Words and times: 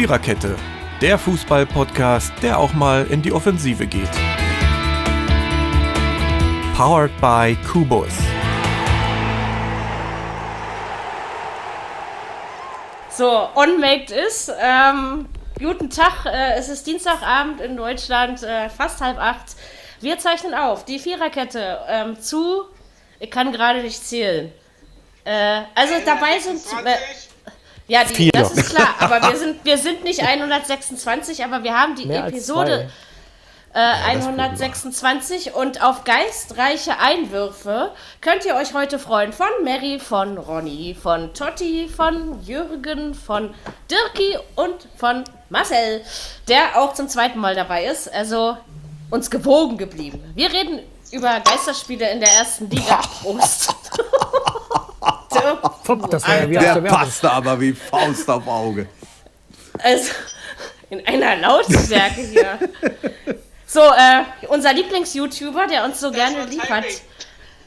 Viererkette, 0.00 0.56
der 1.02 1.18
Fußball-Podcast, 1.18 2.32
der 2.40 2.58
auch 2.58 2.72
mal 2.72 3.06
in 3.08 3.20
die 3.20 3.32
Offensive 3.32 3.86
geht. 3.86 4.08
Powered 6.74 7.10
by 7.20 7.54
Kubus. 7.70 8.14
So, 13.10 13.50
unmaked 13.54 14.10
ist. 14.10 14.50
Ähm, 14.58 15.28
guten 15.58 15.90
Tag, 15.90 16.24
äh, 16.24 16.54
es 16.54 16.70
ist 16.70 16.86
Dienstagabend 16.86 17.60
in 17.60 17.76
Deutschland, 17.76 18.42
äh, 18.42 18.70
fast 18.70 19.02
halb 19.02 19.18
acht. 19.18 19.54
Wir 20.00 20.18
zeichnen 20.18 20.54
auf, 20.54 20.86
die 20.86 20.98
Viererkette 20.98 21.78
ähm, 21.86 22.18
zu, 22.18 22.62
ich 23.18 23.30
kann 23.30 23.52
gerade 23.52 23.82
nicht 23.82 24.02
zählen. 24.02 24.50
Äh, 25.24 25.60
also 25.74 25.92
dabei 26.06 26.38
sind. 26.38 26.58
Äh, 26.86 26.96
ja, 27.90 28.04
die, 28.04 28.30
das 28.30 28.52
ist 28.52 28.76
klar, 28.76 28.94
aber 29.00 29.20
wir 29.28 29.36
sind, 29.36 29.64
wir 29.64 29.76
sind 29.76 30.04
nicht 30.04 30.22
126, 30.26 31.44
aber 31.44 31.64
wir 31.64 31.76
haben 31.76 31.96
die 31.96 32.06
Mehr 32.06 32.26
Episode 32.26 32.88
äh, 33.74 33.78
126 33.78 35.54
und 35.54 35.82
auf 35.82 36.04
geistreiche 36.04 37.00
Einwürfe 37.00 37.90
könnt 38.20 38.44
ihr 38.44 38.54
euch 38.54 38.74
heute 38.74 39.00
freuen 39.00 39.32
von 39.32 39.48
Mary, 39.64 39.98
von 39.98 40.38
Ronny, 40.38 40.96
von 41.00 41.34
Totti, 41.34 41.88
von 41.88 42.40
Jürgen, 42.44 43.14
von 43.14 43.52
Dirki 43.90 44.38
und 44.54 44.86
von 44.96 45.24
Marcel, 45.48 46.02
der 46.46 46.80
auch 46.80 46.94
zum 46.94 47.08
zweiten 47.08 47.40
Mal 47.40 47.56
dabei 47.56 47.86
ist, 47.86 48.12
also 48.12 48.56
uns 49.10 49.30
gewogen 49.32 49.78
geblieben. 49.78 50.22
Wir 50.36 50.52
reden 50.52 50.78
über 51.10 51.40
Geisterspiele 51.40 52.08
in 52.08 52.20
der 52.20 52.30
ersten 52.30 52.70
Liga. 52.70 53.00
Prost. 53.22 53.74
Das 56.10 56.26
war 56.28 56.40
ja 56.40 56.50
wie 56.50 56.54
Der 56.54 56.74
passte 56.82 57.30
aber 57.30 57.60
wie 57.60 57.72
Faust 57.72 58.28
auf 58.28 58.46
Auge. 58.46 58.86
Also 59.78 60.12
in 60.90 61.06
einer 61.06 61.36
Lautstärke 61.36 62.20
hier. 62.20 62.58
So, 63.66 63.80
äh, 63.80 64.24
unser 64.48 64.72
Lieblings-YouTuber, 64.72 65.68
der 65.68 65.84
uns 65.84 66.00
so 66.00 66.10
gerne 66.10 66.38
war 66.38 66.46
liefert. 66.46 66.68
Timing. 66.84 67.00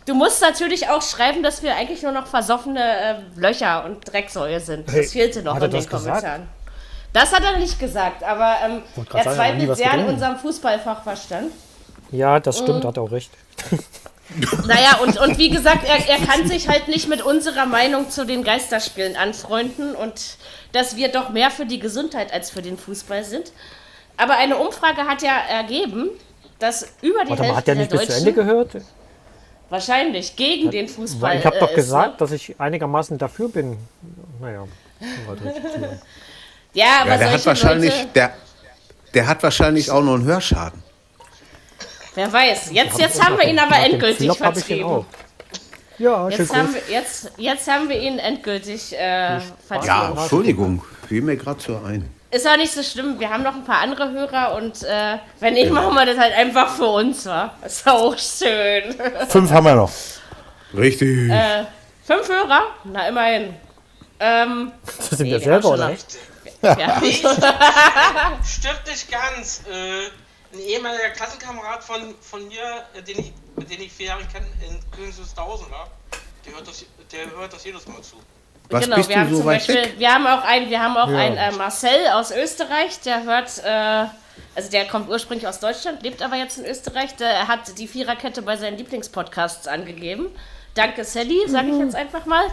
Du 0.06 0.14
musst 0.16 0.42
natürlich 0.42 0.90
auch 0.90 1.02
schreiben, 1.02 1.44
dass 1.44 1.64
wir 1.64 1.76
eigentlich 1.76 2.04
nur 2.04 2.12
noch 2.12 2.28
versoffene 2.28 2.82
äh, 2.82 3.16
Löcher 3.40 3.86
und 3.86 4.12
Drecksäue 4.12 4.60
sind. 4.60 4.86
Das 4.88 4.96
Hey, 4.96 5.06
fehlte 5.06 5.42
noch 5.44 5.56
hat 5.56 5.62
er 5.62 5.66
in 5.68 5.72
den 5.72 5.78
das 5.82 5.90
gesagt? 5.90 6.06
Kommentaren. 6.26 6.48
Das 7.14 7.32
hat 7.32 7.44
er 7.44 7.58
nicht 7.58 7.80
gesagt, 7.80 8.24
aber 8.24 8.58
ähm, 8.66 8.82
er 9.14 9.24
hat 9.26 9.36
zweifelt 9.36 9.78
sehr 9.78 9.92
an 9.94 10.06
unserem 10.10 10.36
Fußballfachverstand. 10.38 11.52
Ja, 12.12 12.40
das 12.42 12.60
Mm. 12.60 12.64
stimmt, 12.64 12.86
hat 12.86 12.98
auch 12.98 13.12
recht. 13.12 13.32
Naja, 14.68 14.98
und, 15.02 15.20
und 15.20 15.38
wie 15.38 15.50
gesagt, 15.50 15.86
er, 15.86 16.08
er 16.08 16.26
kann 16.26 16.48
sich 16.48 16.68
halt 16.68 16.88
nicht 16.88 17.08
mit 17.08 17.22
unserer 17.22 17.66
Meinung 17.66 18.10
zu 18.10 18.26
den 18.26 18.44
Geisterspielen 18.44 19.16
anfreunden 19.16 19.96
und 19.96 20.38
dass 20.72 20.96
wir 20.96 21.10
doch 21.12 21.30
mehr 21.30 21.52
für 21.52 21.66
die 21.66 21.80
Gesundheit 21.80 22.34
als 22.34 22.50
für 22.50 22.62
den 22.62 22.78
Fußball 22.78 23.24
sind. 23.24 23.52
Aber 24.18 24.38
eine 24.38 24.58
Umfrage 24.58 25.04
hat 25.04 25.22
ja 25.22 25.38
ergeben, 25.50 26.10
dass 26.60 26.84
über 27.02 27.24
die 27.26 27.32
Warte 27.32 27.44
Hälfte 27.44 27.56
hat 27.58 27.68
der 27.68 27.76
der 27.76 27.84
nicht 27.84 27.92
bis 27.92 28.02
zu 28.02 28.08
Deutschen 28.08 28.28
Ende 28.28 28.34
gehört? 28.34 28.76
wahrscheinlich 29.74 30.36
gegen 30.36 30.70
den 30.70 30.88
Fußball 30.88 31.40
ich 31.40 31.46
habe 31.46 31.58
doch 31.60 31.72
äh, 31.72 31.76
gesagt, 31.76 32.14
ist. 32.14 32.22
dass 32.22 32.32
ich 32.32 32.60
einigermaßen 32.60 33.18
dafür 33.18 33.50
bin. 33.50 33.78
Naja. 34.40 34.66
Ne? 35.00 36.00
Ja, 36.74 37.02
aber 37.02 37.12
Ja, 37.12 37.18
der 37.18 37.32
hat 37.32 37.46
wahrscheinlich, 37.46 37.92
Leute, 37.92 38.10
der, 38.14 38.34
der 39.14 39.28
hat 39.28 39.42
wahrscheinlich 39.44 39.90
auch 39.90 40.04
noch 40.04 40.14
einen 40.14 40.26
Hörschaden. 40.26 40.83
Wer 42.16 42.32
weiß. 42.32 42.72
Jetzt, 42.72 43.00
jetzt 43.00 43.24
haben 43.24 43.38
wir 43.38 43.48
ihn 43.48 43.60
aber 43.60 43.78
endgültig 43.78 44.32
vertrieben. 44.38 45.06
Ja, 46.00 46.30
schön 46.32 46.40
Jetzt 46.40 46.56
haben, 46.56 46.74
wir, 46.74 46.82
jetzt, 46.90 47.32
jetzt 47.38 47.68
haben 47.72 47.88
wir 47.88 48.00
ihn 48.00 48.18
endgültig 48.20 48.98
äh, 48.98 49.40
vertrieben. 49.68 49.86
Ja, 49.86 50.14
Entschuldigung, 50.18 50.84
fiel 51.08 51.22
mir 51.22 51.38
gerade 51.38 51.62
so 51.62 51.80
ein. 51.86 52.10
Ist 52.32 52.48
auch 52.48 52.58
nicht 52.58 52.74
so 52.74 52.82
schlimm. 52.82 53.20
Wir 53.20 53.30
haben 53.30 53.44
noch 53.44 53.54
ein 53.54 53.64
paar 53.64 53.78
andere 53.78 54.12
Hörer 54.12 54.56
und 54.56 54.82
äh, 54.84 55.18
wenn 55.40 55.54
nicht, 55.54 55.72
machen 55.72 55.94
wir 55.94 56.06
das 56.06 56.18
halt 56.18 56.34
einfach 56.34 56.76
für 56.76 56.88
uns, 56.88 57.28
wa? 57.28 57.54
Ist 57.64 57.88
auch 57.88 58.18
schön. 58.18 58.96
Fünf 59.30 59.52
haben 59.52 59.66
wir 59.66 59.76
noch. 59.76 59.92
Richtig. 60.76 61.30
äh, 61.30 61.66
fünf 62.04 62.28
Hörer? 62.28 62.64
Na, 62.86 63.08
immerhin. 63.08 63.54
Ähm, 64.20 64.72
Das 64.86 65.10
sind 65.12 65.28
nee, 65.28 65.32
wir 65.34 65.40
selber, 65.40 65.70
oder? 65.70 65.90
schon 65.90 65.98
ja. 66.64 67.02
Stimmt 68.44 68.88
nicht 68.88 69.12
ganz. 69.12 69.62
Äh, 69.70 70.10
ein 70.54 70.60
ehemaliger 70.60 71.10
Klassenkamerad 71.10 71.84
von, 71.84 72.14
von 72.22 72.48
mir, 72.48 72.84
äh, 72.96 73.02
den 73.02 73.20
ich, 73.20 73.34
den 73.68 73.82
ich 73.82 73.92
vier 73.92 74.08
Jahre 74.08 74.24
kenne, 74.32 74.46
in 74.68 74.80
Königswusterhausen 74.92 75.70
war, 75.72 75.88
der 76.46 76.54
hört, 76.54 76.68
das, 76.68 76.86
der 77.12 77.30
hört 77.38 77.54
das 77.54 77.64
jedes 77.66 77.88
Mal 77.88 78.02
zu. 78.02 78.18
Was 78.70 78.84
genau, 78.86 78.96
bist 78.98 79.10
wir 79.10 79.16
du 79.16 79.22
haben 79.22 79.30
so 79.32 79.38
zum 79.38 79.46
weit 79.46 79.58
Beispiel, 79.60 79.76
weg? 79.76 79.94
wir 79.98 80.14
haben 80.14 80.28
auch 80.28 80.44
einen, 80.44 80.70
wir 80.70 80.82
haben 80.82 80.98
auch 80.98 81.10
Ja. 81.10 81.18
einen 81.18 81.38
äh, 81.38 81.52
Marcel 81.52 82.08
aus 82.14 82.32
Österreich, 82.32 83.00
der 83.02 83.24
hört, 83.24 83.52
äh, 83.64 84.06
also 84.56 84.70
der 84.72 84.86
kommt 84.88 85.10
ursprünglich 85.10 85.48
aus 85.48 85.60
Deutschland, 85.60 86.02
lebt 86.04 86.22
aber 86.22 86.36
jetzt 86.38 86.58
in 86.58 86.66
Österreich, 86.66 87.16
der 87.16 87.48
hat 87.48 87.78
die 87.78 87.88
Viererkette 87.88 88.42
bei 88.42 88.56
seinen 88.56 88.78
Lieblingspodcasts 88.78 89.68
angegeben. 89.68 90.28
Danke 90.76 91.04
Sally, 91.04 91.42
sage 91.48 91.68
ich 91.70 91.78
jetzt 91.80 91.96
einfach 91.96 92.26
mal. 92.26 92.46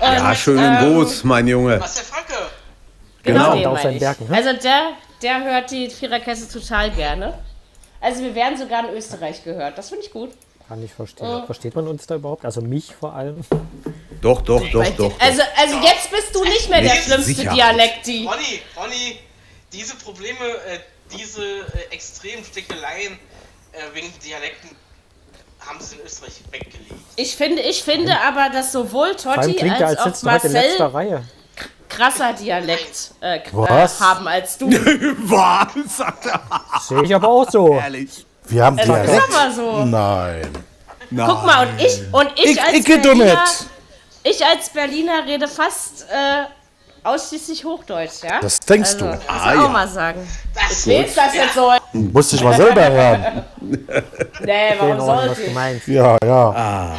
Ja, 0.00 0.28
Und, 0.30 0.36
schönen 0.36 0.76
ähm, 0.84 0.94
Gruß, 0.94 1.24
mein 1.24 1.46
Junge. 1.46 1.80
Was 1.80 1.94
der 1.94 2.04
Franke? 2.04 2.34
Genau, 3.22 3.52
Genau, 3.52 3.54
den 3.56 3.68
meine 3.72 3.82
seinen 3.82 3.94
ich. 3.94 4.00
Bergen, 4.00 4.28
ne? 4.28 4.36
Also 4.36 4.52
der, 4.52 4.82
der 5.22 5.44
hört 5.44 5.70
die 5.70 5.88
Viererkette 5.90 6.48
total 6.48 6.90
gerne. 6.90 7.38
Also 8.00 8.22
wir 8.22 8.34
werden 8.34 8.58
sogar 8.58 8.88
in 8.88 8.94
Österreich 8.94 9.42
gehört. 9.42 9.78
Das 9.78 9.88
finde 9.88 10.04
ich 10.04 10.10
gut. 10.12 10.30
Kann 10.68 10.82
ich 10.84 10.92
verstehen. 10.92 11.44
Versteht 11.46 11.74
man 11.76 11.86
uns 11.86 12.06
da 12.06 12.16
überhaupt? 12.16 12.44
Also 12.44 12.60
mich 12.60 12.94
vor 12.94 13.14
allem. 13.14 13.40
Doch, 14.20 14.42
doch, 14.42 14.60
doch, 14.70 14.80
Weil- 14.80 14.92
doch. 14.92 15.12
Also, 15.20 15.42
also 15.56 15.78
jetzt 15.78 16.10
bist 16.10 16.34
du 16.34 16.42
nicht 16.44 16.68
mehr 16.68 16.80
der 16.80 16.90
schlimmste 16.90 17.22
Sicherheit. 17.22 17.56
Dialekti. 17.56 18.26
Ronny, 18.26 18.62
Ronny, 18.76 19.18
diese 19.72 19.94
Probleme, 19.96 20.38
äh, 20.38 20.78
diese 21.16 21.42
äh, 21.42 21.92
extremen 21.94 22.44
Stickeleien 22.44 23.12
äh, 23.12 23.94
wegen 23.94 24.12
Dialekten 24.24 24.70
haben 25.60 25.80
sie 25.80 25.96
in 25.96 26.02
Österreich 26.04 26.40
weggelegt. 26.50 26.92
Ich 27.16 27.36
finde, 27.36 27.62
ich 27.62 27.82
finde 27.82 28.20
aber, 28.20 28.50
dass 28.50 28.72
sowohl 28.72 29.14
Totti 29.16 29.60
als 29.60 29.82
als 29.82 29.98
auch 29.98 30.04
sitzt 30.06 30.22
du 30.24 30.30
heute 30.30 30.46
in 30.48 30.52
letzter 30.52 30.88
Marcel 30.90 31.10
Reihe. 31.10 31.24
Krasser 31.88 32.32
Dialekt 32.32 33.12
äh, 33.20 33.36
äh, 33.38 33.42
Was? 33.52 34.00
haben 34.00 34.26
als 34.28 34.58
du. 34.58 34.70
Was? 34.70 36.88
Sehe 36.88 37.02
ich 37.04 37.14
aber 37.14 37.28
auch 37.28 37.50
so. 37.50 37.74
Ehrlich. 37.74 38.24
Wir 38.48 38.64
haben 38.64 38.76
Das 38.76 38.86
ist 38.86 38.92
Dialekt. 38.94 39.22
aber 39.34 39.50
so. 39.52 39.84
Nein. 39.84 40.48
Guck 41.10 41.44
mal, 41.46 41.68
und 41.68 41.80
ich, 41.80 42.00
und 42.12 42.28
ich, 42.36 42.44
Ich, 42.52 42.62
als 42.62 42.72
ich 42.74 42.84
Berliner, 42.84 43.44
ich 44.24 44.44
als 44.44 44.68
Berliner 44.70 45.24
rede 45.26 45.46
fast 45.46 46.02
äh, 46.10 46.44
ausschließlich 47.04 47.64
Hochdeutsch, 47.64 48.24
ja? 48.24 48.40
Das 48.40 48.58
denkst 48.58 48.94
also, 48.94 49.06
du. 49.06 49.12
Muss 49.12 49.20
Ah, 49.28 49.52
ich 49.52 49.58
auch 49.60 49.62
ja. 49.64 49.68
mal 49.68 49.88
sagen. 49.88 50.26
Das 50.54 50.86
Willst 50.86 51.16
das 51.16 51.34
jetzt 51.34 51.54
so? 51.54 51.72
Musste 51.92 52.36
ich 52.36 52.42
mal 52.42 52.56
selber 52.56 52.88
hören. 52.90 53.44
Nee, 54.44 54.74
warum 54.78 55.00
sollte 55.00 55.34
du 55.36 55.42
ich? 55.42 55.54
meinst. 55.54 55.86
Ja, 55.88 56.16
ja. 56.24 56.92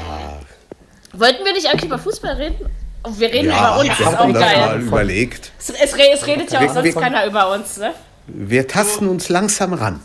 Wollten 1.13 1.45
wir 1.45 1.53
nicht 1.53 1.67
eigentlich 1.67 1.85
über 1.85 1.99
Fußball 1.99 2.33
reden? 2.33 2.69
Oh, 3.03 3.11
Wir 3.17 3.31
reden 3.31 3.49
Ja, 3.49 3.75
über 3.75 3.79
uns, 3.79 3.99
wir 3.99 4.07
ist 4.07 4.13
auch 4.17 4.25
das 4.25 4.33
mal 4.33 4.39
geil. 4.69 4.81
überlegt. 4.81 5.51
Es, 5.59 5.69
es, 5.69 5.93
es 5.93 6.27
redet 6.27 6.51
ja 6.51 6.59
auch 6.59 6.63
Wir- 6.63 6.69
sonst 6.73 6.83
wir- 6.85 6.93
keiner 7.01 7.25
über 7.25 7.51
uns, 7.51 7.77
ne? 7.77 7.93
Wir 8.27 8.67
tasten 8.67 9.07
uns 9.07 9.29
langsam 9.29 9.73
ran. 9.73 10.01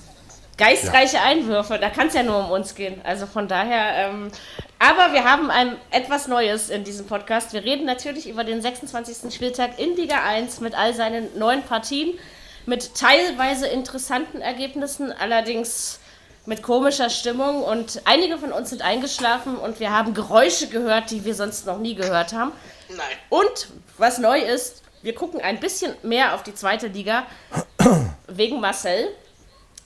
Geistreiche 0.59 1.21
Einwürfe, 1.21 1.79
da 1.81 1.91
kann 1.91 2.07
es 2.09 2.15
ja 2.15 2.23
nur 2.23 2.39
um 2.39 2.51
uns 2.53 2.75
gehen. 2.77 3.01
Also 3.03 3.27
von 3.27 3.49
daher, 3.49 4.07
ähm, 4.11 4.29
aber 4.79 5.13
wir 5.13 5.25
haben 5.25 5.51
ein, 5.51 5.77
etwas 5.91 6.29
Neues 6.29 6.69
in 6.71 6.85
diesem 6.85 7.07
Podcast. 7.07 7.53
Wir 7.53 7.65
reden 7.65 7.85
natürlich 7.85 8.29
über 8.29 8.45
den 8.45 8.63
26. 8.63 9.35
Spieltag 9.35 9.79
in 9.81 9.97
Liga 9.97 10.23
1 10.25 10.61
mit 10.61 10.77
all 10.79 10.95
seinen 10.95 11.37
neuen 11.37 11.63
Partien, 11.63 12.11
mit 12.67 12.95
teilweise 12.95 13.67
interessanten 13.67 14.41
Ergebnissen, 14.41 15.11
allerdings 15.11 15.99
mit 16.47 16.63
komischer 16.63 17.09
Stimmung 17.11 17.63
und 17.63 18.03
einige 18.05 18.37
von 18.39 18.53
uns 18.53 18.71
sind 18.71 18.83
eingeschlafen 18.83 19.57
und 19.57 19.81
wir 19.81 19.91
haben 19.91 20.13
Geräusche 20.15 20.69
gehört, 20.69 21.11
die 21.11 21.25
wir 21.25 21.35
sonst 21.35 21.67
noch 21.67 21.79
nie 21.79 21.95
gehört 21.97 22.33
haben. 22.35 22.53
Nein. 22.97 23.17
Und 23.29 23.69
was 23.99 24.19
neu 24.19 24.39
ist, 24.39 24.83
wir 25.03 25.15
gucken 25.15 25.41
ein 25.41 25.61
bisschen 25.61 25.95
mehr 26.03 26.35
auf 26.35 26.43
die 26.43 26.55
zweite 26.55 26.89
Liga 26.89 27.27
wegen 28.29 28.61
Marcel. 28.61 29.09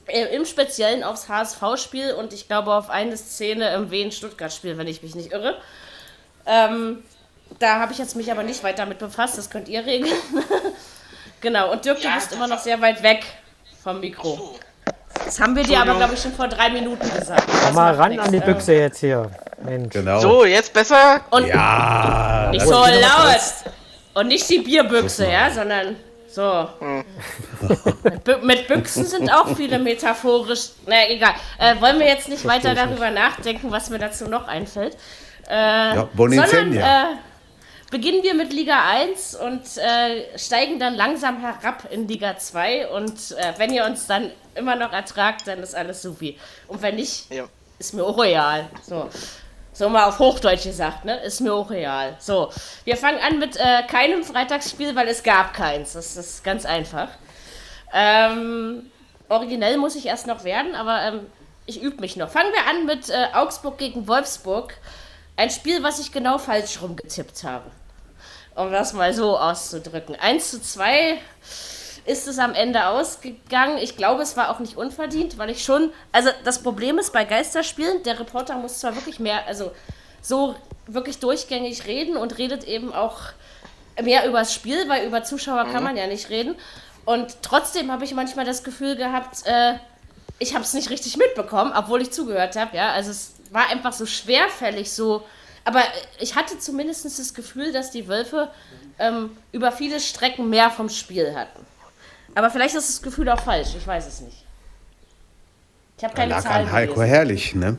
Äh, 0.06 0.37
Im 0.37 0.44
Speziellen 0.44 1.03
aufs 1.03 1.29
HSV-Spiel 1.29 2.12
und 2.12 2.32
ich 2.32 2.47
glaube 2.47 2.73
auf 2.75 2.91
eine 2.91 3.17
Szene 3.17 3.75
im 3.75 3.91
Wien-Stuttgart-Spiel, 3.91 4.79
wenn 4.79 4.87
ich 4.87 5.03
mich 5.03 5.14
nicht 5.14 5.32
irre. 5.32 5.61
Ähm, 6.47 7.03
da 7.58 7.81
habe 7.81 7.93
ich 7.93 7.99
jetzt 7.99 8.14
mich 8.14 8.31
aber 8.31 8.44
nicht 8.44 8.62
weiter 8.62 8.87
mit 8.87 8.99
befasst, 8.99 9.37
das 9.37 9.50
könnt 9.50 9.69
ihr 9.69 9.85
regeln. 9.85 10.12
genau, 11.41 11.73
und 11.73 11.85
Dirk, 11.85 11.99
du 11.99 12.05
Ja, 12.05 12.14
bist 12.14 12.29
das 12.29 12.37
immer 12.37 12.47
noch 12.47 12.61
sehr 12.61 12.81
weit 12.81 13.02
weg 13.02 13.25
vom 13.82 13.99
Mikro. 14.00 14.37
So. 14.37 14.59
Das 15.25 15.41
haben 15.41 15.56
wir 15.56 15.65
dir 15.65 15.81
aber, 15.81 15.94
glaube 15.97 16.15
ich, 16.15 16.21
schon 16.23 16.33
vor 16.33 16.47
drei 16.49 16.71
Minuten 16.71 17.09
gesagt. 17.19 17.44
Komm 17.65 17.75
mal 17.75 17.94
ran 17.94 18.19
an 18.19 18.31
die 18.31 18.38
Büchse 18.41 18.75
jetzt 18.75 18.99
hier. 19.00 19.29
Mensch. 19.65 19.93
Genau. 19.93 20.21
So, 20.21 20.44
jetzt 20.44 20.73
besser? 20.73 21.21
Und 21.31 21.47
Ja. 21.49 22.49
nicht 22.53 22.65
so 22.65 22.73
laut. 22.75 23.41
Und 24.15 24.29
nicht 24.29 24.49
die 24.49 24.61
Bierbüchse, 24.61 25.27
ja, 25.31 25.50
sondern 25.50 25.97
so. 26.31 26.69
mit, 28.05 28.25
Bü 28.25 28.37
mit 28.43 28.69
Büchsen 28.69 29.05
sind 29.05 29.31
auch 29.31 29.56
viele 29.56 29.79
metaphorisch. 29.79 30.69
Na 30.87 31.09
egal. 31.09 31.33
Äh, 31.59 31.81
wollen 31.81 31.99
wir 31.99 32.06
jetzt 32.06 32.29
nicht 32.29 32.44
weiter 32.47 32.75
darüber 32.75 33.11
nachdenken, 33.11 33.71
was 33.73 33.91
mir 33.91 33.99
dazu 33.99 34.29
noch 34.29 34.47
einfällt. 34.47 34.97
Äh, 35.49 35.55
Ja, 35.55 35.91
sondern 35.94 36.09
Bonizenja. 36.15 37.03
äh, 37.03 37.05
beginnen 37.91 38.23
wir 38.23 38.35
mit 38.35 38.53
Liga 38.53 38.85
1 38.88 39.35
und 39.37 39.62
äh, 39.79 40.38
steigen 40.38 40.79
dann 40.79 40.94
langsam 40.94 41.41
herab 41.41 41.85
in 41.91 42.09
Liga 42.09 42.37
2. 42.38 42.88
Und 42.88 43.33
äh, 43.33 43.55
wenn 43.59 43.73
ihr 43.73 43.85
uns 43.85 44.06
dann 44.06 44.31
immer 44.55 44.77
noch 44.77 44.93
ertragt, 44.93 45.47
dann 45.47 45.61
ist 45.61 45.75
alles 45.75 46.03
supi. 46.03 46.38
Und 46.69 46.83
wenn 46.83 46.97
nicht, 46.97 47.31
Ja. 47.33 47.44
ist 47.79 47.94
mir 47.94 48.05
auch 48.05 48.19
real. 48.19 48.69
So. 48.87 49.09
So 49.73 49.91
mal 49.91 50.05
auf 50.05 50.19
Hochdeutsch 50.19 50.62
gesagt, 50.65 51.05
ne? 51.05 51.19
Ist 51.23 51.41
mir 51.41 51.53
auch 51.53 51.69
real. 51.69 52.17
So, 52.19 52.50
wir 52.85 52.97
fangen 52.97 53.19
an 53.19 53.38
mit 53.38 53.56
äh, 53.56 53.83
keinem 53.87 54.25
Freitagsspiel, 54.25 54.97
weil 54.97 55.06
es 55.09 55.23
gab 55.23 55.53
keins. 55.53 55.93
Das 55.93 56.17
ist 56.17 56.43
ganz 56.43 56.65
einfach. 56.65 57.09
Ähm, 57.93 58.91
originell 59.29 59.77
muss 59.77 59.94
ich 59.97 60.06
erst 60.06 60.27
noch 60.27 60.44
werden, 60.44 60.75
aber 60.75 61.03
ähm, 61.03 61.21
ich 61.67 61.83
übe 61.83 62.00
mich 62.00 62.17
noch. 62.17 62.31
Fangen 62.31 62.53
wir 62.53 62.67
an 62.67 62.87
mit 62.87 63.11
äh, 63.11 63.27
Augsburg 63.35 63.77
gegen 63.79 64.09
Wolfsburg. 64.09 64.75
Ein 65.37 65.50
Spiel, 65.50 65.83
was 65.83 65.99
ich 65.99 66.12
genau 66.12 66.38
falsch 66.38 66.81
rumgetippt 66.81 67.44
habe. 67.44 67.71
Um 68.55 68.73
das 68.73 68.94
mal 68.94 69.12
so 69.12 69.38
auszudrücken. 69.38 70.17
1 70.17 70.50
zu 70.50 70.62
2 70.62 71.19
ist 72.06 72.27
es 72.27 72.38
am 72.38 72.55
Ende 72.55 72.87
ausgegangen. 72.87 73.77
Ich 73.77 73.97
glaube, 73.97 74.23
es 74.23 74.37
war 74.38 74.50
auch 74.50 74.61
nicht 74.61 74.79
unverdient, 74.79 75.37
weil 75.37 75.50
ich 75.50 75.62
schon. 75.62 75.93
Also, 76.11 76.31
das 76.44 76.62
Problem 76.62 76.99
ist 76.99 77.12
bei 77.12 77.27
Geisterspielen, 77.27 78.03
der 78.05 78.19
Reporter 78.19 78.56
muss 78.56 78.79
zwar 78.79 78.94
wirklich 78.94 79.21
mehr, 79.21 79.47
also 79.47 79.73
so 80.23 80.55
wirklich 80.87 81.19
durchgängig 81.19 81.87
reden 81.87 82.17
und 82.17 82.38
redet 82.38 82.65
eben 82.65 82.94
auch 82.94 83.19
mehr 84.03 84.27
übers 84.27 84.55
Spiel, 84.55 84.88
weil 84.88 85.06
über 85.06 85.23
Zuschauer 85.23 85.67
kann 85.67 85.85
man 85.85 85.99
ja 85.99 86.06
nicht 86.06 86.31
reden. 86.31 86.56
Und 87.05 87.43
trotzdem 87.43 87.93
habe 87.93 88.05
ich 88.05 88.15
manchmal 88.15 88.47
das 88.47 88.65
Gefühl 88.65 88.97
gehabt, 88.97 89.44
äh, 89.44 89.75
ich 90.38 90.55
habe 90.55 90.65
es 90.65 90.75
nicht 90.75 90.91
richtig 90.91 91.17
mitbekommen, 91.17 91.73
obwohl 91.77 92.03
ich 92.03 92.11
zugehört 92.11 92.56
habe. 92.56 92.77
Ja, 92.77 92.93
also 92.93 93.11
es 93.11 93.36
war 93.53 93.69
einfach 93.69 93.93
so 93.93 94.07
schwerfällig, 94.07 94.91
so. 94.93 95.27
Aber 95.65 95.83
ich 96.21 96.35
hatte 96.37 96.59
zumindest 96.59 97.05
das 97.05 97.35
Gefühl, 97.35 97.73
dass 97.73 97.91
die 97.91 98.07
Wölfe 98.09 98.51
ähm, 98.99 99.37
über 99.53 99.73
viele 99.73 99.99
Strecken 100.01 100.49
mehr 100.49 100.71
vom 100.71 100.89
Spiel 100.89 101.35
hatten. 101.35 101.67
Aber 102.35 102.51
vielleicht 102.51 102.75
ist 102.75 102.89
das 102.89 103.03
Gefühl 103.03 103.29
auch 103.31 103.41
falsch, 103.41 103.71
ich 103.77 103.87
weiß 103.87 104.07
es 104.07 104.21
nicht. 104.21 104.45
Ich 105.99 106.05
habe 106.05 106.15
Da 106.15 106.21
keine 106.23 106.35
lag 106.35 106.43
Zahlen 106.43 106.67
an 106.67 106.73
Heiko 106.73 106.95
gelesen. 106.95 107.11
Herrlich, 107.15 107.55
ne? 107.55 107.79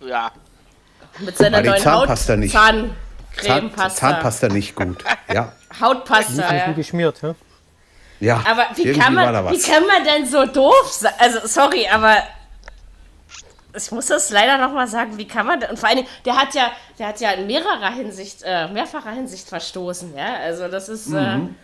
Ja. 0.00 0.32
Mit 1.20 1.38
seiner 1.38 1.62
neuen 1.62 1.80
Zahnpasta 1.80 2.32
Haut 2.34 2.40
nicht- 2.40 2.52
Zahn, 2.52 2.96
Zahncremepasta. 3.36 3.98
Zahnpasta 3.98 4.48
nicht 4.48 4.74
gut. 4.74 5.04
Ja. 5.32 5.52
Hautpasta, 5.80 6.54
ja. 6.54 6.72
geschmiert, 6.72 7.22
ja? 7.22 7.34
ja. 8.20 8.42
Aber 8.48 8.66
wie 8.74 8.92
kann, 8.92 9.14
man, 9.14 9.52
wie 9.52 9.60
kann 9.60 9.86
man 9.86 10.04
denn 10.04 10.26
so 10.26 10.46
doof 10.46 10.90
sein? 10.90 11.12
Also, 11.18 11.46
sorry, 11.46 11.86
aber 11.88 12.16
ich 13.76 13.90
muss 13.92 14.06
das 14.06 14.30
leider 14.30 14.58
nochmal 14.58 14.88
sagen, 14.88 15.18
wie 15.18 15.26
kann 15.28 15.46
man 15.46 15.60
denn? 15.60 15.70
Und 15.70 15.78
vor 15.78 15.88
allen 15.88 15.98
Dingen, 15.98 16.08
der 16.24 16.36
hat 16.40 16.54
ja, 16.54 16.70
der 16.98 17.08
hat 17.08 17.20
ja 17.20 17.30
in 17.32 17.46
mehrerer 17.46 17.90
Hinsicht, 17.92 18.42
äh, 18.44 18.68
mehrfacher 18.68 19.10
Hinsicht 19.12 19.48
verstoßen, 19.48 20.16
ja. 20.16 20.34
Also 20.42 20.68
das 20.68 20.88
ist 20.88 21.12
äh, 21.12 21.36
Mhm. 21.36 21.54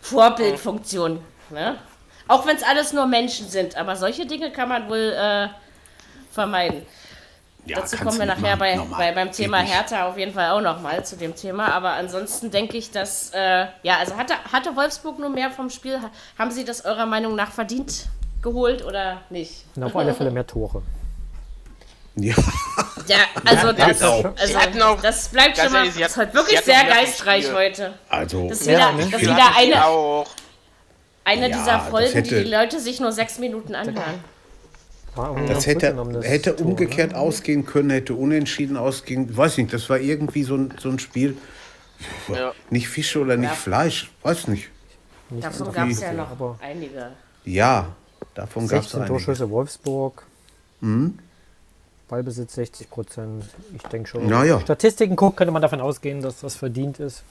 Vorbildfunktion, 0.00 1.20
ne? 1.50 1.76
Auch 2.28 2.46
wenn 2.46 2.56
es 2.56 2.62
alles 2.62 2.92
nur 2.92 3.06
Menschen 3.06 3.48
sind, 3.48 3.76
aber 3.76 3.96
solche 3.96 4.26
Dinge 4.26 4.52
kann 4.52 4.68
man 4.68 4.88
wohl 4.88 5.14
äh, 5.16 5.48
vermeiden. 6.30 6.82
Ja, 7.64 7.80
Dazu 7.80 7.96
kommen 7.98 8.18
wir 8.18 8.26
nachher 8.26 8.56
bei, 8.56 8.76
Normal. 8.76 8.98
bei, 8.98 9.12
beim 9.12 9.32
Thema. 9.32 9.58
Hertha 9.58 10.08
auf 10.08 10.16
jeden 10.16 10.32
Fall 10.32 10.50
auch 10.52 10.60
nochmal 10.60 11.04
zu 11.04 11.16
dem 11.16 11.34
Thema. 11.34 11.72
Aber 11.72 11.90
ansonsten 11.92 12.50
denke 12.50 12.76
ich, 12.78 12.90
dass, 12.90 13.30
äh, 13.34 13.66
ja, 13.82 13.96
also 13.98 14.16
hatte, 14.16 14.34
hatte 14.52 14.74
Wolfsburg 14.76 15.18
nur 15.18 15.28
mehr 15.28 15.50
vom 15.50 15.68
Spiel? 15.68 16.00
Ha- 16.00 16.10
Haben 16.38 16.50
Sie 16.50 16.64
das 16.64 16.84
eurer 16.86 17.04
Meinung 17.06 17.34
nach 17.34 17.50
verdient 17.52 18.06
geholt 18.40 18.82
oder 18.84 19.18
nicht? 19.28 19.64
Und 19.76 19.84
auf 19.84 19.96
alle 19.96 20.14
Fälle 20.14 20.30
mehr 20.30 20.46
Tore. 20.46 20.82
Ja. 22.20 22.34
Ja, 23.06 23.16
also, 23.44 23.72
das, 23.72 24.02
auch. 24.02 24.24
also 24.36 24.96
das 25.02 25.28
bleibt 25.28 25.56
schon 25.56 25.72
mal, 25.72 25.86
das 25.88 26.16
ist 26.16 26.34
wirklich 26.34 26.60
sehr 26.60 26.84
geistreich 26.84 27.50
heute. 27.52 27.94
Also, 28.08 28.48
Das 28.48 28.60
ist 28.60 28.66
Ja, 28.66 28.72
wieder, 28.74 28.92
ne? 28.92 28.98
das 29.10 29.20
ist 29.22 29.26
Ja, 29.28 29.34
wieder 29.34 29.56
eine, 29.56 29.86
auch. 29.86 30.26
eine 31.24 31.48
Ja, 31.48 31.56
dieser 31.56 31.80
Folgen, 31.80 32.08
die 32.10 32.14
hätte- 32.18 32.44
die 32.44 32.50
Leute 32.50 32.80
sich 32.80 33.00
nur 33.00 33.12
sechs 33.12 33.38
Minuten 33.38 33.74
anhören. 33.74 34.22
Das 35.48 35.66
hätte, 35.66 35.96
hätte 36.22 36.54
Tor, 36.56 36.66
umgekehrt 36.66 37.12
ne? 37.12 37.18
ausgehen 37.18 37.64
können, 37.66 37.90
hätte 37.90 38.14
unentschieden 38.14 38.76
ausgehen. 38.76 39.34
Weiß 39.36 39.56
nicht, 39.56 39.72
das 39.72 39.88
war 39.90 39.98
irgendwie 39.98 40.44
so 40.44 40.54
ein, 40.56 40.74
so 40.78 40.90
ein 40.90 40.98
Spiel. 40.98 41.36
Ja. 42.28 42.52
Nicht 42.70 42.88
Fisch 42.88 43.16
oder 43.16 43.36
nicht 43.36 43.48
Ja. 43.50 43.56
Fleisch, 43.56 44.10
weiß 44.22 44.46
nicht. 44.48 44.68
Davon 45.30 45.72
gab 45.72 45.88
es 45.88 46.00
ja 46.00 46.12
noch 46.12 46.30
aber- 46.30 46.58
einige. 46.62 47.10
Ja, 47.44 47.88
davon 48.34 48.68
gab 48.68 48.80
es 48.80 48.90
16 48.90 49.00
einige. 49.00 49.14
Torschüsse 49.14 49.50
Wolfsburg. 49.50 50.24
Ballbesitz 52.08 52.54
60 52.54 52.90
Prozent. 52.90 53.44
Ich 53.74 53.82
denke 53.82 54.08
schon. 54.08 54.26
Na 54.26 54.44
ja. 54.44 54.60
Statistiken 54.60 55.16
guckt, 55.16 55.36
könnte 55.36 55.52
man 55.52 55.62
davon 55.62 55.80
ausgehen, 55.80 56.22
dass 56.22 56.40
das 56.40 56.56
verdient 56.56 56.98
ist. 57.00 57.22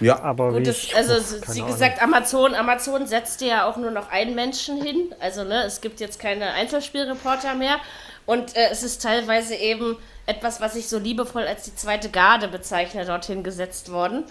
Ja, 0.00 0.20
Aber 0.20 0.50
Gut, 0.52 0.60
wie 0.60 0.64
das, 0.64 0.82
ich, 0.84 0.96
also 0.96 1.12
keine 1.40 1.54
wie 1.56 1.60
Ahnung. 1.60 1.72
gesagt, 1.72 2.02
Amazon, 2.02 2.54
Amazon 2.54 3.06
setzte 3.06 3.46
ja 3.46 3.68
auch 3.68 3.76
nur 3.76 3.90
noch 3.90 4.10
einen 4.10 4.34
Menschen 4.34 4.82
hin. 4.82 5.14
Also 5.20 5.44
ne, 5.44 5.64
es 5.64 5.80
gibt 5.82 6.00
jetzt 6.00 6.18
keine 6.18 6.52
Einzelspielreporter 6.52 7.54
mehr. 7.54 7.76
Und 8.24 8.56
äh, 8.56 8.68
es 8.70 8.82
ist 8.82 9.02
teilweise 9.02 9.54
eben 9.56 9.96
etwas, 10.26 10.60
was 10.60 10.74
ich 10.76 10.88
so 10.88 10.98
liebevoll 10.98 11.42
als 11.42 11.64
die 11.64 11.74
zweite 11.74 12.08
Garde 12.08 12.48
bezeichne, 12.48 13.04
dorthin 13.04 13.42
gesetzt 13.42 13.92
worden. 13.92 14.24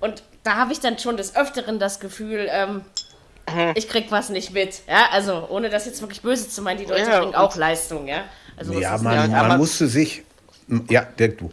Und 0.00 0.22
da 0.42 0.56
habe 0.56 0.72
ich 0.72 0.80
dann 0.80 0.98
schon 0.98 1.16
des 1.18 1.36
Öfteren 1.36 1.78
das 1.78 2.00
Gefühl, 2.00 2.48
ähm, 2.50 2.84
ich 3.74 3.88
krieg 3.88 4.06
was 4.10 4.28
nicht 4.28 4.52
mit. 4.52 4.82
Ja, 4.88 5.08
also 5.10 5.48
ohne 5.50 5.70
das 5.70 5.84
jetzt 5.84 6.00
wirklich 6.00 6.22
böse 6.22 6.48
zu 6.48 6.62
meinen, 6.62 6.78
die 6.78 6.84
Leute 6.84 7.10
Ja, 7.10 7.18
bringen 7.20 7.34
auch 7.34 7.56
Leistung, 7.56 8.06
ja. 8.06 8.22
Also 8.60 8.78
ja 8.78 8.96
man, 8.98 9.34
aber- 9.34 9.48
man 9.48 9.58
musste 9.58 9.86
sich. 9.88 10.22
Ja, 10.88 11.02
Dirk, 11.02 11.38
du. 11.38 11.50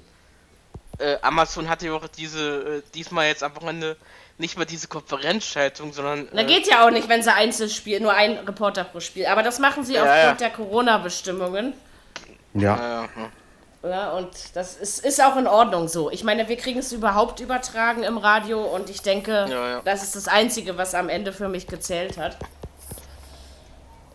Äh, 0.99 1.17
Amazon 1.21 1.67
hatte 1.69 1.87
ja 1.87 1.93
auch 1.93 2.07
diese, 2.07 2.77
äh, 2.77 2.81
diesmal 2.93 3.27
jetzt 3.27 3.41
am 3.43 3.55
Wochenende 3.55 3.97
nicht 4.37 4.57
mehr 4.57 4.65
diese 4.65 4.87
Konferenzschaltung, 4.87 5.93
sondern. 5.93 6.27
Na 6.33 6.41
äh, 6.41 6.45
geht 6.45 6.67
ja 6.67 6.85
auch 6.85 6.91
nicht, 6.91 7.07
wenn 7.09 7.23
sie 7.23 7.33
einzeln 7.33 7.69
spielen, 7.69 8.03
nur 8.03 8.13
ein 8.13 8.37
Reporter 8.39 8.83
pro 8.83 8.99
Spiel. 8.99 9.25
Aber 9.25 9.41
das 9.41 9.57
machen 9.59 9.83
sie 9.83 9.93
Ja, 9.93 10.01
aufgrund 10.03 10.41
ja. 10.41 10.47
der 10.47 10.49
Corona-Bestimmungen. 10.51 11.73
Ja. 12.53 13.07
Ja, 13.83 14.11
und 14.13 14.29
das 14.55 14.75
ist, 14.75 15.05
ist 15.05 15.23
auch 15.23 15.37
in 15.37 15.47
Ordnung 15.47 15.87
so. 15.87 16.11
Ich 16.11 16.23
meine, 16.23 16.49
wir 16.49 16.57
kriegen 16.57 16.79
es 16.79 16.91
überhaupt 16.91 17.39
übertragen 17.39 18.03
im 18.03 18.17
Radio 18.17 18.61
und 18.63 18.89
ich 18.89 19.01
denke, 19.01 19.45
Ja, 19.49 19.69
ja. 19.69 19.81
das 19.85 20.03
ist 20.03 20.15
das 20.15 20.27
Einzige, 20.27 20.77
was 20.77 20.93
am 20.95 21.09
Ende 21.09 21.31
für 21.31 21.47
mich 21.47 21.67
gezählt 21.67 22.17
hat. 22.17 22.37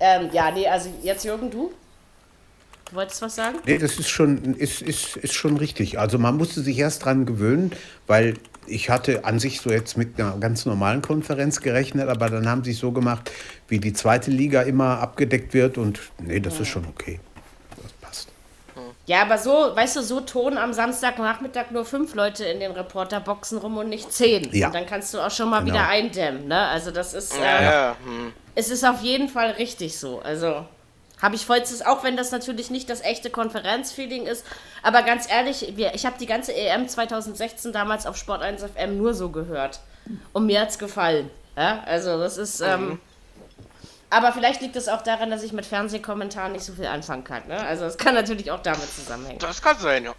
Ähm, 0.00 0.31
ja, 0.33 0.50
nee, 0.50 0.67
also 0.69 0.91
jetzt 1.03 1.25
Jürgen, 1.25 1.50
du? 1.50 1.73
Du 2.93 2.99
wolltest 2.99 3.23
was 3.23 3.37
sagen? 3.37 3.56
nee, 3.65 3.79
das 3.79 3.99
ist 3.99 4.11
schon, 4.11 4.55
ist, 4.55 4.83
ist, 4.83 5.17
ist 5.17 5.33
schon 5.33 5.56
richtig. 5.56 5.99
Also 5.99 6.19
man 6.19 6.37
musste 6.37 6.61
sich 6.61 6.79
erst 6.79 7.06
dran 7.06 7.25
gewöhnen, 7.25 7.73
weil 8.06 8.35
ich 8.67 8.91
hatte 8.91 9.25
an 9.25 9.39
sich 9.39 9.62
so 9.62 9.71
jetzt 9.71 9.96
mit 9.96 10.20
einer 10.20 10.37
ganz 10.37 10.67
normalen 10.67 11.01
Konferenz 11.01 11.63
gerechnet, 11.63 12.11
aber 12.11 12.29
dann 12.29 12.46
haben 12.46 12.63
sie 12.65 12.72
es 12.72 12.79
so 12.79 12.93
gemacht, 12.93 13.31
wie 13.67 13.79
die 13.79 13.94
zweite 13.94 14.31
Liga 14.31 14.61
immer 14.61 14.99
abgedeckt 15.01 15.55
wird 15.55 15.79
und 15.79 16.01
nee, 16.19 16.39
das 16.39 16.61
ist 16.61 16.69
schon 16.69 16.84
okay. 16.84 17.19
Das 17.82 17.93
passt. 17.94 18.29
Ja, 19.06 19.22
aber 19.22 19.39
so, 19.39 19.51
weißt 19.51 19.96
du, 19.96 20.03
so 20.03 20.20
Ton 20.20 20.58
am 20.58 20.75
Samstagnachmittag 20.75 21.70
nur 21.70 21.87
fünf 21.87 22.15
Leute 22.15 22.44
in 22.44 22.61
den 22.61 22.72
Reporterboxen 22.72 23.56
rum 23.56 23.79
und 23.79 23.89
nicht 23.89 24.13
zehn. 24.13 24.55
Ja. 24.55 24.67
Und 24.67 24.75
dann 24.75 24.84
kannst 24.84 25.15
du 25.15 25.20
auch 25.20 25.31
schon 25.31 25.49
mal 25.49 25.61
Genau. 25.61 25.72
wieder 25.72 25.89
eindämmen, 25.89 26.46
ne? 26.46 26.67
Also 26.67 26.91
das 26.91 27.15
ist, 27.15 27.34
ja, 27.34 27.58
äh, 27.58 27.65
ja, 27.65 27.96
hm. 28.05 28.32
es 28.55 28.69
ist 28.69 28.84
auf 28.84 29.01
jeden 29.01 29.31
Fall 29.31 29.53
richtig 29.53 29.96
so. 29.96 30.20
Also 30.20 30.67
habe 31.22 31.36
ich 31.36 31.46
vollstes, 31.46 31.81
auch 31.86 32.02
wenn 32.05 32.17
das 32.17 32.32
natürlich 32.32 32.70
nicht 32.70 32.91
das 32.91 33.00
echte 33.00 33.31
Konferenzfeeling 33.31 34.26
ist. 34.26 34.44
Aber 34.82 35.02
ganz 35.02 35.31
ehrlich, 35.31 35.72
wir, 35.76 35.94
ich 35.94 36.05
habe 36.05 36.17
die 36.19 36.26
ganze 36.26 36.52
EM 36.55 36.88
2016 36.88 37.72
damals 37.72 38.05
auf 38.06 38.17
Sport 38.17 38.43
1 38.43 38.62
FM 38.64 38.98
nur 38.98 39.14
so 39.14 39.31
gehört. 39.31 39.81
Und 40.32 40.46
mir 40.46 40.60
hat's 40.60 40.79
gefallen. 40.79 41.31
Ja, 41.56 41.82
also 41.86 42.19
das 42.19 42.36
ist. 42.38 42.60
Ähm, 42.60 42.98
aber 44.10 44.32
vielleicht 44.32 44.60
liegt 44.60 44.76
es 44.76 44.88
auch 44.88 45.02
daran, 45.02 45.31
dass 45.31 45.43
ich 45.43 45.52
mit 45.52 45.64
Fernsehkommentaren 45.64 46.52
nicht 46.52 46.64
so 46.64 46.72
viel 46.74 46.86
anfangen 46.86 47.24
kann. 47.24 47.46
Ne? 47.48 47.58
Also 47.64 47.84
es 47.86 47.96
kann 47.96 48.14
natürlich 48.14 48.50
auch 48.50 48.60
damit 48.60 48.93
zusammenhängen. 48.93 49.38
Das 49.38 49.62
kann 49.62 49.79
sein, 49.79 50.05
ja. 50.05 50.12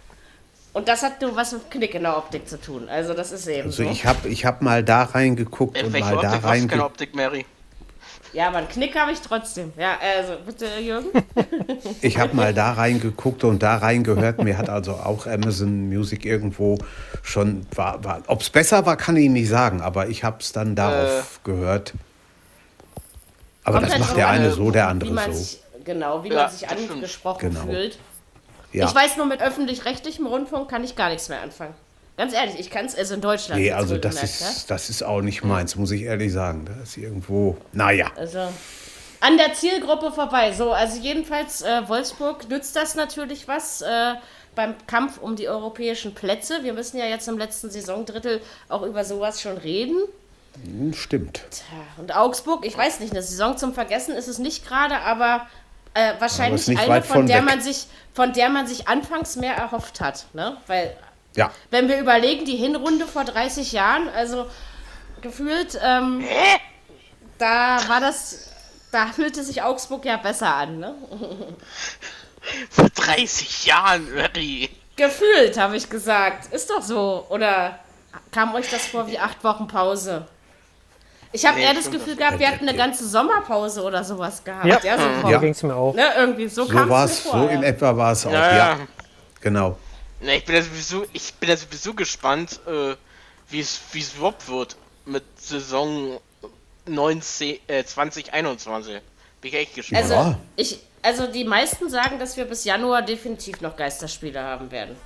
Und 0.72 0.88
das 0.88 1.04
hat 1.04 1.20
nur 1.20 1.36
was 1.36 1.52
mit 1.52 1.70
Knick 1.70 1.94
in 1.94 2.02
der 2.02 2.16
Optik 2.16 2.48
zu 2.48 2.60
tun. 2.60 2.88
Also 2.88 3.14
das 3.14 3.30
ist 3.30 3.46
eben 3.46 3.68
Also 3.68 3.84
so. 3.84 3.88
ich 3.90 4.04
habe 4.06 4.28
ich 4.28 4.44
hab 4.44 4.62
mal 4.62 4.82
da 4.82 5.04
reingeguckt 5.04 5.76
Äh, 5.78 5.84
und 5.84 5.92
mal 5.92 6.00
da 6.00 6.06
Optik? 6.16 6.22
Was 6.24 6.30
keine 6.32 6.44
reingeguckt. 6.44 6.82
Optik, 6.84 7.14
Mary? 7.14 7.46
Ja, 8.34 8.48
aber 8.48 8.58
einen 8.58 8.68
Knick 8.68 8.96
habe 8.98 9.12
ich 9.12 9.20
trotzdem. 9.20 9.72
Ja, 9.78 9.96
also 10.18 10.34
bitte, 10.44 10.66
Jürgen. 10.80 11.06
Ich 12.02 12.18
habe 12.18 12.34
mal 12.34 12.52
da 12.52 12.72
reingeguckt 12.72 13.44
und 13.44 13.62
da 13.62 13.76
reingehört. 13.76 14.42
Mir 14.42 14.58
hat 14.58 14.68
also 14.68 14.92
auch 14.94 15.26
Amazon 15.26 15.88
Music 15.88 16.24
irgendwo 16.26 16.78
schon, 17.22 17.66
war, 17.74 18.02
war, 18.04 18.22
ob 18.26 18.40
es 18.40 18.50
besser 18.50 18.84
war, 18.86 18.96
kann 18.96 19.16
ich 19.16 19.30
nicht 19.30 19.48
sagen, 19.48 19.80
aber 19.80 20.08
ich 20.08 20.24
habe 20.24 20.38
es 20.40 20.52
dann 20.52 20.74
darauf 20.74 21.40
gehört. 21.44 21.94
Aber 23.62 23.78
Kommt 23.78 23.86
das 23.86 23.92
halt 23.92 24.00
macht 24.02 24.16
der 24.16 24.28
eine 24.28 24.50
so, 24.50 24.70
der 24.70 24.84
wie 24.86 24.90
andere 24.90 25.10
man 25.12 25.32
so. 25.32 25.38
Sich, 25.38 25.60
genau, 25.84 26.22
wie 26.24 26.28
Ja, 26.28 26.42
man 26.42 26.50
sich 26.50 26.68
angesprochen 26.68 27.50
Genau. 27.50 27.66
fühlt. 27.66 27.98
Ja. 28.72 28.86
Ich 28.86 28.94
weiß 28.94 29.16
nur, 29.16 29.26
mit 29.26 29.40
öffentlich-rechtlichem 29.40 30.26
Rundfunk 30.26 30.68
kann 30.68 30.82
ich 30.84 30.96
gar 30.96 31.08
nichts 31.08 31.28
mehr 31.28 31.40
anfangen. 31.40 31.74
Ganz 32.16 32.32
ehrlich, 32.32 32.58
ich 32.58 32.70
kann 32.70 32.86
es 32.86 32.94
also 32.94 33.14
in 33.14 33.20
Deutschland. 33.20 33.60
Nee, 33.60 33.68
jetzt 33.68 33.76
also 33.76 33.98
das 33.98 34.22
ist, 34.22 34.70
das 34.70 34.88
ist 34.88 35.02
auch 35.02 35.20
nicht 35.20 35.42
meins, 35.42 35.74
muss 35.74 35.90
ich 35.90 36.02
ehrlich 36.02 36.32
sagen. 36.32 36.64
Das 36.64 36.90
ist 36.90 36.96
irgendwo, 36.96 37.56
naja. 37.72 38.06
ja? 38.06 38.12
Also 38.16 38.38
an 39.20 39.36
der 39.36 39.54
Zielgruppe 39.54 40.12
vorbei. 40.12 40.52
So, 40.52 40.72
also 40.72 41.00
jedenfalls, 41.00 41.62
äh, 41.62 41.88
Wolfsburg 41.88 42.48
nützt 42.48 42.76
das 42.76 42.94
natürlich 42.94 43.48
was. 43.48 43.82
Äh, 43.82 44.14
beim 44.54 44.74
Kampf 44.86 45.18
um 45.18 45.36
die 45.36 45.48
europäischen 45.48 46.14
Plätze. 46.14 46.62
Wir 46.62 46.72
müssen 46.72 46.98
ja 46.98 47.06
jetzt 47.06 47.28
im 47.28 47.38
letzten 47.38 47.70
Saisondrittel 47.70 48.40
auch 48.68 48.82
über 48.82 49.04
sowas 49.04 49.40
schon 49.40 49.56
reden. 49.56 49.96
Hm, 50.64 50.92
Stimmt. 50.94 51.42
Tja, 51.50 51.64
und 51.96 52.14
Augsburg, 52.14 52.64
ich 52.64 52.76
weiß 52.76 53.00
nicht, 53.00 53.12
eine 53.12 53.22
Saison 53.22 53.56
zum 53.56 53.74
Vergessen 53.74 54.14
ist 54.14 54.28
es 54.28 54.38
nicht 54.38 54.66
gerade, 54.66 55.00
aber 55.00 55.48
äh, 55.94 56.12
wahrscheinlich 56.18 56.66
nicht 56.68 56.80
eine, 56.80 57.02
von 57.02 57.16
von 57.16 57.26
der 57.26 57.42
man 57.42 57.60
sich, 57.60 57.86
von 58.12 58.32
der 58.32 58.48
man 58.48 58.66
sich 58.66 58.86
anfangs 58.86 59.36
mehr 59.36 59.56
erhofft 59.56 60.00
hat. 60.00 60.26
Ne? 60.32 60.56
Weil, 60.66 60.96
Ja. 61.36 61.50
wenn 61.70 61.88
wir 61.88 61.98
überlegen, 61.98 62.44
die 62.44 62.56
Hinrunde 62.56 63.06
vor 63.06 63.24
30 63.24 63.72
Jahren, 63.72 64.08
also 64.08 64.46
gefühlt, 65.20 65.78
ähm, 65.82 66.24
da 67.38 67.78
war 67.88 68.00
das, 68.00 68.50
da 68.92 69.06
fühlte 69.06 69.42
sich 69.42 69.62
Augsburg 69.62 70.04
ja 70.04 70.16
besser 70.16 70.54
an, 70.54 70.78
ne? 70.78 70.94
Vor 72.70 72.90
30 72.90 73.64
Jahren, 73.66 74.14
Mary. 74.14 74.68
Gefühlt, 74.96 75.56
habe 75.58 75.76
ich 75.76 75.88
gesagt. 75.88 76.52
Ist 76.52 76.68
doch 76.70 76.82
so. 76.82 77.24
Oder 77.30 77.78
kam 78.30 78.54
euch 78.54 78.68
das 78.70 78.86
vor 78.86 79.06
wie 79.08 79.18
acht 79.18 79.42
Wochen 79.42 79.66
Pause? 79.66 80.26
Ich 81.32 81.46
habe 81.46 81.56
Nee, 81.58 81.64
eher 81.64 81.74
das 81.74 81.90
Gefühl 81.90 82.14
das 82.14 82.18
gehabt, 82.18 82.38
wir 82.38 82.48
hatten 82.48 82.68
eine 82.68 82.76
ganze 82.76 83.08
Sommerpause 83.08 83.82
oder 83.82 84.04
sowas 84.04 84.44
gehabt. 84.44 84.66
Ja, 84.66 84.78
Ja, 84.84 84.98
so 85.22 85.28
Ja. 85.30 85.38
ging 85.38 85.50
es 85.52 85.62
mir 85.62 85.74
auch. 85.74 85.94
Ne, 85.94 86.04
irgendwie 86.16 86.48
so, 86.48 86.64
So 86.66 86.70
kam 86.72 86.92
es 86.92 87.24
so 87.24 87.48
in 87.48 87.62
ja. 87.62 87.68
etwa 87.68 87.96
war 87.96 88.12
es 88.12 88.26
auch. 88.26 88.30
Ja, 88.32 88.50
Ja, 88.50 88.56
ja. 88.56 88.78
genau. 89.40 89.78
Ne, 90.24 90.36
ich 90.38 90.44
bin 90.44 90.54
ja 90.54 90.62
sowieso, 90.62 91.04
ich 91.12 91.34
bin 91.34 91.48
ja 91.50 91.56
sowieso 91.56 91.92
gespannt, 91.94 92.58
äh, 92.66 92.94
wie 93.50 93.60
es 93.60 93.78
wie 93.92 94.00
es 94.00 94.14
überhaupt 94.14 94.48
wird 94.48 94.76
mit 95.04 95.22
Saison 95.38 96.18
19, 96.86 97.58
äh, 97.66 97.84
2021. 97.84 99.00
Bin 99.40 99.48
ich 99.50 99.54
echt 99.54 99.74
gespannt. 99.74 100.02
Also, 100.02 100.14
Ja. 100.14 100.38
ich, 100.56 100.78
also 101.02 101.26
die 101.26 101.44
meisten 101.44 101.90
sagen, 101.90 102.18
dass 102.18 102.36
wir 102.38 102.46
bis 102.46 102.64
Januar 102.64 103.02
definitiv 103.02 103.60
noch 103.60 103.76
Geisterspiele 103.76 104.40
haben 104.42 104.70
werden. 104.70 104.96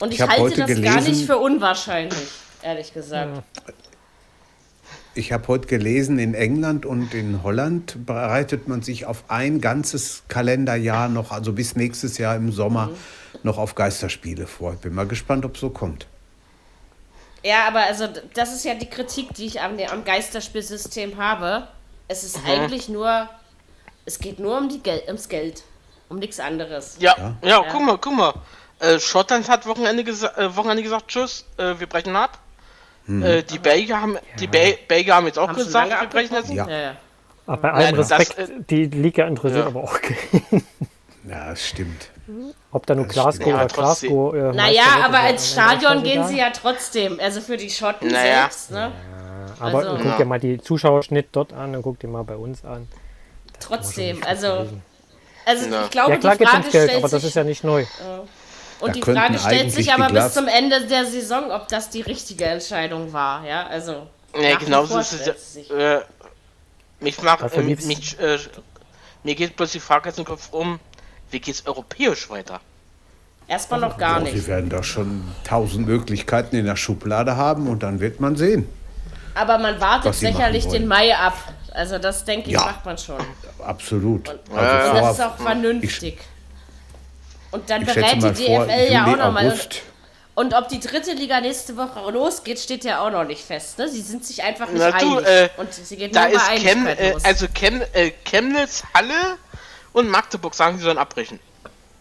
Und 0.00 0.12
ich, 0.12 0.20
Ich 0.20 0.28
halte 0.28 0.50
das 0.50 0.68
gar 0.68 0.76
gelesen- 0.76 1.10
nicht 1.12 1.26
für 1.26 1.38
unwahrscheinlich, 1.38 2.28
ehrlich 2.62 2.92
gesagt. 2.92 3.42
Ich 5.16 5.30
habe 5.32 5.46
heute 5.46 5.68
gelesen, 5.68 6.18
in 6.18 6.34
England 6.34 6.84
und 6.84 7.14
in 7.14 7.42
Holland 7.44 8.04
bereitet 8.04 8.66
man 8.66 8.82
sich 8.82 9.06
auf 9.06 9.22
ein 9.28 9.60
ganzes 9.60 10.24
Kalenderjahr 10.28 11.08
noch, 11.08 11.30
also 11.30 11.52
bis 11.52 11.76
nächstes 11.76 12.18
Jahr 12.18 12.34
im 12.34 12.50
Sommer, 12.50 12.86
Mhm. 12.88 12.96
noch 13.44 13.58
auf 13.58 13.76
Geisterspiele 13.76 14.46
vor. 14.48 14.72
Ich 14.74 14.80
bin 14.80 14.92
mal 14.94 15.06
gespannt, 15.06 15.44
ob 15.44 15.56
so 15.56 15.70
kommt. 15.70 16.06
Ja, 17.44 17.68
aber 17.68 17.80
also 17.84 18.08
das 18.34 18.52
ist 18.54 18.64
ja 18.64 18.74
die 18.74 18.86
Kritik, 18.88 19.34
die 19.34 19.46
ich 19.46 19.60
am, 19.60 19.78
am 19.78 20.04
Geisterspielsystem 20.04 21.16
habe. 21.16 21.68
Es 22.08 22.24
ist 22.24 22.42
Mhm. 22.42 22.50
eigentlich 22.50 22.88
nur, 22.88 23.28
es 24.06 24.18
geht 24.18 24.40
nur 24.40 24.58
um 24.58 24.68
die 24.68 24.80
Gel 24.82 25.00
ums 25.06 25.28
Geld, 25.28 25.62
um 26.08 26.18
nichts 26.18 26.40
anderes. 26.40 26.96
ja, 26.98 27.14
Ja. 27.16 27.48
ja, 27.48 27.64
guck 27.70 27.82
mal, 27.82 27.98
guck 27.98 28.16
mal. 28.16 28.34
Äh, 28.80 28.98
Schottland 28.98 29.48
hat 29.48 29.64
Wochenende, 29.66 30.02
gesa 30.02 30.26
äh, 30.36 30.56
Wochenende 30.56 30.82
gesagt, 30.82 31.06
tschüss, 31.08 31.44
äh, 31.56 31.78
wir 31.78 31.86
brechen 31.86 32.16
ab. 32.16 32.38
Hm. 33.06 33.22
Äh, 33.22 33.42
die 33.42 33.58
Belgier 33.58 34.00
haben, 34.00 34.16
die 34.40 34.46
Bel 34.46 34.78
Belgier 34.88 35.14
haben 35.16 35.26
jetzt 35.26 35.38
auch 35.38 35.48
Haben 35.48 35.56
gesagt, 35.56 35.90
wir 35.90 36.08
brechen 36.08 36.34
jetzt. 36.36 36.50
Ja. 36.50 36.66
Ja, 36.68 36.78
ja. 36.80 36.96
Aber 37.46 37.56
bei 37.58 37.72
allem 37.72 37.90
Ja, 37.90 37.96
das, 38.02 38.10
Respekt, 38.12 38.38
äh, 38.38 38.48
die 38.70 38.84
Liga 38.86 39.26
interessiert 39.26 39.62
ja. 39.62 39.66
aber 39.66 39.82
auch 39.84 40.00
keinen. 40.00 40.66
Ja, 41.28 41.50
das 41.50 41.66
stimmt. 41.66 42.08
Ob 42.72 42.86
da 42.86 42.94
nur 42.94 43.04
Das 43.06 43.14
Glasgow 43.14 43.46
oder 43.48 43.56
Ja, 43.58 43.66
trotzdem. 43.66 44.08
Glasgow. 44.10 44.34
Äh, 44.34 44.52
Naja, 44.56 44.82
aber 45.04 45.18
ja 45.22 45.28
ins 45.28 45.52
Stadion 45.52 46.02
gehen 46.02 46.26
sie 46.26 46.38
ja 46.38 46.50
trotzdem. 46.50 47.20
Also 47.20 47.40
für 47.42 47.56
die 47.58 47.68
Schotten 47.70 48.08
Naja. 48.10 48.42
selbst, 48.42 48.70
ne? 48.70 48.92
Aber 49.60 49.78
also- 49.78 49.98
guck 50.02 50.16
dir 50.16 50.24
mal 50.24 50.40
die 50.40 50.58
Zuschauerschnitt 50.58 51.28
dort 51.32 51.52
an 51.52 51.76
und 51.76 51.82
guck 51.82 51.98
dir 51.98 52.08
mal 52.08 52.24
bei 52.24 52.36
uns 52.36 52.64
an. 52.64 52.88
Trotzdem. 53.60 54.16
Nicht 54.16 54.26
Also, 54.26 54.46
vergleichen. 54.46 54.82
also 55.44 55.68
Ja. 55.70 55.84
ich 55.84 55.90
glaube, 55.90 56.10
Ja, 56.12 56.16
klar 56.18 56.36
die 56.36 56.44
Frage 56.44 56.56
ums 56.56 56.72
Geld, 56.72 56.84
stellt 56.88 56.98
aber 57.04 57.08
das 57.10 57.20
sich, 57.20 57.28
ist 57.28 57.34
ja 57.36 57.44
nicht 57.44 57.62
neu. 57.64 57.84
Und 58.80 58.88
Da 58.88 58.92
die 58.92 59.02
Frage 59.02 59.38
stellt 59.38 59.72
sich 59.72 59.92
aber 59.92 60.08
bis 60.12 60.32
zum 60.34 60.48
Ende 60.48 60.86
der 60.86 61.06
Saison, 61.06 61.50
ob 61.50 61.68
das 61.68 61.90
die 61.90 62.00
richtige 62.02 62.44
Entscheidung 62.44 63.12
war, 63.12 63.44
ja? 63.46 63.66
Also 63.66 64.06
Ja, 64.40 64.56
genau 64.56 64.84
so 64.86 64.98
ist 64.98 65.14
stellt 65.20 65.36
es. 65.36 65.52
sich. 65.54 65.70
Äh, 65.70 66.00
mich 67.00 67.20
macht, 67.22 67.52
äh, 67.54 67.60
mich, 67.62 68.18
äh, 68.18 68.38
mir 69.22 69.34
geht 69.34 69.56
bloß 69.56 69.72
die 69.72 69.80
Frage 69.80 70.08
jetzt 70.08 70.18
im 70.18 70.24
Kopf 70.24 70.48
um, 70.52 70.78
wie 71.30 71.40
geht's 71.40 71.66
europäisch 71.66 72.28
weiter? 72.30 72.60
Erstmal 73.46 73.80
noch 73.80 73.98
gar 73.98 74.18
Ja, 74.18 74.24
nicht. 74.24 74.34
Sie 74.36 74.46
werden 74.46 74.70
da 74.70 74.82
schon 74.82 75.22
tausend 75.44 75.86
Möglichkeiten 75.86 76.56
in 76.56 76.64
der 76.64 76.76
Schublade 76.76 77.36
haben 77.36 77.68
und 77.68 77.82
dann 77.82 78.00
wird 78.00 78.18
man 78.20 78.36
sehen. 78.36 78.66
Aber 79.34 79.58
man 79.58 79.80
wartet 79.80 80.14
sicherlich 80.14 80.66
den 80.68 80.86
Mai 80.86 81.14
ab. 81.14 81.36
Also 81.72 81.98
das 81.98 82.24
denke 82.24 82.46
ich, 82.48 82.54
Ja. 82.54 82.60
macht 82.66 82.86
man 82.86 82.96
schon. 82.96 83.16
Absolut. 83.62 84.28
Und 84.28 84.56
Also 84.58 84.92
das 84.92 84.98
vor- 85.00 85.10
ist 85.10 85.20
auch 85.22 85.36
vernünftig. 85.42 86.18
Und 87.54 87.70
dann 87.70 87.82
ich 87.82 87.94
berät 87.94 88.16
die 88.36 88.46
vor, 88.46 88.66
DFL 88.66 88.92
ja 88.92 89.04
auch 89.06 89.16
nochmal. 89.16 89.58
Und 90.34 90.52
ob 90.54 90.68
die 90.68 90.80
dritte 90.80 91.12
Liga 91.12 91.40
nächste 91.40 91.76
Woche 91.76 92.10
losgeht, 92.10 92.58
steht 92.58 92.84
ja 92.84 92.98
auch 93.06 93.10
noch 93.10 93.22
nicht 93.22 93.44
fest. 93.44 93.78
Ne? 93.78 93.88
Sie 93.88 94.00
sind 94.00 94.26
sich 94.26 94.42
einfach 94.42 94.68
nicht 94.68 94.80
Na 94.80 94.90
du, 94.98 95.18
einig. 95.18 95.28
äh, 95.28 95.48
und 95.58 95.72
sie 95.72 95.96
geht 95.96 96.16
Da 96.16 96.24
nur 96.26 96.32
ist 96.36 96.48
bei 96.48 96.56
Chem, 96.58 96.86
äh, 96.88 97.12
los. 97.12 97.24
also 97.24 97.46
Chem, 97.46 97.80
äh, 97.92 98.10
Chemnitz, 98.24 98.82
Halle 98.92 99.38
und 99.92 100.08
Magdeburg 100.08 100.54
sagen, 100.56 100.76
sie 100.78 100.82
sollen 100.82 100.98
abbrechen. 100.98 101.38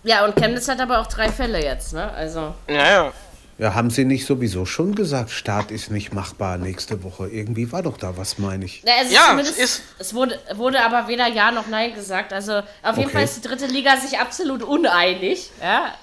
ja, 0.02 0.26
und 0.26 0.36
Chemnitz 0.36 0.68
hat 0.68 0.80
aber 0.80 1.00
auch 1.00 1.06
drei 1.08 1.30
Fälle 1.32 1.64
jetzt. 1.64 1.94
Ne? 1.94 2.12
Also 2.14 2.56
Ja, 2.68 2.90
ja. 2.90 3.14
Ja, 3.60 3.76
haben 3.76 3.92
Sie 3.92 4.04
nicht 4.04 4.26
sowieso 4.26 4.66
schon 4.66 4.96
gesagt, 4.96 5.30
Start 5.30 5.70
ist 5.70 5.92
nicht 5.92 6.12
machbar 6.12 6.58
nächste 6.58 7.04
Woche? 7.04 7.30
Irgendwie 7.30 7.72
war 7.72 7.84
doch 7.84 7.98
da 7.98 8.18
was, 8.18 8.40
meine 8.40 8.66
ich. 8.66 8.82
Na, 8.84 8.92
es, 9.02 9.08
ist 9.08 9.14
Ja, 9.14 9.40
ist- 9.40 9.82
es 10.00 10.14
wurde, 10.16 10.40
wurde 10.56 10.84
aber 10.84 11.08
weder 11.08 11.28
Ja 11.28 11.52
noch 11.52 11.68
Nein 11.68 11.94
gesagt. 11.94 12.34
Also 12.34 12.60
auf 12.82 12.98
jeden 12.98 13.10
Okay. 13.10 13.12
Fall 13.12 13.24
ist 13.24 13.38
die 13.38 13.48
dritte 13.48 13.68
Liga 13.68 13.96
sich 13.98 14.20
absolut 14.20 14.64
uneinig. 14.64 15.52
Ja? 15.62 15.94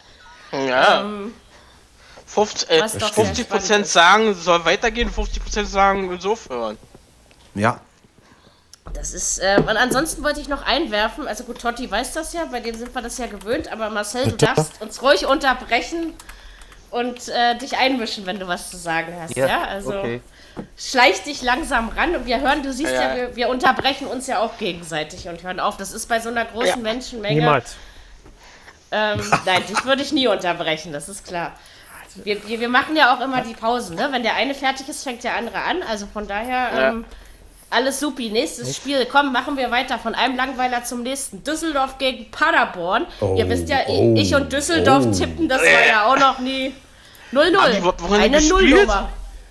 Ja. 0.53 1.05
50, 2.27 2.71
äh, 2.71 2.75
Ähm, 2.77 2.83
was 2.85 2.93
doch 2.93 3.13
sehr 3.13 3.25
50 3.25 3.45
spannend 3.47 3.49
Prozent 3.65 3.87
sagen, 3.89 4.35
soll 4.35 4.65
weitergehen, 4.65 5.11
50 5.11 5.43
Prozent 5.43 5.69
sagen, 5.69 6.09
will 6.09 6.21
so 6.21 6.33
aufhören. 6.33 6.79
Ja, 7.57 7.81
Das 8.93 9.13
ist, 9.13 9.39
äh, 9.41 9.57
und 9.61 9.77
ansonsten 9.77 10.23
wollte 10.23 10.41
ich 10.41 10.49
noch 10.49 10.65
einwerfen, 10.65 11.27
also 11.29 11.43
gut, 11.45 11.61
Totti 11.61 11.89
weiß 11.91 12.13
das 12.13 12.33
ja, 12.33 12.45
bei 12.45 12.61
dem 12.61 12.77
sind 12.77 12.95
wir 12.95 13.03
das 13.03 13.19
ja 13.19 13.27
gewöhnt, 13.27 13.71
aber 13.73 13.91
Marcel, 13.91 14.29
du 14.31 14.37
darfst 14.37 14.81
uns 14.81 15.03
ruhig 15.03 15.27
unterbrechen 15.27 16.15
und 16.91 17.29
äh, 17.29 17.57
dich 17.57 17.77
einmischen, 17.79 18.27
wenn 18.27 18.39
du 18.39 18.49
was 18.49 18.71
zu 18.71 18.77
sagen 18.77 19.15
hast, 19.21 19.37
ja? 19.37 19.63
Also 19.65 19.99
okay. 19.99 20.21
schleich 20.77 21.23
dich 21.23 21.43
langsam 21.43 21.89
ran 21.91 22.17
und 22.17 22.27
wir 22.27 22.41
hören, 22.41 22.63
du 22.63 22.73
siehst 22.73 22.93
ja, 22.93 23.11
Ja. 23.11 23.17
wir, 23.17 23.37
wir 23.37 23.49
unterbrechen 23.49 24.07
uns 24.07 24.27
ja 24.27 24.41
auch 24.41 24.59
gegenseitig 24.59 25.29
und 25.29 25.43
hören 25.43 25.61
auf. 25.61 25.77
Das 25.77 25.93
ist 25.93 26.09
bei 26.09 26.21
so 26.21 26.29
einer 26.29 26.45
großen 26.45 26.69
Ja. 26.69 26.77
Menschenmenge. 26.77 27.41
Niemals. 27.41 27.77
Ähm, 28.93 29.21
nein, 29.47 29.63
dich 29.69 29.85
würde 29.85 30.03
ich 30.03 30.13
nie 30.13 30.27
unterbrechen, 30.27 30.93
das 30.93 31.09
ist 31.09 31.27
klar. 31.27 31.53
Wir, 32.25 32.47
wir, 32.49 32.59
wir 32.59 32.69
machen 32.69 32.97
ja 32.97 33.15
auch 33.15 33.21
immer 33.21 33.43
die 33.43 33.55
Pausen, 33.55 33.95
ne? 33.95 34.09
Wenn 34.11 34.25
der 34.25 34.35
eine 34.35 34.53
fertig 34.53 34.89
ist, 34.89 35.05
fängt 35.05 35.23
der 35.23 35.37
andere 35.37 35.63
an. 35.63 35.83
Also 35.85 36.07
von 36.13 36.27
daher, 36.27 36.71
Ja. 36.75 36.89
ähm, 36.89 37.05
alles 37.71 38.01
supi. 38.01 38.31
Nächstes 38.31 38.77
Spiel, 38.77 39.07
komm, 39.07 39.33
machen 39.33 39.57
wir 39.57 39.71
weiter. 39.71 39.99
Von 39.99 40.15
einem 40.15 40.37
Langweiler 40.37 40.85
zum 40.85 41.03
nächsten. 41.03 41.43
Düsseldorf 41.45 41.99
gegen 41.99 42.31
Paderborn. 42.31 43.07
Ihr 43.37 43.49
wisst 43.49 43.69
ja, 43.69 43.79
oh, 43.87 44.15
ich 44.17 44.35
und 44.35 44.53
Düsseldorf 44.53 45.07
oh. 45.07 45.13
tippen, 45.13 45.49
das 45.49 45.63
war 45.63 45.87
ja 45.87 46.07
auch 46.07 46.19
noch 46.19 46.41
nie 46.41 46.75
0-0. 47.33 47.57
Haben 47.57 47.73
die 47.73 47.79
überhaupt 47.79 48.03
Wochenende 48.03 48.39
Eine? 48.39 48.49
Nullnummer. 48.49 49.09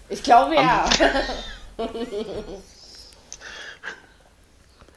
Ich 0.09 0.23
glaube 0.23 0.55
ja. 0.55 0.85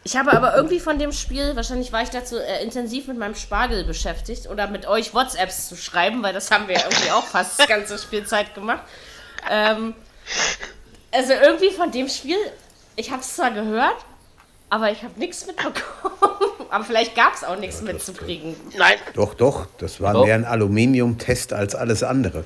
Ich 0.04 0.16
habe 0.16 0.32
aber 0.32 0.56
irgendwie 0.56 0.80
von 0.80 0.98
dem 0.98 1.12
Spiel, 1.12 1.54
wahrscheinlich 1.54 1.92
war 1.92 2.02
ich 2.02 2.10
dazu 2.10 2.36
äh, 2.36 2.62
intensiv 2.62 3.06
mit 3.06 3.18
meinem 3.18 3.36
Spargel 3.36 3.84
beschäftigt 3.84 4.48
oder 4.48 4.66
mit 4.66 4.86
euch 4.86 5.14
WhatsApps 5.14 5.68
zu 5.68 5.76
schreiben, 5.76 6.24
weil 6.24 6.34
das 6.34 6.50
haben 6.50 6.66
wir 6.66 6.74
ja 6.74 6.82
irgendwie 6.82 7.12
auch 7.12 7.24
fast 7.24 7.60
das 7.60 7.68
ganze 7.68 7.96
Spielzeit 7.98 8.52
gemacht. 8.54 8.82
Ähm, 9.48 9.94
also 11.12 11.34
irgendwie 11.34 11.70
von 11.70 11.92
dem 11.92 12.08
Spiel, 12.08 12.36
ich 12.96 13.10
habe 13.10 13.20
es 13.22 13.36
zwar 13.36 13.50
gehört, 13.50 14.04
aber 14.70 14.90
ich 14.90 15.02
habe 15.02 15.18
nichts 15.18 15.46
mitbekommen. 15.46 15.74
aber 16.70 16.84
vielleicht 16.84 17.14
gab 17.14 17.34
es 17.34 17.44
auch 17.44 17.56
nichts 17.58 17.82
mitzukriegen. 17.82 18.56
Nein, 18.76 18.96
doch, 19.14 19.34
doch. 19.34 19.66
Das 19.78 20.00
war 20.00 20.14
Doch. 20.14 20.24
mehr 20.24 20.34
ein 20.34 20.44
Aluminiumtest 20.44 21.52
als 21.52 21.74
alles 21.74 22.02
andere. 22.02 22.44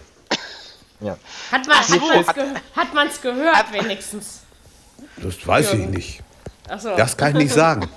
Ja. 1.01 1.17
Hat 1.53 1.67
man 1.67 1.83
so, 1.85 2.11
es 2.13 2.27
hat- 2.27 2.35
ge 2.35 3.33
gehört 3.33 3.73
wenigstens? 3.73 4.41
Das 5.19 5.47
weiß 5.47 5.75
ich 5.75 5.87
nicht. 5.87 6.23
Achso. 6.69 6.97
Das 6.97 7.17
kann 7.17 7.33
ich 7.33 7.45
nicht 7.45 7.53
sagen. 7.55 7.89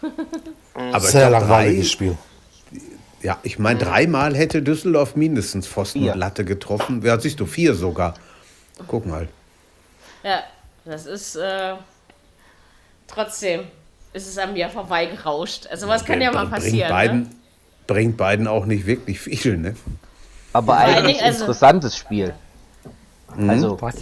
Aber 0.74 0.98
ich 0.98 1.10
Sehr 1.10 1.30
langweiliges 1.30 1.86
drei, 1.86 1.92
Spiel. 1.92 2.18
ja, 3.22 3.38
ich 3.42 3.58
meine, 3.58 3.78
dreimal 3.78 4.34
hätte 4.34 4.62
Düsseldorf 4.62 5.16
mindestens 5.16 5.66
Pfosten 5.66 6.08
und 6.08 6.18
Latte 6.18 6.44
getroffen. 6.44 7.02
Ja, 7.02 7.18
siehst 7.20 7.40
du, 7.40 7.46
vier 7.46 7.74
sogar. 7.74 8.14
Guck 8.88 9.06
mal. 9.06 9.28
Ja, 10.22 10.42
das 10.84 11.06
ist 11.06 11.36
äh, 11.36 11.74
trotzdem 13.06 13.64
ist 14.12 14.28
es 14.28 14.36
an 14.38 14.52
mir 14.52 14.68
vorbeigerauscht. 14.68 15.66
Also 15.68 15.88
was 15.88 16.04
kann 16.04 16.20
ja 16.20 16.30
mal 16.32 16.40
Bringt 16.46 16.50
passieren. 16.50 16.90
beiden, 16.90 17.20
Ne? 17.22 17.26
bringt 17.86 18.16
beiden 18.16 18.46
auch 18.46 18.66
nicht 18.66 18.86
wirklich 18.86 19.20
viel, 19.20 19.56
ne? 19.56 19.74
Aber 20.52 20.76
eigentlich 20.76 21.16
Dingen, 21.18 21.24
also- 21.26 21.40
interessantes 21.40 21.96
Spiel. 21.96 22.34
Also, 23.38 23.80
Was? 23.80 23.94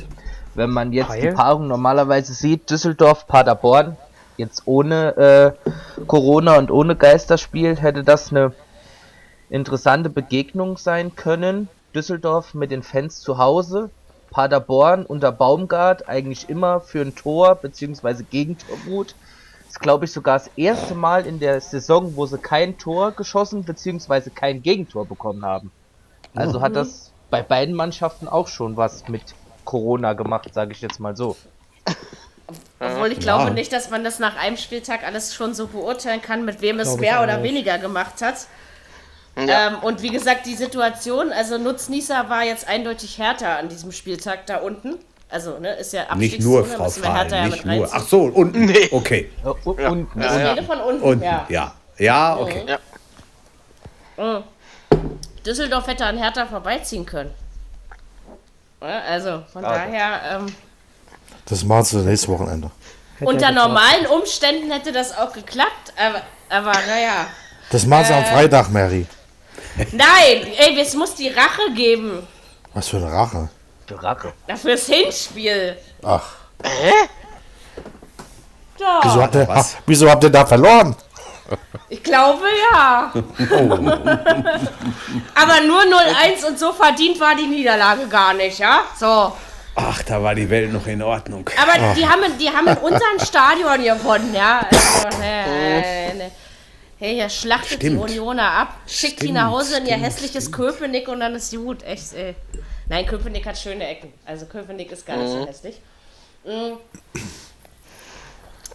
wenn 0.56 0.70
man 0.70 0.92
jetzt 0.92 1.14
die 1.14 1.22
Weil? 1.26 1.34
Paarung 1.34 1.68
normalerweise 1.68 2.34
sieht, 2.34 2.68
Düsseldorf, 2.68 3.28
Paderborn, 3.28 3.96
jetzt 4.37 4.62
ohne 4.64 5.56
äh, 5.66 5.70
Corona 6.06 6.56
und 6.56 6.72
ohne 6.72 6.96
Geisterspiel, 6.96 7.76
hätte 7.76 8.02
das 8.02 8.32
eine 8.32 8.52
interessante 9.49 10.10
Begegnung 10.10 10.76
sein 10.78 11.14
können. 11.14 11.68
Düsseldorf 11.94 12.54
mit 12.54 12.72
den 12.72 12.82
Fans 12.82 13.20
zu 13.20 13.38
Hause, 13.38 13.90
Paderborn 14.30 15.04
unter 15.04 15.32
Baumgart 15.32 16.08
eigentlich 16.08 16.49
immer 16.49 16.80
für 16.80 17.02
ein 17.02 17.14
Tor 17.14 17.56
bzw. 17.56 18.22
Gegentorwut. 18.30 19.14
Das 19.60 19.76
ist, 19.76 19.80
glaube 19.80 20.04
ich, 20.04 20.12
sogar 20.12 20.38
das 20.38 20.50
erste 20.56 20.94
Mal 20.94 21.26
in 21.26 21.38
der 21.38 21.60
Saison, 21.60 22.16
wo 22.16 22.26
sie 22.26 22.38
kein 22.38 22.78
Tor 22.78 23.12
geschossen 23.12 23.64
bzw. 23.64 24.30
kein 24.30 24.62
Gegentor 24.62 25.06
bekommen 25.06 25.44
haben. 25.44 25.70
Also 26.34 26.60
hat 26.60 26.76
das 26.76 27.10
bei 27.28 27.42
beiden 27.42 27.75
Mannschaften 27.75 28.28
auch 28.28 28.49
schon 28.49 28.76
was 28.76 29.08
mit 29.08 29.34
Corona 29.64 30.14
gemacht, 30.14 30.52
sage 30.52 30.72
ich 30.72 30.80
jetzt 30.80 31.00
mal 31.00 31.16
so. 31.16 31.37
Obwohl 32.80 33.12
ich 33.12 33.20
glaube 33.20 33.50
nicht, 33.52 33.72
dass 33.72 33.90
man 33.90 34.02
das 34.02 34.18
nach 34.18 34.37
einem 34.37 34.56
Spieltag 34.56 35.04
alles 35.04 35.34
schon 35.34 35.54
so 35.54 35.68
beurteilen 35.68 36.22
kann, 36.22 36.44
mit 36.44 36.60
wem 36.60 36.80
es 36.80 36.96
mehr 36.96 37.22
oder 37.22 37.42
weniger 37.42 37.78
gemacht 37.78 38.22
hat. 38.22 38.46
Ja. 39.37 39.68
Ähm, 39.68 39.75
und 39.82 40.02
wie 40.02 40.10
gesagt, 40.10 40.44
die 40.46 40.54
Situation, 40.56 41.32
also 41.32 41.56
Nutznießer 41.56 42.28
war 42.28 42.42
jetzt 42.44 42.68
eindeutig 42.68 43.18
härter 43.18 43.58
an 43.58 43.68
diesem 43.68 43.92
Spieltag 43.92 44.46
da 44.46 44.56
unten. 44.58 44.96
Also, 45.28 45.58
ne, 45.58 45.75
ist 45.76 45.92
ja 45.92 46.12
Nicht 46.16 46.40
nur, 46.40 46.64
Frau 46.66 46.90
Fahl, 46.90 47.14
härter 47.14 47.37
ja 47.37 47.44
nicht 47.46 47.64
mit 47.64 47.76
nur. 47.78 47.88
Ach 47.92 48.02
so, 48.02 48.22
unten. 48.25 48.64
Nee. 48.66 48.88
Okay. 48.90 49.30
Äh, 49.44 49.49
u- 49.49 49.70
unten. 49.72 50.20
Ich 50.20 50.26
rede 50.30 50.62
von 50.64 50.80
unten, 50.80 51.02
Unten, 51.02 51.25
ja. 51.25 51.46
ja. 51.49 51.75
Ja, 51.99 52.37
okay. 52.37 52.64
Ja. 52.66 54.42
Düsseldorf 55.46 55.87
hätte 55.87 56.04
an 56.04 56.18
Hertha 56.18 56.46
vorbeiziehen 56.46 57.06
können. 57.06 57.30
Ja, 58.82 59.00
Also, 59.08 59.42
von 59.52 59.64
Ah, 59.64 59.75
daher, 59.75 60.20
ähm, 60.40 60.54
Das 61.46 61.64
machen 61.64 61.84
sie 61.84 61.99
nächstes 61.99 62.28
Wochenende. 62.28 62.70
unter 63.20 63.46
ja 63.46 63.52
normalen 63.52 64.06
Umständen 64.06 64.70
hätte 64.70 64.92
das 64.92 65.16
auch 65.16 65.32
geklappt, 65.32 65.92
aber, 65.96 66.22
aber 66.49 66.72
naja. 66.87 67.26
Das 67.70 67.87
machen 67.87 68.04
sie 68.06 68.14
am 68.14 68.25
Freitag, 68.25 68.70
Mary. 68.70 69.06
Nein, 69.93 70.47
ey, 70.59 70.79
es 70.81 70.95
muss 70.95 71.15
die 71.15 71.29
Rache 71.29 71.71
geben. 71.75 72.27
Was 72.75 72.89
für 72.89 72.97
eine 72.99 73.12
Rache. 73.12 73.49
Für 73.87 74.03
Rache. 74.03 74.33
Dafür 74.47 74.73
das 74.73 74.87
Hinspiel. 74.87 75.77
Ach, 76.03 76.23
Ja, 78.79 79.00
wieso 79.03 79.23
habt, 79.23 79.35
ihr, 79.35 79.47
was? 79.49 79.75
ach, 79.77 79.83
wieso 79.87 80.11
habt 80.11 80.25
ihr 80.25 80.31
da 80.31 80.47
verloren? 80.47 80.95
ich 81.89 82.03
glaube 82.03 82.47
ja. 82.73 83.12
aber 85.35 85.61
nur 85.67 85.81
0-1 85.83 86.47
und 86.49 86.59
so 86.59 86.73
verdient 86.73 87.19
war 87.21 87.35
die 87.35 87.47
Niederlage 87.47 88.07
gar 88.07 88.33
nicht, 88.35 88.59
ja? 88.59 88.83
So. 88.99 89.33
Ach, 89.75 90.03
da 90.05 90.23
war 90.23 90.35
die 90.35 90.49
Welt 90.49 90.73
noch 90.73 90.87
in 90.87 91.03
Ordnung. 91.03 91.49
Aber 91.61 91.95
die 91.95 92.07
haben, 92.09 92.23
in- 92.23 92.39
die 92.39 92.49
haben 92.49 92.69
in 92.69 92.77
unserem 92.79 93.19
Stadion 93.25 93.83
gewonnen, 93.83 94.33
ja? 94.35 94.61
Also, 94.71 95.19
ne, 95.19 96.12
ne. 96.17 96.31
Hey, 97.00 97.14
hier 97.14 97.30
schlachtet 97.30 97.78
Stimmt. 97.78 97.97
die 97.97 97.97
Unioner 97.97 98.50
ab, 98.50 98.76
schickt 98.87 99.23
die 99.23 99.28
Stimmt, 99.28 99.35
nach 99.37 99.50
Hause 99.50 99.78
in 99.78 99.85
ihr 99.85 99.92
stimmt, 99.92 100.04
hässliches 100.04 100.52
Köpenick 100.52 101.09
und 101.09 101.21
dann 101.21 101.35
ist 101.35 101.50
gut. 101.50 101.83
Echt, 101.83 102.12
ey. 102.12 102.35
Nein, 102.90 103.07
Köpenick 103.07 103.47
hat 103.47 103.57
schöne 103.57 103.88
Ecken. 103.88 104.12
Also 104.26 104.45
Köpenick 104.45 104.92
ist 104.92 105.07
gar 105.07 105.16
nicht 105.16 105.30
so 105.30 105.47
hässlich. 105.47 105.80
Mm. 106.45 106.75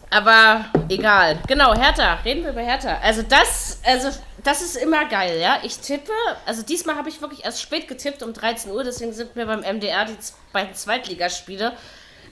Aber 0.09 0.65
egal. 0.89 1.37
Genau, 1.47 1.75
Hertha. 1.75 2.15
Reden 2.25 2.43
wir 2.43 2.49
über 2.49 2.61
Hertha. 2.61 2.97
Also 3.03 3.21
das, 3.21 3.77
also 3.83 4.09
das 4.43 4.63
ist 4.63 4.77
immer 4.77 5.05
geil, 5.05 5.39
ja. 5.39 5.59
Ich 5.61 5.77
tippe, 5.77 6.11
also 6.47 6.63
diesmal 6.63 6.95
habe 6.95 7.09
ich 7.09 7.21
wirklich 7.21 7.45
erst 7.45 7.61
spät 7.61 7.87
getippt 7.87 8.23
um 8.23 8.33
13 8.33 8.71
Uhr, 8.71 8.83
deswegen 8.83 9.13
sind 9.13 9.35
mir 9.35 9.45
beim 9.45 9.59
MDR 9.59 10.05
die 10.05 10.17
beiden 10.51 10.73
Zweitligaspiele 10.73 11.73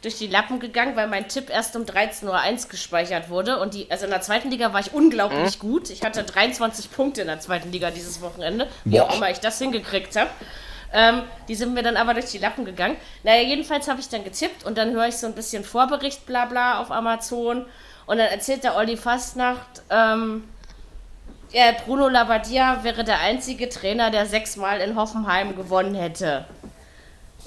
durch 0.03 0.17
die 0.17 0.27
Lappen 0.27 0.59
gegangen, 0.59 0.95
weil 0.95 1.07
mein 1.07 1.27
Tipp 1.29 1.49
erst 1.49 1.75
um 1.75 1.83
13.01 1.83 2.25
Uhr 2.65 2.69
gespeichert 2.69 3.29
wurde. 3.29 3.59
Und 3.59 3.73
die, 3.73 3.89
also 3.89 4.05
in 4.05 4.11
der 4.11 4.21
zweiten 4.21 4.51
Liga 4.51 4.73
war 4.73 4.81
ich 4.81 4.93
unglaublich 4.93 5.59
gut. 5.59 5.89
Ich 5.89 6.03
hatte 6.03 6.23
23 6.23 6.91
Punkte 6.91 7.21
in 7.21 7.27
der 7.27 7.39
zweiten 7.39 7.71
Liga 7.71 7.89
dieses 7.89 8.21
Wochenende, 8.21 8.67
wie 8.83 8.99
auch 8.99 9.15
immer 9.15 9.31
ich 9.31 9.39
das 9.39 9.57
hingekriegt 9.59 10.15
habe. 10.17 10.29
Ähm, 10.91 11.23
die 11.47 11.55
sind 11.55 11.73
mir 11.73 11.81
dann 11.81 11.97
aber 11.97 12.13
durch 12.13 12.27
die 12.27 12.37
Lappen 12.37 12.65
gegangen. 12.65 12.97
Naja, 13.23 13.41
jedenfalls 13.41 13.87
habe 13.87 13.99
ich 14.01 14.09
dann 14.09 14.23
getippt 14.23 14.65
und 14.65 14.77
dann 14.77 14.91
höre 14.91 15.07
ich 15.07 15.17
so 15.17 15.25
ein 15.25 15.33
bisschen 15.33 15.63
Vorbericht, 15.63 16.25
bla 16.25 16.45
bla, 16.45 16.79
auf 16.79 16.91
Amazon. 16.91 17.65
Und 18.05 18.17
dann 18.17 18.27
erzählt 18.27 18.63
der 18.63 18.75
Olli 18.75 18.97
Fastnacht, 18.97 19.81
ähm, 19.89 20.43
ja, 21.51 21.71
Bruno 21.85 22.09
Labbadia 22.09 22.83
wäre 22.83 23.03
der 23.03 23.19
einzige 23.19 23.69
Trainer, 23.69 24.11
der 24.11 24.25
sechsmal 24.25 24.81
in 24.81 24.95
Hoffenheim 24.95 25.55
gewonnen 25.55 25.95
hätte. 25.95 26.45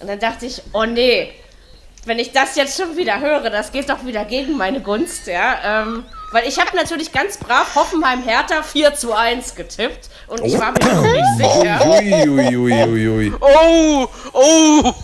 Und 0.01 0.09
dann 0.09 0.19
dachte 0.19 0.47
ich, 0.47 0.63
oh 0.73 0.85
nee, 0.85 1.33
wenn 2.07 2.19
ich 2.19 2.33
das 2.33 2.57
jetzt 2.57 2.81
schon 2.81 2.97
wieder 2.97 3.21
höre, 3.21 3.51
das 3.51 3.73
geht 3.73 3.91
doch 3.91 4.05
wieder 4.05 4.25
gegen 4.25 4.57
meine 4.57 4.81
Gunst, 4.81 5.27
ja. 5.27 5.83
Ähm, 5.83 6.05
weil 6.33 6.47
ich 6.49 6.59
habe 6.59 6.75
natürlich 6.77 7.13
ganz 7.13 7.37
brav 7.37 7.75
Hoffenheim 7.75 8.23
Hertha 8.23 8.63
4 8.63 8.95
zu 8.95 9.13
1 9.13 9.55
getippt 9.55 10.09
und 10.27 10.45
ich 10.45 10.59
war 10.59 10.73
mir 10.73 10.81
wirklich 10.81 11.25
sicher. 11.37 11.87
Ui, 11.87 12.29
ui, 12.29 12.57
ui, 12.57 12.85
ui, 12.85 13.09
ui. 13.09 13.33
Oh, 13.41 14.09
oh. 14.33 14.95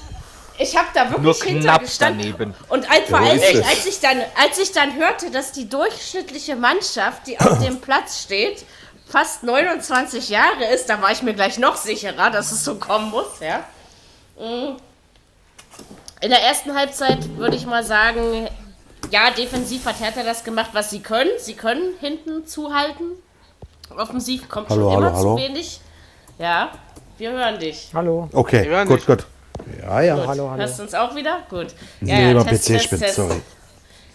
Ich 0.58 0.76
habe 0.76 0.88
da 0.94 1.06
Nur 1.06 1.24
wirklich 1.24 1.42
hinter 1.44 1.68
knapp 1.70 1.80
gestanden. 1.82 2.34
daneben. 2.38 2.54
Und 2.68 2.88
ein, 2.90 3.02
vor 3.08 3.18
So 3.18 3.24
allem, 3.24 3.36
ist 3.38 3.50
ich, 3.50 3.66
als, 3.66 3.86
ich 3.86 4.00
dann, 4.00 4.20
als 4.40 4.58
ich 4.58 4.72
dann 4.72 4.94
hörte, 4.96 5.30
dass 5.30 5.52
die 5.52 5.68
durchschnittliche 5.68 6.54
Mannschaft, 6.56 7.26
die 7.26 7.40
auf 7.40 7.58
dem 7.58 7.80
Platz 7.80 8.22
steht, 8.22 8.64
fast 9.08 9.42
29 9.42 10.28
Jahre 10.28 10.64
ist, 10.72 10.88
da 10.88 11.00
war 11.02 11.10
ich 11.10 11.22
mir 11.22 11.34
gleich 11.34 11.58
noch 11.58 11.76
sicherer, 11.76 12.30
dass 12.30 12.52
es 12.52 12.64
so 12.64 12.76
kommen 12.76 13.10
muss, 13.10 13.40
ja. 13.40 13.64
Mm. 14.38 14.76
In 16.22 16.30
der 16.30 16.40
ersten 16.42 16.74
Halbzeit 16.74 17.36
würde 17.36 17.56
ich 17.56 17.66
mal 17.66 17.82
sagen, 17.84 18.48
ja, 19.10 19.30
defensiv 19.32 19.84
hat 19.86 19.98
Hertha 20.00 20.22
das 20.22 20.44
gemacht, 20.44 20.70
was 20.72 20.88
sie 20.90 21.00
können. 21.00 21.30
Sie 21.38 21.54
können 21.54 21.94
hinten 22.00 22.46
zuhalten. 22.46 23.04
Offensiv 23.96 24.48
kommt 24.48 24.70
Hallo, 24.70 24.82
schon 24.92 24.92
hallo, 25.04 25.08
immer 25.08 25.16
hallo. 25.18 25.36
zu 25.36 25.42
wenig. 25.42 25.80
Ja, 26.38 26.70
wir 27.18 27.32
hören 27.32 27.58
dich. 27.58 27.90
Hallo. 27.92 28.28
Okay, 28.32 28.66
hören 28.66 28.86
gut, 28.88 29.00
dich. 29.00 29.06
gut. 29.06 29.26
Ja, 29.82 30.00
ja. 30.00 30.14
Gut. 30.14 30.26
hallo, 30.28 30.48
hallo. 30.50 30.60
Hörst 30.62 30.78
du 30.78 30.84
uns 30.84 30.94
auch 30.94 31.14
wieder? 31.14 31.40
Gut. 31.50 31.68
Nee, 32.00 32.30
über 32.30 32.46
Test, 32.46 32.64
PC 32.68 32.78
Test, 32.88 32.90
Test. 33.02 33.16
sorry. 33.16 33.42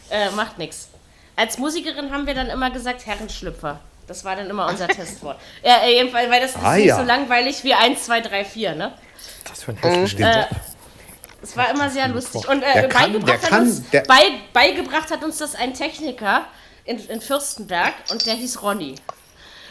Äh, 0.09 0.31
macht 0.31 0.57
nix. 0.57 0.87
Als 1.35 1.57
Musikerin 1.57 2.11
haben 2.11 2.25
wir 2.25 2.33
dann 2.33 2.47
immer 2.47 2.71
gesagt 2.71 3.05
Herrenschlüpfer. 3.05 3.79
Das 4.07 4.23
war 4.23 4.35
dann 4.37 4.49
immer 4.49 4.67
unser 4.67 4.87
Testwort. 4.87 5.37
Ja, 5.61 5.81
äh, 5.83 5.93
jedenfalls, 5.97 6.31
weil 6.31 6.39
das 6.41 6.51
ist 6.51 6.63
Ah, 6.63 6.75
nicht 6.77 6.85
ja. 6.85 6.95
so 6.97 7.03
langweilig 7.03 7.63
wie 7.65 7.73
1, 7.73 8.05
2, 8.05 8.21
3, 8.21 8.45
4, 8.45 8.75
ne? 8.75 8.93
Das 9.47 9.63
für 9.63 9.71
ein 9.73 9.77
hässliches 9.77 10.19
Äh, 10.25 10.45
es 11.41 11.55
war 11.57 11.69
immer 11.69 11.89
sehr 11.89 12.07
lustig. 12.07 12.47
Und 12.47 12.63
äh, 12.63 12.87
kann- 12.87 13.11
beigebracht, 13.13 13.27
der 13.27 13.41
hat 13.41 13.49
kann- 13.49 13.61
uns, 13.61 13.81
bei, 14.07 14.21
beigebracht 14.53 15.11
hat 15.11 15.23
uns 15.23 15.37
das 15.37 15.55
ein 15.55 15.73
Techniker 15.73 16.45
in, 16.85 16.99
in 17.09 17.21
Fürstenberg 17.21 17.93
und 18.11 18.25
der 18.25 18.33
hieß 18.35 18.61
Ronny. 18.61 18.95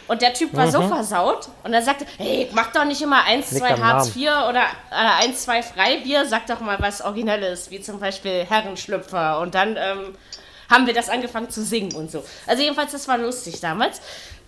Und 0.07 0.21
der 0.21 0.33
Typ 0.33 0.53
war 0.55 0.71
so 0.71 0.81
versaut 0.87 1.49
und 1.63 1.73
er 1.73 1.81
sagte, 1.81 2.05
hey, 2.17 2.49
mach 2.53 2.71
doch 2.71 2.85
nicht 2.85 3.01
immer 3.01 3.25
1, 3.25 3.51
Liegt 3.51 3.65
2 3.65 3.73
am 3.73 3.83
Hartz 3.83 4.15
IV 4.15 4.29
oder 4.49 4.61
äh, 4.89 5.25
1, 5.25 5.41
2 5.43 5.61
Freibier, 5.63 6.25
sag 6.25 6.47
doch 6.47 6.61
mal 6.61 6.77
was 6.79 7.01
Originelles, 7.01 7.69
wie 7.71 7.81
zum 7.81 7.99
Beispiel 7.99 8.45
Herrenschlüpfer. 8.47 9.41
Und 9.41 9.53
dann 9.53 9.75
ähm, 9.75 10.15
haben 10.71 10.87
wir 10.87 10.93
das 10.93 11.09
angefangen 11.09 11.49
zu 11.49 11.61
singen 11.61 11.93
und 11.93 12.09
so. 12.09 12.23
Also 12.45 12.63
jedenfalls, 12.63 12.93
das 12.93 13.05
war 13.09 13.17
lustig 13.17 13.59
damals. 13.59 13.99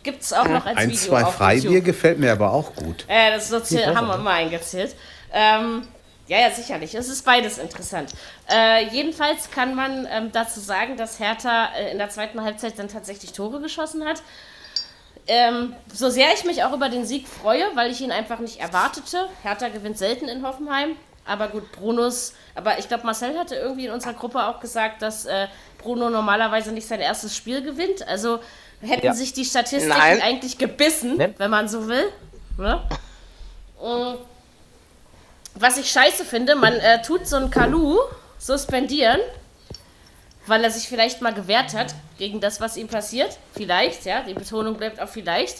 Gibt 0.01 0.21
es 0.23 0.32
auch 0.32 0.47
noch 0.47 0.65
als 0.65 0.77
Ein, 0.77 0.91
Video 0.91 1.01
zwei 1.10 1.23
auf 1.25 1.36
Freibier 1.36 1.71
YouTube. 1.71 1.84
gefällt 1.86 2.19
mir 2.19 2.32
aber 2.32 2.53
auch 2.53 2.73
gut. 2.75 3.05
Ja, 3.10 3.32
das 3.32 3.49
so 3.49 3.58
haben 3.60 4.08
wir 4.08 4.15
immer 4.15 4.32
eingezählt. 4.32 4.95
Ähm, 5.34 5.86
ja, 6.30 6.38
ja, 6.39 6.52
sicherlich. 6.52 6.96
Es 6.96 7.10
ist 7.10 7.26
beides 7.26 7.58
interessant. 7.58 8.12
Äh, 8.50 8.86
jedenfalls 8.89 9.52
kann 9.52 9.76
man 9.76 10.08
ähm, 10.10 10.32
dazu 10.32 10.60
sagen, 10.62 10.96
dass 10.96 11.20
Hertha 11.20 11.70
äh, 11.76 11.92
in 11.92 11.98
der 11.98 12.10
zweiten 12.10 12.42
Halbzeit 12.42 12.80
dann 12.80 12.88
tatsächlich 12.88 13.34
Tore 13.34 13.60
geschossen 13.60 14.06
hat. 14.06 14.22
Ähm, 15.28 15.76
so 15.94 16.10
sehr 16.10 16.34
ich 16.34 16.44
mich 16.46 16.63
auch 16.63 16.74
über 16.74 16.89
den 16.89 17.06
Sieg 17.06 17.28
freue, 17.28 17.63
weil 17.76 17.92
ich 17.92 18.02
ihn 18.02 18.12
einfach 18.12 18.39
nicht 18.39 18.60
erwartete. 18.60 19.28
Hertha 19.44 19.68
gewinnt 19.68 19.98
selten 19.98 20.28
in 20.30 20.46
Hoffenheim. 20.46 20.96
Aber 21.26 21.48
gut, 21.50 21.72
Brunos, 21.72 22.34
aber 22.56 22.80
ich 22.80 22.88
glaube, 22.88 23.06
Marcel 23.06 23.38
hatte 23.38 23.56
irgendwie 23.56 23.86
in 23.86 23.92
unserer 23.92 24.13
Gruppe 24.13 24.44
auch 24.48 24.60
gesagt, 24.60 25.02
dass 25.04 25.26
äh, 25.26 25.48
Bruno 25.78 26.10
normalerweise 26.10 26.72
nicht 26.72 26.88
sein 26.88 27.00
erstes 27.02 27.36
Spiel 27.36 27.62
gewinnt. 27.62 28.08
Also 28.08 28.39
hätten 28.82 29.06
Ja. 29.06 29.13
sich 29.13 29.34
die 29.34 29.46
Statistiken 29.46 29.89
Nein. 29.98 30.22
eigentlich 30.22 30.58
gebissen, 30.58 31.18
Ne? 31.18 31.34
wenn 31.38 31.52
man 31.52 31.68
so 31.68 31.88
will. 31.88 32.12
Ne? 32.58 32.82
Mm. 33.82 34.15
Was 35.56 35.78
ich 35.78 35.90
scheiße 35.92 36.26
finde, 36.26 36.56
man 36.56 36.74
äh, 36.74 37.02
tut 37.02 37.28
so 37.28 37.36
einen 37.36 37.52
Kalu 37.52 37.98
suspendieren, 38.38 39.20
weil 40.48 40.64
er 40.64 40.72
sich 40.72 40.88
vielleicht 40.88 41.22
mal 41.22 41.34
gewehrt 41.34 41.74
hat 41.74 41.94
gegen 42.18 42.40
das, 42.40 42.62
was 42.62 42.78
ihm 42.78 42.88
passiert. 42.88 43.38
Vielleicht, 43.56 44.06
ja, 44.06 44.22
die 44.22 44.34
Betonung 44.34 44.78
bleibt 44.78 45.00
auf 45.02 45.12
vielleicht. 45.12 45.58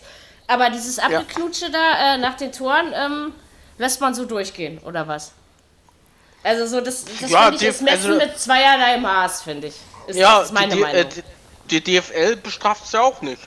Aber 0.48 0.70
dieses 0.70 0.98
Abgeknutsche 1.00 1.70
da 1.70 2.16
äh, 2.16 2.18
nach 2.18 2.36
den 2.38 2.52
Toren 2.52 2.94
ähm, 2.94 3.34
lässt 3.78 4.02
man 4.02 4.14
so 4.16 4.26
durchgehen, 4.26 4.80
oder 4.80 5.08
was? 5.08 5.32
Also 6.44 6.66
so, 6.66 6.82
das, 6.82 7.04
das 7.20 7.30
Ja, 7.30 7.44
finde 7.50 7.58
ich 7.58 7.64
ist 7.70 7.82
Messen 7.82 8.14
also- 8.14 8.26
mit 8.26 8.40
zweierlei 8.40 8.98
Maß, 8.98 9.42
finde 9.44 9.68
ich. 9.68 9.76
Ist, 10.08 10.16
Ja, 10.18 10.42
ist 10.42 10.54
meine 10.54 10.74
die, 10.76 10.82
Meinung. 10.82 11.02
äh, 11.02 11.06
die, 11.70 11.82
die 11.82 12.00
DFL 12.00 12.38
bestraft 12.38 12.86
es 12.86 12.94
ja 12.94 13.02
auch 13.02 13.22
nicht. 13.22 13.42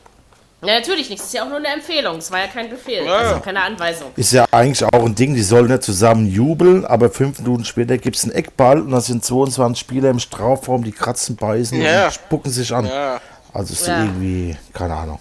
Ja, 0.65 0.75
natürlich 0.75 1.11
nicht. 1.11 1.21
Das 1.21 1.27
ist 1.29 1.35
ja 1.35 1.43
auch 1.45 1.49
nur 1.49 1.59
eine 1.59 1.69
Empfehlung. 1.69 2.19
Es 2.19 2.31
war 2.31 2.41
ja 2.41 2.47
kein 2.47 2.71
Befehl, 2.71 3.05
Ja, 3.05 3.13
also 3.17 3.35
ja. 3.35 3.41
keine 3.41 3.63
Anweisung. 3.63 4.11
Ist 4.17 4.33
ja 4.33 4.45
eigentlich 4.51 4.85
auch 4.85 5.05
ein 5.05 5.15
Ding, 5.15 5.35
die 5.35 5.43
sollen 5.43 5.67
nicht 5.67 5.83
zusammen 5.83 6.27
jubeln, 6.27 6.85
aber 6.85 7.11
fünf 7.11 7.39
Minuten 7.41 7.65
später 7.65 7.99
gibt 7.99 8.17
es 8.17 8.25
einen 8.25 8.33
Eckball 8.33 8.81
und 8.81 8.91
da 8.91 9.01
sind 9.01 9.25
22 9.25 9.79
Spieler 9.81 10.11
im 10.11 10.19
Strafraum, 10.19 10.85
die 10.85 10.93
kratzen, 10.93 11.37
beißen 11.37 11.81
Ja. 11.81 12.07
und 12.07 12.13
spucken 12.15 12.51
sich 12.51 12.73
an. 12.75 12.87
Ja. 12.87 13.21
Also 13.53 13.73
ist 13.75 13.87
Ja. 13.87 14.01
irgendwie, 14.05 14.57
keine 14.73 14.95
Ahnung. 14.95 15.19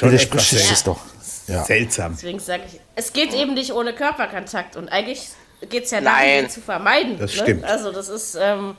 Widerspricht 0.00 0.50
sich 0.50 0.68
das 0.68 0.84
doch. 0.84 0.98
Ja. 1.46 1.64
Seltsam. 1.64 2.12
Deswegen 2.12 2.38
sage 2.40 2.64
ich, 2.70 2.78
es 2.94 3.12
geht 3.12 3.32
eben 3.32 3.54
nicht 3.54 3.72
ohne 3.72 3.94
Körperkontakt 3.94 4.76
und 4.76 4.90
eigentlich 4.90 5.28
geht 5.70 5.84
es 5.84 5.90
ja 5.90 6.00
darum, 6.02 6.48
zu 6.50 6.60
vermeiden. 6.60 7.18
Das 7.18 7.34
ne? 7.36 7.42
stimmt. 7.42 7.64
Also 7.64 7.90
das 7.90 8.08
ist, 8.10 8.36
ähm, 8.40 8.76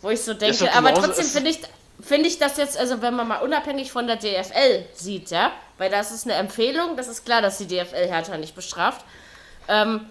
wo 0.00 0.08
ich 0.08 0.22
so 0.22 0.32
denke, 0.32 0.72
aber 0.72 0.94
trotzdem 0.94 1.26
finde 1.26 1.50
ich, 1.50 1.60
finde 2.02 2.28
ich 2.28 2.38
das 2.38 2.56
jetzt, 2.56 2.78
also 2.78 3.02
wenn 3.02 3.14
man 3.14 3.28
mal 3.28 3.38
unabhängig 3.38 3.90
von 3.92 4.06
der 4.06 4.16
DFL 4.16 4.84
sieht, 4.94 5.30
ja, 5.30 5.52
weil 5.78 5.90
das 5.90 6.12
ist 6.12 6.24
eine 6.26 6.34
Empfehlung, 6.34 6.96
das 6.96 7.08
ist 7.08 7.24
klar, 7.24 7.42
dass 7.42 7.58
die 7.58 7.66
DFL 7.66 8.08
Hertha 8.08 8.36
nicht 8.36 8.54
bestraft, 8.54 9.04
ähm, 9.68 10.06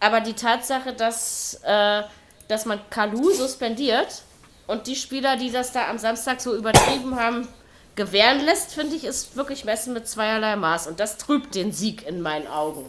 aber 0.00 0.20
die 0.20 0.32
Tatsache, 0.34 0.92
dass, 0.92 1.60
äh, 1.64 2.02
dass 2.48 2.64
man 2.64 2.80
Kalu 2.90 3.30
suspendiert 3.32 4.22
und 4.66 4.86
die 4.86 4.96
Spieler, 4.96 5.36
die 5.36 5.50
das 5.50 5.72
da 5.72 5.88
am 5.88 5.98
Samstag 5.98 6.40
so 6.40 6.54
übertrieben 6.56 7.16
haben, 7.16 7.46
gewähren 7.96 8.40
lässt, 8.44 8.72
finde 8.72 8.96
ich, 8.96 9.04
ist 9.04 9.36
wirklich 9.36 9.64
messen 9.64 9.92
mit 9.92 10.08
zweierlei 10.08 10.56
Maß. 10.56 10.86
Und 10.86 11.00
das 11.00 11.18
trübt 11.18 11.54
den 11.54 11.72
Sieg 11.72 12.06
in 12.06 12.22
meinen 12.22 12.46
Augen. 12.46 12.84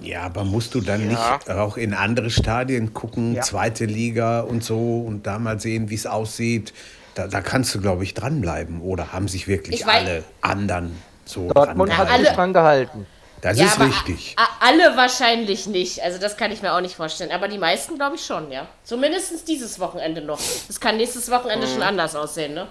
Ja, 0.00 0.22
aber 0.22 0.44
musst 0.44 0.74
du 0.74 0.80
dann 0.80 1.02
Ja. 1.10 1.36
nicht 1.36 1.50
auch 1.50 1.76
in 1.76 1.94
andere 1.94 2.30
Stadien 2.30 2.92
gucken, 2.94 3.34
Ja. 3.34 3.42
zweite 3.42 3.84
Liga 3.84 4.40
und 4.40 4.64
so 4.64 5.04
und 5.06 5.26
da 5.26 5.38
mal 5.38 5.60
sehen, 5.60 5.90
wie 5.90 5.94
es 5.94 6.06
aussieht? 6.06 6.72
Da, 7.14 7.26
da 7.26 7.40
kannst 7.40 7.74
du, 7.74 7.80
glaube 7.80 8.04
ich, 8.04 8.14
dranbleiben. 8.14 8.80
Oder 8.82 9.12
haben 9.12 9.28
sich 9.28 9.48
wirklich 9.48 9.80
Ich 9.80 9.86
weiß- 9.86 9.90
alle 9.90 10.24
anderen 10.40 10.96
so 11.24 11.48
Dortmund 11.52 11.96
hat 11.96 12.08
dran 12.08 12.18
sich 12.20 12.28
alle- 12.28 12.36
dran 12.36 12.52
gehalten. 12.52 13.06
Das 13.42 13.58
Ja, 13.58 13.64
ist 13.66 13.76
aber 13.76 13.86
richtig. 13.86 14.34
a- 14.36 14.42
a- 14.42 14.68
Alle 14.68 14.96
wahrscheinlich 14.98 15.66
nicht. 15.66 16.02
Also 16.02 16.18
das 16.18 16.36
kann 16.36 16.52
ich 16.52 16.60
mir 16.60 16.74
auch 16.74 16.80
nicht 16.82 16.94
vorstellen. 16.94 17.32
Aber 17.32 17.48
die 17.48 17.56
meisten 17.58 17.96
glaube 17.96 18.16
ich 18.16 18.24
schon, 18.26 18.52
ja. 18.52 18.66
Zumindest 18.84 19.48
dieses 19.48 19.80
Wochenende 19.80 20.20
noch. 20.20 20.38
Das 20.68 20.78
kann 20.78 20.98
nächstes 20.98 21.30
Wochenende 21.30 21.66
Mhm. 21.66 21.70
schon 21.72 21.82
anders 21.82 22.14
aussehen, 22.14 22.52
ne? 22.54 22.66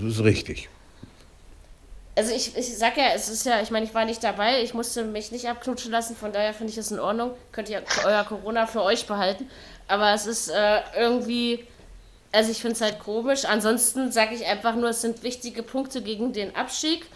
Das 0.00 0.12
ist 0.14 0.22
richtig. 0.22 0.68
Also 2.16 2.32
ich, 2.34 2.56
ich 2.56 2.76
sag 2.78 2.96
ja, 2.96 3.10
es 3.14 3.28
ist 3.28 3.44
ja, 3.46 3.60
ich 3.60 3.70
meine, 3.70 3.86
ich 3.86 3.94
war 3.94 4.04
nicht 4.04 4.22
dabei, 4.24 4.62
ich 4.62 4.74
musste 4.74 5.04
mich 5.04 5.30
nicht 5.30 5.48
abknutschen 5.48 5.92
lassen, 5.92 6.16
von 6.16 6.32
daher 6.32 6.52
finde 6.52 6.72
ich 6.72 6.78
es 6.78 6.90
in 6.90 6.98
Ordnung. 6.98 7.30
Könnt 7.52 7.68
ihr 7.68 7.82
euer 8.04 8.24
Corona 8.24 8.66
für 8.66 8.82
euch 8.82 9.06
behalten. 9.06 9.48
Aber 9.86 10.12
es 10.14 10.26
ist 10.26 10.48
äh, 10.48 10.80
irgendwie, 10.96 11.64
also 12.32 12.50
ich 12.50 12.60
finde 12.60 12.74
es 12.74 12.80
halt 12.80 12.98
komisch. 12.98 13.44
Ansonsten 13.44 14.12
sage 14.12 14.34
ich 14.34 14.46
einfach 14.46 14.74
nur, 14.74 14.90
es 14.90 15.00
sind 15.00 15.22
wichtige 15.22 15.62
Punkte 15.62 16.02
gegen 16.02 16.32
den 16.32 16.54
Abstieg. 16.54 17.06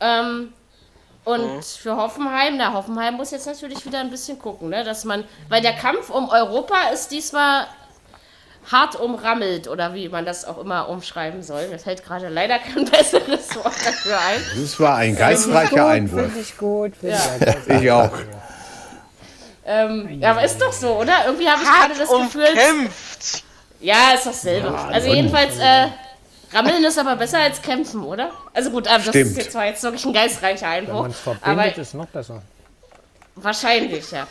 Ähm, 0.00 0.52
und 1.24 1.64
für 1.64 1.96
Hoffenheim, 1.96 2.56
na, 2.56 2.72
Hoffenheim 2.72 3.14
muss 3.14 3.32
jetzt 3.32 3.46
natürlich 3.46 3.84
wieder 3.84 3.98
ein 3.98 4.10
bisschen 4.10 4.38
gucken, 4.38 4.68
ne, 4.68 4.84
dass 4.84 5.04
man, 5.04 5.24
weil 5.48 5.60
der 5.60 5.72
Kampf 5.72 6.08
um 6.08 6.28
Europa 6.28 6.90
ist 6.92 7.10
diesmal 7.10 7.66
hart 8.70 8.96
umrammelt 8.96 9.68
oder 9.68 9.94
wie 9.94 10.08
man 10.08 10.24
das 10.24 10.44
auch 10.44 10.58
immer 10.58 10.88
umschreiben 10.88 11.42
soll. 11.42 11.68
Mir 11.68 11.78
fällt 11.78 12.04
gerade 12.04 12.28
leider 12.28 12.58
kein 12.58 12.84
besseres 12.90 13.54
Wort 13.56 13.74
dafür 13.84 14.18
ein. 14.18 14.40
Das 14.60 14.78
war 14.78 14.96
ein 14.96 15.16
geistreicher 15.16 15.86
Einwurf. 15.86 16.26
Finde 16.26 16.40
ich 16.40 16.56
gut. 16.56 16.96
Finde 16.96 17.18
ich 17.68 17.82
Ich 17.82 17.90
auch. 17.90 18.10
Ähm, 19.64 20.20
ja, 20.20 20.30
aber 20.30 20.44
ist 20.44 20.60
doch 20.60 20.72
so, 20.72 21.00
oder? 21.00 21.26
Irgendwie 21.26 21.48
habe 21.48 21.60
ich 21.60 21.68
gerade 21.68 21.94
das 21.98 22.08
Gefühl. 22.08 22.46
Umkämpft. 22.46 23.45
Ja, 23.80 24.12
ist 24.14 24.26
dasselbe. 24.26 24.76
also 24.76 25.08
jedenfalls, 25.12 25.58
äh, 25.58 25.88
rammeln 26.52 26.84
ist 26.84 26.98
aber 26.98 27.16
besser 27.16 27.38
als 27.40 27.60
kämpfen, 27.60 28.02
oder? 28.04 28.30
Also 28.54 28.70
gut, 28.70 28.86
aber 28.88 28.98
das 28.98 29.08
Stimmt. 29.08 29.30
ist 29.32 29.36
jetzt 29.36 29.52
zwar 29.52 29.66
jetzt 29.66 29.82
wirklich 29.82 30.04
ein 30.04 30.12
geistreicher 30.12 30.66
Wenn 30.66 30.88
Einwurf. 30.88 31.02
man 31.02 31.10
es 31.10 31.26
Aber 31.26 31.36
verbindet, 31.38 31.78
ist 31.78 31.94
noch 31.94 32.06
besser. 32.06 32.42
wahrscheinlich, 33.34 34.10
ja. 34.10 34.26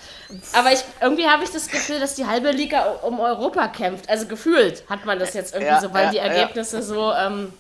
Aber 0.53 0.71
ich, 0.71 0.79
irgendwie 0.99 1.27
habe 1.27 1.43
ich 1.43 1.51
das 1.51 1.67
Gefühl, 1.67 1.99
dass 1.99 2.15
die 2.15 2.25
halbe 2.25 2.51
Liga 2.51 2.85
um 3.03 3.19
Europa 3.19 3.67
kämpft. 3.67 4.09
Also 4.09 4.25
gefühlt 4.25 4.83
hat 4.89 5.05
man 5.05 5.19
das 5.19 5.33
jetzt 5.35 5.53
irgendwie 5.53 5.73
Ja, 5.73 5.81
so, 5.81 5.93
weil 5.93 6.05
ja, 6.05 6.11
die 6.11 6.17
ja. 6.17 6.23
Ergebnisse 6.23 6.81
so, 6.81 7.13
ähm, 7.13 7.53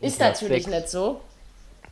ist 0.00 0.18
natürlich 0.20 0.66
nicht 0.66 0.88
so. 0.90 1.20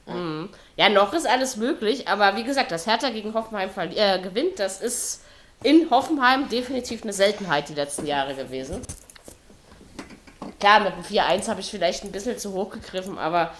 Mhm. 0.07 0.51
Ja, 0.77 0.89
noch 0.89 1.13
ist 1.15 1.27
alles 1.27 1.57
möglich, 1.57 2.09
aber 2.09 2.37
wie 2.37 2.45
gesagt, 2.45 2.71
dass 2.73 2.87
Hertha 2.87 3.09
gegen 3.11 3.33
Hoffenheim 3.33 3.71
äh, 3.95 4.19
gewinnt, 4.19 4.59
das 4.59 4.81
ist 4.81 5.21
in 5.65 5.91
Hoffenheim 5.91 6.49
definitiv 6.49 7.03
eine 7.03 7.13
Seltenheit 7.13 7.69
die 7.69 7.75
letzten 7.75 8.07
Jahre 8.07 8.35
gewesen. 8.35 8.81
Klar, 10.61 10.81
mit 10.81 10.93
dem 10.95 11.03
4-1 11.03 11.49
habe 11.49 11.61
ich 11.61 11.71
vielleicht 11.71 12.05
ein 12.05 12.13
bisschen 12.13 12.39
zu 12.39 12.53
hoch 12.53 12.71
gegriffen, 12.71 13.19
aber 13.19 13.53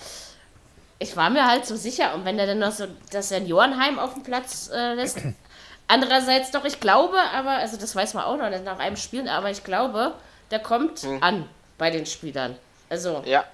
ich 0.99 1.17
war 1.17 1.31
mir 1.31 1.47
halt 1.47 1.67
so 1.67 1.77
sicher. 1.77 2.15
Und 2.15 2.25
wenn 2.25 2.39
er 2.39 2.47
dann 2.47 2.59
noch 2.59 2.73
so 2.73 2.87
das 3.11 3.31
Seniorenheim 3.31 3.99
auf 3.99 4.15
dem 4.15 4.23
Platz 4.23 4.71
äh, 4.73 4.95
lässt, 4.95 5.19
andererseits 5.89 6.51
doch, 6.51 6.65
ich 6.65 6.79
glaube, 6.79 7.17
aber, 7.33 7.53
also 7.53 7.77
das 7.79 7.97
weiß 7.97 8.15
man 8.15 8.25
auch 8.25 8.37
noch 8.37 8.51
nach 8.63 8.79
einem 8.79 8.97
Spiel, 8.97 9.29
aber 9.29 9.51
ich 9.51 9.65
glaube, 9.65 10.13
der 10.51 10.59
kommt 10.61 11.05
an 11.21 11.49
bei 11.79 11.91
den 11.91 12.05
Spielern. 12.07 12.57
Also, 12.91 13.23
Ja. 13.25 13.45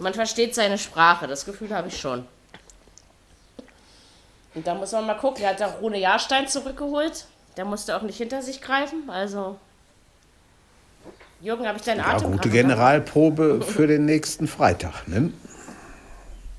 man 0.00 0.12
versteht 0.12 0.54
seine 0.54 0.76
Sprache, 0.78 1.26
das 1.26 1.46
Gefühl 1.46 1.74
habe 1.74 1.88
ich 1.88 1.98
schon. 1.98 2.28
Und 4.54 4.66
da 4.66 4.74
muss 4.74 4.92
man 4.92 5.06
mal 5.06 5.14
gucken, 5.14 5.42
er 5.44 5.50
hat 5.50 5.62
auch 5.62 5.80
Rune 5.80 5.98
Jahrstein 5.98 6.46
zurückgeholt. 6.46 7.24
Der 7.56 7.64
musste 7.64 7.96
auch 7.96 8.02
nicht 8.02 8.16
hinter 8.18 8.42
sich 8.42 8.60
greifen, 8.60 9.08
also. 9.08 9.56
Jürgen, 11.40 11.66
habe 11.66 11.78
ich 11.78 11.84
deinen 11.84 11.98
Ja, 11.98 12.14
Atem 12.16 12.32
gute? 12.32 12.48
Generalprobe 12.48 13.62
für 13.62 13.86
den 13.86 14.04
nächsten 14.06 14.46
Freitag. 14.48 15.06
Ne? 15.06 15.32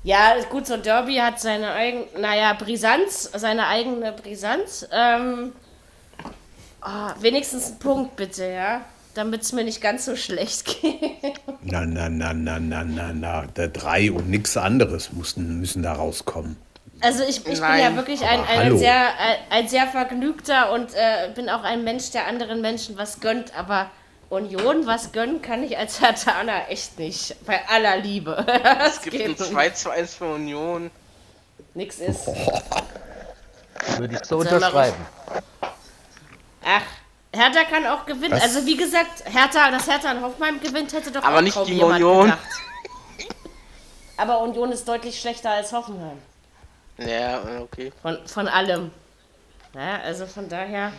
Ja, 0.04 0.34
gut, 0.48 0.66
so 0.66 0.74
ein 0.74 0.82
Derby 0.82 1.16
hat 1.16 1.40
seine 1.40 1.72
eigene, 1.72 2.04
naja, 2.18 2.52
Brisanz, 2.54 3.30
seine 3.34 3.66
eigene 3.66 4.12
Brisanz. 4.12 4.86
Ähm, 4.92 5.52
ah, 6.80 7.14
wenigstens 7.20 7.70
ein 7.72 7.78
Punkt 7.78 8.16
bitte, 8.16 8.46
ja. 8.46 8.82
Damit 9.14 9.42
es 9.42 9.52
mir 9.52 9.64
nicht 9.64 9.80
ganz 9.80 10.04
so 10.04 10.14
schlecht 10.14 10.64
geht. 10.80 11.40
Na, 11.62 11.84
na, 11.84 12.08
na, 12.08 12.32
na, 12.32 12.60
na, 12.60 12.84
na, 12.84 13.12
na. 13.12 13.46
Der 13.56 13.68
drei 13.68 14.12
und 14.12 14.30
nichts 14.30 14.56
anderes 14.56 15.12
müssen, 15.12 15.58
müssen 15.58 15.82
da 15.82 15.94
rauskommen. 15.94 16.56
Also 17.00 17.22
ich, 17.22 17.38
ich 17.38 17.44
bin 17.44 17.60
Nein. 17.60 17.80
ja 17.80 17.96
wirklich 17.96 18.22
ein, 18.24 18.40
ein, 18.40 18.58
hallo. 18.64 18.76
sehr, 18.76 19.18
ein, 19.18 19.36
ein 19.50 19.68
sehr 19.68 19.86
vergnügter 19.86 20.72
und 20.72 20.94
äh, 20.94 21.30
bin 21.34 21.48
auch 21.48 21.62
ein 21.62 21.84
Mensch, 21.84 22.10
der 22.10 22.26
anderen 22.26 22.60
Menschen 22.60 22.98
was 22.98 23.20
gönnt, 23.20 23.56
aber 23.56 23.90
Union 24.30 24.86
was 24.86 25.12
gönnen 25.12 25.40
kann 25.40 25.62
ich 25.62 25.78
als 25.78 26.00
Hertaner 26.00 26.68
echt 26.68 26.98
nicht. 26.98 27.36
Bei 27.46 27.60
aller 27.68 27.96
Liebe. 27.98 28.44
Es 28.86 29.00
gibt 29.00 29.14
ein 29.28 29.36
2 29.36 29.70
zu 29.70 29.90
1 29.90 30.14
für 30.14 30.34
Union. 30.34 30.90
Nix 31.74 31.98
ist. 31.98 32.26
Würde 33.96 34.14
ich 34.14 34.24
so 34.24 34.38
unterschreiben. 34.38 34.96
Ach, 36.64 36.82
Hertha 37.32 37.64
kann 37.64 37.86
auch 37.86 38.04
gewinnen. 38.04 38.32
Was? 38.32 38.42
Also 38.42 38.66
wie 38.66 38.76
gesagt, 38.76 39.24
Hertha, 39.24 39.70
dass 39.70 39.86
Hertha 39.86 40.12
in 40.12 40.20
Hoffenheim 40.20 40.60
gewinnt, 40.60 40.92
hätte 40.92 41.12
doch 41.12 41.22
Aber 41.22 41.38
auch 41.38 41.40
nicht 41.42 41.54
kaum 41.54 41.66
gegen 41.66 41.78
jemand 41.78 42.02
Union. 42.02 42.24
gedacht. 42.24 42.38
Aber 44.16 44.40
Union 44.40 44.72
ist 44.72 44.86
deutlich 44.88 45.20
schlechter 45.20 45.50
als 45.50 45.72
Hoffenheim. 45.72 46.18
Ja, 46.98 47.60
okay. 47.60 47.92
Von, 48.02 48.18
von 48.26 48.48
allem. 48.48 48.90
Ja, 49.74 50.00
also 50.00 50.26
von 50.26 50.48
daher. 50.48 50.92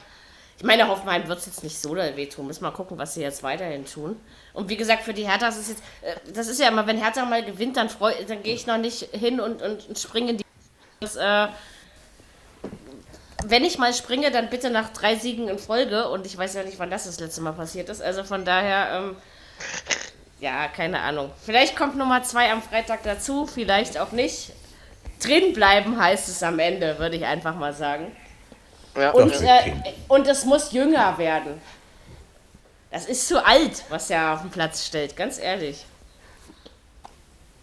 Ich 0.57 0.63
meine, 0.63 0.87
Hoffenheim 0.87 1.27
wird 1.27 1.39
es 1.39 1.45
jetzt 1.45 1.63
nicht 1.63 1.79
so 1.79 1.95
doll 1.95 2.15
wehtun. 2.15 2.47
Müssen 2.47 2.61
wir 2.61 2.69
mal 2.69 2.75
gucken, 2.75 2.97
was 2.97 3.13
sie 3.13 3.21
jetzt 3.21 3.43
weiterhin 3.43 3.85
tun. 3.85 4.19
Und 4.53 4.69
wie 4.69 4.75
gesagt, 4.75 5.03
für 5.03 5.13
die 5.13 5.27
Hertha 5.27 5.47
ist 5.47 5.57
es 5.57 5.69
jetzt. 5.69 5.83
Äh, 6.01 6.15
das 6.33 6.47
ist 6.47 6.59
ja 6.59 6.67
immer, 6.67 6.85
wenn 6.85 6.97
Hertha 6.97 7.23
mal 7.25 7.43
gewinnt, 7.43 7.77
dann, 7.77 7.89
dann 8.27 8.43
gehe 8.43 8.53
ich 8.53 8.67
noch 8.67 8.77
nicht 8.77 9.09
hin 9.13 9.39
und, 9.39 9.61
und, 9.61 9.87
und 9.87 9.99
springe 9.99 10.31
in 10.31 10.37
die. 10.37 10.45
Das, 10.99 11.15
äh, 11.15 11.47
wenn 13.45 13.63
ich 13.63 13.77
mal 13.77 13.93
springe, 13.93 14.31
dann 14.31 14.49
bitte 14.49 14.69
nach 14.69 14.89
drei 14.89 15.15
Siegen 15.15 15.47
in 15.47 15.59
Folge. 15.59 16.09
Und 16.09 16.25
ich 16.25 16.37
weiß 16.37 16.55
ja 16.55 16.63
nicht, 16.63 16.79
wann 16.79 16.89
das 16.89 17.05
das 17.05 17.19
letzte 17.19 17.41
Mal 17.41 17.53
passiert 17.53 17.89
ist. 17.89 18.01
Also 18.01 18.23
von 18.23 18.45
daher. 18.45 18.99
Ähm, 18.99 19.15
ja, 20.39 20.69
keine 20.69 21.01
Ahnung. 21.01 21.31
Vielleicht 21.43 21.75
kommt 21.75 21.97
Nummer 21.97 22.23
zwei 22.23 22.49
am 22.51 22.61
Freitag 22.61 23.03
dazu, 23.03 23.45
vielleicht 23.45 23.97
auch 23.97 24.13
nicht. 24.13 24.53
Drin 25.19 25.53
bleiben 25.53 25.99
heißt 25.99 26.29
es 26.29 26.41
am 26.43 26.59
Ende, 26.59 26.97
würde 26.99 27.17
ich 27.17 27.25
einfach 27.25 27.55
mal 27.55 27.73
sagen. 27.73 28.15
Ja, 28.95 29.11
Und, 29.11 29.33
äh, 29.41 29.73
und 30.07 30.27
es 30.27 30.45
muss 30.45 30.71
jünger 30.71 31.17
werden. 31.17 31.61
Das 32.91 33.05
ist 33.05 33.27
zu 33.27 33.45
alt, 33.45 33.83
was 33.89 34.09
er 34.09 34.33
auf 34.33 34.41
den 34.41 34.49
Platz 34.49 34.85
stellt, 34.85 35.15
ganz 35.15 35.37
ehrlich. 35.37 35.85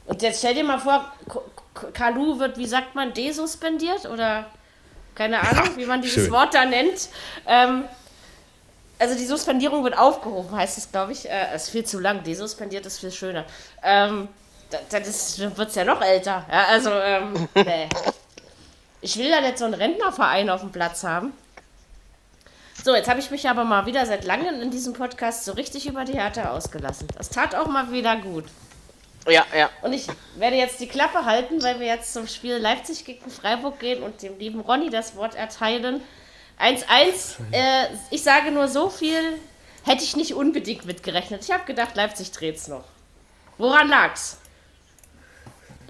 Und 0.07 0.23
jetzt 0.23 0.39
stell 0.39 0.55
dir 0.55 0.65
mal 0.65 0.79
vor, 0.79 1.13
Kalu 1.93 2.39
wird, 2.39 2.59
wie 2.59 2.67
sagt 2.67 2.95
man, 2.95 3.13
desuspendiert 3.13 4.07
oder 4.07 4.47
keine 5.15 5.41
Ahnung, 5.41 5.77
wie 5.77 5.87
man 5.87 6.01
dieses 6.01 6.25
schön. 6.25 6.33
Wort 6.33 6.55
da 6.55 6.65
nennt. 6.65 7.09
Ähm, 7.47 7.85
also 8.99 9.17
die 9.17 9.27
Suspendierung 9.27 9.83
wird 9.83 9.99
aufgehoben, 9.99 10.55
heißt 10.57 10.79
es, 10.79 10.91
glaube 10.91 11.13
ich. 11.13 11.29
Äh, 11.29 11.55
ist 11.55 11.71
viel 11.71 11.85
zu 11.85 11.99
lang. 11.99 12.23
Desuspendiert 12.23 12.87
ist 12.87 13.01
viel 13.01 13.11
schöner. 13.11 13.45
Ähm, 13.83 14.29
da, 14.71 15.01
das 15.01 15.39
wird 15.39 15.69
es 15.69 15.75
ja 15.75 15.85
noch 15.85 16.01
älter. 16.03 16.45
Ja, 16.51 16.65
also, 16.67 16.91
ähm, 16.91 17.49
nee. 17.55 17.89
Ich 19.01 19.17
will 19.19 19.29
ja 19.29 19.41
nicht 19.41 19.59
so 19.59 19.67
einen 19.67 19.75
Rentnerverein 19.75 20.51
auf 20.51 20.61
dem 20.61 20.73
Platz 20.73 21.05
haben. 21.05 21.33
So, 22.83 22.95
jetzt 22.95 23.09
habe 23.09 23.21
ich 23.21 23.31
mich 23.31 23.49
aber 23.49 23.65
mal 23.65 23.87
wieder 23.87 24.07
seit 24.07 24.25
langem 24.25 24.61
in 24.61 24.71
diesem 24.71 24.93
Podcast 24.93 25.45
so 25.45 25.53
richtig 25.53 25.87
über 25.87 26.05
die 26.05 26.15
Härte 26.15 26.51
ausgelassen. 26.51 27.09
Das 27.17 27.31
tat 27.31 27.55
auch 27.55 27.67
mal 27.67 27.91
wieder 27.91 28.17
gut. 28.17 28.45
ja, 29.29 29.45
ja. 29.57 29.71
Und 29.83 29.93
ich 29.93 30.07
werde 30.37 30.57
jetzt 30.57 30.81
die 30.81 30.87
Klappe 30.87 31.25
halten, 31.25 31.63
weil 31.63 31.81
wir 31.81 31.87
jetzt 31.87 32.13
zum 32.13 32.27
Spiel 32.27 32.57
Leipzig 32.57 33.05
gegen 33.05 33.31
Freiburg 33.31 33.81
gehen 33.81 34.03
und 34.03 34.23
dem 34.23 34.39
lieben 34.39 34.61
Ronny 34.61 34.91
das 34.91 35.17
Wort 35.17 35.35
erteilen. 35.35 36.01
1-1. 36.61 37.37
Äh, 37.53 37.89
ich 38.11 38.23
sage 38.23 38.51
nur 38.51 38.69
so 38.69 38.89
viel, 38.89 39.21
hätte 39.85 40.05
ich 40.05 40.17
nicht 40.17 40.35
unbedingt 40.35 40.85
mitgerechnet. 40.85 41.45
Ich 41.45 41.53
habe 41.53 41.65
gedacht, 41.65 41.97
Leipzig 41.97 42.33
dreht's 42.33 42.69
noch. 42.69 42.85
Woran 43.59 43.89
lag's? 43.89 44.39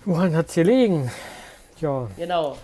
Woran 0.07 0.37
hat 0.37 0.49
es 0.49 0.55
gelegen? 0.55 1.11
Ja, 1.81 2.07
Genau. 2.17 2.57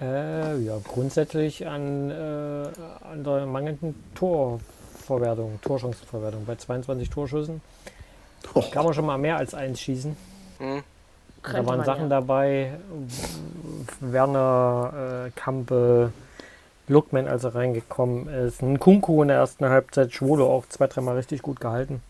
äh, 0.00 0.58
ja 0.58 0.76
grundsätzlich 0.86 1.66
an, 1.66 2.10
äh, 2.10 2.14
an 2.14 3.24
der 3.24 3.46
mangelnden 3.46 3.94
Torverwertung, 4.14 5.58
Torchancenverwertung. 5.62 6.44
Bei 6.44 6.54
22 6.56 7.08
Torschüssen 7.08 7.62
Oh, 8.54 8.62
kann 8.70 8.84
man 8.84 8.92
schon 8.92 9.06
mal 9.06 9.16
mehr 9.18 9.38
als 9.38 9.54
eins 9.54 9.80
schießen. 9.80 10.14
Könnte 10.58 10.82
da 11.62 11.66
waren 11.66 11.76
man, 11.78 11.86
Sachen 11.86 12.02
ja. 12.02 12.08
dabei, 12.08 12.72
Werner, 14.00 15.26
äh, 15.26 15.30
Kampe, 15.34 16.12
Lookman, 16.88 17.26
als 17.26 17.44
er 17.44 17.54
reingekommen 17.54 18.28
ist, 18.28 18.60
ein 18.60 18.78
Kunku 18.78 19.22
in 19.22 19.28
der 19.28 19.38
ersten 19.38 19.64
Halbzeit, 19.66 20.12
Schwolo 20.12 20.46
auch 20.52 20.66
zwei, 20.68 20.88
dreimal 20.88 21.16
richtig 21.16 21.40
gut 21.40 21.58
gehalten. 21.58 22.02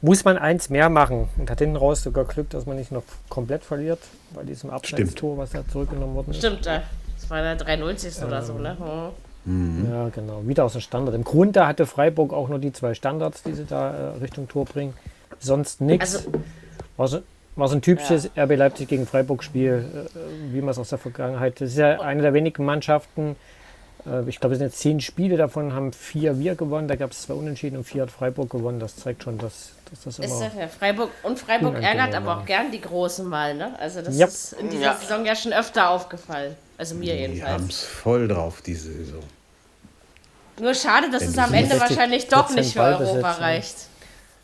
Muss 0.00 0.24
man 0.24 0.38
eins 0.38 0.70
mehr 0.70 0.88
machen 0.88 1.28
und 1.38 1.50
hat 1.50 1.58
hinten 1.58 1.76
raus 1.76 2.02
sogar 2.02 2.24
Glück, 2.24 2.50
dass 2.50 2.66
man 2.66 2.76
nicht 2.76 2.92
noch 2.92 3.02
komplett 3.28 3.64
verliert 3.64 3.98
bei 4.32 4.44
diesem 4.44 4.70
Abseits-Tor, 4.70 5.38
was 5.38 5.50
da 5.50 5.66
zurückgenommen 5.66 6.14
worden 6.14 6.30
ist. 6.30 6.38
Stimmt, 6.38 6.66
äh, 6.66 6.80
das 7.16 7.28
war 7.30 7.42
der 7.42 7.56
93. 7.56 8.22
oder 8.24 8.42
so, 8.42 8.54
ne? 8.54 8.76
Hm. 9.44 9.88
Ja, 9.90 10.08
genau. 10.10 10.42
Wieder 10.46 10.64
aus 10.64 10.72
dem 10.72 10.82
Standard. 10.82 11.14
Im 11.14 11.24
Grunde 11.24 11.66
hatte 11.66 11.86
Freiburg 11.86 12.32
auch 12.32 12.48
nur 12.48 12.58
die 12.58 12.72
zwei 12.72 12.94
Standards, 12.94 13.42
die 13.42 13.54
sie 13.54 13.64
da 13.64 13.90
äh, 13.90 14.18
Richtung 14.18 14.46
Tor 14.48 14.66
bringen. 14.66 14.94
Sonst 15.40 15.80
nichts. 15.80 16.16
Also, 16.16 16.32
War 16.96 17.08
so, 17.08 17.20
war 17.56 17.68
so 17.68 17.74
ein 17.74 17.82
typisches 17.82 18.30
RB 18.36 18.56
Leipzig 18.56 18.88
gegen 18.88 19.06
Freiburg-Spiel, 19.06 19.84
äh, 20.14 20.52
wie 20.52 20.60
man 20.60 20.70
es 20.70 20.78
aus 20.78 20.90
der 20.90 20.98
Vergangenheit. 20.98 21.60
Das 21.60 21.70
ist 21.70 21.78
ja 21.78 22.00
eine 22.00 22.22
der 22.22 22.34
wenigen 22.34 22.64
Mannschaften. 22.64 23.36
Äh, 24.06 24.28
ich 24.28 24.38
glaube, 24.40 24.54
es 24.54 24.58
sind 24.58 24.68
jetzt 24.68 24.78
zehn 24.78 25.00
Spiele, 25.00 25.36
davon 25.36 25.72
haben 25.72 25.92
vier 25.92 26.38
wir 26.38 26.54
gewonnen. 26.54 26.88
Da 26.88 26.96
gab 26.96 27.12
es 27.12 27.22
zwei 27.22 27.34
Unentschieden 27.34 27.76
und 27.78 27.84
vier 27.84 28.02
hat 28.02 28.10
Freiburg 28.10 28.50
gewonnen. 28.50 28.80
Das 28.80 28.96
zeigt 28.96 29.22
schon, 29.24 29.38
dass, 29.38 29.72
dass 29.90 30.04
das 30.04 30.18
ist 30.18 30.24
immer. 30.24 30.50
ja. 30.60 30.68
Freiburg 30.68 31.10
und 31.22 31.38
Freiburg 31.38 31.82
ärgert 31.82 32.14
aber 32.14 32.38
auch 32.38 32.44
gern 32.44 32.70
die 32.70 32.80
Großen 32.80 33.26
mal, 33.26 33.54
ne? 33.54 33.72
Also 33.78 34.02
das 34.02 34.16
Ja. 34.18 34.26
ist 34.26 34.52
in 34.54 34.70
dieser 34.70 34.82
Ja. 34.86 34.94
Saison 34.94 35.24
ja 35.24 35.34
schon 35.36 35.52
öfter 35.52 35.90
aufgefallen. 35.90 36.56
Also 36.76 36.94
mir 36.94 37.14
die 37.16 37.22
haben 37.24 37.32
jedenfalls. 37.32 37.62
es 37.68 37.84
voll 37.84 38.28
drauf, 38.28 38.62
diese 38.64 38.92
Saison. 38.92 39.22
Nur 40.60 40.74
schade, 40.74 41.10
dass 41.10 41.22
Wenn 41.22 41.28
es 41.30 41.38
am 41.38 41.54
Ende 41.54 41.74
65% 41.76 41.80
wahrscheinlich 41.80 42.28
doch 42.28 42.50
nicht 42.50 42.72
für 42.72 42.82
Europa 42.82 43.32
ne? 43.36 43.40
reicht. 43.40 43.76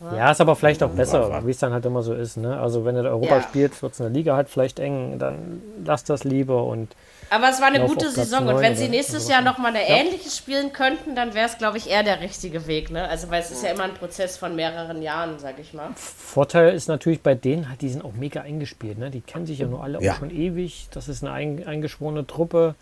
Ja, 0.01 0.31
ist 0.31 0.41
aber 0.41 0.55
vielleicht 0.55 0.83
auch 0.83 0.89
besser, 0.89 1.45
wie 1.45 1.51
es 1.51 1.57
dann 1.57 1.71
halt 1.73 1.85
immer 1.85 2.03
so 2.03 2.13
ist. 2.13 2.37
Ne? 2.37 2.59
Also, 2.59 2.83
wenn 2.85 2.95
in 2.97 3.05
Europa 3.05 3.37
Ja. 3.37 3.41
spielst, 3.41 3.81
wird 3.81 3.93
es 3.93 3.99
in 3.99 4.03
der 4.05 4.13
Liga 4.13 4.35
halt 4.35 4.49
vielleicht 4.49 4.79
eng, 4.79 5.19
dann 5.19 5.61
lass 5.85 6.03
das 6.03 6.23
lieber. 6.25 6.63
Und 6.65 6.95
Aber 7.29 7.49
es 7.49 7.59
war 7.59 7.67
eine 7.67 7.85
gute 7.85 8.09
Saison 8.11 8.47
und 8.47 8.59
wenn 8.61 8.75
sie 8.75 8.87
nächstes. 8.87 9.27
Jahr 9.27 9.41
nochmal 9.41 9.75
eine 9.75 9.81
Ja. 9.89 9.95
ähnliche 9.97 10.29
spielen 10.29 10.71
könnten, 10.73 11.15
dann 11.15 11.33
wäre 11.33 11.47
es, 11.47 11.57
glaube 11.57 11.77
ich, 11.77 11.89
eher 11.89 12.03
der 12.03 12.21
richtige 12.21 12.67
Weg. 12.67 12.91
Ne? 12.91 13.07
Also, 13.07 13.29
weil 13.31 13.41
es 13.41 13.49
ist 13.51 13.63
ja 13.63 13.71
immer 13.71 13.83
ein 13.83 13.93
Prozess 13.93 14.37
von 14.37 14.55
mehreren 14.55 15.01
Jahren, 15.01 15.39
sag 15.39 15.57
ich 15.59 15.73
mal. 15.73 15.89
Vorteil 15.95 16.73
ist 16.73 16.87
natürlich 16.87 17.21
bei 17.21 17.33
denen, 17.33 17.69
halt, 17.69 17.81
die 17.81 17.89
sind 17.89 18.03
auch 18.05 18.13
mega 18.13 18.41
eingespielt. 18.41 18.97
Ne? 18.99 19.09
Die 19.09 19.21
kennen 19.21 19.45
sich 19.47 19.59
ja 19.59 19.67
nur 19.67 19.83
alle 19.83 20.01
Ja. 20.01 20.13
auch 20.13 20.17
schon 20.19 20.29
ewig. 20.29 20.87
Das 20.91 21.07
ist 21.07 21.23
eine 21.23 21.33
ein, 21.33 21.65
eingeschworene 21.67 22.27
Truppe. 22.27 22.75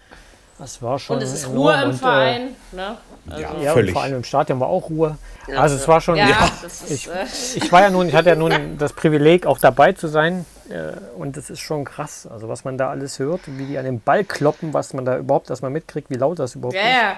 Das 0.60 0.82
war 0.82 1.00
schon. 1.00 1.18
Und 1.18 1.24
es 1.24 1.34
ist 1.34 1.46
enorm. 1.46 1.58
Ruhe 1.58 1.74
im 1.82 1.90
Und, 1.90 1.96
äh, 1.96 1.98
Verein. 2.00 2.42
Ne? 2.74 2.98
Ja, 3.32 3.40
Ja, 3.40 3.50
und 3.52 3.66
völlig. 3.74 3.94
vor 3.94 4.04
allem 4.04 4.16
im 4.18 4.24
Stadion 4.24 4.60
war 4.60 4.68
auch 4.68 4.90
Ruhe. 4.90 5.18
also 5.58 5.76
es 5.76 5.88
war 5.88 6.00
schon. 6.02 6.16
Ja, 6.16 6.50
das 6.62 6.82
ist. 6.84 6.92
Ich, 6.92 7.08
äh, 7.08 7.26
ich 7.56 7.72
war 7.72 7.82
ja 7.82 7.90
nun, 7.90 8.08
ich 8.08 8.14
hatte 8.16 8.30
ja 8.30 8.36
nun 8.36 8.52
das 8.78 8.94
Privileg, 8.94 9.46
auch 9.48 9.58
dabei 9.58 9.94
zu 9.94 10.08
sein. 10.08 10.46
Äh, 10.74 10.94
und 11.18 11.38
das 11.38 11.50
ist 11.50 11.60
schon 11.60 11.84
krass. 11.86 12.28
Also 12.28 12.50
was 12.50 12.64
man 12.66 12.78
da 12.78 12.90
alles 12.90 13.20
hört, 13.20 13.42
wie 13.46 13.66
die 13.66 13.78
an 13.78 13.86
den 13.86 14.00
Ball 14.02 14.24
kloppen, 14.24 14.74
was 14.74 14.94
man 14.94 15.06
da 15.06 15.18
überhaupt 15.18 15.50
erstmal 15.50 15.72
mitkriegt, 15.72 16.10
wie 16.10 16.16
laut 16.16 16.40
das 16.40 16.56
überhaupt 16.56 16.76
ja, 16.76 16.82
ist. 16.82 16.88
ja. 16.96 17.18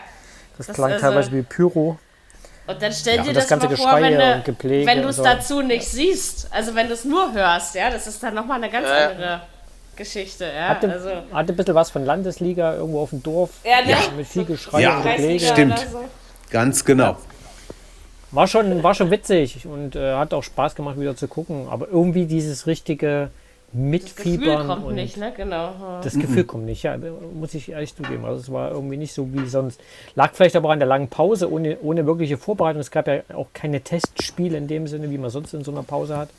Das, 0.57 0.67
das 0.67 0.75
klang 0.75 0.91
ist, 0.91 1.01
teilweise 1.01 1.29
äh, 1.29 1.33
wie 1.33 1.41
Pyro. 1.43 1.97
Und 2.67 2.81
dann 2.81 2.91
stell 2.91 3.17
Ja, 3.17 3.21
dir 3.23 3.29
und 3.29 3.35
das, 3.35 3.43
das 3.47 3.49
ganze 3.59 3.67
mal 3.67 3.75
vor, 3.77 4.41
Gepläge 4.43 4.87
wenn 4.87 5.01
du 5.01 5.09
es 5.09 5.17
so. 5.17 5.23
dazu 5.23 5.61
nicht 5.61 5.87
siehst. 5.87 6.47
Also 6.51 6.73
wenn 6.75 6.87
du 6.87 6.93
es 6.95 7.05
nur 7.05 7.31
hörst, 7.33 7.75
ja, 7.75 7.89
das 7.89 8.07
ist 8.07 8.21
dann 8.23 8.33
nochmal 8.33 8.57
eine 8.57 8.71
ganz 8.71 8.87
Ja. 8.87 9.09
andere 9.09 9.41
Geschichte, 9.95 10.45
ja. 10.45 10.69
Hatte, 10.69 10.91
also, 10.91 11.09
hatte 11.31 11.53
ein 11.53 11.55
bisschen 11.55 11.75
was 11.75 11.91
von 11.91 12.03
Landesliga 12.05 12.75
irgendwo 12.75 13.01
auf 13.01 13.11
dem 13.11 13.23
Dorf. 13.23 13.51
ja, 13.63 13.81
ne? 13.85 13.95
Mit 14.17 14.27
viel 14.27 14.43
Geschrei 14.45 14.81
Ja, 14.81 14.97
und 14.97 15.03
Gepläge. 15.03 15.45
stimmt. 15.45 15.73
oder 15.73 15.87
so. 15.89 15.99
Ganz 16.49 16.83
genau. 16.83 17.17
War 18.31 18.47
schon, 18.47 18.83
war 18.83 18.93
schon 18.95 19.11
witzig 19.11 19.65
und 19.65 19.95
äh, 19.95 20.15
hat 20.15 20.33
auch 20.33 20.43
Spaß 20.43 20.75
gemacht, 20.75 20.99
wieder 20.99 21.15
zu 21.15 21.27
gucken. 21.27 21.67
Aber 21.69 21.87
irgendwie 21.87 22.25
dieses 22.25 22.67
richtige 22.67 23.29
Das 23.77 24.15
Gefühl 24.15 24.31
Mitfiebern 24.37 24.67
kommt 24.67 24.85
und 24.85 24.95
nicht, 24.95 25.17
ne? 25.17 25.33
Genau. 25.35 25.55
ja. 25.79 26.01
das 26.01 26.13
Gefühl 26.13 26.45
kommt 26.45 26.65
nicht, 26.65 26.83
ja, 26.83 26.97
muss 26.97 27.53
ich 27.53 27.69
ehrlich 27.69 27.93
zugeben. 27.93 28.23
Also 28.23 28.39
es 28.39 28.51
war 28.51 28.71
irgendwie 28.71 28.95
nicht 28.95 29.13
so 29.13 29.33
wie 29.33 29.45
sonst. 29.47 29.81
Lag 30.15 30.31
vielleicht 30.33 30.55
aber 30.55 30.69
an 30.71 30.79
der 30.79 30.87
langen 30.87 31.09
Pause, 31.09 31.51
ohne, 31.51 31.77
ohne 31.81 32.05
wirkliche 32.05 32.37
Vorbereitung. 32.37 32.79
Es 32.79 32.89
gab 32.91 33.07
ja 33.07 33.21
auch 33.35 33.47
keine 33.53 33.81
Testspiele 33.81 34.57
in 34.57 34.67
dem 34.67 34.87
Sinne, 34.87 35.09
wie 35.09 35.17
man 35.17 35.29
sonst 35.29 35.53
in 35.53 35.63
so 35.65 35.71
einer 35.71 35.83
Pause 35.83 36.15
hat. 36.17 36.29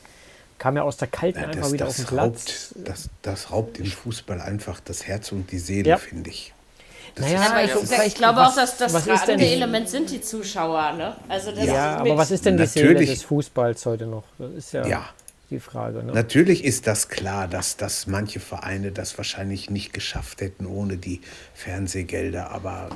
Kam 0.57 0.75
ja 0.75 0.81
aus 0.81 0.97
der 0.97 1.07
Kalten 1.09 1.39
Ja, 1.39 1.45
einfach 1.47 1.61
das, 1.61 1.73
wieder 1.73 1.87
auf 1.87 1.95
den 1.95 2.05
das, 2.05 2.11
Platz. 2.11 2.73
raubt, 2.75 2.87
das, 2.87 3.09
das 3.21 3.51
raubt 3.51 3.77
im 3.77 3.85
Fußball 3.85 4.41
einfach 4.41 4.79
das 4.79 5.05
Herz 5.05 5.31
und 5.31 5.51
die 5.51 5.59
Seele, 5.59 5.89
Ja. 5.89 5.97
finde 5.97 6.31
ich. 6.31 6.53
Naja, 7.19 7.41
Aber 7.51 7.63
ich, 7.63 8.07
ich 8.07 8.15
glaube 8.15 8.37
was- 8.39 8.53
auch, 8.53 8.55
dass 8.55 8.77
das 8.77 9.05
tragende 9.05 9.45
Element 9.45 9.89
sind 9.89 10.09
die 10.11 10.21
Zuschauer, 10.21 10.93
ne? 10.93 11.15
Also 11.29 11.51
das 11.51 11.65
Ja, 11.65 11.95
ist 11.95 12.01
aber 12.01 12.17
was 12.17 12.31
ist 12.31 12.45
denn 12.45 12.57
die 12.57 12.65
Seele 12.65 12.95
des 12.95 13.23
Fußballs 13.23 13.85
heute 13.85 14.05
noch? 14.07 14.23
Das 14.39 14.51
ist 14.53 14.71
ja, 14.73 14.85
Ja. 14.87 15.09
Die 15.49 15.59
Frage. 15.59 16.03
Ne? 16.03 16.11
Natürlich 16.11 16.63
ist 16.65 16.87
das 16.87 17.07
klar, 17.09 17.47
dass, 17.47 17.77
dass 17.77 18.05
manche 18.07 18.39
Vereine 18.39 18.91
das 18.91 19.17
wahrscheinlich 19.17 19.69
nicht 19.69 19.93
geschafft 19.93 20.41
hätten 20.41 20.65
ohne 20.65 20.97
die 20.97 21.21
Fernsehgelder, 21.53 22.51
aber 22.51 22.89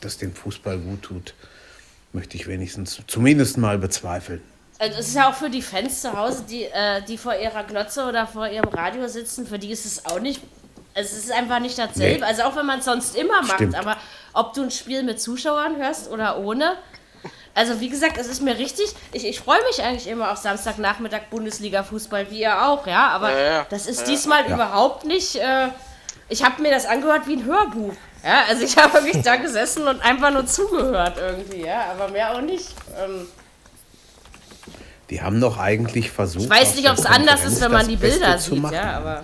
dass 0.00 0.18
dem- 0.18 0.34
Fußball 0.34 0.78
gut 0.78 1.02
tut, 1.02 1.34
möchte 2.12 2.36
ich 2.36 2.46
wenigstens 2.46 3.00
zumindest 3.06 3.56
mal 3.56 3.78
bezweifeln. 3.78 4.40
Also 4.78 4.98
es 4.98 5.08
ist 5.08 5.14
ja 5.14 5.28
auch 5.30 5.34
für 5.34 5.50
die 5.50 5.62
Fans 5.62 6.00
zu 6.00 6.16
Hause, 6.16 6.44
die, 6.48 6.64
äh, 6.64 7.02
die 7.06 7.18
vor 7.18 7.36
ihrer 7.36 7.64
Glotze 7.64 8.04
oder 8.06 8.26
vor 8.26 8.48
ihrem 8.48 8.68
Radio 8.68 9.06
sitzen, 9.08 9.46
für 9.46 9.58
die 9.58 9.70
ist 9.70 9.84
es 9.84 10.06
auch 10.06 10.20
nicht. 10.20 10.40
Es 10.94 11.12
ist 11.12 11.30
einfach 11.30 11.60
nicht 11.60 11.78
dasselbe. 11.78 12.20
Nee. 12.20 12.24
Also 12.26 12.42
auch 12.42 12.56
wenn 12.56 12.66
man 12.66 12.80
es 12.80 12.86
sonst 12.86 13.14
immer 13.14 13.42
macht, 13.42 13.54
Stimmt. 13.56 13.76
aber 13.76 13.96
ob 14.32 14.54
du 14.54 14.62
ein 14.62 14.70
Spiel 14.70 15.02
mit 15.04 15.20
Zuschauern 15.20 15.76
hörst 15.76 16.10
oder 16.10 16.38
ohne. 16.38 16.76
Also 17.54 17.80
wie 17.80 17.88
gesagt, 17.88 18.16
es 18.16 18.28
ist 18.28 18.42
mir 18.42 18.56
richtig. 18.58 18.94
Ich, 19.12 19.26
ich 19.26 19.40
freue 19.40 19.58
mich 19.68 19.82
eigentlich 19.82 20.06
immer 20.06 20.30
auf 20.30 20.38
Samstagnachmittag 20.38 21.22
Bundesliga-Fußball, 21.30 22.30
wie 22.30 22.42
ihr 22.42 22.62
auch, 22.66 22.86
ja. 22.86 23.08
Aber 23.08 23.32
Ja, 23.32 23.52
ja. 23.52 23.66
das 23.70 23.86
ist 23.86 24.06
diesmal 24.06 24.46
überhaupt 24.46 25.04
nicht. 25.04 25.36
Äh, 25.36 25.68
ich 26.28 26.44
habe 26.44 26.62
mir 26.62 26.70
das 26.70 26.86
angehört 26.86 27.26
wie 27.26 27.34
ein 27.34 27.44
Hörbuch. 27.44 27.92
Ja, 28.24 28.44
also 28.48 28.62
ich 28.64 28.76
habe 28.82 29.04
wirklich 29.04 29.22
da 29.24 29.36
gesessen 29.36 29.88
und 29.88 30.00
einfach 30.00 30.30
nur 30.30 30.46
zugehört 30.46 31.16
irgendwie, 31.18 31.64
ja, 31.66 31.86
aber 31.90 32.08
mehr 32.08 32.34
auch 32.34 32.40
nicht. 32.40 32.68
Ähm, 32.96 33.26
Die 35.10 35.20
haben 35.20 35.40
doch 35.40 35.58
eigentlich 35.58 36.10
versucht. 36.10 36.44
Ich 36.44 36.50
weiß 36.50 36.76
nicht, 36.76 36.88
ob 36.88 36.96
es 36.98 37.06
anders 37.06 37.44
ist, 37.44 37.60
wenn 37.60 37.72
man 37.72 37.88
die 37.88 37.96
Bilder 37.96 38.38
sieht, 38.38 38.70
ja, 38.70 38.96
aber. 38.98 39.22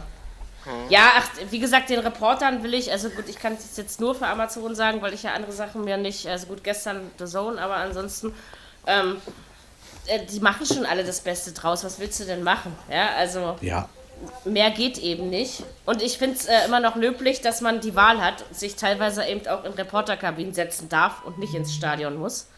Ja, 0.88 1.10
ach, 1.18 1.28
wie 1.50 1.58
gesagt, 1.58 1.90
den 1.90 2.00
Reportern 2.00 2.62
will 2.62 2.74
ich, 2.74 2.90
also 2.90 3.10
gut, 3.10 3.28
ich 3.28 3.38
kann 3.38 3.54
es 3.54 3.76
jetzt 3.76 4.00
nur 4.00 4.14
für 4.14 4.26
Amazon 4.26 4.74
sagen, 4.74 5.00
weil 5.02 5.14
ich 5.14 5.22
ja 5.22 5.32
andere 5.32 5.52
Sachen 5.52 5.84
mir 5.84 5.96
nicht, 5.96 6.26
also 6.26 6.46
gut, 6.46 6.64
gestern 6.64 7.10
The 7.18 7.26
Zone, 7.26 7.60
aber 7.60 7.76
ansonsten, 7.76 8.34
ähm, 8.86 9.20
äh, 10.06 10.24
die 10.26 10.40
machen 10.40 10.66
schon 10.66 10.86
alle 10.86 11.04
das 11.04 11.20
Beste 11.20 11.52
draus. 11.52 11.84
Was 11.84 11.98
willst 11.98 12.20
du 12.20 12.24
denn 12.24 12.42
machen? 12.42 12.76
Ja, 12.90 13.10
also 13.16 13.56
Ja, 13.60 13.88
mehr 14.44 14.70
geht 14.70 14.98
eben 14.98 15.30
nicht. 15.30 15.62
Und 15.84 16.02
ich 16.02 16.18
finde 16.18 16.36
es 16.36 16.46
äh, 16.46 16.64
immer 16.66 16.80
noch 16.80 16.96
löblich, 16.96 17.40
dass 17.40 17.60
man 17.60 17.80
die 17.80 17.94
Wahl 17.94 18.20
hat, 18.20 18.44
sich 18.54 18.76
teilweise 18.76 19.24
eben 19.26 19.46
auch 19.48 19.64
in 19.64 19.72
Reporterkabinen 19.72 20.54
setzen 20.54 20.88
darf 20.88 21.24
und 21.24 21.38
nicht 21.38 21.54
ins 21.54 21.74
Stadion 21.74 22.16
muss. 22.16 22.48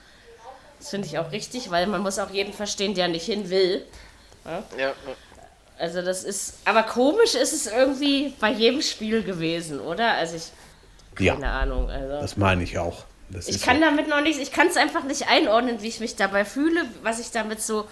Das 0.79 0.91
finde 0.91 1.09
ich 1.09 1.19
auch 1.19 1.33
richtig, 1.33 1.71
weil 1.71 1.87
man 1.87 2.03
muss 2.03 2.19
auch 2.19 2.31
jeden 2.31 2.53
verstehen, 2.53 2.95
der 2.95 3.09
nicht 3.09 3.27
hin 3.27 3.51
will. 3.51 3.85
Ja, 4.45 4.63
ja. 4.79 4.93
Also 5.79 6.03
das 6.03 6.25
ist, 6.25 6.55
aber 6.65 6.83
komisch 6.83 7.35
ist 7.35 7.53
es 7.53 7.67
irgendwie 7.67 8.35
bei 8.41 8.51
jedem 8.51 8.83
Spiel 8.83 9.23
gewesen, 9.23 9.81
oder? 9.81 10.13
Also 10.15 10.37
ich, 10.37 10.51
keine 11.15 11.47
ja, 11.47 11.61
Ahnung. 11.61 11.89
Also 11.89 12.21
das 12.21 12.37
meine 12.37 12.63
ich 12.63 12.79
auch. 12.79 13.05
Das 13.31 13.49
ich 13.49 13.63
kann 13.63 13.77
so. 13.77 13.83
damit 13.83 14.09
noch 14.09 14.21
nicht, 14.21 14.41
ich 14.41 14.53
kann 14.53 14.69
es 14.69 14.77
einfach 14.77 15.05
nicht 15.05 15.29
einordnen, 15.29 15.83
wie 15.83 15.89
ich 15.89 16.01
mich 16.01 16.17
dabei 16.17 16.45
fühle, 16.45 16.85
was 17.03 17.21
ich 17.21 17.31
damit 17.31 17.61
so, 17.61 17.87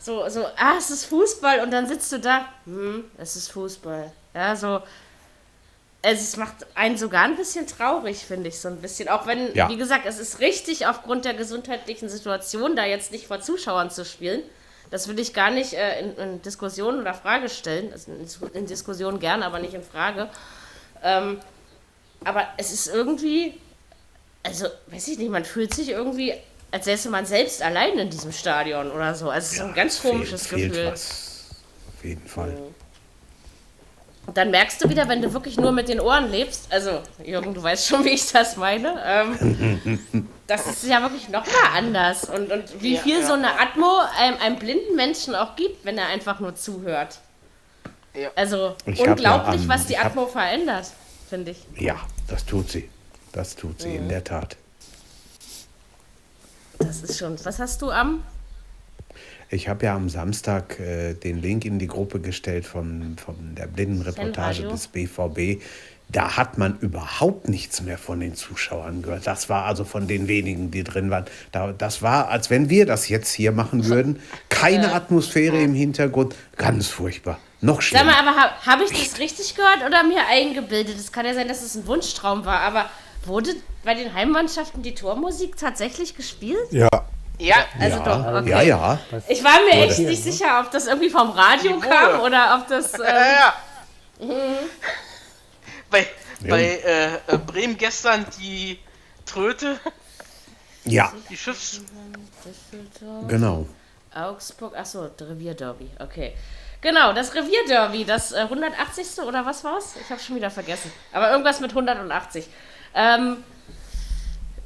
so, 0.00 0.28
so, 0.28 0.46
ah, 0.56 0.74
es 0.78 0.90
ist 0.90 1.04
Fußball 1.06 1.60
und 1.60 1.70
dann 1.70 1.86
sitzt 1.86 2.10
du 2.10 2.18
da, 2.18 2.46
hm, 2.64 3.04
es 3.18 3.36
ist 3.36 3.52
Fußball. 3.52 4.10
Ja, 4.34 4.56
so, 4.56 4.80
also 6.02 6.20
es 6.22 6.36
macht 6.36 6.66
einen 6.74 6.96
sogar 6.96 7.24
ein 7.24 7.36
bisschen 7.36 7.66
traurig, 7.66 8.18
finde 8.24 8.48
ich, 8.48 8.58
so 8.58 8.68
ein 8.68 8.76
bisschen. 8.80 9.08
Auch 9.08 9.26
wenn, 9.26 9.54
Ja. 9.54 9.68
wie 9.68 9.76
gesagt, 9.76 10.06
es 10.06 10.18
ist 10.18 10.40
richtig, 10.40 10.86
aufgrund 10.86 11.24
der 11.24 11.34
gesundheitlichen 11.34 12.08
Situation, 12.08 12.76
da 12.76 12.84
jetzt 12.84 13.12
nicht 13.12 13.26
vor 13.26 13.40
Zuschauern 13.40 13.90
zu 13.90 14.04
spielen. 14.04 14.42
Das 14.90 15.06
will 15.08 15.18
ich 15.18 15.34
gar 15.34 15.50
nicht 15.50 15.74
äh, 15.74 16.00
in, 16.00 16.16
in 16.16 16.42
Diskussionen 16.42 17.00
oder 17.00 17.14
Frage 17.14 17.48
stellen. 17.48 17.92
Also 17.92 18.12
in, 18.12 18.26
in 18.60 18.66
Diskussionen 18.66 19.18
gerne, 19.20 19.44
aber 19.44 19.58
nicht 19.58 19.74
in 19.74 19.82
Frage. 19.82 20.28
Ähm, 21.02 21.38
aber 22.24 22.46
es 22.56 22.72
ist 22.72 22.88
irgendwie, 22.88 23.54
also, 24.42 24.66
weiß 24.88 25.08
ich 25.08 25.18
nicht, 25.18 25.30
man 25.30 25.44
fühlt 25.44 25.72
sich 25.74 25.90
irgendwie, 25.90 26.34
als 26.70 26.86
säße 26.86 27.10
man 27.10 27.26
selbst 27.26 27.62
allein 27.62 27.98
in 27.98 28.10
diesem 28.10 28.32
Stadion 28.32 28.90
oder 28.90 29.14
so. 29.14 29.30
Also, 29.30 29.46
es 29.46 29.52
ist 29.54 29.60
ein 29.60 29.74
ganz 29.74 29.94
Es 29.94 29.98
fehlt- 30.00 30.12
komisches 30.14 30.46
fehlt 30.46 30.72
Gefühl. 30.72 30.86
Was. 30.92 31.46
Auf 31.96 32.04
jeden 32.04 32.26
Fall. 32.26 32.56
Und 34.28 34.36
dann 34.36 34.50
merkst 34.50 34.84
du 34.84 34.90
wieder, 34.90 35.08
wenn 35.08 35.22
du 35.22 35.32
wirklich 35.32 35.56
nur 35.56 35.72
mit 35.72 35.88
den 35.88 36.00
Ohren 36.00 36.30
lebst, 36.30 36.70
also, 36.70 37.00
Jürgen, 37.24 37.54
du 37.54 37.62
weißt 37.62 37.88
schon, 37.88 38.04
wie 38.04 38.10
ich 38.10 38.30
das 38.30 38.58
meine, 38.58 39.02
ähm, 39.02 39.98
das 40.46 40.66
ist 40.66 40.84
ja 40.84 41.00
wirklich 41.00 41.30
nochmal 41.30 41.54
anders. 41.74 42.24
Und, 42.28 42.52
und 42.52 42.82
wie 42.82 42.96
Ja, 42.96 43.00
viel 43.00 43.20
ja, 43.20 43.26
so 43.26 43.32
eine 43.32 43.58
Atmo 43.58 43.90
einem, 44.18 44.36
einem 44.36 44.58
blinden 44.58 44.94
Menschen 44.96 45.34
auch 45.34 45.56
gibt, 45.56 45.82
wenn 45.86 45.96
er 45.96 46.08
einfach 46.08 46.40
nur 46.40 46.54
zuhört. 46.54 47.20
Ja. 48.12 48.28
Also 48.36 48.76
Ich 48.84 49.00
unglaublich, 49.00 49.66
was 49.66 49.86
die 49.86 49.94
ich 49.94 49.98
hab- 49.98 50.08
Atmo 50.08 50.26
verändert, 50.26 50.88
finde 51.30 51.52
ich. 51.52 51.64
Ja, 51.76 51.96
das 52.26 52.44
tut 52.44 52.70
sie. 52.70 52.90
Das 53.32 53.56
tut 53.56 53.80
sie 53.80 53.96
in 53.96 54.10
der 54.10 54.24
Tat. 54.24 54.56
Das 56.78 57.00
ist 57.02 57.18
schon. 57.18 57.42
Was 57.46 57.58
hast 57.58 57.80
du 57.80 57.90
am? 57.90 58.22
Ich 59.50 59.68
habe 59.68 59.86
ja 59.86 59.96
am 59.96 60.08
Samstag 60.10 60.78
äh, 60.78 61.14
den 61.14 61.40
Link 61.40 61.64
in 61.64 61.78
die 61.78 61.86
Gruppe 61.86 62.20
gestellt 62.20 62.66
von, 62.66 63.16
von 63.16 63.54
der 63.54 63.66
Blindenreportage 63.66 64.64
des 64.64 64.88
BVB. 64.88 65.62
Da 66.10 66.36
hat 66.36 66.56
man 66.56 66.78
überhaupt 66.80 67.48
nichts 67.48 67.82
mehr 67.82 67.98
von 67.98 68.20
den 68.20 68.34
Zuschauern 68.34 69.02
gehört. 69.02 69.26
Das 69.26 69.48
war 69.48 69.64
also 69.64 69.84
von 69.84 70.06
den 70.06 70.26
wenigen, 70.28 70.70
die 70.70 70.84
drin 70.84 71.10
waren. 71.10 71.26
Da, 71.52 71.72
das 71.72 72.02
war, 72.02 72.28
als 72.28 72.50
wenn 72.50 72.70
wir 72.70 72.86
das 72.86 73.08
jetzt 73.08 73.32
hier 73.32 73.52
machen 73.52 73.84
würden. 73.86 74.20
Keine 74.50 74.92
Atmosphäre 74.92 75.60
im 75.60 75.74
Hintergrund. 75.74 76.34
Ganz 76.56 76.88
furchtbar. 76.88 77.38
Noch 77.60 77.76
Sag 77.76 77.84
schlimmer. 77.84 78.04
mal, 78.04 78.20
aber 78.20 78.36
habe 78.36 78.52
hab 78.66 78.80
ich 78.82 78.90
das 78.90 79.18
richtig 79.18 79.54
gehört 79.54 79.84
oder 79.86 80.04
mir 80.04 80.26
eingebildet? 80.30 80.96
Es 80.96 81.10
kann 81.10 81.26
ja 81.26 81.34
sein, 81.34 81.48
dass 81.48 81.62
es 81.62 81.74
ein 81.74 81.86
Wunschtraum 81.86 82.44
war, 82.44 82.60
aber 82.60 82.86
wurde 83.24 83.50
bei 83.84 83.94
den 83.94 84.14
Heimmannschaften 84.14 84.82
die 84.82 84.94
Tormusik 84.94 85.56
tatsächlich 85.56 86.16
gespielt? 86.16 86.70
Ja, 86.70 86.88
Ja, 87.38 87.56
Also 87.78 87.98
doch, 88.00 88.26
okay. 88.34 88.50
Ja, 88.50 88.62
ja. 88.62 88.98
Ich 89.28 89.42
war 89.44 89.60
mir 89.64 89.84
echt 89.86 89.98
nicht 90.00 90.22
sicher, 90.22 90.60
ob 90.60 90.70
das 90.72 90.86
irgendwie 90.86 91.10
vom 91.10 91.30
Radio 91.30 91.78
kam 91.78 92.20
oder 92.20 92.56
ob 92.60 92.68
das. 92.68 92.92
ja, 92.98 93.54
Ähm, 94.20 94.30
ja. 94.30 94.38
Bei, 95.90 96.06
bei 96.46 96.62
äh, 96.62 97.14
äh, 97.14 97.38
Bremen 97.46 97.76
gestern 97.78 98.26
die 98.38 98.78
Tröte, 99.24 99.78
Ja, 100.84 101.12
die 101.30 101.36
Schiffs. 101.36 101.80
genau. 103.28 103.66
Augsburg, 104.14 104.76
achso, 104.76 105.08
Revierderby, 105.20 105.90
okay. 106.00 106.34
Genau, 106.80 107.12
das 107.12 107.34
Revierderby, 107.34 108.04
das 108.04 108.32
äh, 108.32 108.40
180. 108.40 109.22
oder 109.24 109.44
was 109.44 109.64
war's? 109.64 109.94
Ich 110.00 110.10
habe 110.10 110.20
schon 110.20 110.36
wieder 110.36 110.50
vergessen. 110.50 110.92
Aber 111.12 111.30
irgendwas 111.30 111.60
mit 111.60 111.70
180. 111.70 112.46
Ähm, 112.94 113.42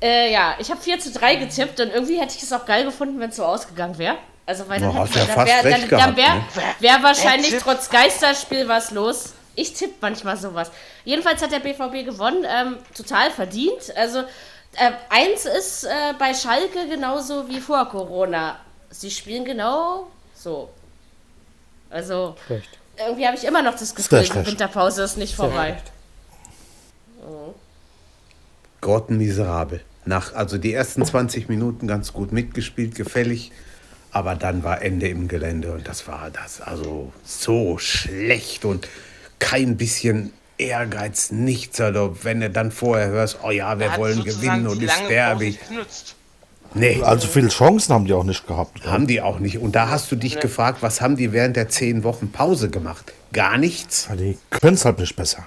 äh, 0.03 0.33
ja, 0.33 0.57
ich 0.59 0.71
habe 0.71 0.81
4 0.81 0.99
zu 0.99 1.13
3 1.13 1.37
getippt 1.37 1.81
und 1.81 1.91
irgendwie 1.91 2.21
hätte 2.21 2.35
ich 2.37 2.43
es 2.43 2.53
auch 2.53 2.67
geil 2.67 2.85
gefunden, 2.85 3.19
wenn 3.21 3.31
es 3.31 3.37
so 3.37 3.45
ausgegangen 3.45 3.97
wäre. 3.99 4.17
Also, 4.45 4.69
weil 4.69 4.81
dann, 4.81 4.93
hätte- 4.93 5.19
ja 5.21 5.27
dann 5.27 5.47
wäre 5.47 5.63
dann, 5.71 5.89
dann 5.89 6.17
wär, 6.17 6.35
ne? 6.35 6.43
wär 6.81 7.03
wahrscheinlich 7.03 7.57
trotz 7.59 7.89
Geisterspiel 7.89 8.69
was 8.69 8.91
los. 8.91 9.35
Ich 9.55 9.75
tippe 9.75 9.95
manchmal 10.01 10.37
sowas. 10.37 10.71
Jedenfalls 11.05 11.41
hat 11.43 11.53
der 11.53 11.61
BVB 11.61 12.05
gewonnen, 12.05 12.45
ähm, 12.49 12.79
total 12.97 13.31
verdient. 13.31 13.95
Also, 13.97 14.21
äh, 14.21 14.91
eins 15.11 15.45
ist 15.45 15.85
äh, 15.85 15.91
bei 16.19 16.35
Schalke 16.35 16.89
genauso 16.89 17.49
wie 17.49 17.61
vor 17.61 17.89
Corona. 17.89 18.57
Sie 18.91 19.11
spielen 19.11 19.45
genau 19.45 20.09
so. 20.35 20.71
Also, 21.91 22.35
Schlecht. 22.47 22.69
irgendwie 22.99 23.27
habe 23.27 23.37
ich 23.37 23.45
immer 23.45 23.63
noch 23.63 23.75
das 23.77 23.95
Gefühl, 23.95 24.25
Sehr 24.25 24.43
die. 24.43 24.47
Winterpause 24.51 25.03
ist 25.03 25.19
nicht 25.19 25.35
vorbei. 25.37 25.77
grottenmiserabel. 28.81 29.85
Nach, 30.05 30.35
also 30.35 30.59
die 30.59 30.73
ersten 30.73 31.05
20 31.05 31.49
Minuten 31.49 31.87
ganz 31.87 32.13
gut 32.13 32.33
mitgespielt, 32.33 32.95
gefällig. 32.95 33.53
Aber 34.11 34.35
dann 34.35 34.63
war 34.63 34.83
Ende 34.83 35.09
im 35.09 35.27
Gelände 35.29 35.73
und 35.73 35.89
das 35.89 36.07
war 36.07 36.31
das 36.31 36.61
also 36.61 37.13
so 37.25 37.79
schlecht 37.79 38.65
und 38.65 38.89
kein 39.39 39.77
bisschen 39.77 40.33
Ehrgeiz, 40.59 41.31
nichts. 41.31 41.81
Also 41.81 42.17
wenn 42.23 42.41
du 42.41 42.51
dann 42.51 42.71
vorher 42.71 43.09
hörst, 43.09 43.39
oh 43.43 43.51
ja, 43.51 43.79
wir 43.79 43.97
wollen 43.97 44.23
gewinnen 44.23 44.67
und 44.67 44.83
ist 44.83 45.03
Derby. 45.09 45.59
Nee, 46.75 47.03
also 47.03 47.27
viele 47.27 47.49
Chancen 47.49 47.93
haben 47.93 48.07
die 48.07 48.13
auch 48.13 48.25
nicht 48.25 48.47
gehabt. 48.47 48.87
haben 48.87 49.07
die 49.07 49.21
auch 49.21 49.39
nicht. 49.39 49.59
Und 49.59 49.73
da 49.73 49.89
hast 49.89 50.11
du 50.11 50.17
dich 50.17 50.41
gefragt, 50.41 50.79
was 50.81 51.01
haben 51.01 51.17
die 51.17 51.33
während 51.33 51.57
der 51.57 51.69
zehn 51.69 52.03
Wochen 52.03 52.33
Pause 52.33 52.71
gemacht? 52.71 53.13
Gar 53.33 53.59
nichts. 53.59 54.07
Ja, 54.09 54.17
Die 54.17 54.39
können 54.51 54.75
es 54.75 54.85
halt 54.85 54.99
nicht 54.99 55.15
besser. 55.17 55.45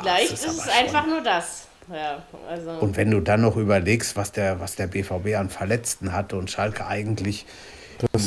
Vielleicht 0.00 0.32
ist 0.32 0.44
ist, 0.46 0.58
es 0.60 0.68
einfach 0.68 1.06
nur 1.06 1.22
das. 1.22 1.61
Ja, 1.92 2.22
also. 2.48 2.70
Und 2.70 2.96
wenn 2.96 3.10
du 3.10 3.20
dann 3.20 3.40
noch 3.40 3.56
überlegst, 3.56 4.16
was 4.16 4.32
der, 4.32 4.60
was 4.60 4.76
der 4.76 4.86
BVB 4.86 5.34
an 5.36 5.48
Verletzten 5.50 6.12
hatte 6.12 6.36
und 6.36 6.50
Schalke 6.50 6.86
eigentlich 6.86 7.46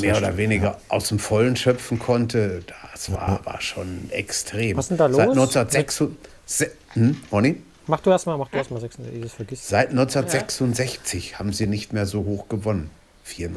mehr 0.01 0.17
oder 0.17 0.37
weniger 0.37 0.77
aus 0.89 1.09
dem 1.09 1.19
Vollen 1.19 1.55
schöpfen 1.55 1.99
konnte, 1.99 2.63
das 2.91 3.11
war 3.11 3.41
aber 3.45 3.59
schon 3.61 4.09
extrem. 4.11 4.77
Was 4.77 4.85
ist 4.85 4.89
denn 4.89 4.97
da 4.97 5.09
Seit 5.09 5.27
los? 5.27 5.55
1966, 5.55 6.69
hm, 6.93 7.21
Ronny? 7.31 7.61
Mach 7.87 7.99
du 7.99 8.09
erstmal, 8.09 8.37
mach 8.37 8.49
du 8.49 8.57
erstmal 8.57 8.81
6, 8.81 8.97
ich 9.13 9.21
das 9.21 9.33
vergisst. 9.33 9.67
Seit 9.67 9.89
1966 9.89 11.37
haben 11.39 11.53
sie 11.53 11.67
nicht 11.67 11.93
mehr 11.93 12.05
so 12.05 12.23
hoch 12.25 12.49
gewonnen. 12.49 12.89
4-0. 13.27 13.49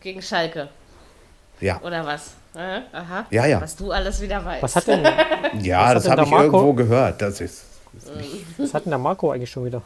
Gegen 0.00 0.22
Schalke, 0.22 0.68
Ja, 1.60 1.80
oder 1.82 2.04
was? 2.06 2.32
Äh, 2.54 2.80
aha. 2.92 3.26
Ja, 3.30 3.46
ja. 3.46 3.60
Was 3.60 3.76
du 3.76 3.92
alles 3.92 4.20
wieder 4.20 4.44
weißt. 4.44 4.62
Was 4.62 4.76
hat 4.76 4.86
denn, 4.86 5.04
ja 5.62 5.92
das 5.92 6.08
habe 6.08 6.22
ich 6.22 6.30
Marco? 6.30 6.44
irgendwo 6.44 6.72
gehört. 6.72 7.20
Das 7.20 7.40
ist 7.40 7.64
was 8.58 8.74
hat 8.74 8.84
denn 8.84 8.90
der 8.90 8.98
Marco 8.98 9.30
eigentlich 9.30 9.50
schon 9.50 9.64
wieder? 9.64 9.82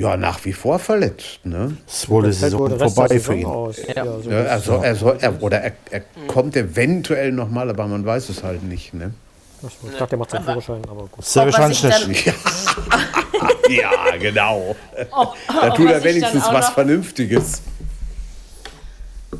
ja 0.00 0.16
nach 0.16 0.44
wie 0.44 0.52
vor 0.52 0.78
verletzt. 0.78 1.40
Ne? 1.44 1.76
Es 1.86 2.08
wurde 2.08 2.30
die 2.30 2.40
wohl 2.52 2.70
Saison 2.70 2.78
vorbei 2.78 3.08
für 3.08 3.18
Saison 3.18 3.36
ihn. 3.38 3.46
aus. 3.46 3.76
Ja. 3.94 4.04
so 4.04 4.30
Ja, 4.30 4.36
er 4.38 4.58
soll, 4.60 4.84
er 4.84 4.96
soll, 4.96 5.18
er, 5.20 5.42
oder 5.42 5.60
er, 5.60 5.72
er 5.90 6.02
kommt 6.26 6.56
eventuell 6.56 7.32
noch 7.32 7.50
mal, 7.50 7.68
aber 7.68 7.86
man 7.86 8.04
weiß 8.04 8.30
es 8.30 8.42
halt 8.42 8.62
nicht. 8.62 8.94
Ne? 8.94 9.12
Ich 9.62 9.90
dachte, 9.98 10.10
der 10.10 10.18
macht 10.18 10.30
seinen 10.30 10.44
Führerschein, 10.44 10.82
aber 10.88 11.06
gut. 11.06 11.24
Sehr 11.24 11.42
Ob 11.42 11.48
er 11.48 11.52
wahrscheinlich 11.52 11.78
sich 11.78 12.06
nicht. 12.08 12.34
Ja, 13.70 14.16
genau. 14.18 14.74
Ob, 15.12 15.36
Da 15.46 15.70
tut 15.70 15.86
er 15.86 15.94
er 15.94 16.04
wenigstens 16.04 16.44
was 16.50 16.66
noch, 16.66 16.74
Vernünftiges. 16.74 17.62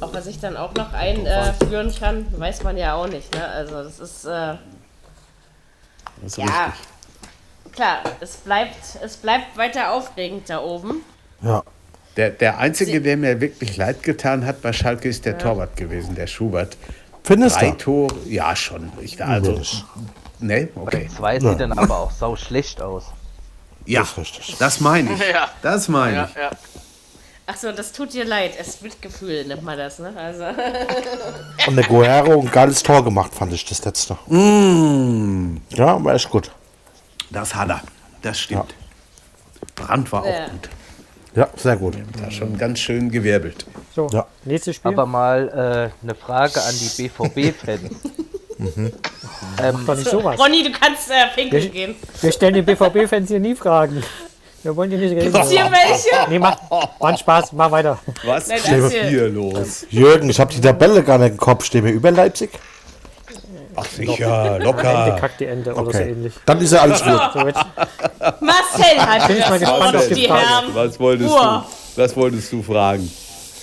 Ob 0.00 0.14
er 0.14 0.22
sich 0.22 0.38
dann 0.38 0.56
auch 0.56 0.72
noch 0.74 0.92
einführen 0.92 1.92
kann, 1.98 2.26
weiß 2.38 2.62
man 2.62 2.76
ja 2.76 2.94
auch 2.94 3.08
nicht. 3.08 3.34
Ne? 3.34 3.44
Also 3.44 3.82
das 3.82 3.98
ist, 3.98 4.24
äh, 4.26 4.54
Das 6.22 6.32
ist 6.32 6.38
ja, 6.38 6.44
richtig. 6.44 7.72
klar, 7.72 7.98
es 8.20 8.36
bleibt, 8.36 8.76
es 9.02 9.16
bleibt 9.16 9.56
weiter 9.56 9.92
aufregend 9.92 10.48
da 10.50 10.60
oben. 10.62 11.02
Ja. 11.42 11.62
Der, 12.16 12.30
der 12.30 12.58
Einzige, 12.58 13.00
der 13.00 13.16
mir 13.16 13.40
wirklich 13.40 13.76
leid 13.76 14.02
getan 14.02 14.44
hat 14.44 14.62
bei 14.62 14.72
Schalke, 14.72 15.08
ist 15.08 15.24
der 15.24 15.38
Torwart 15.38 15.76
gewesen, 15.76 16.14
der 16.16 16.26
Schubert. 16.26 16.76
Findest 17.22 17.60
Drei 17.60 17.70
du? 17.70 17.76
Tore, 17.76 18.14
ja 18.26 18.56
schon. 18.56 18.90
Ich, 19.00 19.22
also, 19.24 19.52
Nicht. 19.52 19.84
ne, 20.40 20.68
okay. 20.74 21.08
Zwei 21.14 21.38
sieht 21.38 21.60
dann 21.60 21.72
aber 21.78 21.98
auch 21.98 22.10
sau 22.10 22.34
schlecht 22.36 22.82
aus. 22.82 23.04
Ja, 23.86 24.00
Das 24.00 24.10
ist 24.10 24.18
richtig. 24.18 24.56
das 24.58 24.80
meine 24.80 25.12
ich. 25.12 25.20
Ja. 25.32 25.48
Das 25.62 25.88
meine 25.88 26.16
Ja, 26.16 26.24
ich. 26.30 26.34
ja. 26.36 26.50
Achso, 27.50 27.72
das 27.72 27.90
tut 27.90 28.12
dir 28.12 28.24
leid. 28.24 28.52
Es 28.60 28.80
wird 28.80 29.02
Gefühl, 29.02 29.44
nennt 29.44 29.64
man 29.64 29.76
das, 29.76 29.98
ne? 29.98 30.12
Also, 30.16 30.44
Und 31.66 31.74
der 31.76 31.84
Guerrero 31.84 32.40
ein 32.40 32.48
geiles 32.50 32.80
Tor 32.80 33.02
gemacht, 33.02 33.34
fand 33.34 33.52
ich 33.52 33.64
das 33.64 33.84
letzte. 33.84 34.16
Mm, 34.28 35.56
Ja, 35.70 36.02
war 36.04 36.14
echt 36.14 36.30
gut. 36.30 36.52
das 37.30 37.52
hat 37.56 37.70
er. 37.70 37.82
Das 38.22 38.38
stimmt. 38.38 38.72
Brand 39.74 40.12
war 40.12 40.24
Ja. 40.26 40.44
auch 40.46 40.50
gut. 40.52 40.68
Ja, 41.34 41.48
sehr 41.56 41.76
gut. 41.76 41.96
Da 42.22 42.30
schon 42.30 42.56
ganz 42.56 42.78
schön 42.78 43.10
gewirbelt. 43.10 43.66
So, 43.96 44.08
Ja. 44.12 44.26
nächstes 44.44 44.76
Spiel. 44.76 44.92
Aber 44.92 45.06
mal 45.06 45.48
äh, 45.48 46.04
eine 46.04 46.14
Frage 46.14 46.62
an 46.62 46.74
die 46.78 47.02
BVB-Fans. 47.02 47.82
ähm, 49.60 49.84
Doch 49.86 49.96
nicht 49.96 50.08
sowas. 50.08 50.38
Ronny, 50.38 50.62
du 50.62 50.70
kannst 50.70 51.10
äh, 51.10 51.26
pinkeln 51.34 51.72
gehen. 51.72 51.96
Wir 52.20 52.30
stellen 52.30 52.54
den 52.54 52.64
BVB-Fans 52.64 53.28
hier 53.28 53.40
nie 53.40 53.56
Fragen. 53.56 54.04
Wir 54.62 54.76
wollen 54.76 54.90
die 54.90 54.96
nicht 54.96 55.12
reden. 55.12 55.34
Ist 55.34 55.50
hier 55.50 55.64
welche? 55.70 56.30
Nee, 56.30 56.38
mach, 56.38 56.56
ein 57.00 57.16
Spaß, 57.16 57.52
mach 57.52 57.70
weiter. 57.70 57.98
Was 58.24 58.48
Nein, 58.48 58.58
ist 58.58 58.92
hier 58.92 59.28
los? 59.28 59.86
Jürgen, 59.90 60.28
ich 60.28 60.38
habe 60.38 60.52
die 60.52 60.60
Tabelle 60.60 61.02
gar 61.02 61.18
nicht 61.18 61.30
im 61.32 61.36
Kopf. 61.38 61.64
Stehen 61.64 61.84
wir 61.84 61.92
über 61.92 62.10
Leipzig? 62.10 62.50
Ach 63.76 63.86
sicher, 63.86 64.54
Ende 64.56 64.64
locker. 64.64 65.16
kackt 65.18 65.40
die 65.40 65.46
Ende 65.46 65.72
oder 65.72 65.84
so 65.84 65.88
Okay. 65.98 66.10
ähnlich. 66.10 66.34
Dann 66.44 66.60
ist 66.60 66.72
ja 66.72 66.80
alles 66.82 67.02
gut. 67.02 67.20
So, 67.32 67.38
Marcel 68.40 68.98
hat 69.00 69.28
bin 69.28 69.38
ich 69.38 69.48
mal 69.48 69.58
gespannt 69.58 69.96
auf 69.96 70.08
die 70.08 70.14
die. 70.14 70.28
Herren. 70.28 70.64
Was 70.74 71.00
wolltest 71.00 71.30
Uhr. 71.30 71.64
du? 71.96 72.02
Was 72.02 72.16
wolltest 72.16 72.52
du 72.52 72.62
fragen? 72.62 73.10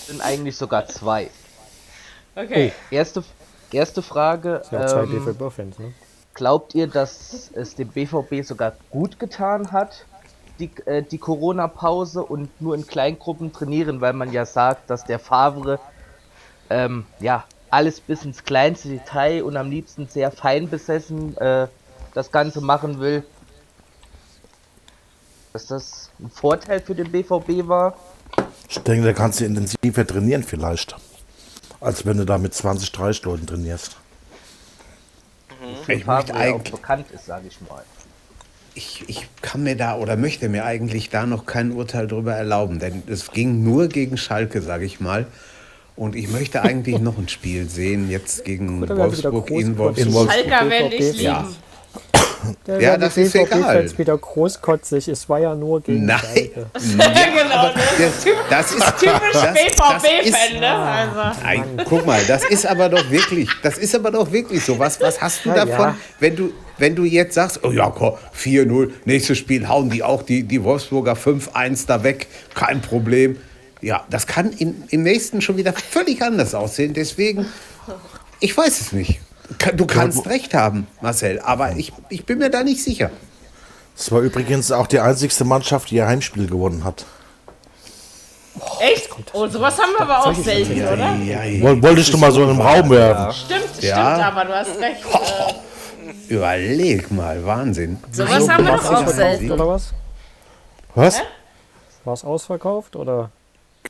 sind 0.07 0.21
eigentlich 0.21 0.55
sogar 0.55 0.87
zwei. 0.87 1.29
Okay. 2.35 2.71
Erste, 2.89 3.23
erste 3.71 4.01
Frage. 4.01 4.61
ja, 4.71 4.87
zwei 4.87 5.01
Ähm, 5.03 5.25
BVB-Fans, 5.35 5.79
ne? 5.79 5.93
glaubt 6.33 6.73
ihr, 6.75 6.87
dass 6.87 7.49
es 7.53 7.75
dem 7.75 7.89
BVB 7.89 8.43
sogar 8.43 8.73
gut 8.89 9.19
getan 9.19 9.71
hat, 9.73 10.05
die, 10.59 10.71
äh, 10.85 11.03
die 11.03 11.17
Corona-Pause 11.17 12.23
und 12.23 12.61
nur 12.61 12.75
in 12.75 12.85
Kleingruppen 12.85 13.53
trainieren, 13.53 14.01
weil 14.01 14.13
man 14.13 14.31
ja 14.31 14.45
sagt, 14.45 14.89
dass 14.89 15.03
der 15.03 15.19
Favre 15.19 15.79
ähm, 16.69 17.05
ja 17.19 17.45
alles 17.69 17.99
bis 17.99 18.23
ins 18.23 18.43
kleinste 18.43 18.89
Detail 18.89 19.43
und 19.43 19.57
am 19.57 19.69
liebsten 19.69 20.07
sehr 20.07 20.31
fein 20.31 20.69
besessen 20.69 21.37
äh, 21.37 21.67
das 22.13 22.31
Ganze 22.31 22.61
machen 22.61 22.99
will. 22.99 23.23
Dass 25.53 25.67
das 25.67 26.09
ein 26.19 26.29
Vorteil 26.29 26.79
für 26.79 26.95
den 26.95 27.11
BVB 27.11 27.67
war? 27.67 27.95
Ich 28.69 28.79
denke, 28.79 29.05
da 29.05 29.13
kannst 29.13 29.39
du 29.39 29.45
intensiver 29.45 30.05
trainieren 30.05 30.43
vielleicht. 30.43 30.95
Als 31.79 32.05
wenn 32.05 32.17
du 32.17 32.25
da 32.25 32.37
mit 32.37 32.53
20, 32.53 32.91
30 32.91 33.23
Leuten 33.23 33.47
trainierst. 33.47 33.97
Ich, 35.61 35.87
möchte 35.87 36.05
Favre 36.05 36.27
ja 36.27 36.33
auch 36.33 36.39
eigentlich, 36.39 36.71
bekannt 36.71 37.11
ist, 37.11 37.25
sage 37.25 37.47
ich 37.47 37.59
mal. 37.61 37.83
Ich, 38.77 39.03
ich 39.07 39.27
kann 39.41 39.63
mir 39.63 39.75
da 39.75 39.95
oder 39.97 40.15
möchte 40.15 40.47
mir 40.49 40.63
eigentlich 40.65 41.09
da 41.09 41.25
noch 41.25 41.45
kein 41.45 41.71
Urteil 41.71 42.07
drüber 42.07 42.33
erlauben, 42.33 42.79
denn 42.79 43.03
es 43.07 43.31
ging 43.31 43.63
nur 43.63 43.87
gegen 43.87 44.17
Schalke, 44.17 44.61
sage 44.61 44.85
ich 44.85 44.99
mal. 44.99 45.25
Und 45.95 46.15
ich 46.15 46.29
möchte 46.29 46.61
eigentlich 46.61 46.99
noch 46.99 47.17
ein 47.17 47.27
Spiel 47.27 47.67
sehen, 47.67 48.09
jetzt 48.11 48.45
gegen 48.45 48.81
Gut, 48.81 48.89
Wolfsburg 48.95 49.49
in 49.49 49.75
groß- 49.75 49.77
Wolfsburg. 49.79 50.13
Wolfsburg. 50.13 50.31
Schalker 50.31 50.69
werden 50.69 50.91
dich 50.91 50.99
lieben. 51.13 51.23
Ja. 51.23 51.47
Der 52.67 52.79
Ja, 52.79 52.97
das 52.97 53.17
ist 53.17 53.33
egal. 53.33 53.47
BVB-Fans 53.59 53.97
wieder 53.97 54.15
großkotzig. 54.17 55.07
Es 55.07 55.27
war 55.27 55.39
ja 55.39 55.55
nur 55.55 55.81
gegen 55.81 56.05
Nein. 56.05 56.19
Schalke. 56.19 56.65
genau, 56.75 57.63
ne? 57.63 57.73
Das, 57.97 58.25
das 58.49 58.71
ist 58.73 58.97
Typisch 58.99 59.41
BVB-Fan, 59.41 60.59
ne? 60.59 60.69
Also. 60.69 61.39
Nein, 61.43 61.63
guck 61.89 62.05
mal, 62.05 62.21
das 62.27 62.43
ist 62.45 62.67
aber 62.67 62.89
doch 62.89 63.09
wirklich, 63.09 63.49
das 63.63 63.79
ist 63.79 63.95
aber 63.95 64.11
doch 64.11 64.31
wirklich 64.31 64.63
so. 64.63 64.77
Was, 64.77 65.01
was 65.01 65.19
hast 65.19 65.43
du 65.45 65.49
Na 65.49 65.65
davon, 65.65 65.85
ja. 65.87 65.97
wenn 66.19 66.35
du, 66.35 66.51
wenn 66.77 66.95
du 66.95 67.03
jetzt 67.03 67.35
sagst, 67.35 67.63
oh 67.63 67.71
ja, 67.71 67.89
komm, 67.89 68.13
4-0, 68.37 68.91
nächstes 69.05 69.37
Spiel 69.37 69.67
hauen 69.67 69.89
die 69.89 70.03
auch 70.03 70.21
die, 70.23 70.43
die 70.43 70.63
Wolfsburger 70.63 71.13
5-1 71.13 71.85
da 71.87 72.03
weg, 72.03 72.27
kein 72.53 72.81
Problem. 72.81 73.37
Ja, 73.81 74.05
das 74.09 74.25
kann 74.27 74.51
in, 74.51 74.83
im 74.89 75.03
nächsten 75.03 75.41
schon 75.41 75.57
wieder 75.57 75.73
völlig 75.73 76.21
anders 76.21 76.55
aussehen. 76.55 76.93
Deswegen, 76.93 77.45
ich 78.39 78.55
weiß 78.57 78.81
es 78.81 78.91
nicht. 78.91 79.19
Du 79.75 79.85
kannst 79.85 80.27
recht 80.27 80.53
haben, 80.53 80.87
Marcel, 81.01 81.39
aber 81.39 81.75
ich, 81.77 81.93
ich 82.09 82.25
bin 82.25 82.39
mir 82.39 82.49
da 82.49 82.63
nicht 82.63 82.83
sicher. 82.83 83.11
Das 83.95 84.11
war 84.11 84.21
übrigens 84.21 84.71
auch 84.71 84.87
die 84.87 84.99
einzigste 84.99 85.45
Mannschaft, 85.45 85.89
die 85.91 85.95
ihr 85.95 86.07
Heimspiel 86.07 86.47
gewonnen 86.47 86.83
hat. 86.83 87.05
Echt? 88.79 89.09
Oh, 89.33 89.47
sowas 89.47 89.77
haben 89.77 89.91
wir 89.97 90.01
aber 90.01 90.25
auch 90.27 90.33
selten, 90.33 90.73
oder? 90.73 91.15
Ja, 91.23 91.43
ja, 91.43 91.61
Woll- 91.61 91.81
Wolltest 91.83 92.11
du 92.11 92.17
mal 92.17 92.31
so 92.31 92.41
in 92.43 92.49
den 92.49 92.61
Raum 92.61 92.89
werfen? 92.89 93.31
Stimmt, 93.45 93.83
Ja. 93.83 93.95
stimmt, 94.15 94.25
aber 94.27 94.45
du 94.45 94.53
hast 94.55 94.79
recht. 94.79 95.01
Überleg 96.29 97.11
mal, 97.11 97.45
Wahnsinn. 97.45 97.97
sowas 98.11 98.47
haben 98.49 98.65
wir 98.65 98.73
doch 98.73 98.85
auch 98.85 98.91
Ausverkauft 98.91 99.15
selten. 99.15 99.51
oder 99.51 99.67
was? 99.67 99.93
Was? 100.95 101.21
War 102.05 102.13
es 102.13 102.23
ausverkauft 102.23 102.95
oder? 102.95 103.29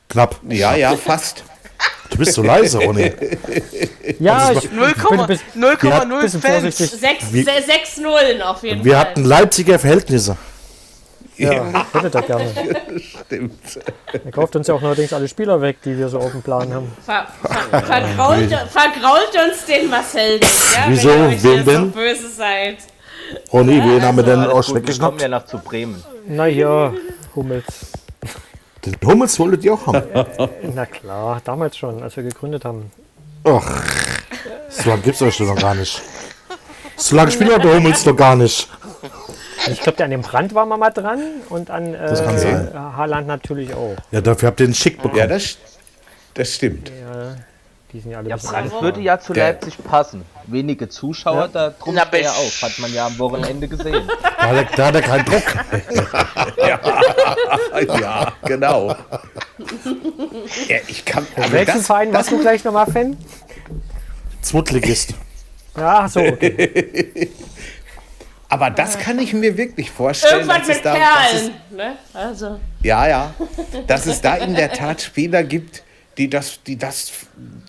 Knapp. 0.08 0.36
Ja, 0.48 0.74
ja, 0.76 0.96
fast. 0.96 1.44
Du 2.10 2.16
bist 2.18 2.32
so 2.32 2.42
leise, 2.42 2.78
Ronny. 2.78 3.12
Ja, 4.20 4.50
ich, 4.52 4.64
ich 4.64 4.70
bin 4.70 4.80
ein 5.20 5.26
bisschen, 5.26 5.46
0,0 5.62 6.20
bisschen 6.22 6.40
Fans. 6.40 6.60
vorsichtig. 6.62 6.90
Sechs, 6.98 7.32
Wie- 7.32 7.42
se- 7.44 7.62
sechs 7.64 7.98
Nullen 7.98 8.40
auf 8.42 8.62
jeden 8.64 8.82
Wir 8.84 8.94
Fall. 8.94 9.00
hatten 9.02 9.24
Leipziger 9.24 9.78
Verhältnisse. 9.78 10.36
Ja, 11.38 11.86
hättet 11.92 12.14
ihr 12.14 12.22
gerne. 12.22 12.54
Stimmt. 12.98 13.80
Ihr 14.12 14.30
kauft 14.32 14.56
uns 14.56 14.66
ja 14.66 14.74
auch 14.74 14.80
neuerdings 14.80 15.12
alle 15.12 15.28
Spieler 15.28 15.60
weg, 15.60 15.78
die 15.84 15.96
wir 15.96 16.08
so 16.08 16.18
auf 16.18 16.32
dem 16.32 16.42
Plan 16.42 16.72
haben. 16.72 16.92
Ver, 17.04 17.26
ver, 17.42 17.82
vergrault, 17.82 18.50
vergrault 18.70 19.32
uns 19.48 19.64
den 19.66 19.88
Marcel 19.88 20.38
nicht, 20.38 20.74
ja? 20.74 20.84
Wieso? 20.88 21.08
Wenn 21.10 21.30
ihr 21.30 21.36
hier 21.36 21.58
so 21.58 21.70
denn? 21.70 21.90
böse 21.92 22.28
seid. 22.28 22.78
Ronny, 23.52 23.82
wen 23.82 24.02
haben 24.02 24.16
wir 24.16 24.24
denn 24.24 24.44
auch 24.46 24.54
gut, 24.54 24.54
wir 24.54 24.62
kommen 24.64 24.76
weggeschnappt? 24.76 25.22
ja 25.22 25.28
noch 25.28 25.44
zu 25.46 25.58
Bremen. 25.58 26.02
Na 26.26 26.46
ja, 26.46 26.92
Hummels. 27.36 27.92
Den 28.84 28.96
Hummels 29.04 29.38
wolltet 29.38 29.64
ihr 29.64 29.74
auch 29.74 29.86
haben. 29.86 30.02
Na 30.74 30.86
klar, 30.86 31.40
damals 31.44 31.76
schon, 31.76 32.02
als 32.02 32.16
wir 32.16 32.22
gegründet 32.24 32.64
haben. 32.64 32.90
Ach, 33.44 33.82
so 34.68 34.88
lange 34.88 35.02
gibt 35.02 35.16
es 35.16 35.22
euch 35.22 35.34
schon 35.36 35.46
noch 35.46 35.56
gar 35.56 35.74
nicht. 35.74 36.02
So 36.96 37.14
lange 37.14 37.30
spielt 37.30 37.50
der 37.50 37.76
Hummels 37.76 38.04
noch 38.04 38.16
gar 38.16 38.34
nicht. 38.34 38.68
Ich 39.66 39.80
glaube, 39.80 40.02
an 40.04 40.10
dem 40.10 40.22
Brand 40.22 40.54
waren 40.54 40.68
wir 40.68 40.76
mal 40.76 40.90
dran 40.90 41.20
und 41.48 41.70
an 41.70 41.94
äh, 41.94 42.14
sein. 42.14 42.70
Haaland 42.74 43.26
natürlich 43.26 43.74
auch. 43.74 43.96
Ja, 44.10 44.20
dafür 44.20 44.48
habt 44.48 44.60
ihr 44.60 44.66
den 44.66 44.74
Schick 44.74 44.96
bekommen. 44.96 45.16
Ja, 45.16 45.26
das, 45.26 45.58
das 46.34 46.54
stimmt. 46.54 46.90
Ja, 46.90 47.34
die 47.92 48.00
sind 48.00 48.12
ja 48.12 48.18
alle 48.18 48.30
Ja, 48.30 48.36
Brand 48.36 48.80
würde 48.80 49.00
ja 49.00 49.18
zu 49.18 49.32
Der- 49.32 49.48
Leipzig 49.48 49.82
passen. 49.82 50.22
Wenige 50.46 50.88
Zuschauer, 50.88 51.48
da 51.48 51.70
drum 51.70 51.96
er 51.96 52.06
auf. 52.32 52.62
Hat 52.62 52.78
man 52.78 52.92
ja 52.94 53.06
am 53.06 53.18
Wochenende 53.18 53.68
gesehen. 53.68 54.08
Da 54.38 54.46
hat, 54.48 54.56
er, 54.56 54.64
da 54.76 54.86
hat 54.86 54.94
er 54.94 55.02
keinen 55.02 55.24
Druck. 55.26 55.42
Ja, 58.00 58.32
genau. 58.44 58.94
Ja, 60.68 60.76
ich 60.86 61.04
kann, 61.04 61.26
aber 61.36 61.52
Welchen 61.52 61.76
das, 61.78 61.86
Verein 61.86 62.12
warst 62.12 62.30
du 62.30 62.38
gleich 62.38 62.64
nochmal 62.64 62.86
Fan? 62.86 63.16
Zweitligist. 64.40 65.12
Ja, 65.76 66.08
so. 66.08 66.20
Okay. 66.20 67.30
aber 68.48 68.70
das 68.70 68.98
kann 68.98 69.18
ich 69.18 69.32
mir 69.32 69.56
wirklich 69.56 69.90
vorstellen. 69.90 70.46
Irgendwas 70.48 70.58
dass 70.58 70.68
es 70.68 70.76
mit 70.76 70.84
da, 70.84 70.94
dass 70.94 71.32
es, 71.32 71.40
Perlen. 71.40 71.54
Ne? 71.76 71.96
Also, 72.14 72.60
ja, 72.82 73.08
ja. 73.08 73.34
Dass 73.86 74.06
es 74.06 74.20
da 74.20 74.36
in 74.36 74.54
der 74.54 74.72
Tat 74.72 75.02
Spieler 75.02 75.44
gibt, 75.44 75.82
die 76.16 76.28
das, 76.30 76.62
die 76.66 76.76
das, 76.76 77.10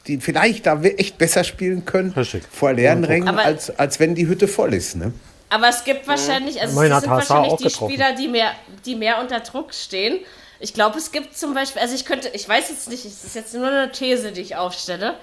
die 0.08 0.18
vielleicht 0.20 0.66
da 0.66 0.82
echt 0.82 1.18
besser 1.18 1.44
spielen 1.44 1.86
können 1.86 2.12
Richtig. 2.14 2.44
vor 2.52 2.74
leeren 2.74 3.04
Rängen, 3.04 3.28
Aber- 3.30 3.44
als, 3.44 3.78
als 3.78 4.00
wenn 4.00 4.16
die 4.16 4.28
Hütte 4.28 4.48
voll 4.48 4.74
ist. 4.74 4.96
Ne? 4.96 5.14
aber 5.52 5.68
es 5.70 5.84
gibt 5.84 6.08
wahrscheinlich, 6.08 6.62
also 6.62 6.80
es 6.80 6.88
sind 6.88 6.94
HSV 6.96 7.08
wahrscheinlich 7.10 7.52
auch 7.54 7.58
die 7.58 7.64
getroffen. 7.64 7.92
Spieler, 7.92 8.14
die 8.16 8.28
mehr, 8.28 8.52
die 8.86 8.96
mehr 8.96 9.20
unter 9.20 9.40
Druck 9.40 9.74
stehen. 9.74 10.20
Ich 10.60 10.74
glaube, 10.74 10.98
es 11.00 11.12
gibt 11.12 11.36
zum 11.38 11.54
Beispiel, 11.54 11.82
also 11.82 11.96
ich 11.96 12.06
könnte, 12.06 12.30
ich 12.34 12.48
weiß 12.48 12.70
jetzt 12.70 12.90
nicht, 12.90 13.04
es 13.06 13.24
ist 13.24 13.36
jetzt 13.36 13.54
nur 13.56 13.68
eine 13.68 13.92
These, 13.92 14.32
die 14.32 14.42
ich 14.42 14.56
aufstelle. 14.58 15.16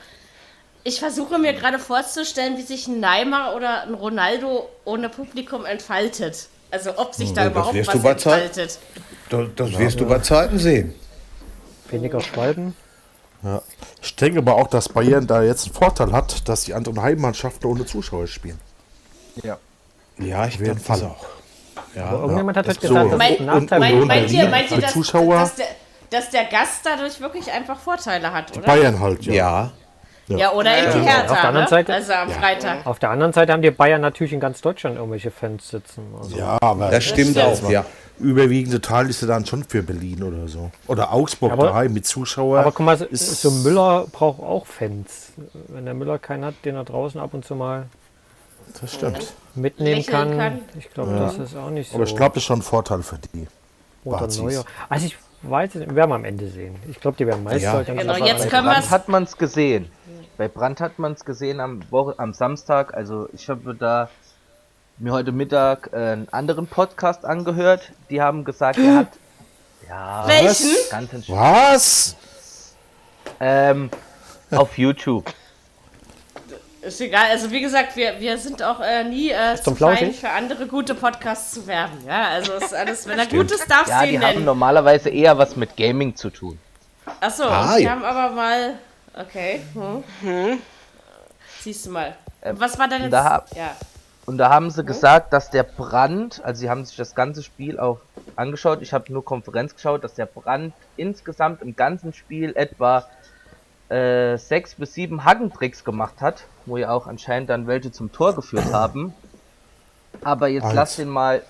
Ich 0.88 1.00
versuche 1.00 1.36
mir 1.40 1.52
gerade 1.52 1.80
vorzustellen, 1.80 2.56
wie 2.58 2.62
sich 2.62 2.86
ein 2.86 3.00
Neymar 3.00 3.56
oder 3.56 3.82
ein 3.82 3.94
Ronaldo 3.94 4.68
ohne 4.84 5.08
Publikum 5.08 5.64
entfaltet. 5.64 6.46
Also 6.70 6.96
ob 6.96 7.12
sich 7.12 7.32
da 7.32 7.42
das 7.42 7.50
überhaupt 7.50 7.74
wirst 7.74 7.88
was 7.88 7.94
du 7.96 8.02
bei 8.02 8.14
Zeit- 8.14 8.42
entfaltet. 8.44 8.78
Das, 9.28 9.48
das 9.56 9.78
wirst 9.80 9.98
du 9.98 10.06
bei 10.06 10.20
Zeiten 10.20 10.60
sehen. 10.60 10.94
Weniger 11.90 12.20
Schwalben. 12.20 12.76
Ja. 13.42 13.62
Ich 14.00 14.14
denke 14.14 14.38
aber 14.38 14.54
auch, 14.54 14.68
dass 14.68 14.88
Bayern 14.88 15.26
da 15.26 15.42
jetzt 15.42 15.64
einen 15.66 15.74
Vorteil 15.74 16.12
hat, 16.12 16.48
dass 16.48 16.62
die 16.62 16.74
anderen 16.74 17.02
Heimmannschaften 17.02 17.66
ohne 17.66 17.84
Zuschauer 17.84 18.28
spielen. 18.28 18.60
Ja. 19.42 19.58
Ja, 20.18 20.46
ich 20.46 20.60
werde 20.60 20.78
Fall. 20.78 21.00
das 21.00 21.10
auch. 21.10 21.26
Aber 22.00 22.20
irgendjemand 22.20 22.58
hat 22.58 22.68
das 22.68 22.76
halt 22.76 22.82
so. 22.82 22.88
gesagt, 22.94 23.10
das 23.10 23.18
Mein, 23.18 23.32
ist 23.32 23.40
ein 23.40 23.46
Nachteil. 23.46 23.80
mein, 23.80 23.92
Union 23.94 24.06
meint 24.06 24.30
ihr, 24.30 24.48
meint 24.48 24.70
ihr 24.70 24.78
dass, 24.78 24.92
Zuschauer. 24.92 25.34
dass, 25.40 25.54
der, 25.56 25.66
dass 26.10 26.30
der 26.30 26.44
Gast 26.44 26.82
dadurch 26.84 27.20
wirklich 27.20 27.50
einfach 27.50 27.76
Vorteile 27.76 28.32
hat, 28.32 28.56
oder? 28.56 28.64
Bayern 28.66 29.00
halt, 29.00 29.24
ja. 29.24 29.32
Ja, 29.34 29.72
Ja, 30.28 30.52
oder 30.52 30.76
in 30.76 30.84
die 30.92 30.98
Auf 31.00 31.06
Hertha, 31.06 31.34
der 31.34 31.44
anderen 31.44 31.64
ne? 31.64 31.68
Seite- 31.68 31.94
also 31.94 32.12
am 32.12 32.30
Freitag. 32.30 32.86
Auf 32.86 32.98
der 32.98 33.10
anderen 33.10 33.32
Seite 33.32 33.52
haben 33.52 33.62
die 33.62 33.70
Bayern 33.70 34.00
natürlich 34.00 34.32
in 34.32 34.40
ganz 34.40 34.60
Deutschland 34.60 34.96
irgendwelche 34.96 35.30
Fans 35.30 35.68
sitzen. 35.68 36.02
Also, 36.18 36.36
Ja, 36.36 36.58
aber 36.60 36.90
das 36.90 37.04
stimmt 37.04 37.30
stimmt. 37.36 37.64
auch. 37.64 37.70
Ja. 37.70 37.84
überwiegende 38.18 38.80
Teil 38.80 39.08
ist 39.10 39.20
ja 39.20 39.28
dann 39.28 39.44
schon 39.46 39.62
für 39.62 39.82
Berlin 39.82 40.22
oder 40.22 40.48
so. 40.48 40.70
Oder 40.88 41.12
Augsburg 41.12 41.52
Aber- 41.52 41.66
daheim 41.68 41.92
mit 41.92 42.06
Zuschauern. 42.06 42.60
Aber 42.60 42.72
guck 42.72 42.84
mal, 42.86 42.96
so, 42.96 43.06
so 43.12 43.50
Müller 43.50 44.06
braucht 44.10 44.40
auch 44.40 44.66
Fans. 44.66 45.32
Wenn 45.68 45.84
der 45.84 45.94
Müller 45.94 46.18
keinen 46.18 46.44
hat, 46.46 46.54
den 46.64 46.76
er 46.76 46.84
draußen 46.84 47.20
ab 47.20 47.34
und 47.34 47.44
zu 47.44 47.54
mal 47.54 47.84
das 48.80 48.94
stimmt. 48.94 49.32
mitnehmen 49.54 50.04
kann. 50.06 50.36
kann. 50.36 50.58
Ich 50.78 50.90
glaube, 50.92 51.12
das 51.18 51.36
ist 51.38 51.56
auch 51.56 51.70
nicht 51.70 51.90
so. 51.90 51.96
Aber 51.96 52.04
ich 52.04 52.16
glaube, 52.16 52.34
das 52.34 52.42
ist 52.42 52.46
schon 52.46 52.58
ein 52.60 52.62
Vorteil 52.62 53.02
für 53.02 53.18
die. 53.34 53.46
Oder 54.04 54.18
Bazis. 54.18 54.40
Neuer. 54.40 54.64
Also 54.88 55.06
ich 55.06 55.16
weiß 55.42 55.74
es, 55.74 55.80
werden 55.82 55.96
wir 56.08 56.14
am 56.14 56.24
Ende 56.24 56.48
sehen. 56.48 56.74
Ich 56.88 56.98
glaube, 57.00 57.16
die 57.18 57.26
werden 57.26 57.44
Meister. 57.44 57.82
Ja. 57.86 57.94
Genau, 57.94 58.16
jetzt 58.16 58.48
können 58.48 58.66
wir 58.66 58.78
es. 58.78 58.90
hat 58.90 59.08
man 59.08 59.24
es 59.24 59.36
gesehen. 59.36 59.90
Bei 60.36 60.48
Brand 60.48 60.80
hat 60.80 60.98
man 60.98 61.12
es 61.12 61.24
gesehen 61.24 61.60
am, 61.60 61.80
Woche, 61.90 62.14
am 62.18 62.32
Samstag. 62.34 62.94
Also 62.94 63.28
ich 63.32 63.48
habe 63.48 63.74
da 63.74 64.10
mir 64.98 65.12
heute 65.12 65.32
Mittag 65.32 65.90
äh, 65.92 65.96
einen 65.96 66.28
anderen 66.30 66.66
Podcast 66.66 67.24
angehört. 67.24 67.92
Die 68.10 68.20
haben 68.20 68.44
gesagt, 68.44 68.78
er 68.78 68.96
hat 68.96 69.08
ja 69.88 70.24
Welchen? 70.26 70.74
ganz. 70.90 71.28
Was? 71.28 72.16
Ähm, 73.40 73.90
auf 74.50 74.76
YouTube. 74.78 75.24
Ist 76.82 77.00
egal, 77.00 77.30
also 77.30 77.50
wie 77.50 77.60
gesagt, 77.60 77.96
wir, 77.96 78.20
wir 78.20 78.38
sind 78.38 78.62
auch 78.62 78.78
äh, 78.80 79.02
nie 79.02 79.30
äh, 79.30 79.56
zu 79.56 79.64
zum 79.64 79.76
fein 79.76 80.12
für 80.12 80.30
andere 80.30 80.66
gute 80.68 80.94
Podcasts 80.94 81.52
zu 81.52 81.66
werben. 81.66 81.98
Ja, 82.06 82.28
also 82.28 82.52
ist 82.52 82.72
alles, 82.72 83.06
wenn 83.08 83.18
er 83.18 83.26
Gutes 83.26 83.66
darf 83.66 83.88
Ja, 83.88 84.00
sie 84.02 84.08
die 84.10 84.14
ihn 84.14 84.22
haben 84.22 84.34
nennen. 84.34 84.44
normalerweise 84.44 85.08
eher 85.10 85.36
was 85.36 85.56
mit 85.56 85.76
Gaming 85.76 86.14
zu 86.14 86.30
tun. 86.30 86.58
Achso, 87.20 87.44
Ah, 87.44 87.76
die 87.76 87.84
ja. 87.84 87.90
haben 87.90 88.04
aber 88.04 88.34
mal. 88.34 88.74
Okay. 89.16 89.62
Hm. 90.20 90.58
Siehst 91.60 91.86
du 91.86 91.90
mal. 91.90 92.16
Was 92.42 92.78
war 92.78 92.86
denn 92.88 93.02
jetzt? 93.02 93.12
da 93.12 93.44
ja. 93.54 93.74
Und 94.26 94.38
da 94.38 94.50
haben 94.50 94.70
sie 94.70 94.84
gesagt, 94.84 95.32
dass 95.32 95.50
der 95.50 95.62
Brand, 95.62 96.44
also 96.44 96.60
sie 96.60 96.68
haben 96.68 96.84
sich 96.84 96.96
das 96.96 97.14
ganze 97.14 97.44
Spiel 97.44 97.78
auch 97.78 98.00
angeschaut, 98.34 98.82
ich 98.82 98.92
habe 98.92 99.12
nur 99.12 99.24
Konferenz 99.24 99.74
geschaut, 99.74 100.02
dass 100.02 100.14
der 100.14 100.26
Brand 100.26 100.74
insgesamt 100.96 101.62
im 101.62 101.76
ganzen 101.76 102.12
Spiel 102.12 102.52
etwa 102.56 103.06
äh, 103.88 104.36
sechs 104.36 104.74
bis 104.74 104.94
sieben 104.94 105.24
Hackentricks 105.24 105.84
gemacht 105.84 106.20
hat, 106.20 106.42
wo 106.66 106.76
ja 106.76 106.90
auch 106.90 107.06
anscheinend 107.06 107.50
dann 107.50 107.68
welche 107.68 107.92
zum 107.92 108.10
Tor 108.10 108.34
geführt 108.34 108.72
haben. 108.72 109.14
Aber 110.24 110.48
jetzt 110.48 110.64
Eins. 110.64 110.74
lass 110.74 110.96
den 110.96 111.08
mal 111.08 111.42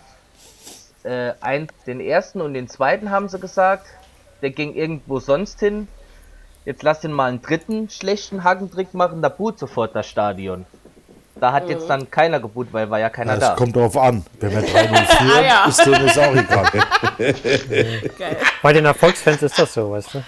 äh, 1.02 1.32
ein, 1.40 1.68
den 1.86 2.00
ersten 2.00 2.42
und 2.42 2.52
den 2.52 2.68
zweiten 2.68 3.10
haben 3.10 3.30
sie 3.30 3.38
gesagt, 3.38 3.86
der 4.42 4.50
ging 4.50 4.74
irgendwo 4.74 5.18
sonst 5.18 5.60
hin. 5.60 5.88
Jetzt 6.66 6.82
lass 6.82 7.00
den 7.00 7.12
mal 7.12 7.28
einen 7.30 7.40
dritten 7.40 7.88
schlechten 7.88 8.44
Hackentrick 8.44 8.92
machen, 8.92 9.22
da 9.22 9.28
boot 9.30 9.58
sofort 9.58 9.94
das 9.96 10.06
Stadion. 10.06 10.66
Da 11.38 11.52
hat 11.52 11.68
jetzt 11.68 11.86
dann 11.88 12.10
keiner 12.10 12.40
geboot, 12.40 12.68
weil 12.72 12.88
war 12.90 12.98
ja 12.98 13.08
keiner 13.10 13.34
Ja, 13.34 13.38
da. 13.40 13.50
es 13.52 13.56
kommt 13.58 13.76
darauf 13.76 13.96
an. 13.96 14.24
Wenn 14.40 14.50
wir 14.52 14.60
3-0 14.62 14.66
führen, 14.66 15.30
Ah, 15.36 15.40
ja. 15.42 15.64
ist 15.66 15.84
denen 15.86 16.06
das 16.06 16.18
auch 16.18 16.34
egal. 16.34 16.70
Geil. 18.18 18.36
Bei 18.62 18.72
den 18.72 18.84
Erfolgsfans 18.86 19.42
ist 19.42 19.58
das 19.58 19.72
so, 19.74 19.90
weißt 19.90 20.14
du? 20.14 20.24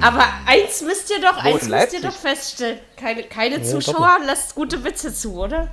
Aber 0.00 0.24
eins 0.46 0.80
müsst 0.80 1.10
ihr 1.10 1.20
doch, 1.20 1.44
Wo, 1.44 1.48
eins 1.48 1.64
in 1.64 1.68
müsst 1.70 1.92
ihr 1.92 2.00
doch 2.00 2.12
feststellen. 2.12 2.78
Keine, 2.96 3.22
keine 3.24 3.62
Zuschauer 3.62 4.16
lässt 4.26 4.54
gute 4.54 4.82
Witze 4.82 5.12
zu, 5.14 5.34
oder? 5.38 5.68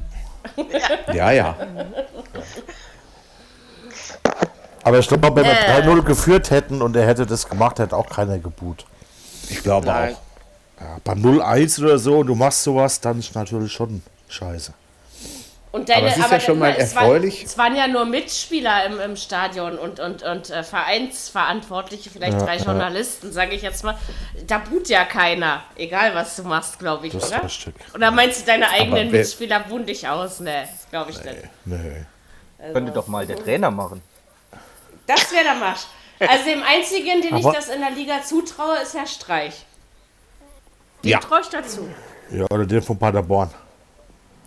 Ja, 1.13 1.31
ja. 1.31 1.55
Aber 4.83 4.99
ich 4.99 5.07
glaube, 5.07 5.33
wenn 5.35 5.45
wir 5.45 5.51
Äh. 5.51 5.81
3-0 5.81 6.01
geführt 6.03 6.51
hätten 6.51 6.81
und 6.81 6.95
er 6.95 7.05
hätte 7.07 7.25
das 7.25 7.47
gemacht, 7.47 7.79
hätte 7.79 7.95
auch 7.95 8.09
keiner 8.09 8.37
geboot. 8.39 8.85
Ich 9.49 9.63
glaube 9.63 9.87
Nein. 9.87 10.15
auch. 10.15 10.19
Ja, 10.81 10.97
beim 11.03 11.21
0-1 11.21 11.81
oder 11.83 11.97
so 11.97 12.19
und 12.19 12.27
du 12.27 12.35
machst 12.35 12.63
sowas, 12.63 13.01
dann 13.01 13.19
ist 13.19 13.35
natürlich 13.35 13.73
schon 13.73 14.01
scheiße. 14.29 14.73
Und 15.71 15.87
deine, 15.87 16.07
Aber 16.07 16.07
es 16.07 16.17
ist 16.17 16.31
ja 16.31 16.39
schon 16.39 16.57
mal 16.57 16.71
es 16.71 16.93
erfreulich. 16.93 17.35
Waren, 17.41 17.45
es 17.45 17.57
waren 17.59 17.75
ja 17.75 17.87
nur 17.87 18.05
Mitspieler 18.05 18.85
im, 18.85 18.99
im 18.99 19.15
Stadion 19.15 19.77
und, 19.77 19.99
und, 19.99 20.23
und 20.23 20.49
äh, 20.49 20.63
Vereinsverantwortliche, 20.63 22.09
vielleicht 22.09 22.39
Ja, 22.39 22.45
drei 22.45 22.57
ja. 22.57 22.63
Journalisten, 22.63 23.31
sage 23.31 23.53
ich 23.55 23.61
jetzt 23.61 23.83
mal. 23.83 23.95
Da 24.47 24.57
buht 24.59 24.89
ja 24.89 25.05
keiner, 25.05 25.61
egal 25.75 26.15
was 26.15 26.35
du 26.37 26.43
machst, 26.43 26.79
glaube 26.79 27.05
ich, 27.07 27.13
Das 27.13 27.25
ist 27.25 27.29
oder? 27.33 27.43
richtig. 27.43 27.75
Oder 27.93 28.09
meinst 28.11 28.41
du, 28.41 28.45
deine 28.47 28.67
eigenen 28.69 29.11
wer- 29.11 29.19
Mitspieler 29.19 29.59
buhen 29.59 29.85
dich 29.85 30.07
aus? 30.07 30.39
Ne, 30.39 30.67
glaube 30.89 31.11
ich 31.11 31.23
nicht. 31.23 31.37
Nee. 31.65 32.05
Könnte 32.73 32.91
doch 32.91 33.07
mal 33.07 33.27
der 33.27 33.37
Trainer 33.37 33.69
machen. 33.69 34.01
Das 35.05 35.31
wäre 35.31 35.43
der 35.43 35.55
Marsch. 35.55 35.81
Also 36.27 36.45
dem 36.45 36.63
einzigen, 36.63 37.21
den 37.21 37.37
ich 37.37 37.45
Aber- 37.45 37.53
das 37.55 37.69
in 37.69 37.79
der 37.81 37.91
Liga 37.91 38.21
zutraue, 38.23 38.77
ist 38.83 38.93
Herr 38.93 39.07
Streich. 39.07 39.65
Den 41.03 41.11
Ja. 41.11 41.19
traue 41.19 41.41
ich 41.41 41.47
dazu. 41.47 41.87
Ja, 42.31 42.45
oder 42.51 42.65
den 42.65 42.81
von 42.81 42.97
Paderborn. 42.97 43.49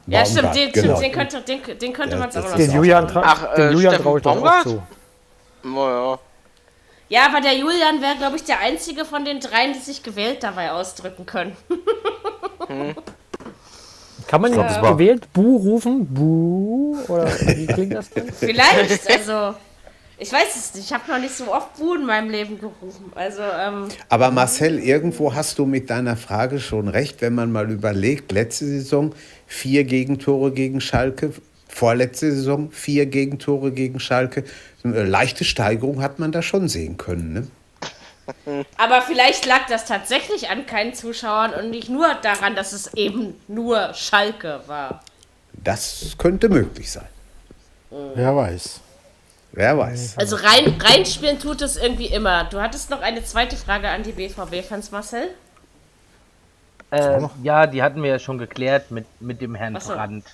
Ja, 0.06 0.26
stimmt, 0.26 0.54
den, 0.54 0.70
genau. 0.72 1.00
den 1.00 1.12
könnte, 1.12 1.40
den, 1.40 1.60
den 1.78 1.92
könnte 1.92 2.16
Ja, 2.16 2.20
man 2.20 2.30
auch 2.30 2.34
noch 2.34 2.56
Den 2.56 2.66
sagen. 2.66 2.72
Julian, 2.76 3.08
tra 3.08 3.22
Ach, 3.24 3.54
den 3.54 3.68
äh, 3.68 3.72
Julian 3.72 4.02
traue 4.02 4.18
ich 4.18 4.22
doch 4.24 4.36
auch 4.44 4.62
zu. 4.64 4.82
Naja. 5.62 6.18
Ja, 7.08 7.26
aber 7.26 7.40
der 7.40 7.54
Julian 7.56 8.00
wäre, 8.02 8.16
glaube 8.16 8.36
ich, 8.36 8.44
der 8.44 8.58
einzige 8.60 9.04
von 9.04 9.24
den 9.24 9.38
dreien, 9.40 9.72
die 9.74 9.78
sich 9.78 10.02
gewählt 10.02 10.42
dabei 10.42 10.72
ausdrücken 10.72 11.24
können. 11.26 11.56
Kann 14.26 14.40
man 14.40 14.52
glaub, 14.52 14.66
war- 14.82 14.92
gewählt 14.94 15.32
Buh 15.32 15.56
rufen? 15.56 16.06
Buh? 16.12 16.98
Oder 17.08 17.26
wie 17.40 17.66
klingt 17.66 17.94
das 17.94 18.10
denn? 18.10 18.32
Vielleicht, 18.32 19.08
also. 19.10 19.54
Ich 20.22 20.32
weiß 20.32 20.54
es 20.54 20.74
nicht. 20.74 20.86
Ich 20.86 20.92
habe 20.92 21.10
noch 21.10 21.18
nicht 21.18 21.34
so 21.34 21.52
oft 21.52 21.76
Buh 21.76 21.96
in 21.96 22.06
meinem 22.06 22.30
Leben 22.30 22.56
gerufen. 22.56 23.10
Also, 23.16 23.42
ähm, 23.42 23.88
Aber 24.08 24.30
Marcel, 24.30 24.78
irgendwo 24.78 25.34
hast 25.34 25.58
du 25.58 25.66
mit 25.66 25.90
deiner 25.90 26.16
Frage 26.16 26.60
schon 26.60 26.86
recht, 26.86 27.20
wenn 27.22 27.34
man 27.34 27.50
mal 27.50 27.68
überlegt, 27.68 28.30
letzte 28.30 28.66
Saison 28.66 29.12
vier 29.48 29.82
Gegentore 29.82 30.52
gegen 30.52 30.80
Schalke, 30.80 31.32
vorletzte 31.66 32.30
Saison 32.30 32.70
vier 32.70 33.06
Gegentore 33.06 33.72
gegen 33.72 33.98
Schalke. 33.98 34.44
Eine 34.84 35.02
leichte 35.02 35.44
Steigerung 35.44 36.00
hat 36.00 36.20
man 36.20 36.30
da 36.30 36.40
schon 36.40 36.68
sehen 36.68 36.98
können. 36.98 37.32
Ne? 38.46 38.64
aber 38.76 39.02
vielleicht 39.02 39.44
lag 39.44 39.66
das 39.68 39.86
tatsächlich 39.86 40.50
an 40.50 40.66
keinen 40.66 40.94
Zuschauern 40.94 41.52
und 41.52 41.70
nicht 41.70 41.88
nur 41.88 42.06
daran, 42.22 42.54
dass 42.54 42.72
es 42.72 42.94
eben 42.94 43.34
nur 43.48 43.92
Schalke 43.94 44.60
war. 44.68 45.02
Das 45.52 46.14
könnte 46.16 46.48
möglich 46.48 46.92
sein. 46.92 47.08
Wer 47.90 48.36
weiß. 48.36 48.80
Wer 49.52 49.76
weiß. 49.76 50.16
Also 50.18 50.36
rein, 50.36 50.80
reinspielen 50.80 51.38
tut 51.38 51.60
es 51.62 51.76
irgendwie 51.76 52.06
immer. 52.06 52.44
Du 52.44 52.60
hattest 52.60 52.88
noch 52.90 53.00
eine 53.02 53.22
zweite 53.24 53.56
Frage 53.56 53.88
an 53.88 54.02
die 54.02 54.12
BVB-Fans, 54.12 54.90
Marcel? 54.90 55.28
Äh, 56.90 57.20
ja, 57.42 57.66
die 57.66 57.82
hatten 57.82 58.02
wir 58.02 58.10
ja 58.10 58.18
schon 58.18 58.38
geklärt 58.38 58.90
mit, 58.90 59.06
mit 59.20 59.40
dem 59.40 59.54
Herrn 59.54 59.78
so. 59.80 59.92
Brandt. 59.94 60.24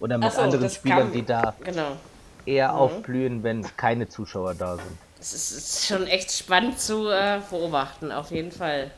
Oder 0.00 0.18
mit 0.18 0.32
so, 0.32 0.40
anderen 0.40 0.68
Spielern, 0.70 0.98
kam- 0.98 1.12
die 1.12 1.24
da 1.24 1.54
Genau. 1.64 1.96
eher 2.44 2.74
aufblühen, 2.74 3.42
wenn 3.44 3.64
keine 3.76 4.08
Zuschauer 4.08 4.54
da 4.54 4.76
sind. 4.76 4.98
Es 5.20 5.32
ist, 5.32 5.52
ist 5.52 5.86
schon 5.86 6.08
echt 6.08 6.32
spannend 6.32 6.80
zu 6.80 7.08
äh, 7.08 7.38
beobachten, 7.48 8.10
auf 8.10 8.32
jeden 8.32 8.50
Fall. 8.50 8.90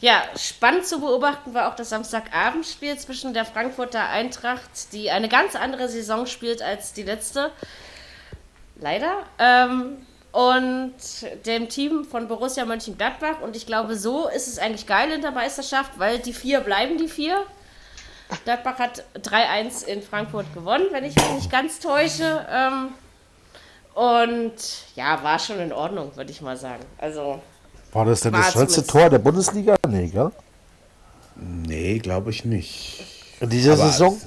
Ja, 0.00 0.22
spannend 0.36 0.86
zu 0.86 1.00
beobachten 1.00 1.52
war 1.54 1.70
auch 1.70 1.76
das 1.76 1.90
Samstagabendspiel 1.90 2.96
zwischen 2.98 3.34
der 3.34 3.44
Frankfurter 3.44 4.08
Eintracht, 4.08 4.92
die 4.92 5.10
eine 5.10 5.28
ganz 5.28 5.54
andere 5.54 5.88
Saison 5.88 6.26
spielt 6.26 6.62
als 6.62 6.94
die 6.94 7.02
letzte. 7.02 7.50
Leider. 8.80 9.18
Ähm, 9.38 9.98
und 10.32 10.94
dem 11.46 11.68
Team 11.68 12.04
von 12.04 12.26
Borussia 12.26 12.64
Mönchengladbach. 12.64 13.40
Und 13.40 13.54
ich 13.56 13.66
glaube, 13.66 13.96
so 13.96 14.28
ist 14.28 14.48
es 14.48 14.58
eigentlich 14.58 14.86
geil 14.86 15.12
in 15.12 15.20
der 15.22 15.30
Meisterschaft, 15.30 15.92
weil 15.98 16.18
die 16.18 16.32
vier 16.32 16.60
bleiben 16.60 16.98
die 16.98 17.08
vier. 17.08 17.44
Gladbach 18.44 18.78
hat 18.78 19.04
3-1 19.22 19.84
in 19.84 20.02
Frankfurt 20.02 20.52
gewonnen, 20.54 20.86
wenn 20.90 21.04
ich 21.04 21.14
mich 21.14 21.30
nicht 21.34 21.50
ganz 21.52 21.78
täusche. 21.78 22.44
Ähm, 22.50 22.88
und 23.94 24.54
ja, 24.96 25.22
war 25.22 25.38
schon 25.38 25.60
in 25.60 25.72
Ordnung, 25.72 26.16
würde 26.16 26.30
ich 26.32 26.40
mal 26.40 26.56
sagen. 26.56 26.82
Also, 26.98 27.40
War 27.92 28.04
das 28.06 28.20
denn 28.22 28.32
War 28.32 28.40
das 28.40 28.52
schnellste 28.52 28.84
zumindest- 28.84 28.90
Tor 28.90 29.10
der 29.10 29.18
Bundesliga? 29.18 29.76
Nee, 29.88 30.08
gell? 30.08 30.32
Nee, 31.36 31.98
glaube 32.00 32.30
ich 32.30 32.44
nicht. 32.44 33.04
In 33.40 33.50
dieser 33.50 33.74
Aber 33.74 33.86
Saison? 33.86 34.20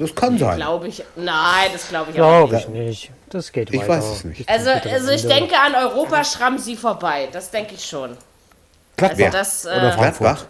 Das 0.00 0.14
kann 0.14 0.38
sein. 0.38 0.56
glaube 0.56 0.88
ich. 0.88 1.04
Nein, 1.14 1.68
das 1.72 1.88
glaube 1.88 2.10
ich 2.10 2.20
auch 2.20 2.46
Glaube 2.48 2.54
nicht. 2.56 2.64
ich 2.68 2.74
nicht. 2.74 3.10
Das 3.28 3.52
geht 3.52 3.70
Ich 3.72 3.80
weiter. 3.80 3.88
weiß 3.90 4.04
es 4.12 4.24
nicht. 4.24 4.48
Also, 4.48 4.70
also 4.70 5.10
ich 5.10 5.26
denke 5.26 5.54
an 5.58 5.74
Europa 5.74 6.24
schrammen 6.24 6.58
sie 6.58 6.74
vorbei. 6.74 7.28
Das 7.30 7.50
denke 7.50 7.74
ich 7.74 7.84
schon. 7.84 8.16
Also 9.00 9.14
Gladbach. 9.16 9.30
das 9.38 9.66
Oder 9.66 9.74
äh, 9.88 9.92
Frankfurt. 9.92 10.18
Gladbach? 10.18 10.44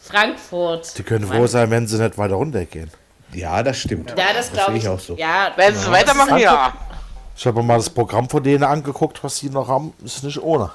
Frankfurt. 0.00 0.98
Die 0.98 1.02
können 1.02 1.26
froh 1.26 1.46
sein, 1.46 1.70
wenn 1.70 1.86
sie 1.86 1.98
nicht 2.00 2.16
weiter 2.16 2.34
runtergehen. 2.36 2.90
Ja, 3.32 3.62
das 3.62 3.76
stimmt. 3.78 4.10
Ja, 4.16 4.26
das 4.34 4.52
glaube 4.52 4.70
sehe 4.72 4.78
ich. 4.78 4.84
ich 4.84 4.88
auch 4.88 5.00
so. 5.00 5.14
Ja, 5.16 5.50
Wenn 5.56 5.74
sie 5.74 5.90
weitermachen, 5.90 6.38
ja. 6.38 6.72
Ich 7.36 7.44
habe 7.46 7.58
mir 7.60 7.64
mal 7.66 7.76
das 7.76 7.90
Programm 7.90 8.28
von 8.30 8.42
denen 8.42 8.64
angeguckt, 8.64 9.22
was 9.22 9.36
sie 9.36 9.50
noch 9.50 9.68
haben. 9.68 9.92
Ist 10.04 10.22
nicht 10.22 10.40
ohne. 10.42 10.70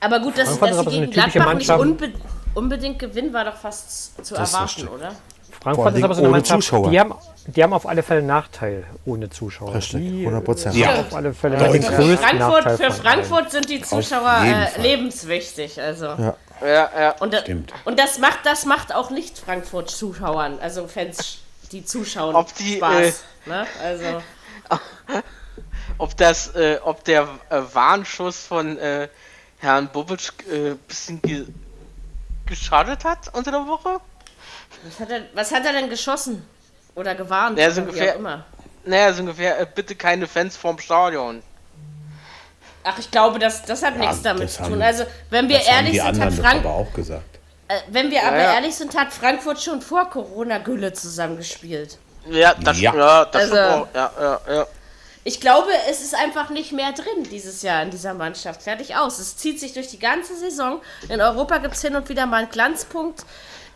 aber 0.00 0.20
gut, 0.20 0.36
dass, 0.38 0.56
Frankfurt 0.56 0.70
dass 0.70 0.70
ist 0.70 0.74
sie 0.76 0.80
aber 0.80 0.84
so 0.84 0.90
gegen 0.90 1.02
eine 1.04 1.12
typische 1.12 1.30
Gladbach 1.38 1.54
nicht 1.54 1.68
Mannschaft. 1.68 1.80
unbe 1.80 2.12
unbedingt 2.54 2.98
gewinnen, 3.00 3.32
war 3.32 3.44
doch 3.46 3.56
fast 3.56 4.24
zu 4.24 4.34
Das 4.34 4.50
ist 4.50 4.54
erwarten, 4.54 4.74
richtig. 4.74 4.90
oder? 4.90 5.08
Vor 5.10 5.60
Frankfurt 5.62 5.96
ist 5.96 6.04
aber 6.04 6.14
so 6.14 6.20
eine 6.20 6.28
ohne 6.28 6.36
Mannschaft, 6.38 6.62
Zuschauer. 6.62 6.90
die 6.90 7.00
haben, 7.00 7.14
die 7.46 7.62
haben 7.62 7.72
auf 7.72 7.86
alle 7.86 8.02
Fälle 8.02 8.18
einen 8.18 8.28
Nachteil 8.28 8.84
ohne 9.04 9.28
Zuschauer. 9.28 9.74
Richtig, 9.74 10.00
Die, 10.00 10.20
100 10.20 10.44
Prozent. 10.44 10.76
Ja. 10.76 11.00
Auf 11.00 11.14
alle 11.14 11.34
Fälle 11.34 11.58
Doch, 11.58 11.70
den 11.70 11.82
größten 11.82 12.18
Frankfurt, 12.18 12.64
Nachteil 12.64 12.76
für 12.76 12.90
Frankfurt 12.92 13.50
sind 13.50 13.68
die 13.68 13.82
Zuschauer 13.82 14.42
äh, 14.42 14.80
lebenswichtig. 14.80 15.80
Also. 15.80 16.06
Ja. 16.06 16.36
Ja, 16.60 16.90
ja. 16.98 17.10
Und, 17.18 17.34
da, 17.34 17.40
Stimmt. 17.40 17.72
und 17.84 17.98
das 17.98 18.18
macht 18.18 18.40
das 18.44 18.64
macht 18.64 18.94
auch 18.94 19.10
nicht 19.10 19.38
Frankfurt 19.38 19.90
Zuschauern, 19.90 20.58
also 20.60 20.86
Fans, 20.86 21.38
die 21.72 21.84
zuschauen. 21.84 22.34
Ob 22.34 22.54
die, 22.54 22.76
Spaß. 22.76 23.24
ne? 23.46 23.66
Also 23.82 24.22
Ob 25.98 26.16
das, 26.16 26.54
äh, 26.54 26.78
ob 26.82 27.04
der 27.04 27.28
äh, 27.50 27.60
Warnschuss 27.72 28.46
von 28.46 28.78
äh, 28.78 29.08
Herrn 29.58 29.88
Bobic 29.92 30.32
äh, 30.50 30.74
bisschen 30.88 31.20
ge 31.22 31.46
geschadet 32.46 33.04
hat 33.04 33.34
unter 33.34 33.50
der 33.50 33.66
Woche? 33.66 34.00
was 34.84 35.00
hat, 35.00 35.10
er, 35.10 35.22
was 35.32 35.50
hat 35.50 35.64
er 35.64 35.72
denn 35.72 35.88
geschossen? 35.88 36.46
Oder 36.94 37.14
gewarnt? 37.14 37.58
Ja, 37.58 37.70
so 37.70 37.82
oder 37.82 37.86
wie 37.88 37.90
ungefähr- 37.92 38.12
auch 38.14 38.18
immer. 38.18 38.44
Naja, 38.84 39.12
so 39.12 39.20
ungefähr, 39.22 39.58
äh, 39.60 39.66
bitte 39.72 39.94
keine 39.94 40.26
Fans 40.26 40.56
vorm 40.56 40.78
Stadion. 40.78 41.42
Ach, 42.82 42.98
ich 42.98 43.10
glaube, 43.10 43.38
das, 43.38 43.62
das 43.62 43.82
hat 43.82 43.96
nichts 43.96 44.20
damit 44.22 44.50
zu 44.50 44.62
tun. 44.62 44.82
Also, 44.82 45.04
wenn 45.30 45.48
wir 45.48 45.60
ehrlich 45.60 46.00
sind, 46.02 46.20
hat 46.20 46.34
Frank, 46.34 46.64
aber 46.64 46.74
auch 46.74 46.92
gesagt. 46.92 47.22
äh, 47.68 47.78
wenn 47.88 48.10
wir 48.10 48.22
aber 48.26 48.38
ja. 48.38 48.54
ehrlich 48.54 48.74
sind, 48.74 48.94
hat 48.94 49.10
Frankfurt 49.12 49.60
schon 49.62 49.80
vor 49.80 50.10
Corona 50.10 50.58
Gülle 50.58 50.92
zusammengespielt. 50.92 51.96
Ja, 52.28 52.54
das, 52.54 52.78
Ja. 52.80 52.94
ja. 52.94 53.24
das 53.24 53.42
Also- 53.42 53.54
stimmt 53.56 53.68
auch. 53.70 53.88
Ja, 53.94 54.12
ja, 54.46 54.54
ja. 54.54 54.66
Ich 55.26 55.40
glaube, 55.40 55.70
es 55.90 56.02
ist 56.02 56.14
einfach 56.14 56.50
nicht 56.50 56.72
mehr 56.72 56.92
drin 56.92 57.24
dieses 57.30 57.62
Jahr 57.62 57.82
in 57.82 57.88
dieser 57.90 58.12
Mannschaft. 58.12 58.60
Fertig 58.62 58.94
aus. 58.96 59.18
Es 59.18 59.38
zieht 59.38 59.58
sich 59.58 59.72
durch 59.72 59.88
die 59.88 59.98
ganze 59.98 60.36
Saison. 60.36 60.82
In 61.08 61.22
Europa 61.22 61.56
gibt 61.58 61.74
es 61.76 61.80
hin 61.80 61.96
und 61.96 62.10
wieder 62.10 62.26
mal 62.26 62.42
einen 62.42 62.50
Glanzpunkt. 62.50 63.24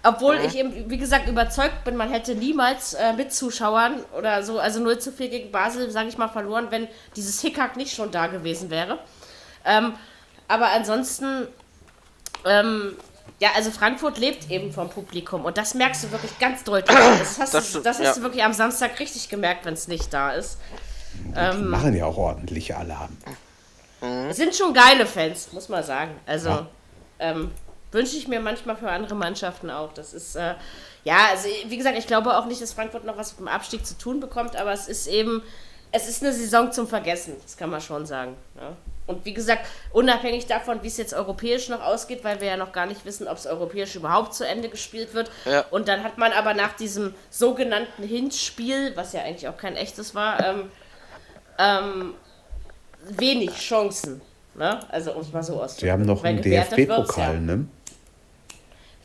Obwohl 0.04 0.36
ich 0.36 0.56
eben, 0.56 0.88
wie 0.88 0.96
gesagt, 0.96 1.28
überzeugt 1.28 1.84
bin, 1.84 1.96
man 1.96 2.10
hätte 2.10 2.34
niemals 2.34 2.94
äh, 2.94 3.12
mit 3.14 3.32
Zuschauern 3.32 4.04
oder 4.16 4.42
so, 4.44 4.60
also 4.60 4.80
0 4.80 4.98
zu 4.98 5.10
4 5.10 5.28
gegen 5.28 5.50
Basel, 5.50 5.90
sage 5.90 6.08
ich 6.08 6.16
mal, 6.16 6.28
verloren, 6.28 6.68
wenn 6.70 6.86
dieses 7.16 7.40
Hickhack 7.40 7.76
nicht 7.76 7.94
schon 7.94 8.12
da 8.12 8.28
gewesen 8.28 8.70
wäre. 8.70 9.00
Ähm, 9.64 9.94
aber 10.46 10.68
ansonsten, 10.68 11.48
ähm, 12.44 12.96
ja, 13.40 13.50
also 13.56 13.70
Frankfurt 13.72 14.18
lebt 14.18 14.50
eben 14.50 14.72
vom 14.72 14.88
Publikum 14.88 15.44
und 15.44 15.58
das 15.58 15.74
merkst 15.74 16.04
du 16.04 16.12
wirklich 16.12 16.38
ganz 16.38 16.62
deutlich. 16.62 16.96
Das 17.18 17.38
hast, 17.40 17.54
Das 17.54 17.72
du, 17.72 17.80
das 17.80 17.98
hast 17.98 18.04
ja. 18.04 18.14
du 18.14 18.22
wirklich 18.22 18.44
am 18.44 18.52
Samstag 18.52 18.98
richtig 19.00 19.28
gemerkt, 19.28 19.64
wenn 19.64 19.74
es 19.74 19.88
nicht 19.88 20.12
da 20.14 20.30
ist. 20.30 20.58
Die 21.34 21.58
machen 21.58 21.96
ja 21.96 22.06
auch 22.06 22.16
ordentliche 22.16 22.76
Alarm. 22.76 23.16
Es 24.30 24.36
sind 24.36 24.54
schon 24.54 24.72
geile 24.72 25.04
Fans, 25.06 25.52
muss 25.52 25.68
man 25.68 25.82
sagen. 25.82 26.12
Also 26.26 26.66
ähm, 27.18 27.50
wünsche 27.92 28.16
ich 28.16 28.28
mir 28.28 28.40
manchmal 28.40 28.76
für 28.76 28.90
andere 28.90 29.14
Mannschaften 29.14 29.70
auch. 29.70 29.92
Das 29.92 30.12
ist, 30.12 30.36
äh, 30.36 30.54
ja, 31.04 31.28
also 31.30 31.48
wie 31.66 31.76
gesagt, 31.76 31.98
ich 31.98 32.06
glaube 32.06 32.36
auch 32.36 32.46
nicht, 32.46 32.60
dass 32.60 32.72
Frankfurt 32.72 33.04
noch 33.04 33.16
was 33.16 33.32
mit 33.32 33.40
dem 33.40 33.48
Abstieg 33.48 33.86
zu 33.86 33.96
tun 33.96 34.20
bekommt, 34.20 34.56
aber 34.56 34.72
es 34.72 34.88
ist 34.88 35.06
eben, 35.06 35.42
es 35.92 36.08
ist 36.08 36.22
eine 36.22 36.32
Saison 36.32 36.70
zum 36.72 36.86
Vergessen, 36.86 37.36
das 37.42 37.56
kann 37.56 37.70
man 37.70 37.80
schon 37.80 38.06
sagen. 38.06 38.36
Ja. 38.56 38.76
Und 39.08 39.24
wie 39.24 39.32
gesagt, 39.32 39.66
unabhängig 39.92 40.46
davon, 40.46 40.82
wie 40.82 40.88
es 40.88 40.98
jetzt 40.98 41.14
europäisch 41.14 41.70
noch 41.70 41.80
ausgeht, 41.80 42.24
weil 42.24 42.42
wir 42.42 42.48
ja 42.48 42.56
noch 42.58 42.72
gar 42.72 42.84
nicht 42.84 43.06
wissen, 43.06 43.26
ob 43.26 43.38
es 43.38 43.46
europäisch 43.46 43.96
überhaupt 43.96 44.34
zu 44.34 44.46
Ende 44.46 44.68
gespielt 44.68 45.14
wird. 45.14 45.30
Ja. 45.46 45.64
Und 45.70 45.88
dann 45.88 46.04
hat 46.04 46.18
man 46.18 46.32
aber 46.32 46.52
nach 46.52 46.74
diesem 46.74 47.14
sogenannten 47.30 48.02
Hinspiel, 48.02 48.94
was 48.96 49.14
ja 49.14 49.22
eigentlich 49.22 49.48
auch 49.48 49.56
kein 49.56 49.76
echtes 49.76 50.14
war, 50.14 50.44
ähm, 50.46 50.70
ähm, 51.58 52.14
wenig 53.08 53.52
Chancen. 53.52 54.20
Ne? 54.58 54.80
Also 54.88 55.12
um 55.12 55.20
es 55.22 55.32
mal 55.32 55.42
so 55.42 55.54
auszudrücken. 55.62 55.86
Sie 55.86 55.92
haben 55.92 56.04
noch 56.04 56.24
einen 56.24 56.42
DFB-Pokal, 56.42 57.34
ja. 57.34 57.40
ne? 57.40 57.66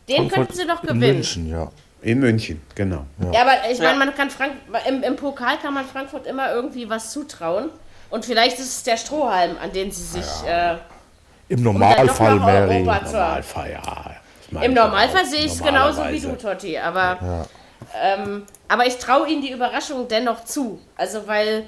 Den 0.08 0.28
könnten 0.28 0.52
sie 0.52 0.66
doch 0.66 0.82
In 0.82 0.88
gewinnen. 0.88 1.14
München, 1.14 1.48
ja. 1.50 1.70
In 2.02 2.18
München, 2.18 2.60
genau. 2.74 3.06
Ja, 3.32 3.42
aber 3.42 3.70
ich 3.70 3.78
Ja. 3.78 3.84
meine, 3.84 3.98
man 3.98 4.14
kann 4.14 4.28
Frank 4.30 4.52
im, 4.86 5.02
im 5.02 5.16
Pokal 5.16 5.56
kann 5.58 5.72
man 5.72 5.86
Frankfurt 5.86 6.26
immer 6.26 6.52
irgendwie 6.52 6.90
was 6.90 7.12
zutrauen. 7.12 7.70
Und 8.10 8.24
vielleicht 8.24 8.58
ist 8.58 8.66
es 8.66 8.82
der 8.82 8.96
Strohhalm, 8.98 9.56
an 9.62 9.72
den 9.72 9.90
sie 9.90 10.02
sich. 10.02 10.26
Äh, 10.46 10.76
Im 11.48 11.58
um 11.60 11.64
Normalfall, 11.64 12.36
noch 12.36 12.44
Mary. 12.44 12.74
Europa 12.76 13.06
zu 13.06 13.16
haben. 13.18 13.42
Normalfall, 13.42 13.70
ja. 13.70 14.62
Im 14.62 14.74
Normalfall 14.74 15.24
sehe 15.24 15.40
ich 15.40 15.52
es 15.52 15.62
genauso 15.62 16.02
wie 16.08 16.20
du, 16.20 16.36
Totti. 16.36 16.78
Aber, 16.78 17.46
ähm, 18.02 18.42
aber 18.68 18.86
ich 18.86 18.98
traue 18.98 19.28
ihnen 19.28 19.40
die 19.42 19.52
Überraschung 19.52 20.06
dennoch 20.06 20.44
zu. 20.44 20.78
Also, 20.96 21.26
weil 21.26 21.64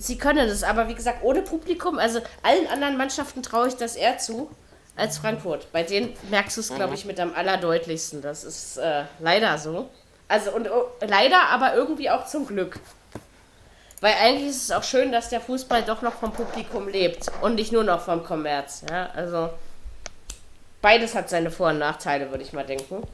sie 0.00 0.18
können 0.18 0.48
es. 0.48 0.64
Aber 0.64 0.88
wie 0.88 0.94
gesagt, 0.94 1.22
ohne 1.22 1.42
Publikum, 1.42 1.98
also 1.98 2.20
allen 2.42 2.66
anderen 2.66 2.96
Mannschaften 2.96 3.42
traue 3.42 3.68
ich 3.68 3.76
das 3.76 3.96
eher 3.96 4.18
zu 4.18 4.50
als 4.96 5.18
Frankfurt. 5.18 5.70
Bei 5.72 5.82
denen 5.82 6.14
merkst 6.30 6.56
du 6.56 6.60
es, 6.60 6.74
glaube 6.74 6.94
ich, 6.94 7.04
mit 7.04 7.20
am 7.20 7.34
allerdeutlichsten. 7.34 8.20
Das 8.22 8.44
ist 8.44 8.78
äh, 8.78 9.04
leider 9.20 9.56
so. 9.58 9.88
Also, 10.28 10.52
und 10.52 10.70
oh, 10.70 10.86
leider, 11.06 11.40
aber 11.50 11.74
irgendwie 11.74 12.10
auch 12.10 12.26
zum 12.26 12.46
Glück. 12.46 12.78
Weil 14.00 14.14
eigentlich 14.22 14.50
ist 14.50 14.64
es 14.64 14.70
auch 14.70 14.82
schön, 14.82 15.12
dass 15.12 15.28
der 15.28 15.40
Fußball 15.40 15.82
doch 15.82 16.02
noch 16.02 16.14
vom 16.14 16.32
Publikum 16.32 16.88
lebt 16.88 17.26
und 17.42 17.56
nicht 17.56 17.72
nur 17.72 17.84
noch 17.84 18.00
vom 18.00 18.24
Kommerz. 18.24 18.82
Ja, 18.90 19.10
also 19.14 19.50
beides 20.80 21.14
hat 21.14 21.28
seine 21.28 21.50
Vor- 21.50 21.70
und 21.70 21.78
Nachteile, 21.78 22.30
würde 22.30 22.42
ich 22.42 22.52
mal 22.52 22.64
denken. 22.64 23.06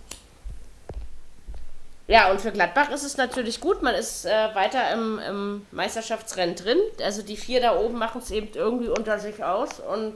Ja, 2.08 2.30
und 2.30 2.40
für 2.40 2.52
Gladbach 2.52 2.90
ist 2.90 3.02
es 3.02 3.16
natürlich 3.16 3.60
gut. 3.60 3.82
Man 3.82 3.94
ist 3.94 4.26
äh, 4.26 4.54
weiter 4.54 4.92
im, 4.92 5.18
im 5.18 5.66
Meisterschaftsrennen 5.72 6.54
drin. 6.54 6.78
Also 7.02 7.22
die 7.22 7.36
vier 7.36 7.60
da 7.60 7.76
oben 7.76 7.98
machen 7.98 8.20
es 8.22 8.30
eben 8.30 8.48
irgendwie 8.54 8.88
unter 8.88 9.18
sich 9.18 9.42
aus. 9.42 9.80
Und 9.80 10.14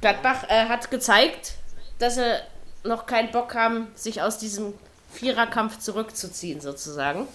Gladbach 0.00 0.44
äh, 0.48 0.66
hat 0.66 0.90
gezeigt, 0.90 1.54
dass 2.00 2.16
sie 2.16 2.40
noch 2.82 3.06
keinen 3.06 3.30
Bock 3.30 3.54
haben, 3.54 3.88
sich 3.94 4.20
aus 4.20 4.38
diesem 4.38 4.74
Viererkampf 5.12 5.78
zurückzuziehen, 5.78 6.60
sozusagen. 6.60 7.28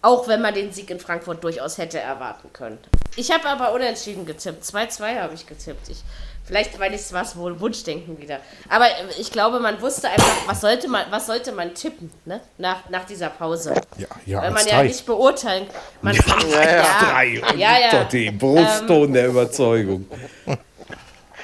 Auch 0.00 0.28
wenn 0.28 0.40
man 0.40 0.54
den 0.54 0.72
Sieg 0.72 0.90
in 0.90 1.00
Frankfurt 1.00 1.42
durchaus 1.42 1.76
hätte 1.76 1.98
erwarten 1.98 2.52
können. 2.52 2.78
Ich 3.16 3.32
habe 3.32 3.48
aber 3.48 3.72
unentschieden 3.72 4.24
getippt. 4.24 4.62
2-2 4.62 5.20
habe 5.20 5.34
ich 5.34 5.46
getippt. 5.46 5.88
Ich, 5.88 6.04
vielleicht, 6.48 6.80
weil 6.80 6.92
es 6.94 7.12
was 7.12 7.36
wohl 7.36 7.60
Wunschdenken 7.60 8.18
wieder. 8.20 8.40
Aber 8.68 8.86
äh, 8.86 8.90
ich 9.20 9.30
glaube, 9.30 9.60
man 9.60 9.80
wusste 9.80 10.08
einfach, 10.08 10.46
was 10.46 10.62
sollte 10.62 10.88
man, 10.88 11.04
was 11.10 11.26
sollte 11.26 11.52
man 11.52 11.74
tippen, 11.74 12.10
ne? 12.24 12.40
Nach, 12.56 12.88
nach 12.88 13.04
dieser 13.04 13.28
Pause. 13.28 13.74
Ja, 13.98 14.08
ja, 14.26 14.42
Weil 14.42 14.50
man 14.50 14.66
ja 14.66 14.76
drei. 14.78 14.84
nicht 14.84 15.06
beurteilen. 15.06 15.66
Man 16.02 16.14
Ja, 16.16 16.22
kann, 16.22 16.40
Drei 17.10 17.42
und 17.42 17.58
ja, 17.58 17.78
ja. 17.78 17.90
Totti, 17.90 18.30
Brustton 18.30 19.12
der 19.12 19.28
Überzeugung. 19.28 20.06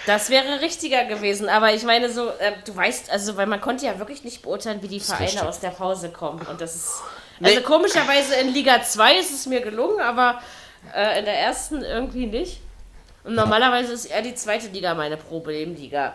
Das 0.06 0.28
wäre 0.30 0.60
richtiger 0.60 1.04
gewesen, 1.04 1.48
aber 1.48 1.72
ich 1.72 1.82
meine 1.84 2.10
so, 2.10 2.28
äh, 2.28 2.52
du 2.66 2.74
weißt, 2.76 3.10
also 3.10 3.36
weil 3.36 3.46
man 3.46 3.60
konnte 3.60 3.86
ja 3.86 3.98
wirklich 3.98 4.22
nicht 4.24 4.42
beurteilen, 4.42 4.82
wie 4.82 4.88
die 4.88 5.00
Vereine 5.00 5.24
richtig. 5.26 5.42
aus 5.42 5.60
der 5.60 5.70
Pause 5.70 6.10
kommen. 6.10 6.40
Und 6.50 6.60
das 6.60 6.74
ist, 6.74 7.02
also 7.42 7.60
komischerweise 7.62 8.34
in 8.36 8.52
Liga 8.52 8.82
2 8.82 9.18
ist 9.18 9.32
es 9.32 9.46
mir 9.46 9.60
gelungen, 9.60 10.00
aber 10.00 10.40
äh, 10.94 11.18
in 11.18 11.24
der 11.24 11.38
ersten 11.38 11.82
irgendwie 11.82 12.26
nicht. 12.26 12.60
Und 13.24 13.34
normalerweise 13.34 13.92
ist 13.92 14.04
eher 14.06 14.22
die 14.22 14.34
zweite 14.34 14.68
Liga 14.68 14.94
meine 14.94 15.16
Problemliga. 15.16 16.14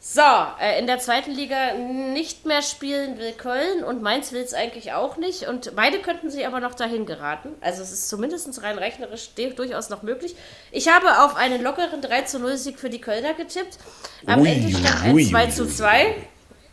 So, 0.00 0.22
äh, 0.60 0.78
in 0.78 0.86
der 0.86 1.00
zweiten 1.00 1.32
Liga 1.32 1.74
nicht 1.74 2.46
mehr 2.46 2.62
spielen 2.62 3.18
will 3.18 3.32
Köln 3.32 3.82
und 3.82 4.00
Mainz 4.00 4.30
will 4.32 4.40
es 4.40 4.54
eigentlich 4.54 4.92
auch 4.92 5.16
nicht. 5.16 5.48
Und 5.48 5.74
beide 5.74 5.98
könnten 5.98 6.30
sich 6.30 6.46
aber 6.46 6.60
noch 6.60 6.74
dahin 6.74 7.04
geraten. 7.04 7.50
Also 7.60 7.82
es 7.82 7.92
ist 7.92 8.08
zumindest 8.08 8.62
rein 8.62 8.78
rechnerisch 8.78 9.30
durchaus 9.34 9.90
noch 9.90 10.02
möglich. 10.02 10.36
Ich 10.70 10.88
habe 10.88 11.24
auf 11.24 11.34
einen 11.34 11.62
lockeren 11.62 12.00
3 12.00 12.22
zu 12.22 12.38
0 12.38 12.56
Sieg 12.56 12.78
für 12.78 12.90
die 12.90 13.00
Kölner 13.00 13.34
getippt. 13.34 13.78
Am 14.24 14.40
Ui, 14.40 14.48
Ende 14.48 14.70
stand 14.70 15.02
ein 15.02 15.14
ui, 15.14 15.28
2 15.28 15.44
ui, 15.44 15.50
zu 15.50 15.62
ui. 15.64 15.68
2. 15.68 16.14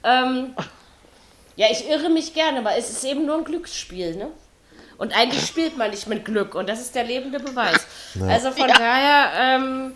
Ähm, 0.04 0.56
ja, 1.56 1.68
ich 1.72 1.90
irre 1.90 2.10
mich 2.10 2.36
gerne, 2.36 2.64
weil 2.64 2.80
es 2.80 2.92
ist 2.92 3.04
eben 3.04 3.26
nur 3.26 3.38
ein 3.38 3.44
Glücksspiel, 3.44 4.16
ne? 4.16 4.28
Und 4.98 5.16
eigentlich 5.16 5.46
spielt 5.46 5.78
man 5.78 5.92
nicht 5.92 6.08
mit 6.08 6.26
Glück 6.26 6.56
und 6.56 6.70
das 6.70 6.80
ist 6.80 6.96
der 6.96 7.04
lebende 7.04 7.40
Beweis. 7.40 7.86
Also 8.28 8.52
von 8.52 8.68
daher, 8.68 9.32
ähm, 9.38 9.94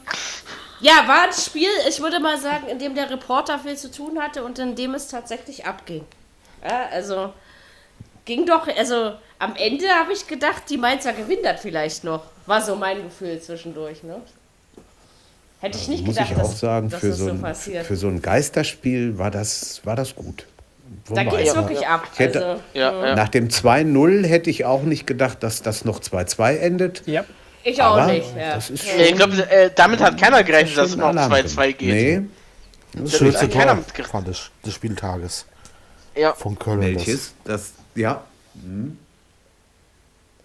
ja, 0.82 1.08
war 1.08 1.24
ein 1.24 1.34
Spiel, 1.34 1.70
ich 1.88 2.02
würde 2.02 2.20
mal 2.20 2.38
sagen, 2.38 2.68
in 2.68 2.78
dem 2.80 2.96
der 2.96 3.10
Reporter 3.10 3.60
viel 3.60 3.78
zu 3.78 3.90
tun 3.90 4.22
hatte 4.22 4.44
und 4.44 4.60
in 4.60 4.76
dem 4.76 4.94
es 4.94 5.08
tatsächlich 5.08 5.66
abging. 5.66 6.04
Ja, 6.62 6.88
also 6.92 7.34
ging 8.26 8.46
doch, 8.46 8.68
also 8.68 9.14
am 9.40 9.56
Ende 9.56 9.88
habe 9.88 10.12
ich 10.12 10.28
gedacht, 10.28 10.64
die 10.70 10.78
Mainzer 10.78 11.14
gewinnen 11.14 11.44
das 11.44 11.62
vielleicht 11.62 12.04
noch. 12.04 12.24
War 12.46 12.62
so 12.62 12.76
mein 12.76 13.04
Gefühl 13.04 13.40
zwischendurch, 13.40 14.04
ne? 14.04 14.22
Hätte 15.62 15.78
ich 15.78 15.88
nicht 15.88 16.06
Muss 16.06 16.16
gedacht, 16.16 16.32
ich 16.32 16.38
auch 16.38 16.42
dass, 16.44 16.60
sagen, 16.60 16.90
dass 16.90 17.02
für 17.02 17.10
das 17.10 17.18
so, 17.18 17.26
so 17.26 17.32
ein, 17.32 17.42
passiert. 17.42 17.86
für 17.86 17.96
so 17.96 18.08
ein 18.08 18.22
Geisterspiel 18.22 19.18
war 19.18 19.32
das, 19.32 19.82
war 19.86 19.96
das 19.96 20.16
gut. 20.16 20.46
Da 21.10 21.24
ging 21.24 21.40
es 21.40 21.56
wirklich 21.56 21.88
ab. 21.88 22.08
Ich 22.14 22.20
hätte- 22.20 22.46
Also, 22.46 22.62
Ja, 22.74 23.06
ja. 23.08 23.16
Nach 23.16 23.30
dem 23.30 23.50
2-0 23.50 24.26
hätte 24.26 24.50
ich 24.50 24.66
auch 24.66 24.84
nicht 24.84 25.06
gedacht, 25.08 25.44
dass 25.44 25.62
das 25.62 25.86
noch 25.86 26.00
2-2 26.00 26.56
endet. 26.58 27.04
Ja, 27.08 27.26
ich 27.64 27.82
auch 27.82 27.98
Aber 27.98 28.08
nicht. 28.12 28.28
Ja. 28.38 28.56
das 28.56 28.68
schon, 28.68 28.76
Ich 29.00 29.16
glaube, 29.16 29.50
äh, 29.50 29.72
damit 29.76 30.00
hat 30.02 30.20
keiner 30.20 30.44
gerechnet, 30.44 30.78
dass 30.78 30.90
es 30.92 30.96
noch 30.96 31.08
Alarm 31.08 31.32
2-2 31.32 31.74
drin. 31.74 31.78
geht. 31.78 31.94
Nee, 32.94 33.02
Das 33.04 33.18
Schönste 33.18 33.42
hat 33.44 33.52
keiner 33.52 33.78
Tor, 33.86 34.06
fand 34.06 34.28
ich, 34.30 34.50
des 34.66 34.74
Spieltages 34.74 35.46
Ja. 36.16 36.34
von 36.34 36.58
Köln. 36.58 36.82
Das. 36.82 36.88
welches? 37.08 37.34
Das, 37.44 37.72
ja. 37.96 38.24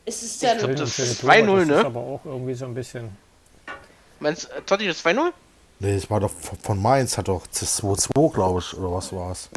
Ist 0.06 0.22
es 0.22 0.38
denn. 0.38 0.58
Das 0.58 0.64
und 0.64 0.88
schöne 0.88 1.08
ist 1.08 1.20
Tore, 1.20 1.32
2-0, 1.32 1.58
das 1.60 1.66
ne? 1.68 1.74
ist 1.76 1.84
aber 1.86 2.00
auch 2.00 2.20
irgendwie 2.24 2.54
so 2.54 2.66
ein 2.66 2.74
bisschen. 2.74 3.16
Meinst 4.20 4.50
äh, 4.50 4.60
Totti 4.66 4.86
das 4.86 5.02
2-0? 5.04 5.30
Nee, 5.80 5.94
es 5.94 6.08
war 6.10 6.20
doch 6.20 6.30
von- 6.62 6.80
Mainz, 6.80 7.16
hat 7.18 7.28
doch 7.28 7.46
das 7.46 7.82
2-2, 7.82 8.32
glaube 8.32 8.60
ich, 8.60 8.74
oder 8.78 8.92
was 8.92 9.12
war 9.12 9.32
es? 9.32 9.48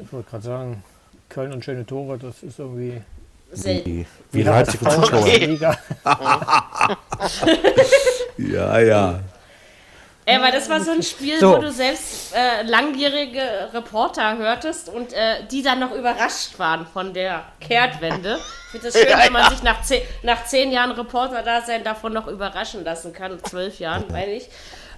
Ich 0.00 0.12
wollte 0.12 0.30
gerade 0.30 0.44
sagen, 0.44 0.84
Köln 1.28 1.52
und 1.52 1.64
schöne 1.64 1.84
Tore, 1.86 2.18
das 2.18 2.42
ist 2.42 2.58
irgendwie. 2.58 3.02
selten. 3.52 3.84
Wie, 3.86 4.06
wie 4.32 4.42
Leipzig 4.42 4.80
und 4.82 4.90
Zuschauer. 4.90 5.26
Liga. 5.26 5.76
Ja, 8.38 8.78
ja. 8.78 9.20
Ey, 10.28 10.36
aber 10.36 10.50
das 10.50 10.68
war 10.68 10.80
so 10.80 10.90
ein 10.90 11.02
Spiel, 11.04 11.38
So. 11.38 11.52
wo 11.56 11.60
du 11.60 11.70
selbst 11.70 12.34
äh, 12.34 12.62
langjährige 12.64 13.70
Reporter 13.72 14.36
hörtest 14.36 14.88
und 14.88 15.12
äh, 15.12 15.44
die 15.50 15.62
dann 15.62 15.78
noch 15.78 15.92
überrascht 15.92 16.58
waren 16.58 16.84
von 16.84 17.14
der 17.14 17.44
Kehrtwende. 17.60 18.36
Ich 18.66 18.70
finde 18.72 18.88
es 18.88 18.94
schön, 18.98 19.08
Ja, 19.08 19.18
wenn 19.24 19.32
man 19.32 19.44
ja. 19.44 19.50
sich 19.50 19.62
nach 19.62 19.82
zehn, 19.82 20.02
nach 20.24 20.44
zehn 20.44 20.72
Jahren 20.72 20.90
Reporter-Dasein 20.90 21.84
davon 21.84 22.12
noch 22.12 22.26
überraschen 22.26 22.82
lassen 22.82 23.12
kann. 23.12 23.38
Zwölf 23.44 23.78
Jahren, 23.78 24.04
meine 24.10 24.32
ich. 24.32 24.48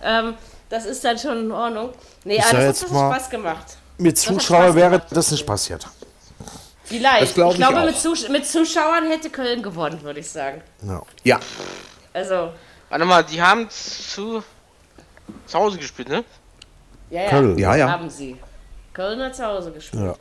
Ähm, 0.02 0.34
das 0.70 0.86
ist 0.86 1.04
dann 1.04 1.18
schon 1.18 1.38
in 1.44 1.52
Ordnung. 1.52 1.90
Nee, 2.24 2.36
Ich 2.36 2.44
aber 2.46 2.64
das 2.64 2.80
hat 2.82 2.88
Spaß 2.88 3.28
gemacht. 3.30 3.76
Mit 3.98 4.18
Zuschauern 4.18 4.74
wäre 4.74 5.02
das 5.10 5.30
nicht 5.30 5.46
passiert. 5.46 5.86
Vielleicht. 6.84 7.34
Glaub 7.34 7.52
ich 7.52 7.60
ich 7.60 7.66
glaube, 7.66 7.84
mit, 7.86 7.96
Zus 7.98 8.28
mit 8.28 8.46
Zuschauern 8.46 9.10
hätte 9.10 9.28
Köln 9.30 9.62
gewonnen, 9.62 10.00
würde 10.02 10.20
ich 10.20 10.30
sagen. 10.30 10.62
Ja. 10.86 11.02
Ja, 11.24 11.40
Also, 12.14 12.52
Warte 12.88 13.04
mal, 13.04 13.22
die 13.22 13.42
haben 13.42 13.68
zu, 13.68 14.42
zu 15.46 15.58
Hause 15.58 15.76
gespielt, 15.78 16.08
ne? 16.08 16.24
ja, 17.10 17.22
ja. 17.24 17.28
Köln. 17.28 17.58
ja, 17.58 17.76
ja. 17.76 17.90
Haben 17.90 18.08
sie. 18.08 18.36
Köln 18.94 19.20
hat 19.22 19.36
zu 19.36 19.44
Hause 19.44 19.70
gespielt. 19.72 20.02
Ja. 20.02 20.14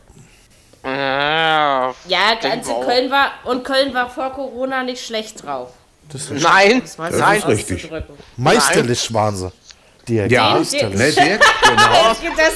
Ja. 0.83 1.95
Ja, 2.07 2.35
ganz 2.41 2.67
auch. 2.69 2.85
Köln 2.85 3.09
war 3.11 3.31
und 3.45 3.63
Köln 3.63 3.93
war 3.93 4.09
vor 4.09 4.31
Corona 4.31 4.83
nicht 4.83 5.05
schlecht 5.05 5.43
drauf. 5.43 5.69
Das 6.09 6.29
ist 6.29 6.43
Nein, 6.43 6.81
Das 6.81 6.97
war 6.99 7.09
Das 7.11 7.19
so 7.19 7.49
ist 7.49 7.69
richtig. 7.69 7.89
meisterlich 8.37 9.13
waren 9.13 9.35
sie. 9.35 9.51
Die 10.07 10.15
Ja, 10.15 10.51
meisterlich. 10.55 11.15
ne, 11.17 11.39
genau. 11.61 12.15
Das, 12.37 12.55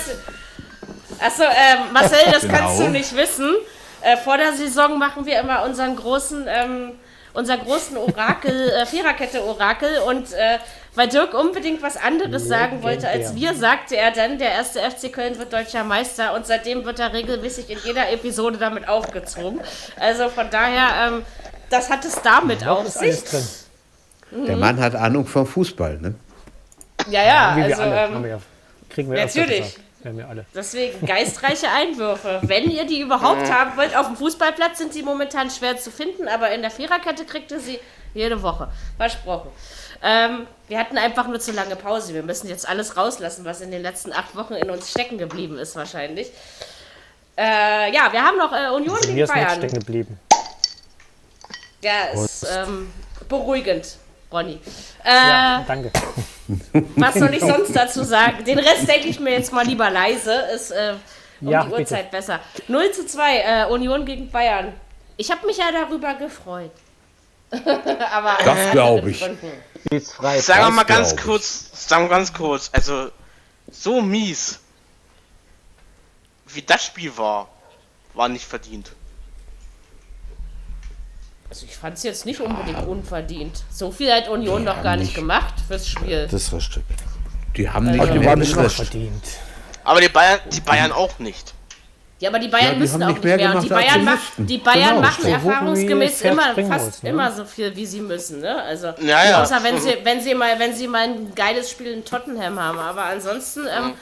achso, 1.21 1.43
ähm, 1.43 1.93
Marcel, 1.93 2.19
das 2.31 2.41
Genau. 2.41 2.53
kannst 2.53 2.79
du 2.79 2.87
nicht 2.89 3.15
wissen. 3.15 3.53
Äh, 4.01 4.17
vor 4.17 4.37
der 4.37 4.53
Saison 4.53 4.97
machen 4.97 5.25
wir 5.25 5.39
immer 5.39 5.63
unseren 5.63 5.95
großen, 5.95 6.47
ähm, 6.47 6.91
unseren 7.33 7.59
großen 7.61 7.97
Orakel, 7.97 8.69
äh, 8.81 8.85
Viererkette 8.85 9.43
Orakel 9.43 9.99
und 10.07 10.33
äh, 10.33 10.57
weil 10.93 11.07
Dirk 11.07 11.33
unbedingt 11.33 11.81
was 11.81 11.95
anderes 11.95 12.47
sagen 12.49 12.83
wollte 12.83 13.07
als 13.07 13.33
wir, 13.33 13.53
sagte 13.53 13.95
er 13.95 14.11
dann, 14.11 14.37
der 14.37 14.49
erste 14.51 14.79
FC 14.81 15.13
Köln 15.13 15.37
wird 15.37 15.53
deutscher 15.53 15.85
Meister 15.85 16.33
und 16.33 16.45
seitdem 16.45 16.83
wird 16.83 16.99
er 16.99 17.13
regelmäßig 17.13 17.69
in 17.69 17.77
jeder 17.85 18.11
Episode 18.11 18.57
damit 18.57 18.89
aufgezogen. 18.89 19.61
Also 19.97 20.27
von 20.27 20.49
daher, 20.49 21.07
ähm, 21.07 21.25
das 21.69 21.89
hat 21.89 22.03
es 22.03 22.21
damit 22.21 22.67
auf 22.67 22.87
sich. 22.89 23.23
drin. 23.23 23.47
Der 24.47 24.57
Mann 24.57 24.79
hat 24.81 24.95
Ahnung 24.95 25.25
vom 25.25 25.45
Fußball, 25.45 25.97
ne? 25.97 26.15
Ja, 27.09 27.23
ja, 27.23 27.49
also 27.49 27.81
alle. 27.81 27.99
haben 28.01 28.15
ähm, 28.15 28.23
wir 28.23 28.29
ja, 28.31 28.41
kriegen 28.89 29.11
wir 29.11 29.23
öfter 29.23 29.39
natürlich. 29.39 29.77
Haben 30.03 30.17
wir 30.17 30.27
alle. 30.27 30.45
Deswegen 30.55 31.05
geistreiche 31.05 31.69
Einwürfe. 31.69 32.39
Wenn 32.43 32.69
ihr 32.69 32.85
die 32.85 33.01
überhaupt 33.01 33.51
haben 33.51 33.77
wollt, 33.77 33.95
auf 33.95 34.07
dem 34.07 34.15
Fußballplatz 34.17 34.77
sind 34.79 34.93
sie 34.93 35.03
momentan 35.03 35.49
schwer 35.49 35.77
zu 35.77 35.91
finden, 35.91 36.27
aber 36.27 36.51
in 36.51 36.61
der 36.61 36.71
Viererkette 36.71 37.25
kriegt 37.25 37.51
ihr 37.51 37.59
sie 37.59 37.79
jede 38.13 38.41
Woche. 38.41 38.69
Versprochen. 38.97 39.49
Ähm, 40.03 40.47
wir 40.67 40.79
hatten 40.79 40.97
einfach 40.97 41.27
nur 41.27 41.39
zu 41.39 41.51
lange 41.51 41.75
Pause. 41.75 42.13
Wir 42.13 42.23
müssen 42.23 42.49
jetzt 42.49 42.67
alles 42.67 42.97
rauslassen, 42.97 43.45
was 43.45 43.61
in 43.61 43.69
den 43.71 43.81
letzten 43.83 44.11
acht 44.11 44.35
Wochen 44.35 44.53
in 44.53 44.69
uns 44.71 44.89
stecken 44.89 45.17
geblieben 45.17 45.57
ist, 45.57 45.75
wahrscheinlich. 45.75 46.31
Äh, 47.37 47.93
ja, 47.93 48.11
wir 48.11 48.21
haben 48.23 48.37
noch 48.37 48.51
äh, 48.51 48.69
Union 48.75 48.95
Also 48.95 49.01
gegen 49.07 49.15
mir 49.15 49.23
ist 49.25 49.33
Bayern. 49.33 49.57
stecken 49.57 49.79
geblieben. 49.79 50.19
Ja, 51.83 52.05
ist 52.13 52.45
ähm, 52.51 52.91
beruhigend, 53.29 53.95
Ronny. 54.31 54.59
Äh, 55.03 55.09
Ja, 55.09 55.63
danke. 55.67 55.91
Was 56.95 57.15
soll 57.15 57.33
ich 57.33 57.41
sonst 57.41 57.75
dazu 57.75 58.03
sagen? 58.03 58.43
Den 58.43 58.59
Rest 58.59 58.87
denke 58.87 59.07
ich 59.07 59.19
mir 59.19 59.31
jetzt 59.31 59.51
mal 59.53 59.65
lieber 59.65 59.89
leise. 59.89 60.33
Ist 60.53 60.71
äh, 60.71 60.95
um 61.41 61.49
Ja, 61.49 61.63
die 61.63 61.69
bitte. 61.69 61.81
Uhrzeit 61.81 62.11
besser. 62.11 62.39
0 62.67 62.91
zu 62.91 63.05
2, 63.05 63.37
äh, 63.39 63.65
Union 63.65 64.05
gegen 64.05 64.29
Bayern. 64.31 64.73
Ich 65.17 65.31
habe 65.31 65.45
mich 65.45 65.57
ja 65.57 65.71
darüber 65.71 66.13
gefreut. 66.15 66.71
Aber 67.51 68.37
Das 68.43 68.71
glaube 68.71 69.11
ich. 69.11 69.23
Ist 69.89 70.13
frei. 70.13 70.39
Sagen 70.39 70.65
wir 70.67 70.71
mal 70.71 70.83
ganz 70.83 71.15
kurz, 71.17 71.69
sagen 71.89 72.05
wir 72.05 72.09
ganz 72.09 72.31
kurz, 72.33 72.69
also 72.73 73.09
so 73.69 74.01
mies, 74.01 74.59
wie 76.47 76.61
das 76.61 76.85
Spiel 76.85 77.15
war, 77.17 77.47
war 78.13 78.29
nicht 78.29 78.45
verdient. 78.45 78.91
Also 81.51 81.65
ich 81.65 81.75
fand 81.75 81.97
es 81.97 82.03
jetzt 82.03 82.25
nicht 82.25 82.39
unbedingt 82.39 82.87
unverdient. 82.87 83.63
So 83.69 83.91
viel 83.91 84.09
hat 84.09 84.29
Union 84.29 84.65
doch 84.65 84.81
gar 84.81 84.95
nicht 84.95 85.13
gemacht 85.13 85.53
fürs 85.67 85.85
Spiel. 85.85 86.25
Das 86.31 86.43
ist 86.43 86.53
richtig. 86.53 86.81
Die 87.57 87.69
haben 87.69 87.91
nicht 87.91 88.01
die 88.01 88.19
mehr 88.19 88.29
waren 88.29 88.39
nicht 88.39 88.53
schlecht. 88.53 88.75
verdient. 88.77 89.23
Aber 89.83 89.99
die 89.99 90.07
Bayern, 90.07 90.39
die 90.49 90.61
Bayern 90.61 90.93
auch 90.93 91.19
nicht. 91.19 91.53
Ja, 92.19 92.29
aber 92.29 92.39
die 92.39 92.47
Bayern 92.47 92.65
Ja, 92.67 92.73
die 92.75 92.79
müssen 92.79 93.03
auch 93.03 93.07
nicht 93.09 93.21
mehr 93.25 93.35
mehr. 93.35 93.53
Und 93.55 93.63
die 93.63 93.67
Bayern, 93.67 93.93
sie 93.99 94.05
mach, 94.05 94.13
müssten. 94.13 94.47
die 94.47 94.57
Bayern 94.59 94.89
Genau. 94.95 95.01
machen 95.01 95.25
erfahrungsgemäß 95.25 96.21
immer 96.21 96.55
fast 96.55 96.69
muss, 96.85 97.03
ne? 97.03 97.09
immer 97.09 97.31
so 97.33 97.43
viel, 97.43 97.75
wie 97.75 97.85
sie 97.85 97.99
müssen. 97.99 98.39
Ne? 98.39 98.61
Also 98.63 98.93
Ja, 99.01 99.25
ja. 99.29 99.41
außer 99.43 99.61
wenn 99.61 99.77
sie, 99.81 99.97
wenn 100.05 100.21
sie 100.21 100.33
mal, 100.33 100.57
wenn 100.57 100.73
sie 100.73 100.87
mal 100.87 101.03
ein 101.03 101.35
geiles 101.35 101.69
Spiel 101.69 101.87
in 101.87 102.05
Tottenham 102.05 102.57
haben. 102.57 102.79
Aber 102.79 103.03
ansonsten 103.03 103.65
ähm, 103.67 103.93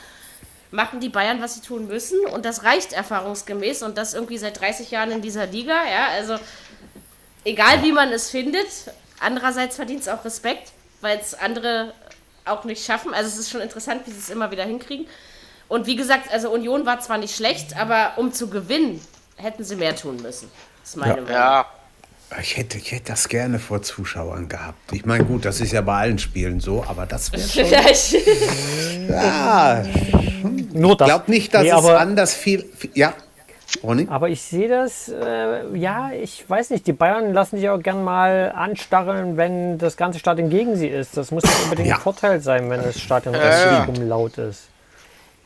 machen 0.69 0.99
die 0.99 1.09
Bayern, 1.09 1.41
was 1.41 1.55
sie 1.55 1.61
tun 1.61 1.87
müssen. 1.87 2.19
Und 2.27 2.45
das 2.45 2.63
reicht 2.63 2.93
erfahrungsgemäß. 2.93 3.81
Und 3.81 3.97
das 3.97 4.13
irgendwie 4.13 4.37
seit 4.37 4.59
30 4.61 4.91
Jahren 4.91 5.09
in 5.11 5.23
dieser 5.23 5.47
Liga. 5.47 5.73
Ja, 5.89 6.09
also 6.13 6.35
egal 7.45 7.83
wie 7.83 7.91
man 7.91 8.09
es 8.11 8.29
findet. 8.29 8.67
Andererseits 9.19 9.75
verdient 9.75 10.01
es 10.01 10.07
auch 10.07 10.23
Respekt, 10.25 10.71
weil 11.01 11.17
es 11.19 11.33
andere 11.33 11.93
auch 12.45 12.63
nicht 12.63 12.85
schaffen. 12.85 13.13
Also 13.13 13.29
es 13.29 13.37
ist 13.37 13.49
schon 13.51 13.61
interessant, 13.61 14.01
wie 14.05 14.11
sie 14.11 14.19
es 14.19 14.29
immer 14.29 14.49
wieder 14.51 14.63
hinkriegen. 14.63 15.07
Und 15.67 15.85
wie 15.85 15.95
gesagt, 15.95 16.31
also 16.31 16.49
Union 16.51 16.85
war 16.85 16.99
zwar 16.99 17.17
nicht 17.17 17.35
schlecht, 17.35 17.75
aber 17.77 18.13
um 18.17 18.33
zu 18.33 18.49
gewinnen, 18.49 19.01
hätten 19.35 19.63
sie 19.63 19.75
mehr 19.75 19.95
tun 19.95 20.15
müssen. 20.21 20.49
Das 20.81 20.89
ist 20.91 20.95
meine 20.95 21.15
Meinung. 21.21 21.29
Ja, 21.29 21.65
Ich 22.41 22.57
hätte, 22.57 22.77
ich 22.77 22.91
hätte 22.91 23.11
das 23.11 23.27
gerne 23.27 23.59
vor 23.59 23.81
Zuschauern 23.81 24.47
gehabt. 24.49 24.91
Ich 24.93 25.05
meine, 25.05 25.25
gut, 25.25 25.45
das 25.45 25.59
ist 25.61 25.71
ja 25.73 25.81
bei 25.81 25.95
allen 25.97 26.17
Spielen 26.17 26.59
so, 26.59 26.83
aber 26.87 27.05
das 27.05 27.31
wäre 27.31 27.41
schon. 27.47 27.65
Vielleicht. 27.65 28.13
Ja, 29.09 29.83
Nur 30.73 30.97
das. 30.97 31.07
glaub 31.07 31.27
nicht, 31.27 31.53
dass 31.53 31.63
Nee, 31.63 31.69
es 31.69 31.73
aber, 31.75 31.99
anders 31.99 32.33
viel. 32.33 32.67
Ja, 32.93 33.13
Ronny? 33.83 34.07
aber 34.09 34.29
ich 34.29 34.41
sehe 34.41 34.67
das, 34.67 35.09
äh, 35.09 35.75
ja, 35.77 36.11
ich 36.11 36.47
weiß 36.49 36.71
nicht, 36.71 36.87
die 36.87 36.93
Bayern 36.93 37.33
lassen 37.33 37.57
sich 37.57 37.69
auch 37.69 37.81
gern 37.81 38.03
mal 38.03 38.51
anstarren, 38.55 39.37
wenn 39.37 39.77
das 39.77 39.95
ganze 39.97 40.19
Stadion 40.19 40.49
gegen 40.49 40.75
sie 40.75 40.87
ist. 40.87 41.15
Das 41.17 41.31
muss 41.31 41.43
nicht 41.43 41.63
unbedingt 41.63 41.87
Ja. 41.89 41.95
ein 41.95 42.01
Vorteil 42.01 42.39
sein, 42.41 42.69
wenn 42.69 42.81
das 42.81 42.99
Stadion 42.99 43.35
richtig 43.35 44.05
laut 44.07 44.37
ist. 44.37 44.63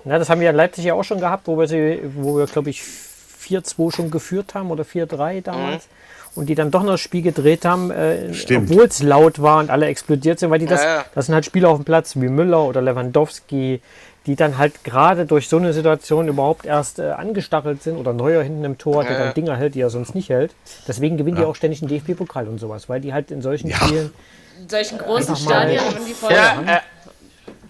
Ja, 0.06 0.20
das 0.20 0.30
haben 0.30 0.42
wir 0.42 0.50
in 0.50 0.56
Leipzig 0.56 0.84
ja 0.86 0.94
auch 0.96 1.04
schon 1.04 1.20
gehabt, 1.20 1.48
wo 1.48 1.58
wir, 1.58 1.68
sie, 1.68 2.00
wo 2.16 2.38
wir 2.38 2.46
glaube 2.46 2.70
ich, 2.70 2.82
4-2 2.82 3.94
schon 3.96 4.12
geführt 4.12 4.54
haben 4.54 4.72
oder 4.72 4.84
4-3 4.84 5.42
damals. 5.42 5.88
Und 6.36 6.48
die 6.48 6.56
dann 6.56 6.72
doch 6.72 6.82
noch 6.82 6.94
das 6.94 7.02
Spiel 7.02 7.22
gedreht 7.22 7.64
haben, 7.64 7.92
äh, 7.92 8.32
obwohl 8.56 8.86
es 8.86 9.04
laut 9.04 9.40
war 9.42 9.60
und 9.60 9.70
alle 9.70 9.86
explodiert 9.86 10.40
sind, 10.40 10.50
weil 10.50 10.58
die 10.60 10.66
das, 10.66 10.84
Ja, 10.84 10.96
ja. 10.98 11.06
das 11.14 11.28
sind 11.28 11.36
halt 11.36 11.46
Spieler 11.46 11.70
auf 11.70 11.78
dem 11.78 11.86
Platz 11.86 12.16
wie 12.16 12.28
Müller 12.28 12.64
oder 12.64 12.82
Lewandowski, 12.82 13.82
die 14.26 14.36
dann 14.36 14.58
halt 14.58 14.84
gerade 14.84 15.26
durch 15.26 15.50
so 15.50 15.58
eine 15.58 15.74
Situation 15.74 16.28
überhaupt 16.28 16.66
erst 16.66 17.00
äh, 17.00 17.12
angestachelt 17.12 17.84
sind 17.84 17.98
oder 17.98 18.14
Neuer 18.14 18.42
hinten 18.44 18.64
im 18.64 18.78
Tor, 18.78 19.04
der 19.04 19.12
Ja, 19.14 19.20
ja. 19.20 19.26
dann 19.26 19.34
Dinger 19.34 19.58
hält, 19.58 19.76
die 19.76 19.82
er 19.82 19.90
sonst 19.90 20.16
nicht 20.16 20.30
hält. 20.30 20.54
Deswegen 20.88 21.18
gewinnen 21.18 21.38
die 21.38 21.44
auch 21.44 21.56
ständig 21.56 21.82
einen 21.82 21.90
DFB-Pokal 21.90 22.48
und 22.48 22.60
sowas, 22.60 22.88
weil 22.88 23.02
die 23.02 23.14
halt 23.14 23.32
in 23.32 23.42
solchen 23.42 23.70
Ja. 23.70 23.78
Spielen 23.78 24.14
In 24.62 24.70
solchen 24.70 24.98
großen 24.98 25.36
Stadien 25.36 25.82
und 25.84 26.08
die 26.08 26.14
voll 26.14 26.32
ja, 26.32 26.62
äh, 26.66 26.80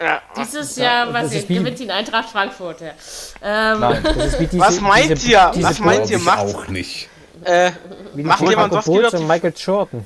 ja. 0.04 0.22
Dieses 0.38 0.76
Jahr, 0.76 1.12
was 1.14 1.32
das 1.32 1.34
ihr, 1.50 1.60
gewinnt 1.60 1.80
die 1.80 1.90
Eintracht 1.90 2.30
Frankfurt. 2.30 2.82
Ja. 2.82 2.92
Ähm, 3.42 3.82
wie 4.38 4.46
diese, 4.52 4.60
Was 4.60 4.80
meint 4.82 5.10
diese, 5.12 5.32
ihr? 5.32 5.52
Diese 5.56 5.68
Was 5.70 5.80
meint 5.80 6.10
ihr? 6.10 6.20
Macht, 6.20 6.40
auch 6.56 6.68
nicht. 6.68 7.10
äh, 7.46 7.72
wie 8.14 8.22
die 8.22 8.28
macht 8.28 8.42
Lewandowski 8.48 9.02
doch 9.02 9.14
und 9.14 9.20
die- 9.22 9.26
Michael 9.26 9.54
Jordan. 9.58 10.06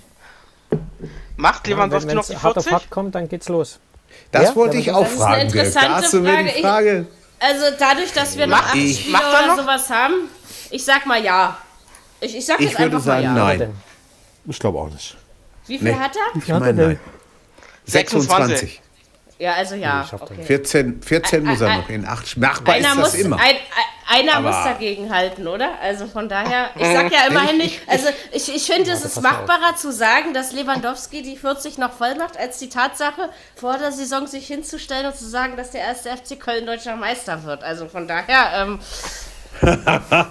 macht 1.35 1.67
Lewandowski 1.67 2.09
Wenn 2.09 2.15
noch 2.17 2.25
die 2.25 2.33
es 2.33 2.43
hart 2.43 2.57
auf 2.57 2.63
40? 2.63 2.71
hart 2.73 2.89
kommt, 2.89 3.15
dann 3.15 3.27
geht's 3.27 3.49
los. 3.49 3.79
Das 4.32 4.43
Ja, 4.49 4.55
wollte 4.55 4.78
ich 4.78 4.86
das 4.88 4.95
auch 4.95 5.01
ist 5.05 5.11
eine 5.11 5.19
fragen. 5.19 5.51
Dirk. 5.51 5.53
Da 5.53 5.59
interessante 5.82 5.93
hast 5.95 6.13
du 6.13 6.19
mir 6.21 6.43
die 6.43 6.49
Frage. 6.61 6.61
Frage. 6.61 7.05
also 7.39 7.65
dadurch, 7.80 8.11
dass 8.13 8.38
wir 8.38 8.47
noch 8.47 8.57
Macht- 8.57 8.67
acht 8.69 8.75
ich- 8.75 8.99
Spiele 8.99 9.17
er 9.17 9.30
oder 9.30 9.47
noch? 9.47 9.57
sowas 9.63 9.89
haben, 9.89 10.13
ich 10.69 10.84
sag 10.84 11.05
mal 11.05 11.23
ja. 11.23 11.57
Ich, 12.19 12.36
ich 12.36 12.45
sag 12.45 12.59
Ich 12.59 12.65
jetzt 12.71 12.80
würde 12.80 12.95
einfach 12.95 12.97
mal 12.99 13.21
sagen, 13.21 13.23
ja. 13.23 13.34
nein. 13.34 13.73
Ich 14.45 14.59
glaube 14.59 14.80
auch 14.80 14.89
nicht. 14.89 15.15
Wie 15.67 15.78
viel 15.78 15.91
Nee. 15.93 15.99
hat 15.99 16.11
er? 16.15 16.39
Ich 16.41 16.47
meine, 16.47 16.73
nein. 16.73 16.99
26. 17.86 18.28
26. 18.30 18.82
Ja, 19.39 19.53
also 19.53 19.75
ja. 19.75 20.01
er 20.11 20.21
Okay. 20.21 20.43
14, 20.43 21.01
14 21.03 21.43
muss 21.45 21.61
er 21.61 21.69
ein- 21.69 21.81
noch 21.81 21.89
in 21.89 22.07
8 22.07 22.38
Machbar 22.38 22.73
Einer, 22.75 22.89
ist 22.89 22.95
muss, 22.95 23.11
das 23.11 23.15
immer. 23.21 23.35
ein, 23.38 23.43
ein, 23.55 24.19
einer 24.19 24.33
Aber- 24.38 24.47
muss 24.51 24.63
dagegen 24.63 25.13
halten, 25.13 25.47
oder? 25.47 25.69
Also 25.79 26.07
von 26.07 26.27
daher, 26.27 26.69
ich 26.75 26.88
sag 26.88 27.11
ja 27.11 27.27
immerhin 27.29 27.57
nicht, 27.57 27.81
also 27.88 28.07
ich, 28.31 28.55
ich 28.55 28.65
finde, 28.65 28.89
es 28.91 29.05
ist 29.05 29.21
machbarer 29.21 29.75
zu 29.75 29.91
sagen, 29.91 30.33
dass 30.33 30.53
Lewandowski 30.53 31.21
die 31.21 31.38
40 31.38 31.77
noch 31.77 31.91
voll 31.93 32.15
macht, 32.15 32.35
als 32.38 32.57
die 32.57 32.69
Tatsache, 32.69 33.29
vor 33.55 33.77
der 33.77 33.91
Saison 33.91 34.25
sich 34.25 34.47
hinzustellen 34.47 35.05
und 35.05 35.15
zu 35.15 35.27
sagen, 35.29 35.55
dass 35.55 35.69
der 35.69 35.81
erste 35.81 36.09
FC 36.09 36.39
Köln 36.39 36.65
deutscher 36.65 36.95
Meister 36.95 37.43
wird. 37.43 37.63
Also 37.63 37.88
von 37.89 38.07
daher 38.07 38.49
ähm, 38.65 38.79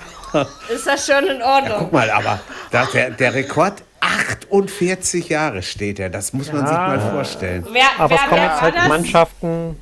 ist 0.68 0.86
das 0.86 1.06
schon 1.06 1.24
in 1.26 1.42
Ordnung. 1.42 1.78
Guck 1.78 1.92
mal, 1.92 2.10
aber 2.10 2.40
der, 2.72 3.10
der 3.10 3.34
Rekord 3.34 3.82
48 4.06 5.28
Jahre 5.28 5.62
steht 5.62 5.98
er. 5.98 6.10
Das 6.10 6.32
muss 6.32 6.52
man 6.52 6.66
sich 6.66 6.76
mal 6.76 7.00
vorstellen. 7.00 7.66
Wer, 7.70 7.84
Aber 7.98 8.10
wer, 8.10 8.16
es 8.16 8.22
kommen 8.28 8.40
wer 8.42 8.48
jetzt 8.50 8.60
halt 8.60 8.76
das? 8.76 8.88
Mannschaften. 8.88 9.80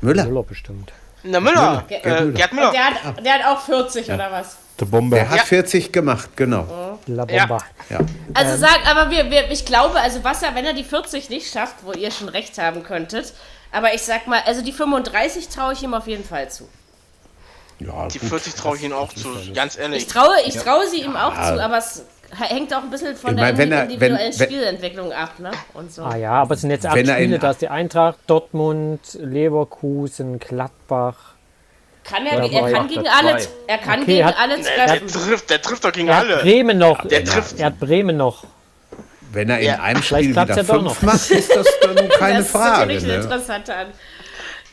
Müller, 0.00 0.24
Müller 0.24 0.42
bestimmt. 0.42 0.92
Na, 1.22 1.38
Müller. 1.40 1.84
Gerd 1.88 2.04
Äh, 2.04 2.20
Müller. 2.22 2.32
Gerd 2.32 2.52
Müller. 2.52 2.70
Der 2.72 2.84
hat, 2.84 3.24
der 3.24 3.32
hat 3.34 3.44
auch 3.46 3.60
40 3.64 4.10
oder 4.10 4.32
was? 4.32 4.56
Der 4.80 4.86
Bomber. 4.86 5.16
der 5.16 5.28
hat 5.28 5.36
Ja. 5.38 5.44
40 5.44 5.92
gemacht, 5.92 6.30
genau. 6.36 6.98
La 7.06 7.24
Ja. 7.28 7.46
Bomba. 7.46 7.64
Ja. 7.90 7.98
Also 8.34 8.56
sagt, 8.56 8.80
aber 8.90 9.10
wir, 9.10 9.30
wir, 9.30 9.50
ich 9.50 9.64
glaube, 9.64 10.00
also 10.00 10.24
was 10.24 10.42
er, 10.42 10.54
wenn 10.54 10.64
er 10.64 10.72
die 10.72 10.82
40 10.84 11.28
nicht 11.30 11.52
schafft, 11.52 11.76
wo 11.84 11.92
ihr 11.92 12.10
schon 12.10 12.28
recht 12.28 12.58
haben 12.58 12.82
könntet, 12.82 13.34
aber 13.70 13.94
ich 13.94 14.02
sag 14.02 14.26
mal, 14.26 14.40
also 14.46 14.62
die 14.62 14.72
35 14.72 15.48
traue 15.48 15.74
ich 15.74 15.82
ihm 15.82 15.94
auf 15.94 16.06
jeden 16.08 16.24
Fall 16.24 16.50
zu. 16.50 16.68
Ja, 17.78 18.06
Die 18.08 18.18
gut. 18.18 18.28
40 18.28 18.54
traue 18.54 18.76
ich 18.76 18.82
Ihnen 18.84 18.92
auch 18.92 19.12
zu, 19.12 19.28
ganz 19.54 19.74
Ich 19.74 19.80
ehrlich. 19.80 20.06
traue, 20.06 20.34
ich 20.46 20.54
traue 20.56 20.86
sie 20.88 21.02
ihm 21.02 21.16
auch 21.16 21.34
zu, 21.34 21.60
aber 21.62 21.78
es 21.78 22.02
hängt 22.38 22.72
auch 22.74 22.82
ein 22.82 22.90
bisschen 22.90 23.14
von 23.16 23.30
Ich 23.30 23.36
der 23.42 23.52
mein, 23.52 23.72
er- 23.72 23.82
individuellen 23.84 24.18
wenn- 24.32 24.38
wenn- 24.38 24.48
Spielentwicklung 24.48 25.12
ab, 25.12 25.38
ne? 25.38 25.50
Und 25.74 25.92
so. 25.92 26.02
Ah 26.02 26.16
ja, 26.16 26.32
aber 26.32 26.54
es 26.54 26.60
sind 26.62 26.70
jetzt 26.70 26.86
acht 26.86 26.98
Spiele. 26.98 27.38
Da 27.38 27.50
ist 27.50 27.60
die 27.60 27.68
Eintracht, 27.68 28.18
Dortmund, 28.26 29.00
Leverkusen, 29.20 30.38
Gladbach. 30.38 31.16
Kann 32.04 32.26
er, 32.26 32.44
Ja, 32.44 32.66
er 32.66 32.72
kann 32.72 32.88
gegen 32.88 33.06
alle, 33.06 33.38
er 33.68 33.78
kann 33.78 34.02
Okay, 34.02 34.06
gegen 34.14 34.24
hat- 34.26 34.36
alle 34.40 34.56
Der 34.58 34.86
treffen. 34.86 35.06
trifft, 35.08 35.50
der 35.50 35.62
trifft 35.62 35.84
doch 35.84 35.92
gegen 35.92 36.08
Er 36.08 36.16
hat 36.16 36.24
alle. 36.26 36.36
Bremen 36.38 36.78
noch. 36.78 37.06
Der 37.06 37.24
trifft. 37.24 37.58
Er 37.60 37.66
hat 37.66 37.78
Bremen 37.78 38.16
noch. 38.16 38.44
Wenn 39.32 39.48
er 39.48 39.60
in 39.60 39.66
Ja, 39.66 39.80
einem 39.80 40.02
Spiel 40.02 40.28
wieder 40.30 40.44
ja 40.46 40.56
doch 40.56 40.64
fünf 40.64 40.82
noch. 40.84 41.02
macht, 41.02 41.30
ist 41.30 41.54
das 41.54 41.66
dann 41.80 42.08
keine 42.10 42.38
das 42.38 42.46
ist 42.46 42.50
Frage. 42.52 42.80
natürlich 42.80 43.04
eine 43.04 43.12
Ne? 43.18 43.22
interessante 43.22 43.74
an. 43.74 43.86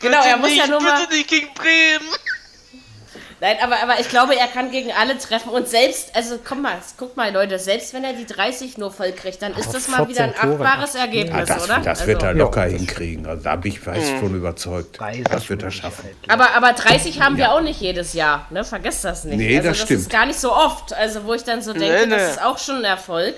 Genau, 0.00 0.22
er 0.24 0.36
muss 0.38 0.56
ja 0.56 0.66
nur 0.66 0.80
mal. 0.80 0.98
Bitte 1.00 1.14
nicht 1.14 1.28
gegen 1.30 1.54
Bremen. 1.54 2.08
Nein, 3.40 3.56
aber, 3.62 3.82
aber 3.82 3.98
ich 4.00 4.08
glaube, 4.08 4.36
er 4.38 4.46
kann 4.48 4.70
gegen 4.70 4.92
alle 4.92 5.16
treffen. 5.16 5.48
Und 5.50 5.66
selbst, 5.68 6.14
also 6.14 6.38
komm 6.46 6.62
mal, 6.62 6.76
guck 6.98 7.16
mal, 7.16 7.32
Leute, 7.32 7.58
selbst 7.58 7.94
wenn 7.94 8.04
er 8.04 8.12
die 8.12 8.26
30 8.26 8.76
nur 8.78 8.90
voll 8.92 9.12
kriegt, 9.12 9.40
dann 9.40 9.54
ist 9.54 9.72
das 9.72 9.88
mal 9.88 10.06
wieder 10.08 10.24
ein 10.24 10.32
14 10.34 10.50
Tore. 10.50 10.64
achtbares 10.68 10.94
Ja, 10.94 11.00
Ergebnis, 11.00 11.48
das, 11.48 11.64
oder? 11.64 11.78
das 11.78 12.06
wird 12.06 12.22
er 12.22 12.28
also, 12.30 12.38
locker 12.40 12.64
hinkriegen. 12.64 13.26
Also 13.26 13.42
da 13.42 13.56
bin 13.56 13.72
ich 13.72 13.80
fest 13.80 14.10
von 14.20 14.34
überzeugt. 14.34 14.98
Das 15.30 15.48
wird 15.48 15.62
er 15.62 15.70
schaffen. 15.70 16.08
aber, 16.28 16.54
aber 16.54 16.72
30 16.74 17.20
haben 17.22 17.36
wir 17.38 17.52
auch 17.52 17.62
nicht 17.62 17.80
jedes 17.80 18.12
Jahr, 18.12 18.46
ne? 18.50 18.62
Vergesst 18.64 19.04
das 19.04 19.24
nicht. 19.24 19.38
Nee, 19.38 19.56
also, 19.56 19.68
das 19.70 19.78
das 19.78 19.86
stimmt. 19.86 20.00
ist 20.00 20.10
gar 20.10 20.26
nicht 20.26 20.38
so 20.38 20.52
oft. 20.52 20.92
Also, 20.92 21.24
wo 21.24 21.32
ich 21.34 21.42
dann 21.44 21.62
so 21.62 21.72
denke, 21.72 21.88
Nee, 21.88 22.06
nee. 22.06 22.10
das 22.16 22.32
ist 22.32 22.42
auch 22.42 22.58
schon 22.58 22.76
ein 22.76 22.84
Erfolg. 22.84 23.34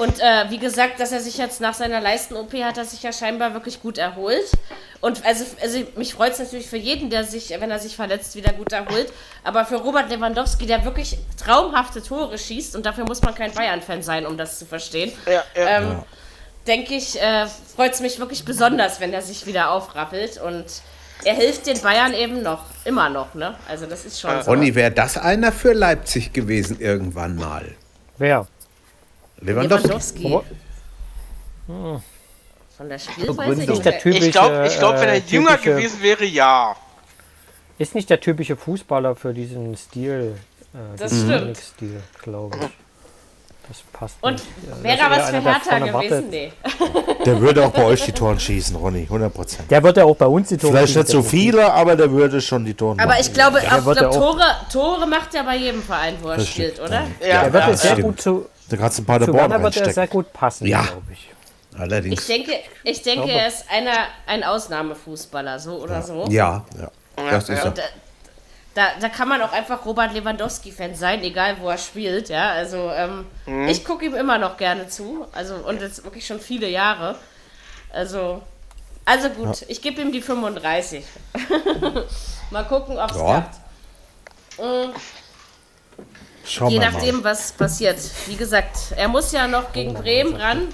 Und 0.00 0.18
äh, 0.18 0.48
wie 0.48 0.56
gesagt, 0.56 0.98
dass 0.98 1.12
er 1.12 1.20
sich 1.20 1.36
jetzt 1.36 1.60
nach 1.60 1.74
seiner 1.74 2.00
Leisten-OP 2.00 2.54
hat 2.64 2.78
er 2.78 2.86
sich 2.86 3.02
ja 3.02 3.12
scheinbar 3.12 3.52
wirklich 3.52 3.82
gut 3.82 3.98
erholt. 3.98 4.50
Und 5.02 5.26
also, 5.26 5.44
also 5.60 5.78
mich 5.96 6.14
freut 6.14 6.32
es 6.32 6.38
natürlich 6.38 6.70
für 6.70 6.78
jeden, 6.78 7.10
der 7.10 7.24
sich, 7.24 7.50
wenn 7.50 7.70
er 7.70 7.78
sich 7.78 7.96
verletzt, 7.96 8.34
wieder 8.34 8.54
gut 8.54 8.72
erholt. 8.72 9.12
Aber 9.44 9.66
für 9.66 9.76
Robert 9.76 10.08
Lewandowski, 10.08 10.64
der 10.64 10.86
wirklich 10.86 11.18
traumhafte 11.36 12.02
Tore 12.02 12.38
schießt, 12.38 12.76
und 12.76 12.86
dafür 12.86 13.04
muss 13.04 13.20
man 13.20 13.34
kein 13.34 13.52
Bayern-Fan 13.52 14.02
sein, 14.02 14.24
um 14.24 14.38
das 14.38 14.58
zu 14.58 14.64
verstehen, 14.64 15.12
Ja, 15.26 15.44
ja. 15.54 15.78
ähm, 15.78 16.02
denke 16.66 16.94
ich, 16.94 17.20
äh, 17.20 17.46
freut 17.76 17.92
es 17.92 18.00
mich 18.00 18.18
wirklich 18.18 18.46
besonders, 18.46 19.00
wenn 19.00 19.12
er 19.12 19.20
sich 19.20 19.44
wieder 19.44 19.70
aufrappelt. 19.70 20.40
Und 20.40 20.64
er 21.24 21.34
hilft 21.34 21.66
den 21.66 21.78
Bayern 21.82 22.14
eben 22.14 22.42
noch, 22.42 22.64
immer 22.86 23.10
noch, 23.10 23.34
ne? 23.34 23.54
Also 23.68 23.84
das 23.84 24.06
ist 24.06 24.18
schon 24.18 24.42
so. 24.42 24.50
Ronny, 24.50 24.74
wäre 24.74 24.92
das 24.92 25.18
einer 25.18 25.52
für 25.52 25.74
Leipzig 25.74 26.32
gewesen 26.32 26.80
irgendwann 26.80 27.36
mal? 27.36 27.74
Wer? 28.16 28.46
Lewandowski. 29.40 30.22
Lewandowski. 30.22 30.42
Aber- 31.68 32.02
Von 32.76 32.88
der 32.88 32.98
Spielweise 32.98 33.66
typische, 33.98 34.24
Ich 34.26 34.32
glaube, 34.32 34.66
ich 34.66 34.78
glaub, 34.78 34.94
wenn 34.94 35.08
er 35.08 35.14
äh, 35.14 35.22
jünger 35.26 35.50
typische- 35.58 35.70
gewesen 35.76 36.02
wäre, 36.02 36.24
ja. 36.24 36.74
Ist 37.78 37.94
nicht 37.94 38.08
der 38.10 38.20
typische 38.20 38.56
Fußballer 38.56 39.14
für 39.16 39.32
diesen 39.34 39.76
Stil. 39.76 40.34
Äh, 40.74 40.78
Das 40.98 41.10
diesen 41.10 41.28
stimmt. 41.30 41.56
Stil, 41.58 42.00
glaube 42.22 42.56
ich. 42.58 42.68
Das 43.68 43.82
passt 43.92 44.16
Und 44.22 44.32
nicht. 44.32 44.44
Ja, 44.68 44.82
wäre 44.82 44.98
er 44.98 45.10
was 45.10 45.30
für 45.30 45.40
Hertha 45.42 45.78
gewesen? 45.78 46.28
Nee. 46.30 46.52
Der 47.24 47.40
würde 47.40 47.64
auch 47.64 47.70
bei 47.70 47.84
euch 47.84 48.02
die 48.04 48.10
Toren 48.12 48.40
schießen, 48.40 48.74
Ronny. 48.74 49.02
100 49.02 49.32
Prozent. 49.32 49.70
Der 49.70 49.80
wird 49.82 49.96
ja 49.98 50.04
auch 50.04 50.16
bei 50.16 50.26
uns 50.26 50.48
die 50.48 50.56
Tore 50.56 50.72
Vielleicht 50.72 50.96
nicht 50.96 51.08
so 51.08 51.22
viele, 51.22 51.72
aber 51.72 51.94
der 51.94 52.10
würde 52.10 52.40
schon 52.40 52.64
die 52.64 52.74
Tore 52.74 52.96
Aber 52.98 53.06
machen. 53.10 53.18
ich 53.20 53.32
glaube, 53.32 53.60
glaub, 53.60 53.94
ja 53.96 54.08
auch- 54.08 54.12
Tore, 54.14 54.42
Tore 54.72 55.06
macht 55.06 55.34
er 55.34 55.44
bei 55.44 55.56
jedem 55.56 55.82
Verein, 55.82 56.16
wo 56.20 56.28
er 56.30 56.40
spielt, 56.40 56.80
oder? 56.80 57.02
Ja, 57.20 57.42
Der 57.42 57.52
wird 57.52 57.62
ja, 57.64 57.70
ja 57.70 57.76
sehr 57.76 57.92
stimmt. 57.92 58.06
gut 58.08 58.20
zu, 58.20 58.46
Da 58.70 58.76
kannst 58.76 58.98
du 58.98 59.02
ein 59.02 59.04
zu 59.04 59.12
Paderborn 59.12 59.50
Werner 59.50 59.62
wird 59.64 59.76
er 59.76 59.84
sehr 59.84 59.86
reinstecken. 60.04 60.10
gut 60.12 60.32
passen, 60.32 60.66
Ja. 60.66 60.82
glaube 60.82 61.12
ich. 61.12 61.30
Allerdings. 61.78 62.20
Ich 62.20 62.26
denke, 62.26 62.52
ich 62.84 63.02
denke 63.02 63.30
er 63.30 63.46
ist 63.48 63.64
einer, 63.70 64.06
ein 64.26 64.42
Ausnahmefußballer, 64.44 65.58
so 65.58 65.76
oder 65.82 66.02
so. 66.02 66.24
ja, 66.28 66.64
das 67.16 67.48
ist 67.48 67.64
er. 67.64 67.70
Da, 67.72 67.82
da, 68.74 68.86
da 69.00 69.08
kann 69.08 69.28
man 69.28 69.42
auch 69.42 69.52
einfach 69.52 69.84
Robert 69.84 70.12
Lewandowski-Fan 70.14 70.94
sein, 70.94 71.22
egal 71.22 71.56
wo 71.60 71.68
er 71.68 71.78
spielt, 71.78 72.28
ja. 72.28 72.50
Also 72.50 72.90
ähm, 72.90 73.26
ich 73.68 73.84
gucke 73.84 74.04
ihm 74.04 74.14
immer 74.14 74.38
noch 74.38 74.56
gerne 74.56 74.88
zu. 74.88 75.26
Also 75.32 75.56
und 75.56 75.80
jetzt 75.80 76.04
wirklich 76.04 76.26
schon 76.26 76.40
viele 76.40 76.68
Jahre. 76.68 77.16
Also, 77.92 78.42
also 79.04 79.28
gut, 79.30 79.64
ich 79.68 79.82
gebe 79.82 80.00
ihm 80.00 80.12
die 80.12 80.22
35. 80.22 81.04
Mal 82.50 82.64
gucken, 82.64 82.98
ob 82.98 83.10
es 83.10 83.16
Ja. 83.16 83.22
klappt. 83.24 83.56
Mm, 84.58 84.90
Schauen 86.44 86.70
Je 86.70 86.78
nachdem, 86.78 87.16
mal. 87.16 87.24
was 87.24 87.52
passiert. 87.52 87.98
Wie 88.26 88.36
gesagt, 88.36 88.76
er 88.96 89.08
muss 89.08 89.32
ja 89.32 89.46
noch 89.46 89.72
gegen 89.72 89.94
Bremen 89.94 90.36
ran. 90.36 90.68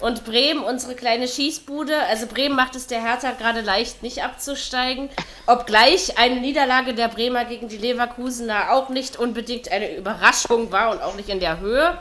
Und 0.00 0.24
Bremen, 0.24 0.62
unsere 0.62 0.94
kleine 0.94 1.26
Schießbude, 1.26 1.92
also 2.08 2.26
Bremen 2.28 2.54
macht 2.54 2.76
es 2.76 2.86
der 2.86 3.02
Hertha 3.02 3.32
gerade 3.32 3.62
leicht, 3.62 4.02
nicht 4.04 4.22
abzusteigen. 4.22 5.08
Obgleich 5.46 6.18
eine 6.18 6.36
Niederlage 6.40 6.94
der 6.94 7.08
Bremer 7.08 7.44
gegen 7.44 7.68
die 7.68 7.78
Leverkusener 7.78 8.72
auch 8.72 8.90
nicht 8.90 9.16
unbedingt 9.16 9.72
eine 9.72 9.96
Überraschung 9.96 10.70
war 10.70 10.90
und 10.90 11.02
auch 11.02 11.16
nicht 11.16 11.28
in 11.28 11.40
der 11.40 11.58
Höhe. 11.58 11.98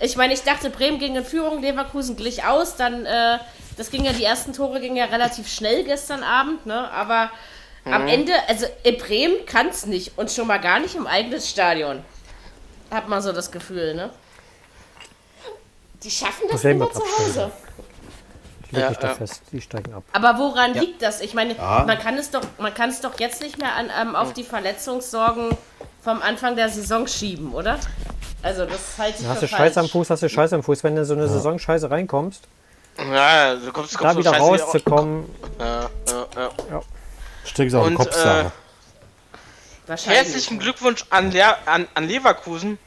Ich 0.00 0.16
meine, 0.16 0.34
ich 0.34 0.42
dachte, 0.42 0.68
Bremen 0.68 0.98
ging 0.98 1.14
in 1.14 1.24
Führung, 1.24 1.62
Leverkusen 1.62 2.16
glich 2.16 2.42
aus. 2.42 2.74
Dann, 2.74 3.06
äh, 3.06 3.38
das 3.76 3.92
ging 3.92 4.04
ja, 4.04 4.12
die 4.12 4.24
ersten 4.24 4.52
Tore 4.52 4.80
gingen 4.80 4.96
ja 4.96 5.04
relativ 5.04 5.46
schnell 5.46 5.84
gestern 5.84 6.24
Abend, 6.24 6.66
ne? 6.66 6.90
Aber 6.90 7.30
am 7.84 8.06
Ende, 8.06 8.32
also 8.48 8.66
in 8.84 8.96
Bremen 8.98 9.44
kann 9.46 9.68
es 9.68 9.86
nicht 9.86 10.12
und 10.16 10.30
schon 10.30 10.46
mal 10.46 10.58
gar 10.58 10.78
nicht 10.80 10.94
im 10.94 11.06
eigenen 11.06 11.40
Stadion. 11.40 12.04
Hat 12.90 13.08
man 13.08 13.20
so 13.22 13.32
das 13.32 13.50
Gefühl, 13.50 13.94
ne? 13.94 14.10
Die 16.02 16.10
schaffen 16.10 16.46
das 16.50 16.62
Bremen 16.62 16.82
immer 16.82 16.92
zu. 16.92 17.00
Hause. 17.00 17.50
Ich 18.66 18.72
leg 18.72 18.82
Ja, 18.82 18.88
mich 18.90 18.98
da 18.98 19.06
ja. 19.08 19.14
fest. 19.14 19.42
Die 19.52 19.60
steigen 19.60 19.94
ab. 19.94 20.02
Aber 20.12 20.38
woran 20.38 20.74
liegt 20.74 21.02
das? 21.02 21.20
Ich 21.20 21.34
meine, 21.34 21.54
man 21.54 21.98
kann 21.98 22.16
es 22.18 22.30
doch, 22.30 22.42
man 22.58 22.74
kann 22.74 22.90
es 22.90 23.00
doch 23.00 23.18
jetzt 23.18 23.40
nicht 23.42 23.58
mehr 23.58 23.74
an, 23.74 23.90
ähm, 24.00 24.14
auf 24.16 24.32
die 24.32 24.44
Verletzungssorgen 24.44 25.50
vom 26.02 26.20
Anfang 26.22 26.56
der 26.56 26.68
Saison 26.68 27.06
schieben, 27.06 27.52
oder? 27.54 27.78
Also 28.42 28.66
das 28.66 28.98
halte 28.98 29.22
ich 29.22 29.28
Hast 29.28 29.38
für 29.38 29.46
du 29.46 29.52
Scheiß 29.56 29.76
am. 29.78 29.88
Fuß, 29.88 30.10
hast 30.10 30.22
du 30.22 30.28
Scheiß 30.28 30.52
am 30.52 30.62
Fuß. 30.64 30.82
Wenn 30.82 30.94
du 30.96 31.02
in 31.02 31.06
so 31.06 31.14
eine 31.14 31.28
Saisonscheiße 31.28 31.90
reinkommst, 31.90 32.42
Ja, 33.12 33.54
du 33.54 33.72
kommst, 33.72 33.96
kommst 33.96 34.04
da 34.04 34.12
so 34.14 34.18
wieder 34.18 34.30
scheiße 34.34 34.42
rauszukommen, 34.64 35.26
Ja, 35.60 35.90
ja, 36.36 36.50
ja. 36.70 36.80
Steckst 37.44 37.74
auf 37.74 37.84
Und, 37.84 37.90
den 37.92 37.98
Kopfsache. 37.98 38.52
Wahrscheinlich. 39.86 40.18
Herzlichen 40.22 40.58
Glückwunsch 40.58 41.04
an, 41.10 41.30
Leer, 41.32 41.58
an, 41.66 41.88
an 41.94 42.06
Leverkusen 42.08 42.78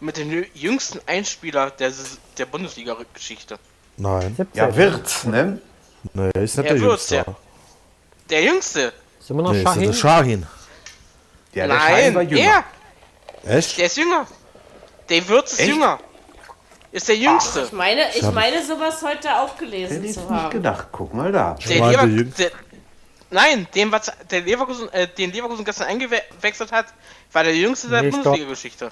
mit 0.00 0.16
dem 0.18 0.30
jü- 0.30 0.46
jüngsten 0.54 1.00
Einspieler 1.06 1.70
der, 1.70 1.90
der 2.36 2.46
Bundesliga-Geschichte. 2.46 3.58
Nein. 3.96 4.34
17. 4.36 4.46
Ja, 4.54 4.76
wird's, 4.76 5.24
ne? 5.24 5.60
Nee, 6.12 6.30
ist 6.34 6.56
nicht 6.58 6.66
Er 6.68 6.74
der 6.74 6.80
wird's, 6.82 7.10
Jüngste. 7.10 7.30
ja. 7.30 7.36
Der 8.30 8.42
Jüngste? 8.42 8.92
Sind 9.20 9.36
wir 9.36 9.42
noch 9.42 9.52
Nee, 9.52 9.58
ist 9.62 9.64
der 9.64 9.72
Shahin? 9.72 9.94
Shahin. 9.94 10.46
Ja, 11.54 11.66
der 11.66 11.76
Nein, 11.76 12.28
jünger. 12.28 12.64
er. 13.44 13.56
Echt? 13.56 13.78
Der 13.78 13.86
ist 13.86 13.96
jünger. 13.96 14.26
Der 15.08 15.28
Würz 15.28 15.52
ist 15.52 15.60
Echt? 15.60 15.68
jünger. 15.70 15.98
Ist 16.92 17.08
der 17.08 17.16
Jüngste. 17.16 17.62
Ich 17.62 17.72
meine, 17.72 18.02
ich 18.14 18.22
meine 18.30 18.64
sowas 18.64 19.02
heute 19.02 19.34
auch 19.40 19.56
gelesen 19.56 19.94
Hätte 19.96 20.06
ich 20.06 20.14
zu 20.14 20.20
nicht 20.20 20.30
haben. 20.30 20.50
gedacht. 20.50 20.88
Guck 20.92 21.12
mal 21.12 21.32
da. 21.32 21.54
Der 21.66 21.76
der 21.90 22.06
Lever 22.06 22.24
der, 22.38 22.50
nein, 23.34 23.66
den, 23.74 23.92
was 23.92 24.10
der 24.30 24.40
Leverkusen, 24.40 24.88
äh, 24.92 25.06
den 25.06 25.32
Leverkusen 25.32 25.64
gestern 25.64 25.88
eingewechselt 25.88 26.72
hat, 26.72 26.86
war 27.32 27.44
der 27.44 27.54
Jüngste 27.54 27.88
der 27.88 28.02
Nee. 28.02 28.10
Bundesliga-Geschichte. 28.10 28.90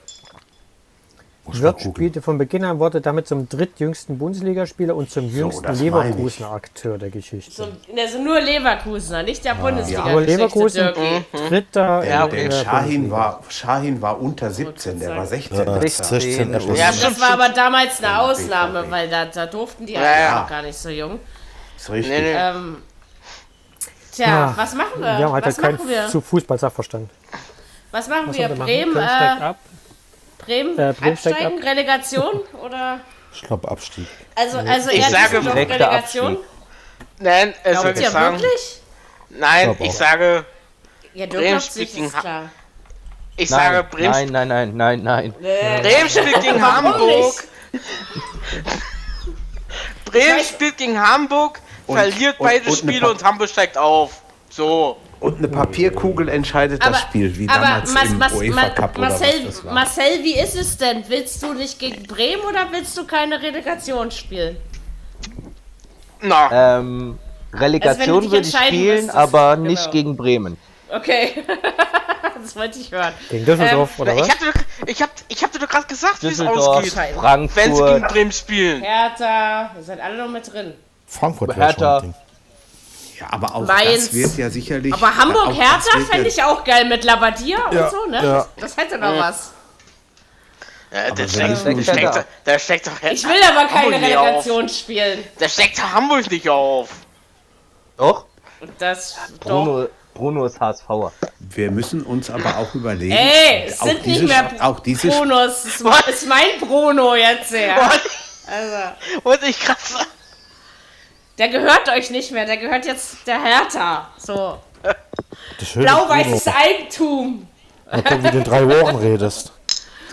Muss 1.45 1.57
ich 1.57 1.63
mal 1.63 1.69
Wirt 1.71 1.79
gucken. 1.79 1.95
spielte 1.97 2.23
von 2.23 2.39
Beginn 2.39 2.65
an 2.65 2.79
wurde 2.79 3.01
damit 3.01 3.27
zum 3.27 3.49
drittjüngsten 3.49 4.17
Bundesligaspieler 4.17 4.95
und 4.95 5.11
zum 5.11 5.29
jüngsten 5.29 5.65
das 5.65 5.79
ich. 5.81 5.87
Leverkusener 5.87 6.53
Akteur 6.53 6.99
der 6.99 7.11
Geschichte. 7.11 7.51
So, 7.51 7.67
also 7.99 8.23
nur 8.23 8.41
Leverkusener, 8.41 9.25
nicht 9.25 9.45
der 9.45 9.55
Bundesliga. 9.57 10.09
Nur 10.09 10.21
Leverkusen, 10.21 10.93
Dirkie. 10.95 11.25
dritter 11.49 12.05
Ja, 12.05 12.25
okay. 12.27 12.49
der 12.49 12.65
Shahin 12.65 13.11
war, 13.11 13.43
Shahin 13.49 14.01
war 14.01 14.21
unter 14.21 14.53
17, 14.53 15.01
der 15.01 15.17
war 15.17 15.27
16. 15.27 15.59
Ja, 15.59 15.65
das 15.65 15.99
Jahr. 15.99 16.09
16 16.21 16.55
etwas. 16.55 16.79
Ja, 16.79 16.93
Das 16.93 17.21
war 17.21 17.31
aber 17.31 17.49
damals 17.49 18.01
eine 18.01 18.21
Ausnahme, 18.21 18.85
weil 18.89 19.09
da, 19.09 19.25
da 19.25 19.47
durften 19.47 19.85
die 19.87 19.95
Ja, 19.95 20.01
eigentlich 20.01 20.21
ja. 20.21 20.41
noch 20.43 20.49
gar 20.49 20.63
nicht 20.63 20.79
so 20.79 20.91
jung. 20.91 21.19
Ist 21.77 21.91
richtig. 21.91 22.13
Nee, 22.13 22.21
nee. 22.23 22.35
Ähm, 22.39 22.77
tja, 24.13 24.27
Ja, 24.27 24.53
was 24.57 24.75
machen 24.75 25.01
wir? 25.01 25.19
Wir 25.19 25.25
haben 25.27 25.33
halt 25.33 25.47
was 25.47 25.57
keinen 25.57 25.77
machen 25.77 25.89
wir? 25.89 26.09
zu 26.09 26.21
Fußball-Sachverstand. 26.21 27.11
Was 27.91 28.09
machen 28.09 28.29
Was 28.29 28.37
wir? 28.39 28.49
wir 28.49 28.57
machen? 28.57 28.67
Bremen, 28.67 28.93
steigt 28.93 29.41
äh, 29.41 29.45
ab. 29.45 29.59
Bremen, 30.39 30.79
Äh, 30.79 30.93
Bremen 30.93 31.13
absteigen, 31.13 31.63
Relegation 31.63 32.41
oder? 32.65 33.01
Ich 33.35 33.43
glaube 33.43 33.71
Abstieg. 33.71 34.07
Also, 34.35 34.59
also 34.59 34.91
Ich 34.91 35.01
eher 35.01 35.11
sage 35.11 35.55
Relegation? 35.55 36.33
Abstieg. 36.37 36.49
Nein, 37.19 37.55
äh, 37.65 37.75
soll 37.75 37.91
ich 37.93 38.01
ihr 38.01 38.11
sagen? 38.11 38.37
wirklich? 38.41 38.81
Nein, 39.31 39.77
ich 39.81 39.89
auch. 39.91 39.95
sage, 39.95 40.45
Ja, 41.15 41.27
Bremen 41.27 41.43
Dirk 41.43 41.63
spielt 41.63 41.89
sich 41.91 41.95
gegen 41.97 42.13
klar. 42.13 42.51
ich 43.37 43.49
sage, 43.49 43.77
Nein, 43.77 43.87
Bremen, 43.91 44.33
nein, 44.33 44.49
nein, 44.49 44.77
nein, 44.77 44.77
nein, 44.77 45.03
nein. 45.03 45.35
Bremen 45.83 46.11
spielt 46.11 46.41
gegen 46.43 46.63
Hamburg. 46.67 47.35
Bremen 50.05 50.45
spielt 50.45 50.77
gegen 50.77 51.01
Hamburg, 51.01 51.61
Und- 51.93 51.99
verliert 51.99 52.41
und- 52.41 52.47
beide 52.47 52.71
und 52.71 52.77
Spiele 52.77 53.11
und 53.11 53.23
Hamburg 53.25 53.49
steigt 53.49 53.79
auf. 53.79 54.23
So. 54.51 54.97
Und 55.21 55.39
eine 55.39 55.47
Papierkugel 55.49 56.29
entscheidet 56.29 56.85
das 56.85 57.01
Spiel, 57.03 57.37
wie 57.39 57.47
damals 57.47 57.95
Mas- 57.95 58.11
im 58.11 58.19
Mas- 58.19 58.33
UEFA 58.35 58.55
Ma- 58.61 58.69
Cup 58.71 58.99
oder 58.99 59.09
Marcel, 59.09 59.29
was 59.47 59.55
das 59.55 59.65
war. 59.65 59.73
Marcel, 59.75 60.25
wie 60.25 60.35
ist 60.39 60.57
es 60.57 60.77
denn? 60.77 61.05
Willst 61.09 61.41
du 61.43 61.55
nicht 61.55 61.79
gegen 61.79 62.03
Bremen 62.05 62.43
oder 62.43 62.67
willst 62.73 62.99
du 62.99 63.07
keine 63.07 63.41
Relegation 63.41 64.11
spielen? 64.11 64.57
Na, 66.21 66.79
Ähm, 66.79 67.19
Also 67.53 67.65
Relegation 67.65 68.21
dich 68.23 68.31
würde 68.33 68.49
ich 68.49 68.57
spielen, 68.57 68.95
müsstest, 68.97 69.15
aber 69.17 69.57
genau. 69.57 69.69
nicht 69.71 69.91
gegen 69.91 70.17
Bremen. 70.17 70.57
Okay. 70.89 71.45
das 72.43 72.57
wollte 72.57 72.79
ich 72.79 72.91
hören. 72.91 73.13
Gegen 73.31 73.45
Düsseldorf, 73.45 73.91
Ähm, 73.99 74.03
oder 74.03 74.15
ich 74.15 74.21
was? 74.23 74.29
dir 74.39 74.47
doch, 74.53 74.89
ich 74.89 75.03
hab, 75.03 75.11
ich 75.29 75.39
dir 75.39 75.59
doch 75.59 75.69
gerade 75.69 75.87
gesagt, 75.87 76.23
wie 76.23 76.29
es 76.29 76.41
ausgeht, 76.41 76.57
wenn 76.57 76.85
sie 76.85 76.91
gegen 76.91 77.49
Frankfurt, 77.49 78.09
Bremen 78.09 78.33
spielen. 78.33 78.83
Hertha, 78.83 79.71
ihr 79.77 79.83
seid 79.85 80.01
alle 80.01 80.17
noch 80.19 80.29
mit 80.29 80.53
drin. 80.53 80.75
Frankfurt 81.13 81.51
wäre 81.57 81.73
schon 81.73 81.81
Hertha. 81.83 81.97
ein 81.99 82.03
Ding. 82.03 82.15
Ja, 83.21 83.27
aber 83.31 83.55
auch 83.55 83.67
Mainz. 83.67 84.07
das 84.07 84.15
wird 84.15 84.37
ja 84.37 84.51
sicherlich. 84.51 84.93
Aber 84.95 85.15
Hamburg-Hertha 85.17 86.01
fände 86.11 86.29
ich 86.29 86.43
auch 86.43 86.65
geil 86.65 86.87
mit 86.87 87.05
Labadia 87.05 87.59
Ja, 87.71 87.85
und 87.85 87.91
so, 87.91 88.07
ne? 88.07 88.17
ja. 88.25 88.47
Das, 88.57 88.75
das 88.75 88.77
hätte 88.85 88.99
noch 88.99 89.17
was. 89.17 89.53
Ja, 90.91 91.11
da, 91.11 91.27
steckt, 91.29 91.51
da, 91.51 91.57
steckt, 91.57 91.85
schon- 91.87 91.97
da, 91.97 92.25
da 92.45 92.59
steckt 92.59 92.87
doch 92.87 93.03
Ich 93.11 93.25
will 93.25 93.37
aber 93.49 93.67
keine 93.69 93.95
Hamburg. 93.97 94.03
Relegation 94.03 94.69
spielen. 94.69 95.25
Da 95.39 95.49
steckt 95.49 95.81
Hamburg 95.93 96.31
nicht 96.31 96.49
auf. 96.49 96.89
Doch, 97.97 98.27
Und 98.61 98.73
das 98.79 99.17
doch. 99.41 99.65
Bruno, 99.65 99.89
Bruno 100.15 100.45
ist 100.47 100.61
HSVer. 100.61 101.13
Wir 101.39 101.71
müssen 101.71 102.03
uns 102.03 102.29
aber 102.29 102.59
auch 102.59 102.75
überlegen. 102.75 103.13
Ey, 103.17 103.65
es 103.69 103.81
auch 103.81 103.87
sind 103.87 104.05
diese, 104.05 104.25
nicht 104.25 104.29
mehr 104.29 104.51
auch 104.67 104.81
diese 104.81 105.09
Brunos. 105.09 105.65
Es 105.65 105.81
ist, 105.81 106.09
ist 106.09 106.29
mein 106.29 106.59
Bruno 106.61 107.15
jetzt 107.15 107.53
her. 107.53 107.91
Also, 108.47 109.23
Wollte 109.23 109.47
ich 109.47 109.59
gerade 109.61 109.81
sagen. 109.81 110.07
Der 111.39 111.49
gehört 111.49 111.89
euch 111.89 112.11
nicht 112.11 112.31
mehr. 112.31 112.47
Der 112.47 112.57
gehört 112.57 112.87
jetzt 112.87 113.27
der 113.27 113.43
Hertha. 113.43 114.11
So. 114.17 114.59
Blau-weißes. 115.75 116.47
Eigentum. 116.49 117.47
Mal 117.91 118.03
gucken, 118.03 118.25
wie 118.25 118.31
du 118.31 118.39
in 118.39 118.45
drei 118.45 118.69
Wochen 118.69 118.97
redest. 118.97 119.53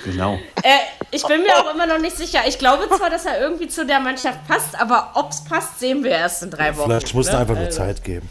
Genau. 0.05 0.35
Äh, 0.63 0.77
ich 1.11 1.23
bin 1.25 1.41
mir 1.41 1.57
auch 1.57 1.73
immer 1.73 1.85
noch 1.85 1.99
nicht 1.99 2.15
sicher. 2.15 2.41
Ich 2.47 2.57
glaube 2.57 2.87
zwar, 2.95 3.09
dass 3.09 3.25
er 3.25 3.39
irgendwie 3.41 3.67
zu 3.67 3.85
der 3.85 3.99
Mannschaft 3.99 4.47
passt, 4.47 4.79
aber 4.79 5.11
ob 5.15 5.31
es 5.31 5.43
passt, 5.43 5.79
sehen 5.79 6.03
wir 6.03 6.11
erst 6.11 6.43
in 6.43 6.51
drei 6.51 6.75
Wochen. 6.77 6.89
Vielleicht 6.89 7.13
musst 7.13 7.29
du 7.29 7.33
ne? 7.33 7.39
einfach 7.39 7.55
nur 7.55 7.65
Also. 7.65 7.77
Zeit 7.77 8.03
geben. 8.03 8.29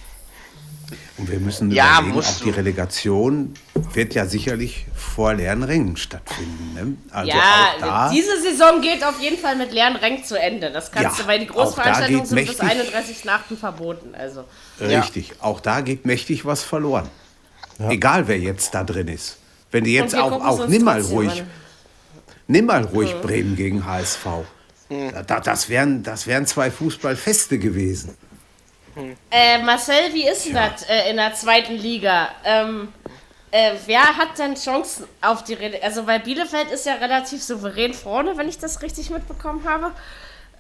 Und 1.19 1.31
wir 1.31 1.39
müssen 1.41 1.71
Ja, 1.71 1.95
überlegen, 1.99 2.15
musst 2.15 2.29
auch 2.37 2.39
du. 2.39 2.45
die 2.47 2.51
Relegation 2.51 3.55
wird 3.93 4.15
ja 4.15 4.25
sicherlich 4.27 4.87
vor 4.95 5.35
leeren 5.35 5.63
Rängen 5.63 5.97
stattfinden. 5.97 6.75
Ne? 6.75 6.97
Also 7.11 7.29
Ja, 7.31 7.37
auch 7.77 7.81
da, 7.81 8.11
diese 8.11 8.41
Saison 8.41 8.81
geht 8.81 9.05
auf 9.05 9.21
jeden 9.21 9.39
Fall 9.39 9.57
mit 9.57 9.73
leeren 9.73 9.97
Rängen 9.97 10.25
zu 10.25 10.39
Ende. 10.41 10.71
Das 10.71 10.91
kannst 10.93 11.19
Ja, 11.19 11.25
du, 11.25 11.29
weil 11.29 11.41
die 11.41 11.47
Großveranstaltungen 11.47 12.25
sind 12.27 12.37
bis 12.47 12.59
mächtig- 12.59 12.95
31.8. 13.25 13.57
verboten. 13.57 14.15
Also. 14.15 14.45
richtig, 14.81 15.33
auch 15.41 15.61
da 15.61 15.81
geht 15.83 16.07
mächtig 16.07 16.45
was 16.45 16.63
verloren. 16.63 17.09
Egal 17.89 18.27
wer 18.29 18.39
jetzt 18.39 18.75
da 18.75 18.83
drin 18.85 19.09
ist. 19.09 19.39
Wenn 19.71 19.85
die 19.85 19.93
jetzt 19.93 20.15
auch, 20.15 20.33
auch 20.33 20.67
nimm 20.69 20.83
mal 20.85 21.01
ruhig, 21.01 21.43
nimm 22.47 22.67
mal 22.67 22.83
ruhig 22.85 23.15
Bremen 23.21 23.55
gegen 23.57 23.85
HSV. 23.85 24.27
Da, 25.27 25.41
das, 25.41 25.69
wären, 25.69 26.03
das 26.03 26.27
wären 26.27 26.47
zwei 26.47 26.71
Fußballfeste 26.71 27.59
gewesen. 27.59 28.17
Äh, 29.31 29.59
Marcel, 29.63 30.13
wie 30.13 30.29
ist 30.29 30.47
denn 30.47 30.55
das 30.55 30.83
äh, 30.89 31.11
in 31.11 31.17
der 31.17 31.35
zweiten 31.35 31.75
Liga? 31.75 32.29
Ähm, 32.45 32.93
äh, 33.51 33.73
wer 33.87 34.17
hat 34.17 34.39
denn 34.39 34.55
Chancen 34.55 35.07
auf 35.21 35.45
die 35.45 35.55
Rede? 35.55 35.83
Also, 35.83 36.07
weil 36.07 36.21
Bielefeld 36.21 36.71
ist 36.71 36.87
ja 36.87 36.95
relativ 36.95 37.43
souverän 37.43 37.95
vorne, 37.95 38.37
wenn 38.37 38.49
ich 38.49 38.59
das 38.59 38.83
richtig 38.83 39.11
mitbekommen 39.11 39.65
habe. 39.67 39.93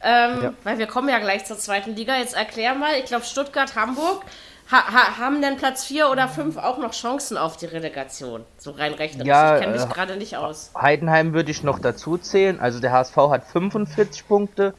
Ähm, 0.01 0.55
Weil 0.63 0.79
wir 0.79 0.87
kommen 0.87 1.09
ja 1.09 1.19
gleich 1.19 1.45
zur 1.45 1.59
zweiten 1.59 1.97
Liga. 1.97 2.17
Jetzt 2.17 2.37
erklär 2.37 2.75
mal, 2.75 2.95
ich 2.99 3.07
glaube 3.07 3.25
Stuttgart, 3.25 3.75
Hamburg 3.75 4.23
ha, 4.71 4.93
ha, 4.93 5.19
haben 5.19 5.41
denn 5.43 5.57
Platz 5.57 5.85
4 5.85 6.11
oder 6.11 6.29
5 6.29 6.57
auch 6.57 6.79
noch 6.79 6.93
Chancen 6.93 7.37
auf 7.37 7.57
die 7.57 7.67
Relegation? 7.67 8.45
So 8.59 8.71
rein 8.73 8.95
rechnerisch. 8.95 9.29
Ja, 9.29 9.55
ich 9.55 9.61
kenne 9.63 9.75
mich 9.75 9.83
äh, 9.83 9.89
gerade 9.89 10.17
nicht 10.17 10.37
aus. 10.37 10.71
Heidenheim 10.81 11.33
würde 11.33 11.51
ich 11.51 11.63
noch 11.63 11.79
dazu 11.79 12.19
zählen. 12.19 12.61
Also 12.61 12.81
der 12.81 12.93
HSV 12.93 13.17
hat 13.17 13.45
45 13.45 14.27
Punkte 14.27 14.75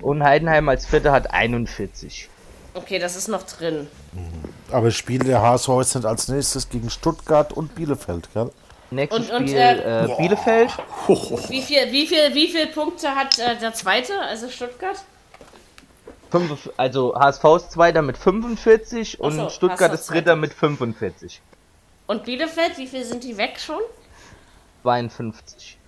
und 0.00 0.22
Heidenheim 0.22 0.68
als 0.68 0.86
Vierter 0.86 1.12
hat 1.12 1.32
41. 1.32 2.28
Okay, 2.74 2.98
das 2.98 3.16
ist 3.16 3.28
noch 3.28 3.42
drin. 3.44 3.88
Aber 4.70 4.90
spielt 4.90 5.26
der 5.26 5.40
HSV 5.40 5.68
jetzt 5.78 5.94
nicht 5.94 6.04
als 6.04 6.28
nächstes 6.28 6.68
gegen 6.68 6.90
Stuttgart 6.90 7.52
und 7.52 7.74
Bielefeld, 7.74 8.28
gell? 8.34 8.50
Nächstes 8.90 9.30
Und- 9.30 9.36
und, 9.36 9.48
Spiel 9.48 9.58
äh, 9.58 10.04
äh, 10.04 10.16
Bielefeld. 10.16 10.70
Wie 11.48 11.62
viel, 11.62 11.90
wie 11.92 12.06
viel, 12.06 12.34
wie 12.34 12.48
viel 12.48 12.66
Punkte 12.68 13.14
hat 13.14 13.38
äh, 13.38 13.56
der 13.58 13.72
zweite, 13.74 14.18
also 14.20 14.48
Stuttgart? 14.48 14.96
Fünf, 16.30 16.70
also 16.76 17.14
HSV 17.14 17.44
ist 17.56 17.72
Zweiter 17.72 18.02
mit 18.02 18.18
45 18.18 19.20
und 19.20 19.36
so, 19.36 19.48
Stuttgart 19.48 19.92
HSV 19.92 20.00
ist 20.00 20.10
Dritter 20.10 20.36
mit 20.36 20.52
45. 20.52 21.40
Und 22.06 22.24
Bielefeld, 22.24 22.76
wie 22.76 22.86
viel 22.86 23.04
sind 23.04 23.22
die 23.22 23.36
weg 23.36 23.58
schon? 23.60 23.80
52. 24.82 25.78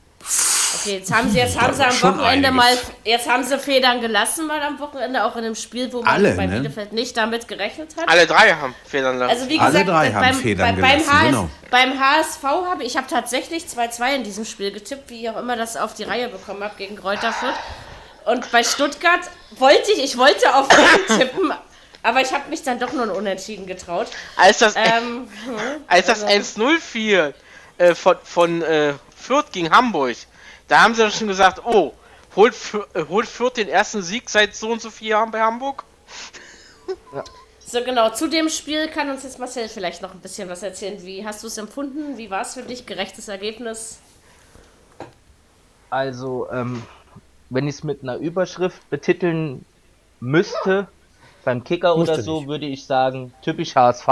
Okay, 0.80 0.98
jetzt 0.98 1.12
haben 1.12 1.30
sie, 1.30 1.38
jetzt 1.38 1.60
haben 1.60 1.74
sie 1.74 1.84
am 1.84 1.92
Wochenende 2.02 2.48
einiges. 2.48 2.52
mal, 2.52 2.78
jetzt 3.04 3.28
haben 3.28 3.44
sie 3.44 3.58
Federn 3.58 4.00
gelassen 4.00 4.46
mal 4.46 4.62
am 4.62 4.78
Wochenende, 4.78 5.24
auch 5.24 5.36
in 5.36 5.44
einem 5.44 5.54
Spiel, 5.54 5.92
wo 5.92 6.02
man 6.02 6.14
Alle, 6.14 6.34
bei 6.34 6.46
ne? 6.46 6.56
Bielefeld 6.56 6.92
nicht 6.92 7.16
damit 7.16 7.48
gerechnet 7.48 7.96
hat. 7.96 8.08
Alle 8.08 8.26
drei 8.26 8.52
haben 8.52 8.74
Federn 8.84 9.18
lassen. 9.18 9.30
Also 9.30 9.48
wie 9.48 9.58
Alle 9.58 9.70
gesagt, 9.70 9.88
drei 9.88 10.12
haben 10.12 10.22
beim, 10.22 10.34
Federn 10.34 10.76
bei, 10.76 10.80
beim, 10.82 10.98
gelassen, 10.98 11.12
HS, 11.12 11.26
genau. 11.26 11.50
beim 11.70 12.00
HSV 12.00 12.42
habe 12.42 12.84
ich 12.84 12.96
habe 12.96 13.06
tatsächlich 13.08 13.64
2-2 13.64 14.16
in 14.16 14.24
diesem 14.24 14.44
Spiel 14.44 14.70
getippt, 14.72 15.10
wie 15.10 15.22
ich 15.22 15.30
auch 15.30 15.38
immer 15.38 15.56
das 15.56 15.76
auf 15.76 15.94
die 15.94 16.04
Reihe 16.04 16.28
bekommen 16.28 16.62
habe 16.62 16.74
gegen 16.76 16.96
Kräuter 16.96 17.32
Fürth. 17.32 17.54
Und 18.24 18.50
bei 18.50 18.64
Stuttgart 18.64 19.20
wollte 19.52 19.92
ich, 19.92 20.02
ich 20.02 20.18
wollte 20.18 20.54
auf 20.54 20.68
tippen, 21.06 21.52
aber 22.02 22.20
ich 22.20 22.32
habe 22.32 22.50
mich 22.50 22.62
dann 22.62 22.78
doch 22.78 22.92
nur 22.92 23.04
ein 23.04 23.10
Unentschieden 23.10 23.66
getraut. 23.66 24.08
als 24.36 24.58
das, 24.58 24.74
Ähm, 24.76 25.28
als 25.86 26.06
das 26.06 26.26
1-0 26.26 26.78
fiel 26.80 27.34
äh, 27.78 27.94
von, 27.94 28.16
von 28.24 28.62
äh, 28.62 28.94
Fürth 29.16 29.52
gegen 29.52 29.70
Hamburg, 29.70 30.16
da 30.68 30.82
haben 30.82 30.94
sie 30.94 31.02
dann 31.02 31.10
schon 31.12 31.28
gesagt, 31.28 31.62
oh, 31.64 31.92
holt, 32.34 32.54
Für- 32.54 32.86
äh, 32.94 33.04
holt 33.08 33.26
Fürth 33.26 33.54
den 33.56 33.68
ersten 33.68 34.02
Sieg 34.02 34.28
seit 34.28 34.54
so 34.54 34.70
und 34.70 34.80
so 34.82 34.90
vier 34.90 35.10
Jahren 35.10 35.30
bei 35.30 35.40
Hamburg? 35.40 35.84
so 37.60 37.82
genau, 37.82 38.10
zu 38.10 38.28
dem 38.28 38.48
Spiel 38.48 38.88
kann 38.88 39.10
uns 39.10 39.22
jetzt 39.24 39.38
Marcel 39.38 39.68
vielleicht 39.68 40.02
noch 40.02 40.12
ein 40.12 40.20
bisschen 40.20 40.48
was 40.48 40.62
erzählen. 40.62 41.02
Wie 41.04 41.24
hast 41.24 41.42
du 41.42 41.46
es 41.48 41.58
empfunden? 41.58 42.16
Wie 42.16 42.30
war 42.30 42.42
es 42.42 42.54
für 42.54 42.62
dich? 42.62 42.86
Gerechtes 42.86 43.28
Ergebnis? 43.28 43.98
Also, 45.90 46.48
ähm, 46.50 46.82
wenn 47.50 47.68
ich 47.68 47.76
es 47.76 47.84
mit 47.84 48.02
einer 48.02 48.16
Überschrift 48.16 48.88
betiteln 48.90 49.64
müsste, 50.20 50.88
beim 51.44 51.62
Kicker 51.62 51.96
Musste 51.96 52.14
oder 52.14 52.22
so, 52.22 52.38
nicht. 52.40 52.48
würde 52.48 52.66
ich 52.66 52.86
sagen, 52.86 53.32
typisch 53.42 53.74
HSV. 53.74 54.08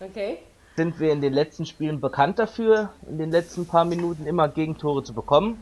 Okay. 0.00 0.38
Sind 0.80 0.98
wir 0.98 1.12
in 1.12 1.20
den 1.20 1.34
letzten 1.34 1.66
Spielen 1.66 2.00
bekannt 2.00 2.38
dafür, 2.38 2.88
in 3.06 3.18
den 3.18 3.30
letzten 3.30 3.66
paar 3.66 3.84
Minuten 3.84 4.24
immer 4.24 4.48
Gegentore 4.48 5.02
zu 5.02 5.12
bekommen. 5.12 5.60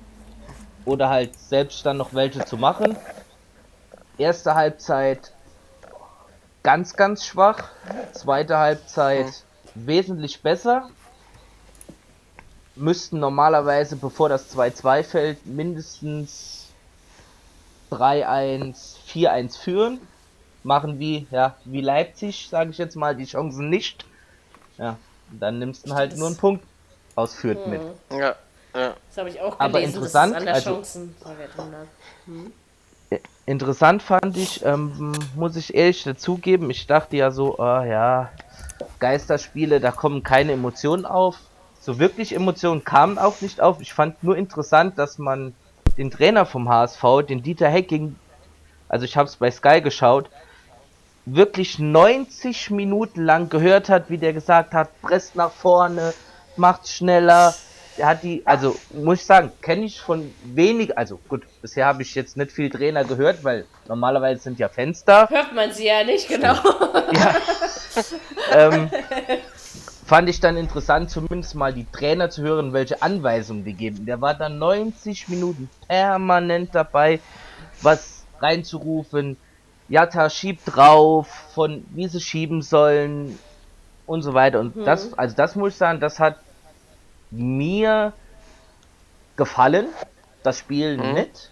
Oder 0.85 1.09
halt 1.09 1.37
selbst 1.37 1.85
dann 1.85 1.97
noch 1.97 2.15
welche 2.15 2.45
zu 2.45 2.57
machen. 2.57 2.97
Erste 4.17 4.55
Halbzeit 4.55 5.33
ganz, 6.63 6.95
ganz 6.95 7.25
schwach. 7.25 7.65
Zweite 8.13 8.59
Halbzeit 8.59 9.43
wesentlich 9.75 10.41
besser. 10.41 10.89
Müssten 12.77 13.19
normalerweise, 13.19 13.97
bevor 13.97 14.29
das 14.29 14.57
2-2 14.57 15.03
fällt, 15.03 15.47
mindestens 15.47 16.69
3-1, 17.91 18.95
4-1 19.13 19.59
führen. 19.59 19.99
Machen 20.63 21.01
wie, 21.01 21.27
ja, 21.33 21.57
wie 21.65 21.81
Leipzig, 21.81 22.47
sage 22.49 22.71
ich 22.71 22.79
jetzt 22.79 22.95
mal, 22.95 23.17
die 23.17 23.25
Chancen 23.25 23.69
nicht. 23.69 24.05
Ja, 24.79 24.97
dann 25.31 25.59
nimmst 25.59 25.89
du 25.89 25.95
halt 25.95 26.17
nur 26.17 26.29
einen 26.29 26.37
Punkt 26.37 26.65
aus 27.15 27.35
Fürth 27.35 27.67
mit. 27.67 27.81
Ja, 28.11 28.35
ja. 28.75 28.95
Das 29.09 29.19
habe 29.19 29.29
ich 29.29 29.41
auch 29.41 29.59
gelesen. 29.59 29.61
Aber 29.61 29.81
dass 29.81 29.89
es 29.89 29.95
interessant, 29.95 30.35
an 30.35 30.45
der 30.45 30.55
also- 30.55 30.75
Chancenverwertung 30.75 31.73
lag. 31.73 31.87
Interessant 33.47 34.03
fand 34.03 34.37
ich, 34.37 34.63
ähm, 34.67 35.13
muss 35.35 35.57
ich 35.57 35.75
ehrlich 35.75 36.05
dazugeben, 36.05 36.69
ich 36.69 36.87
dachte 36.87 37.17
ja 37.17 37.31
so, 37.31 37.59
ah 37.59 37.83
ja, 37.87 38.31
Geisterspiele, 38.99 39.81
da 39.81 39.91
kommen 39.91 40.23
keine 40.23 40.53
Emotionen 40.53 41.07
auf. 41.07 41.39
So 41.81 41.99
wirklich 41.99 42.35
Emotionen 42.35 42.85
kamen 42.85 43.17
auch 43.17 43.41
nicht 43.41 43.63
auf. 43.63 43.81
Ich 43.81 43.95
fand 43.95 44.23
nur 44.23 44.37
interessant, 44.37 44.99
dass 44.99 45.17
man 45.17 45.55
den 45.97 46.11
Trainer 46.11 46.45
vom 46.45 46.69
HSV, 46.69 47.03
den 47.27 47.43
Dieter 47.43 47.69
Hecking, 47.71 48.17
also 48.89 49.07
ich 49.07 49.17
habe 49.17 49.29
es 49.29 49.37
bei 49.37 49.51
Sky 49.51 49.81
geschaut, 49.81 50.29
wirklich 51.35 51.79
90 51.79 52.71
Minuten 52.71 53.23
lang 53.23 53.49
gehört 53.49 53.89
hat, 53.89 54.11
wie 54.11 54.19
der 54.19 54.33
gesagt 54.33 54.75
hat, 54.75 54.89
presst 55.03 55.37
nach 55.37 55.53
vorne, 55.53 56.15
macht 56.57 56.89
schneller. 56.89 57.55
Der 57.97 58.07
hat 58.07 58.23
die, 58.23 58.43
also 58.47 58.77
muss 58.93 59.21
ich 59.21 59.27
sagen, 59.27 59.51
kenne 59.61 59.85
ich 59.85 60.01
von 60.01 60.33
wenig, 60.45 60.97
also 60.97 61.19
gut, 61.29 61.43
bisher 61.61 61.87
habe 61.87 62.03
ich 62.03 62.15
jetzt 62.15 62.37
nicht 62.37 62.53
viel 62.53 62.71
Trainer 62.71 63.05
gehört, 63.05 63.43
weil 63.43 63.65
normalerweise 63.89 64.43
sind 64.43 64.59
ja 64.61 64.69
Fans 64.69 65.05
da. 65.05 65.29
Hört 65.29 65.53
man 65.53 65.73
sie 65.73 65.87
ja 65.87 66.05
nicht, 66.05 66.29
genau. 66.29 66.55
ähm, 68.53 68.89
fand 70.07 70.29
ich 70.29 70.39
dann 70.39 70.57
interessant, 70.57 71.11
zumindest 71.11 71.57
mal 71.57 71.73
die 71.73 71.87
Trainer 71.91 72.31
zu 72.31 72.43
hören, 72.43 72.73
welche 72.73 73.03
Anweisungen 73.03 73.65
die 73.65 73.75
geben. 73.75 74.07
Der 74.07 74.21
war 74.21 74.35
dann 74.35 74.59
90 74.59 75.29
Minuten 75.29 75.69
permanent 75.89 76.75
dabei, 76.75 77.19
was 77.83 78.25
reinzurufen. 78.41 79.37
Jatta 79.89 80.29
schiebt 80.31 80.63
drauf, 80.67 81.29
von 81.55 81.85
wie 81.91 82.09
sie 82.09 82.21
schieben 82.21 82.63
sollen 82.63 83.39
und 84.07 84.23
so 84.23 84.35
weiter. 84.35 84.61
Und 84.61 84.87
das, 84.87 85.17
also 85.17 85.35
das 85.35 85.57
muss 85.57 85.73
ich 85.73 85.79
sagen, 85.79 86.01
das 86.01 86.19
hat 86.19 86.37
mir 87.31 88.13
gefallen. 89.37 89.87
Das 90.43 90.59
Spiel 90.59 90.97
nicht. 90.97 91.51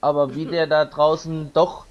Aber 0.00 0.34
wie 0.34 0.46
der 0.46 0.66
da 0.66 0.84
draußen 0.84 1.52
doch 1.52 1.86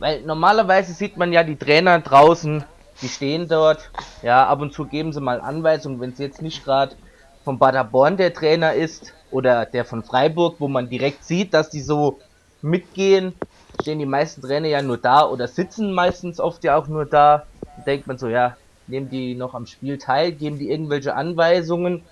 weil 0.00 0.22
normalerweise 0.22 0.92
sieht 0.92 1.16
man 1.16 1.32
ja 1.32 1.44
die 1.44 1.56
Trainer 1.56 2.00
draußen, 2.00 2.64
die 3.02 3.08
stehen 3.08 3.48
dort. 3.48 3.90
Ja, 4.22 4.46
ab 4.46 4.60
und 4.60 4.72
zu 4.72 4.86
geben 4.86 5.12
sie 5.12 5.20
mal 5.20 5.40
Anweisungen, 5.40 6.00
wenn 6.00 6.10
es 6.10 6.18
jetzt 6.18 6.42
nicht 6.42 6.64
gerade 6.64 6.96
von 7.44 7.58
Paderborn 7.58 8.16
der 8.16 8.32
Trainer 8.32 8.74
ist 8.74 9.12
oder 9.30 9.66
der 9.66 9.84
von 9.84 10.02
Freiburg, 10.02 10.56
wo 10.58 10.68
man 10.68 10.88
direkt 10.88 11.24
sieht, 11.24 11.54
dass 11.54 11.70
die 11.70 11.80
so 11.80 12.18
mitgehen, 12.62 13.34
stehen 13.80 13.98
die 13.98 14.06
meisten 14.06 14.42
Trainer 14.42 14.68
ja 14.68 14.82
nur 14.82 14.98
da 14.98 15.26
oder 15.26 15.48
sitzen 15.48 15.92
meistens 15.92 16.40
oft 16.40 16.64
ja 16.64 16.76
auch 16.76 16.86
nur 16.86 17.04
da. 17.04 17.46
Da 17.76 17.82
denkt 17.84 18.06
man 18.06 18.18
so, 18.18 18.28
ja, 18.28 18.56
nehmen 18.86 19.08
die 19.08 19.34
noch 19.34 19.54
am 19.54 19.66
Spiel 19.66 19.98
teil, 19.98 20.32
geben 20.32 20.58
die 20.58 20.70
irgendwelche 20.70 21.14
Anweisungen, 21.14 22.04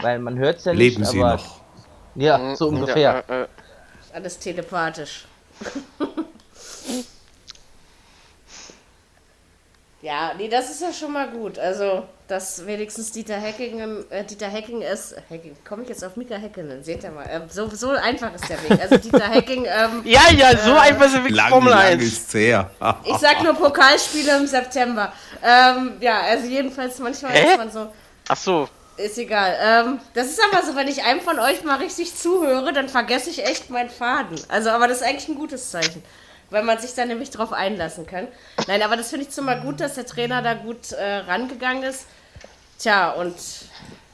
weil 0.00 0.18
man 0.18 0.38
hört 0.38 0.58
es 0.58 0.64
ja 0.64 0.72
nicht. 0.72 0.80
Leben 0.80 1.04
sie 1.04 1.22
aber, 1.22 1.34
noch? 1.34 1.60
Ja, 2.14 2.56
so 2.56 2.68
ungefähr. 2.68 3.24
Ja, 3.28 3.34
äh, 3.34 3.42
äh, 3.42 3.46
Alles 4.12 4.38
telepathisch. 4.38 5.26
ja, 10.02 10.32
nee, 10.36 10.48
das 10.48 10.70
ist 10.70 10.80
ja 10.80 10.92
schon 10.92 11.12
mal 11.12 11.28
gut. 11.28 11.58
Also, 11.58 12.04
dass 12.26 12.64
wenigstens 12.64 13.10
Dieter 13.12 13.40
Hacking, 13.40 13.80
im- 13.80 14.04
äh, 14.10 14.24
Dieter 14.24 14.50
Hacking 14.50 14.82
ist. 14.82 15.14
Hacking, 15.28 15.56
komme 15.68 15.82
ich 15.82 15.88
jetzt 15.88 16.04
auf 16.04 16.16
Mika 16.16 16.36
Häkkinen? 16.36 16.82
Seht 16.82 17.02
ihr 17.04 17.10
mal. 17.10 17.26
Ähm, 17.30 17.42
so, 17.50 17.68
so 17.68 17.90
einfach 17.90 18.32
ist 18.34 18.48
der 18.48 18.62
Weg. 18.62 18.80
Also, 18.80 18.96
Dieter 18.96 19.28
Hacking, 19.28 19.66
ähm, 19.66 20.02
ja, 20.04 20.22
ja, 20.34 20.56
so 20.56 20.74
einfach 20.74 21.06
ist 21.06 21.14
wirklich 21.14 21.36
Lang, 21.36 21.50
Formel 21.50 21.70
lang 21.70 21.80
1. 21.82 22.02
ist's 22.02 22.32
her. 22.34 22.70
ich 23.04 23.16
sag 23.16 23.42
nur 23.42 23.54
Pokalspiele 23.54 24.36
im 24.38 24.46
September. 24.46 25.12
Ähm, 25.44 25.94
ja, 26.00 26.20
also, 26.20 26.46
jedenfalls 26.46 26.98
manchmal 26.98 27.32
Hä? 27.32 27.50
ist 27.52 27.56
man 27.58 27.70
so. 27.70 27.92
Ach 28.28 28.36
so. 28.36 28.68
Ist 28.96 29.16
egal. 29.18 29.56
Ähm, 29.62 29.98
das 30.14 30.26
ist 30.26 30.40
aber 30.52 30.62
so, 30.64 30.76
wenn 30.76 30.86
ich 30.86 31.02
einem 31.04 31.20
von 31.22 31.38
euch 31.38 31.64
mal 31.64 31.76
richtig 31.78 32.14
zuhöre, 32.16 32.72
dann 32.72 32.88
vergesse 32.88 33.30
ich 33.30 33.44
echt 33.46 33.70
meinen 33.70 33.88
Faden. 33.88 34.38
Also, 34.48 34.70
aber 34.70 34.88
das 34.88 34.98
ist 34.98 35.06
eigentlich 35.06 35.28
ein 35.28 35.36
gutes 35.36 35.70
Zeichen. 35.70 36.02
Weil 36.50 36.64
man 36.64 36.78
sich 36.78 36.94
da 36.94 37.04
nämlich 37.04 37.30
drauf 37.30 37.52
einlassen 37.52 38.06
kann. 38.06 38.26
Nein, 38.66 38.82
aber 38.82 38.96
das 38.96 39.10
finde 39.10 39.24
ich 39.24 39.30
zumal 39.30 39.60
gut, 39.60 39.80
dass 39.80 39.94
der 39.94 40.06
Trainer 40.06 40.42
da 40.42 40.54
gut 40.54 40.92
äh, 40.92 41.16
rangegangen 41.18 41.84
ist. 41.84 42.06
Tja, 42.78 43.10
und 43.12 43.34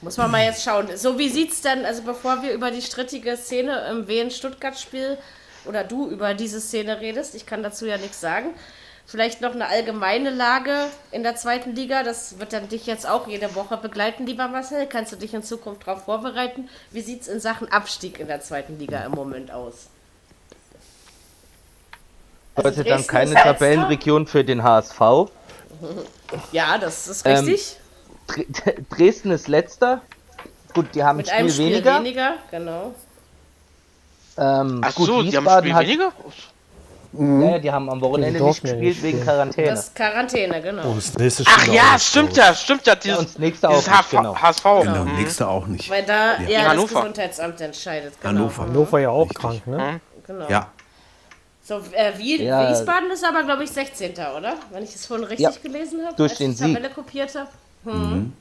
muss 0.03 0.17
man 0.19 0.31
mal 0.31 0.45
jetzt 0.45 0.63
schauen. 0.63 0.89
So, 0.97 1.19
wie 1.19 1.29
sieht's 1.29 1.63
denn, 1.63 1.85
also 1.85 2.03
bevor 2.03 2.43
wir 2.43 2.53
über 2.53 2.71
die 2.71 2.83
strittige 2.83 3.37
Szene 3.37 3.87
im 3.91 4.07
Wien-Stuttgart-Spiel 4.07 5.19
oder 5.65 5.85
du 5.85 6.09
über 6.09 6.35
diese 6.35 6.61
Szene 6.61 7.01
redest, 7.01 7.35
ich 7.35 7.47
kann 7.47 7.63
dazu 7.63 7.87
ja 7.87 7.97
nichts 7.97 8.21
sagen. 8.21 8.55
Vielleicht 9.07 9.41
noch 9.41 9.55
eine 9.55 9.69
allgemeine 9.69 10.31
Lage 10.31 10.87
in 11.13 11.23
der 11.23 11.37
zweiten 11.37 11.77
Liga. 11.77 12.03
Das 12.03 12.41
wird 12.41 12.53
dann 12.53 12.69
dich 12.69 12.87
jetzt 12.87 13.09
auch 13.09 13.29
jede 13.29 13.55
Woche 13.55 13.77
begleiten, 13.77 14.27
lieber 14.27 14.49
Marcel. 14.49 14.87
Kannst 14.87 15.13
du 15.13 15.17
dich 15.17 15.33
in 15.33 15.45
Zukunft 15.45 15.87
darauf 15.87 16.05
vorbereiten? 16.05 16.69
Wie 16.91 17.03
sieht 17.03 17.23
es 17.23 17.29
in 17.29 17.39
Sachen 17.39 17.71
Abstieg 17.71 18.19
in 18.19 18.27
der 18.27 18.41
zweiten 18.41 18.81
Liga 18.81 19.05
im 19.05 19.13
Moment 19.13 19.53
aus? 19.53 19.91
Also 22.65 22.83
Dank 22.83 22.87
Dresden 22.87 23.07
keine. 23.09 23.35
Tabellenregion 23.35 24.27
für 24.27 24.45
den 24.45 24.63
HSV. 24.63 25.01
Ja, 26.53 26.79
das 26.79 27.07
ist 27.09 27.27
Ähm, 27.27 27.45
richtig. 27.45 27.77
Dre- 28.29 28.75
Dresden 28.97 29.31
ist 29.31 29.49
letzter. 29.49 30.01
Gut, 30.75 30.87
die 30.95 31.03
haben 31.05 31.17
Mit 31.19 31.31
ein 31.31 31.39
einem 31.39 31.49
Spiel, 31.51 31.67
Spiel 31.67 31.75
weniger. 31.85 31.99
weniger, 32.01 32.33
genau. 32.51 32.95
Ähm, 34.39 34.81
Ach 34.85 34.95
gut, 34.95 35.07
so, 35.07 35.23
die 35.23 35.37
haben 35.37 35.49
ein 35.49 35.65
Wiesbaden 35.65 35.65
Spiel 35.65 35.75
hat, 35.75 35.83
weniger? 35.87 36.13
Ja, 37.19 37.51
ja, 37.53 37.59
die 37.59 37.71
haben 37.73 37.89
am 37.89 38.01
Wochenende 38.03 38.43
nicht 38.43 38.63
ja 38.63 38.73
gespielt 38.75 39.03
wegen. 39.03 39.23
Quarantäne. 39.23 39.69
Das 39.71 39.85
ist 39.85 39.95
Quarantäne, 39.95 40.61
genau. 40.61 40.83
Oh, 40.91 40.95
das 40.97 41.15
nächste 41.17 41.45
Ach 41.47 41.61
Spiel 41.61 41.75
ja, 41.75 41.83
auch 41.89 41.93
nicht, 41.95 42.05
stimmt 42.07 42.37
ja, 42.37 42.55
stimmt 42.55 42.87
ja. 42.87 42.95
Dieses, 42.95 43.19
und 43.19 43.29
das 43.29 43.39
nächste 43.39 43.69
auch 43.71 43.77
nicht, 43.77 44.11
genau. 44.11 44.37
HSV. 44.37 44.63
Genau, 44.83 45.05
Mhm. 45.05 45.17
nächste 45.17 45.49
auch 45.49 45.67
nicht. 45.67 45.89
Weil 45.89 46.03
da 46.03 46.39
Ja. 46.43 46.49
ja, 46.49 46.75
das. 46.75 46.89
Gesundheitsamt 46.89 47.61
entscheidet. 47.63 48.21
Genau. 48.21 48.29
Hannover. 48.41 48.63
Hannover 48.65 48.99
ja 49.01 49.09
auch 49.09 49.23
Richtig. 49.23 49.39
krank, 49.39 49.67
ne? 49.67 50.01
Genau. 50.27 50.47
Ja, 50.51 50.69
So, 51.67 51.81
äh, 51.93 52.17
Wiel- 52.17 52.43
Ja. 52.43 52.71
Wiesbaden 52.71 53.11
ist 53.11 53.25
aber, 53.25 53.43
glaube 53.43 53.65
ich, 53.65 53.71
16. 53.71 54.13
oder? 54.13 54.55
Wenn 54.71 54.85
ich 54.85 54.95
es 54.95 55.05
vorhin 55.05 55.27
richtig 55.27 55.43
Ja. 55.45 55.53
gelesen 55.63 56.05
habe. 56.07 56.15
Durch 56.17 56.31
als 56.33 56.39
den 56.39 56.53
ich 56.53 56.59
die 56.59 56.63
Sieg. 56.65 56.75
Tabelle 56.77 56.95
kopiert 56.95 57.35
habe. 57.35 57.49
Hm. 57.85 58.33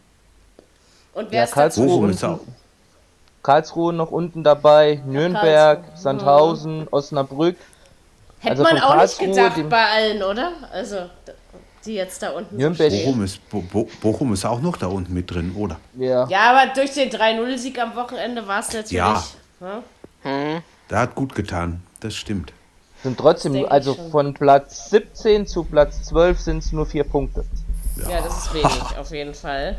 Und 1.13 1.31
wer 1.31 1.39
Ja, 1.39 1.43
ist 1.45 1.53
Karlsruhe 1.53 2.11
dazu? 2.11 2.39
Karlsruhe 3.41 3.93
noch 3.93 4.11
unten 4.11 4.43
dabei, 4.43 5.01
Nürnberg, 5.05 5.81
Karlsruhe. 5.81 5.97
Sandhausen, 6.01 6.87
Osnabrück. 6.91 7.55
Hätte 8.39 8.51
Also 8.51 8.63
man 8.63 8.73
auch 8.79 8.89
nicht 9.01 9.17
Karlsruhe, 9.17 9.27
gedacht 9.29 9.57
dem- 9.57 9.69
bei 9.69 9.85
allen, 9.85 10.21
oder? 10.23 10.51
Also, 10.71 10.97
die 11.85 11.93
jetzt 11.95 12.21
da 12.21 12.31
unten 12.31 12.57
Nürnberg- 12.57 12.91
so. 12.91 12.97
Bochum 13.05 13.23
ist, 13.23 13.49
Bo 13.49 13.61
Bo 13.61 13.87
Bochum 14.01 14.33
ist 14.33 14.45
auch 14.45 14.59
noch 14.61 14.77
da 14.77 14.87
unten 14.87 15.13
mit 15.13 15.31
drin, 15.31 15.55
oder? 15.55 15.77
Ja. 15.97 16.27
Ja, 16.27 16.51
aber 16.51 16.73
durch 16.73 16.91
den 16.93 17.09
3-0-Sieg 17.09 17.79
am 17.79 17.95
Wochenende 17.95 18.45
war 18.47 18.59
es 18.59 18.67
natürlich. 18.67 18.91
Ja. 18.91 19.23
ne? 19.59 20.61
Da 20.89 20.99
hat 20.99 21.15
gut 21.15 21.33
getan, 21.33 21.81
das 22.01 22.13
stimmt. 22.15 22.51
Sind 23.05 23.19
trotzdem, 23.19 23.67
also 23.69 23.93
von 23.93 24.33
Platz 24.33 24.89
17 24.89 25.45
zu 25.45 25.63
Platz 25.63 26.01
12 26.05 26.39
sind 26.39 26.57
es 26.57 26.71
nur 26.71 26.87
vier 26.87 27.03
Punkte. 27.03 27.45
Ja, 28.09 28.19
das 28.19 28.45
ist 28.45 28.53
wenig, 28.55 28.97
auf 28.97 29.11
jeden 29.11 29.35
Fall. 29.35 29.77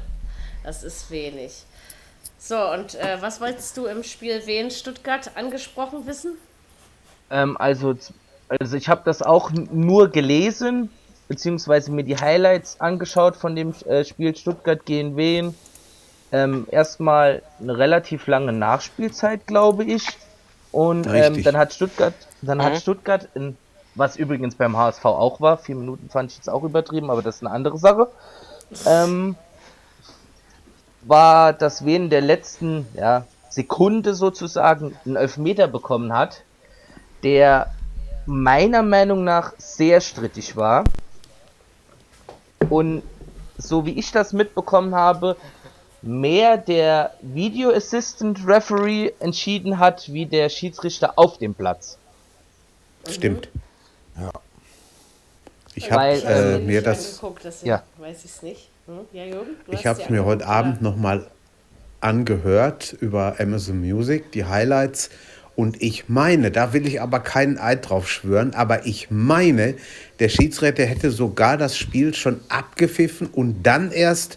Das 0.62 0.84
ist 0.84 1.10
wenig. 1.10 1.64
So, 2.38 2.54
und 2.70 2.94
äh, 2.94 3.20
was 3.20 3.40
wolltest 3.40 3.76
du 3.76 3.86
im 3.86 4.04
Spiel 4.04 4.46
Wien 4.46 4.70
Stuttgart 4.70 5.32
angesprochen 5.34 6.06
wissen? 6.06 6.34
Ähm, 7.28 7.56
also, 7.56 7.96
also 8.48 8.76
ich 8.76 8.88
habe 8.88 9.02
das 9.04 9.22
auch 9.22 9.50
nur 9.50 10.08
gelesen, 10.08 10.88
beziehungsweise 11.26 11.90
mir 11.90 12.04
die 12.04 12.16
Highlights 12.16 12.80
angeschaut 12.80 13.34
von 13.34 13.56
dem 13.56 13.74
äh, 13.88 14.04
Spiel 14.04 14.36
Stuttgart 14.36 14.86
gegen 14.86 15.16
Wien. 15.16 15.52
Ähm, 16.30 16.68
erstmal 16.70 17.42
eine 17.58 17.76
relativ 17.76 18.28
lange 18.28 18.52
Nachspielzeit, 18.52 19.48
glaube 19.48 19.82
ich. 19.82 20.16
Und 20.76 21.06
ähm, 21.06 21.42
dann 21.42 21.56
hat 21.56 21.72
Stuttgart, 21.72 22.12
dann 22.42 22.58
Mhm. 22.58 22.62
hat 22.62 22.76
Stuttgart, 22.76 23.28
in, 23.32 23.56
was 23.94 24.16
übrigens 24.16 24.56
beim 24.56 24.76
HSV 24.76 25.06
auch 25.06 25.40
war, 25.40 25.56
vier 25.56 25.74
Minuten 25.74 26.10
fand 26.10 26.30
ich 26.30 26.36
jetzt 26.36 26.50
auch 26.50 26.64
übertrieben, 26.64 27.10
aber 27.10 27.22
das 27.22 27.36
ist 27.36 27.42
eine 27.46 27.50
andere 27.50 27.78
Sache. 27.78 28.08
Ähm, 28.84 29.36
war, 31.00 31.54
dass 31.54 31.86
Wien 31.86 32.10
der 32.10 32.20
letzten 32.20 32.86
ja, 32.94 33.24
Sekunde 33.48 34.14
sozusagen 34.14 34.94
einen 35.06 35.16
Elfmeter 35.16 35.66
bekommen 35.66 36.12
hat, 36.12 36.42
der 37.22 37.70
meiner 38.26 38.82
Meinung 38.82 39.24
nach 39.24 39.54
sehr 39.56 40.02
strittig 40.02 40.56
war. 40.56 40.84
Und 42.68 43.02
so 43.56 43.86
wie 43.86 43.98
ich 43.98 44.12
das 44.12 44.34
mitbekommen 44.34 44.94
habe, 44.94 45.36
mehr 46.06 46.56
der 46.56 47.14
Video 47.20 47.70
Assistant 47.70 48.46
Referee 48.46 49.12
entschieden 49.20 49.78
hat, 49.78 50.12
wie 50.12 50.26
der 50.26 50.48
Schiedsrichter 50.48 51.18
auf 51.18 51.38
dem 51.38 51.54
Platz. 51.54 51.98
Stimmt. 53.08 53.48
Ja. 54.18 54.30
Ich 55.74 55.92
habe 55.92 56.04
äh, 56.04 56.58
ich 56.58 56.66
mir 56.66 56.82
das, 56.82 57.20
Ja. 57.62 57.82
weiß 57.98 58.24
ich 58.24 58.30
es 58.30 58.42
nicht. 58.42 58.70
Hm? 58.86 59.00
Ja, 59.12 59.24
Jürgen? 59.24 59.56
Ich 59.68 59.86
habe 59.86 60.00
es 60.00 60.08
mir 60.08 60.24
heute 60.24 60.46
Abend 60.46 60.80
nochmal 60.80 61.26
angehört 62.00 62.96
über 63.00 63.36
Amazon 63.38 63.80
Music, 63.80 64.32
die 64.32 64.44
Highlights. 64.44 65.10
Und 65.54 65.80
ich 65.82 66.08
meine, 66.08 66.50
da 66.50 66.72
will 66.74 66.86
ich 66.86 67.00
aber 67.00 67.20
keinen 67.20 67.58
Eid 67.58 67.88
drauf 67.88 68.10
schwören, 68.10 68.54
aber 68.54 68.86
ich 68.86 69.10
meine, 69.10 69.74
der 70.18 70.28
Schiedsrichter 70.28 70.84
hätte 70.84 71.10
sogar 71.10 71.56
das 71.56 71.78
Spiel 71.78 72.12
schon 72.14 72.40
abgepfiffen 72.50 73.28
und 73.28 73.62
dann 73.62 73.90
erst 73.90 74.36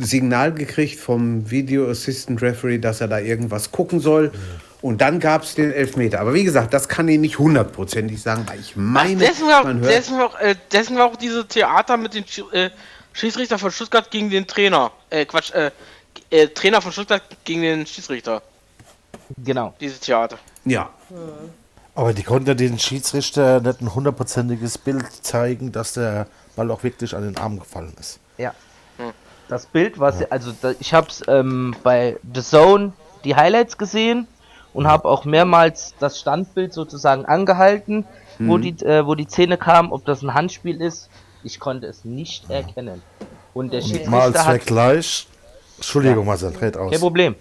Signal 0.00 0.52
gekriegt 0.52 0.98
vom 1.00 1.50
Video 1.50 1.88
Assistant 1.90 2.42
Referee, 2.42 2.78
dass 2.78 3.00
er 3.00 3.08
da 3.08 3.18
irgendwas 3.18 3.70
gucken 3.72 4.00
soll. 4.00 4.32
Und 4.80 5.00
dann 5.00 5.18
gab 5.18 5.42
es 5.42 5.54
den 5.54 5.72
Elfmeter. 5.72 6.20
Aber 6.20 6.34
wie 6.34 6.44
gesagt, 6.44 6.72
das 6.72 6.88
kann 6.88 7.08
ich 7.08 7.18
nicht 7.18 7.38
hundertprozentig 7.38 8.22
sagen, 8.22 8.44
weil 8.46 8.60
ich 8.60 8.76
meine, 8.76 9.16
Deswegen 9.18 9.50
auch, 9.50 9.64
man 9.64 9.80
hört, 9.80 9.90
deswegen 9.92 10.20
auch, 10.20 10.38
äh, 10.38 10.54
deswegen 10.70 11.00
auch 11.00 11.16
diese 11.16 11.46
Theater 11.48 11.96
mit 11.96 12.14
den 12.14 12.24
Schi- 12.24 12.52
äh, 12.52 12.70
Schiedsrichter 13.12 13.58
von 13.58 13.72
Stuttgart 13.72 14.08
gegen 14.10 14.30
den 14.30 14.46
Trainer. 14.46 14.92
Äh, 15.10 15.24
Quatsch, 15.26 15.52
äh, 15.52 15.70
äh, 16.30 16.46
Trainer 16.48 16.80
von 16.80 16.92
Stuttgart 16.92 17.22
gegen 17.44 17.62
den 17.62 17.86
Schiedsrichter. 17.86 18.40
Genau. 19.44 19.74
Dieses 19.80 19.98
Theater. 20.00 20.38
ja, 20.64 20.90
Aber 21.94 22.12
die 22.14 22.22
konnten 22.22 22.46
ja 22.48 22.54
den 22.54 22.78
Schiedsrichter 22.78 23.60
nicht 23.60 23.80
ein 23.80 23.92
hundertprozentiges 23.94 24.78
Bild 24.78 25.04
zeigen, 25.22 25.72
dass 25.72 25.94
der 25.94 26.28
Ball 26.54 26.70
auch 26.70 26.84
wirklich 26.84 27.14
an 27.16 27.22
den 27.24 27.36
Arm 27.36 27.58
gefallen 27.58 27.92
ist. 27.98 28.20
Ja. 28.38 28.54
Das 29.48 29.66
Bild, 29.66 29.98
was 29.98 30.30
also 30.30 30.52
da, 30.60 30.72
ich 30.78 30.92
habe 30.92 31.08
es 31.08 31.22
ähm, 31.26 31.74
bei 31.82 32.18
The 32.34 32.42
Zone 32.42 32.92
die 33.24 33.34
Highlights 33.34 33.78
gesehen 33.78 34.28
und 34.74 34.86
habe 34.86 35.08
auch 35.08 35.24
mehrmals 35.24 35.94
das 35.98 36.20
Standbild 36.20 36.72
sozusagen 36.72 37.24
angehalten, 37.24 38.04
wo 38.38 38.58
die 38.58 38.70
äh, 38.84 39.06
wo 39.06 39.14
die 39.14 39.26
Szene 39.26 39.56
kam, 39.56 39.90
ob 39.90 40.04
das 40.04 40.22
ein 40.22 40.34
Handspiel 40.34 40.80
ist. 40.80 41.08
Ich 41.42 41.58
konnte 41.58 41.86
es 41.86 42.04
nicht 42.04 42.50
erkennen. 42.50 43.02
Und 43.54 43.72
der 43.72 43.80
Mal 43.80 43.84
als 43.84 43.90
Schiedsrichter 43.90 44.46
hat 44.46 44.62
Vergleich, 44.62 45.26
Entschuldigung, 45.76 46.26
Marcel, 46.26 46.54
red 46.60 46.76
aus. 46.76 46.90
kein 46.90 47.00
Problem. 47.00 47.34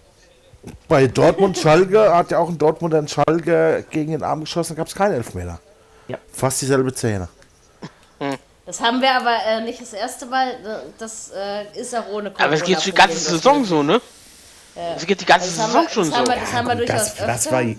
Bei 0.87 1.07
Dortmund 1.07 1.57
Schalke 1.57 2.13
hat 2.15 2.31
ja 2.31 2.39
auch 2.39 2.49
ein 2.49 2.57
Dortmunder 2.57 2.97
einen 2.97 3.07
Schalke 3.07 3.85
gegen 3.89 4.11
den 4.11 4.23
Arm 4.23 4.41
geschossen, 4.41 4.75
da 4.75 4.77
gab 4.77 4.87
es 4.87 4.95
keinen 4.95 5.13
Elfmeter. 5.13 5.59
Ja. 6.07 6.17
Fast 6.31 6.61
dieselbe 6.61 6.91
Szene. 6.93 7.27
Das 8.67 8.79
haben 8.81 9.01
wir 9.01 9.11
aber 9.15 9.35
äh, 9.47 9.61
nicht 9.61 9.81
das 9.81 9.93
erste 9.93 10.25
Mal. 10.27 10.51
Das 10.99 11.31
äh, 11.35 11.79
ist 11.79 11.95
auch 11.95 12.07
ohne 12.11 12.31
Aber 12.37 12.53
es 12.53 12.63
geht 12.63 12.85
die 12.85 12.91
ganze 12.91 13.15
das 13.15 13.25
Saison 13.25 13.65
so, 13.65 13.81
ne? 13.81 13.99
Es 14.95 15.07
geht 15.07 15.19
die 15.21 15.25
ganze 15.25 15.47
Das 15.49 15.57
haben 15.59 15.67
Saison 15.71 15.83
wir, 15.85 15.89
schon 15.89 16.09
das 16.11 16.19
so. 16.19 16.27
wir, 16.27 16.35
das 16.35 16.53
haben 16.53 16.67
wir 16.67 16.75
durchaus 16.75 16.97
das, 16.97 17.15
das 17.15 17.47
öfter. 17.47 17.51
war, 17.53 17.61
Ja, 17.63 17.75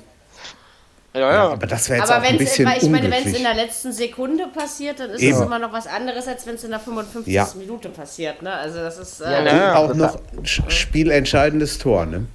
ja, 1.15 1.33
ja. 1.33 1.49
aber 1.51 1.67
das 1.69 1.89
wäre 1.89 2.01
jetzt 2.01 2.11
aber 2.11 2.21
auch 2.21 2.29
ein 2.29 2.39
wenn 2.39 2.45
es, 2.47 2.51
bisschen 2.57 2.73
ich 2.77 2.89
meine, 2.89 3.11
wenn 3.11 3.27
es 3.29 3.37
in 3.37 3.43
der 3.45 3.55
letzten 3.55 3.93
Sekunde 3.93 4.47
passiert, 4.49 4.99
dann 4.99 5.11
ist 5.11 5.21
Eben. 5.23 5.37
es 5.37 5.43
immer 5.45 5.59
noch 5.61 5.73
was 5.73 5.87
anderes, 5.87 6.27
als 6.27 6.45
wenn 6.47 6.57
es 6.57 6.65
in 6.65 6.71
der 6.71 6.81
55. 6.81 7.33
Ja. 7.33 7.49
Minute 7.55 7.89
passiert. 7.91 8.43
Ne? 8.43 8.53
Also 8.53 8.79
das 8.79 8.99
ist. 8.99 9.21
Äh, 9.21 9.47
Ja, 9.47 9.77
auch 9.77 9.89
das 9.89 9.97
noch 9.97 10.15
ein 10.37 10.45
sch- 10.45 10.71
spielentscheidendes 10.71 11.79
Tor, 11.79 12.07
ne? 12.07 12.27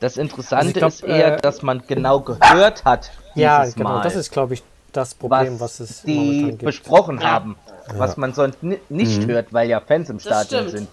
Das 0.00 0.18
Interessante 0.18 0.74
glaub, 0.74 0.90
ist 0.90 1.02
eher, 1.02 1.36
äh, 1.36 1.40
dass 1.40 1.62
man 1.62 1.82
genau 1.86 2.20
gehört 2.20 2.84
hat. 2.84 3.10
Ja, 3.34 3.64
genau. 3.64 3.84
Mal, 3.88 4.02
Das 4.02 4.14
ist, 4.14 4.30
glaube 4.30 4.52
ich, 4.52 4.62
das 4.96 5.14
Problem, 5.14 5.54
was, 5.60 5.80
was 5.80 5.90
es 5.90 6.02
die 6.02 6.14
momentan 6.14 6.48
gibt. 6.50 6.64
besprochen 6.64 7.22
haben, 7.22 7.56
was 7.96 8.16
man 8.16 8.32
sonst 8.34 8.62
ni 8.62 8.78
nicht 8.88 9.26
hört, 9.26 9.52
weil 9.52 9.68
ja 9.68 9.80
Fans 9.80 10.08
im 10.10 10.18
Stadion 10.20 10.68
sind. 10.68 10.88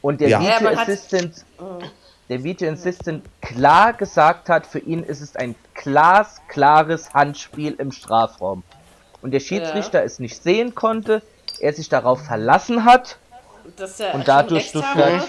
Und 0.00 0.20
der 0.20 0.28
Ja. 0.30 0.40
Ja, 0.40 0.56
Video 0.60 0.70
hat- 0.70 0.88
Assistant, 0.88 1.44
der 2.28 2.42
Video 2.44 2.72
Assistant 2.72 3.24
klar 3.40 3.92
gesagt 3.92 4.48
hat, 4.48 4.66
für 4.66 4.78
ihn 4.80 5.02
ist 5.02 5.20
es 5.20 5.36
ein 5.36 5.54
glasklares 5.74 7.12
Handspiel 7.14 7.74
im 7.78 7.92
Strafraum. 7.92 8.62
Und 9.20 9.30
der 9.32 9.40
Schiedsrichter 9.40 10.02
es 10.02 10.18
nicht 10.18 10.42
sehen 10.42 10.74
konnte, 10.74 11.22
er 11.60 11.72
sich 11.72 11.88
darauf 11.88 12.24
verlassen 12.24 12.84
hat, 12.84 13.18
Und 14.12 14.26
dadurch 14.26 14.68
Stuttgart- 14.70 15.28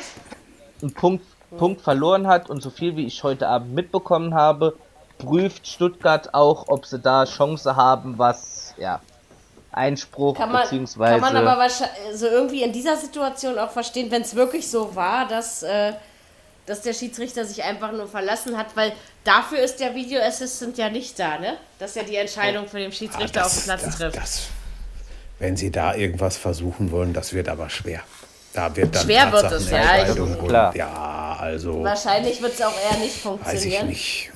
einen 0.81 0.93
Punkt, 0.93 1.23
Punkt 1.57 1.81
verloren 1.81 2.25
hat 2.25 2.49
und 2.49 2.63
so 2.63 2.71
viel 2.71 2.95
wie 2.95 3.05
ich 3.05 3.23
heute 3.23 3.47
Abend 3.47 3.75
mitbekommen 3.75 4.33
habe, 4.33 4.75
prüft 5.25 5.67
Stuttgart 5.67 6.33
auch, 6.33 6.67
ob 6.67 6.85
sie 6.85 6.99
da 6.99 7.25
Chance 7.25 7.75
haben, 7.75 8.17
was 8.17 8.73
ja 8.77 9.01
Einspruch 9.71 10.37
Kann 10.37 10.51
man, 10.51 10.63
beziehungsweise 10.63 11.19
kann 11.19 11.33
man 11.33 11.35
aber 11.47 11.59
wahrscheinlich 11.59 11.95
so 12.15 12.27
irgendwie 12.27 12.61
in 12.63 12.71
dieser 12.71 12.95
Situation 12.95 13.57
auch 13.57 13.71
verstehen, 13.71 14.11
wenn 14.11 14.21
es 14.21 14.35
wirklich 14.35 14.69
so 14.69 14.95
war, 14.95 15.27
dass, 15.27 15.63
äh, 15.63 15.93
dass 16.67 16.81
der 16.81 16.93
Schiedsrichter 16.93 17.43
sich 17.45 17.63
einfach 17.63 17.91
nur 17.91 18.07
verlassen 18.07 18.55
hat, 18.57 18.67
weil 18.75 18.93
dafür 19.23 19.59
ist 19.59 19.79
der 19.79 19.95
Video 19.95 20.21
Assistant 20.21 20.77
ja 20.77 20.89
nicht 20.89 21.17
da, 21.17 21.39
ne? 21.39 21.57
Dass 21.79 21.95
er 21.95 22.03
die 22.03 22.15
Entscheidung 22.15 22.67
für 22.67 22.77
den 22.77 22.91
Schiedsrichter 22.91 23.45
auf 23.45 23.53
dem 23.53 23.63
Platz 23.63 23.81
Ah, 23.83 23.85
das, 23.87 23.97
trifft. 23.97 24.17
das, 24.17 24.41
wenn 25.39 25.57
sie 25.57 25.71
da 25.71 25.95
irgendwas 25.95 26.37
versuchen 26.37 26.91
wollen, 26.91 27.13
das 27.13 27.33
wird 27.33 27.49
aber 27.49 27.69
schwer. 27.69 28.01
Da 28.53 28.75
wird 28.75 28.93
dann 28.95 29.03
Schwer 29.03 29.31
wird 29.31 29.51
es, 29.51 29.69
ja, 29.71 30.13
Klar. 30.47 30.75
ja, 30.75 31.35
also 31.39 31.83
Wahrscheinlich 31.83 32.39
wird 32.39 32.53
es 32.53 32.61
auch 32.61 32.71
eher 32.91 32.99
nicht 32.99 33.15
weiß 33.15 33.15
ich 33.15 33.21
funktionieren. 33.21 33.87
nicht. 33.87 34.31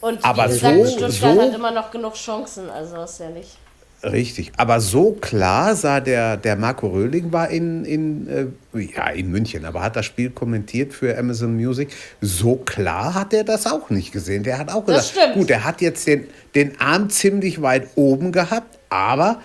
Und 0.00 0.24
Aber 0.24 0.46
wie 0.48 0.52
gesagt, 0.52 0.76
so- 0.76 0.86
Stuttgart 0.86 1.12
so- 1.12 1.42
hat 1.42 1.54
immer 1.54 1.70
noch 1.70 1.90
genug 1.90 2.14
Chancen, 2.14 2.70
also 2.70 3.02
ist 3.02 3.20
ja 3.20 3.30
nicht. 3.30 3.56
Richtig, 4.02 4.52
aber 4.56 4.80
so 4.80 5.12
klar 5.12 5.74
sah 5.76 6.00
der, 6.00 6.38
der 6.38 6.56
Marco 6.56 6.86
Röhling 6.86 7.30
war 7.34 7.50
in, 7.50 7.84
in, 7.84 8.28
äh, 8.74 8.80
ja, 8.96 9.08
in 9.10 9.30
München, 9.30 9.66
aber 9.66 9.82
hat 9.82 9.94
das 9.94 10.06
Spiel 10.06 10.30
kommentiert 10.30 10.94
für 10.94 11.18
Amazon 11.18 11.54
Music. 11.54 11.90
So 12.22 12.56
klar 12.56 13.12
hat 13.12 13.34
er 13.34 13.44
das 13.44 13.66
auch 13.66 13.90
nicht 13.90 14.10
gesehen. 14.10 14.42
Der 14.42 14.56
hat 14.58 14.72
auch 14.72 14.86
gesagt, 14.86 15.34
gut, 15.34 15.50
er 15.50 15.64
hat 15.64 15.82
jetzt 15.82 16.06
den, 16.06 16.26
den 16.54 16.80
Arm 16.80 17.10
ziemlich 17.10 17.60
weit 17.60 17.88
oben 17.94 18.32
gehabt, 18.32 18.78
aber 18.88 19.42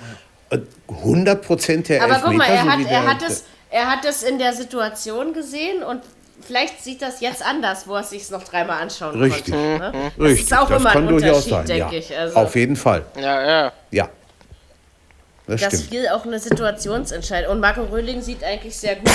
äh, 0.52 0.60
100 0.88 1.42
Prozent 1.42 1.90
der 1.90 2.02
Aber 2.06 2.22
guck 2.24 2.36
mal, 2.38 2.46
Elfmeter, 2.46 2.90
er 2.92 3.02
so 3.02 3.08
hat, 3.10 3.22
er, 3.22 3.26
hat 3.26 3.30
es, 3.30 3.44
er 3.72 3.92
hat 3.92 4.06
es 4.06 4.24
in 4.24 4.38
der 4.40 4.54
Situation 4.54 5.34
gesehen 5.34 5.84
und 5.84 6.00
vielleicht 6.46 6.84
sieht 6.84 7.02
das 7.02 7.20
jetzt 7.20 7.46
anders, 7.46 7.88
wo 7.88 7.96
er 7.96 8.04
sich 8.04 8.30
noch 8.30 8.44
dreimal 8.44 8.82
anschauen 8.82 9.22
Richtig. 9.22 9.54
konnte. 9.54 9.80
Ne? 9.80 10.12
Das 10.18 10.26
Richtig, 10.26 10.44
ist 10.46 10.58
auch 10.58 10.70
immer 10.70 10.92
ein 10.92 11.08
durchaus 11.08 11.46
Unterschied, 11.46 11.70
denke 11.70 11.94
ja. 11.94 12.00
ich. 12.00 12.18
Also, 12.18 12.36
Auf 12.38 12.56
jeden 12.56 12.76
Fall. 12.76 13.06
Ja, 13.20 13.46
ja. 13.46 13.74
Ja. 13.92 14.10
Das, 15.48 15.62
das 15.62 15.74
stimmt. 15.74 15.90
viel 15.90 16.08
auch 16.10 16.26
eine 16.26 16.40
Situationsentscheidung. 16.40 17.52
Und 17.52 17.60
Marco 17.60 17.84
Röhling 17.84 18.22
sieht 18.22 18.44
eigentlich 18.44 18.76
sehr 18.76 18.96
gut. 18.96 19.12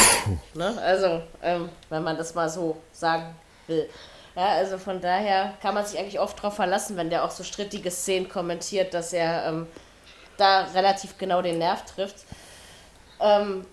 ne? 0.55 0.79
Also, 0.83 1.23
ähm, 1.43 1.69
wenn 1.89 2.03
man 2.03 2.17
das 2.17 2.35
mal 2.35 2.49
so 2.49 2.77
sagen 2.93 3.35
will. 3.67 3.89
Ja, 4.37 4.51
also 4.51 4.79
von 4.79 5.01
daher 5.01 5.55
kann 5.61 5.75
man 5.75 5.85
sich 5.85 5.99
eigentlich 5.99 6.21
oft 6.21 6.39
darauf 6.39 6.55
verlassen, 6.55 6.97
wenn 6.97 7.11
der 7.11 7.25
auch 7.25 7.33
so 7.33 7.43
strittige 7.43 7.91
Szenen 7.91 8.29
kommentiert, 8.29 8.95
dass 8.95 9.13
er 9.13 9.47
ähm, 9.47 9.67
da 10.37 10.67
relativ 10.73 11.19
genau 11.19 11.43
den 11.43 11.59
Nerv 11.59 11.85
trifft. 11.85 12.25
Ähm, 13.21 13.67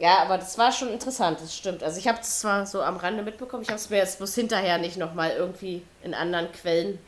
ja, 0.00 0.22
aber 0.22 0.38
das 0.38 0.56
war 0.56 0.72
schon 0.72 0.88
interessant, 0.88 1.40
das 1.42 1.54
stimmt. 1.54 1.82
Also 1.82 1.98
ich 1.98 2.08
habe 2.08 2.20
es 2.20 2.40
zwar 2.40 2.64
so 2.64 2.82
am 2.82 2.96
Rande 2.96 3.22
mitbekommen, 3.22 3.62
ich 3.62 3.68
habe 3.68 3.78
es 3.78 3.90
mir 3.90 3.98
jetzt 3.98 4.16
bloß 4.16 4.34
hinterher 4.34 4.78
nicht 4.78 4.96
nochmal 4.96 5.32
irgendwie 5.32 5.82
in 6.02 6.14
anderen 6.14 6.50
Quellen 6.52 6.98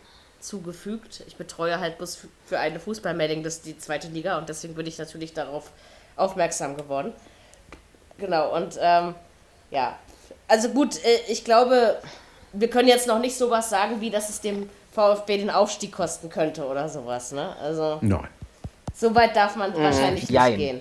zugefügt. 0.41 1.25
Ich 1.27 1.37
betreue 1.37 1.81
halt 1.81 1.97
bloß 1.97 2.19
für 2.47 2.59
eine 2.59 2.79
Fußballmelding, 2.79 3.43
das 3.43 3.57
ist 3.57 3.67
die 3.67 3.79
zweite 3.79 4.09
Liga 4.09 4.37
und 4.37 4.51
deswegen 4.51 4.75
bin 4.75 4.87
ich 4.87 4.99
natürlich 4.99 5.33
darauf 5.33 5.71
aufmerksam 6.17 6.77
geworden. 6.77 7.15
Genau, 8.19 8.55
und 8.55 8.77
ähm, 8.79 9.15
ja, 9.71 9.99
also 10.47 10.69
gut, 10.69 11.03
äh, 11.03 11.21
ich 11.29 11.45
glaube, 11.45 11.99
wir 12.53 12.69
können 12.69 12.89
jetzt 12.89 13.07
noch 13.07 13.21
nicht 13.21 13.39
sowas 13.39 13.71
sagen, 13.71 14.03
wie 14.03 14.11
dass 14.11 14.29
es 14.29 14.43
dem 14.43 14.69
VfB 14.93 15.39
den 15.39 15.49
Aufstieg 15.49 15.93
kosten 15.93 16.29
könnte 16.29 16.67
oder 16.67 16.91
sowas, 16.91 17.33
ne? 17.33 17.57
Also 17.57 17.97
Nein. 18.03 18.29
so 18.95 19.15
weit 19.15 19.35
darf 19.35 19.57
man 19.57 19.75
wahrscheinlich 19.75 20.25
nicht 20.25 20.31
Jein. 20.31 20.59
gehen. 20.59 20.81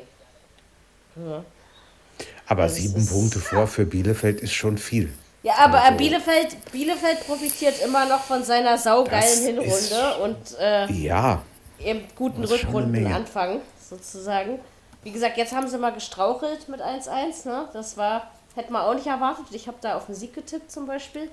Aber 2.51 2.63
Also 2.63 2.75
sieben 2.75 2.97
ist- 2.97 3.09
Punkte 3.11 3.39
vor 3.39 3.65
für 3.65 3.85
Bielefeld 3.85 4.41
ist 4.41 4.51
schon 4.51 4.77
viel. 4.77 5.13
Ja, 5.41 5.53
aber 5.59 5.77
äh, 5.77 5.81
Also- 5.81 5.97
Bielefeld, 5.97 6.71
Bielefeld 6.73 7.25
profitiert 7.25 7.81
immer 7.81 8.05
noch 8.05 8.19
von 8.25 8.43
seiner 8.43 8.77
saugeilen 8.77 9.23
ist- 9.23 9.45
Hinrunde 9.45 10.17
und 10.21 10.59
äh, 10.59 10.91
Ja. 10.91 11.41
eben 11.79 12.01
guten 12.17 12.43
ist. 12.43 12.51
Rückrundenanfang 12.51 13.61
sozusagen. 13.89 14.59
Wie 15.03 15.11
gesagt, 15.11 15.37
jetzt 15.37 15.53
haben 15.53 15.67
sie 15.69 15.77
mal 15.77 15.93
gestrauchelt 15.93 16.67
mit 16.67 16.81
1-1. 16.81 17.45
Ne? 17.45 17.69
Das 17.71 17.95
war, 17.95 18.29
hätte 18.55 18.73
man 18.73 18.81
auch 18.83 18.95
nicht 18.95 19.07
erwartet. 19.07 19.45
Ich 19.51 19.67
habe 19.67 19.77
da 19.79 19.95
auf 19.95 20.07
den 20.07 20.15
Sieg 20.15 20.33
getippt 20.33 20.69
zum 20.71 20.85
Beispiel. 20.85 21.31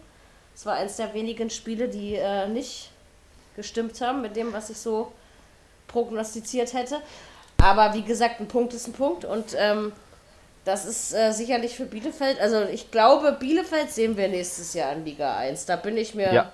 Das 0.54 0.66
war 0.66 0.74
eins 0.74 0.96
der 0.96 1.12
wenigen 1.14 1.50
Spiele, 1.50 1.88
die 1.88 2.14
äh, 2.14 2.46
nicht 2.46 2.90
gestimmt 3.56 4.00
haben 4.00 4.22
mit 4.22 4.36
dem, 4.36 4.52
was 4.52 4.70
ich 4.70 4.78
so 4.78 5.10
prognostiziert 5.88 6.72
hätte. 6.74 7.00
Aber 7.60 7.92
wie 7.94 8.02
gesagt, 8.02 8.38
ein 8.40 8.46
Punkt 8.46 8.72
ist 8.72 8.86
ein 8.86 8.92
Punkt 8.92 9.24
und 9.24 9.56
ähm, 9.58 9.92
das 10.68 10.84
ist 10.84 11.12
äh, 11.14 11.32
sicherlich 11.32 11.74
für 11.76 11.86
Bielefeld. 11.86 12.40
Also 12.40 12.62
ich 12.72 12.90
glaube, 12.90 13.32
Bielefeld 13.40 13.90
sehen 13.90 14.16
wir 14.16 14.28
nächstes 14.28 14.74
Jahr 14.74 14.92
in 14.92 15.04
Liga 15.04 15.36
1. 15.36 15.66
Da 15.66 15.76
bin 15.76 15.96
ich 15.96 16.14
mir 16.14 16.32
Ja. 16.32 16.52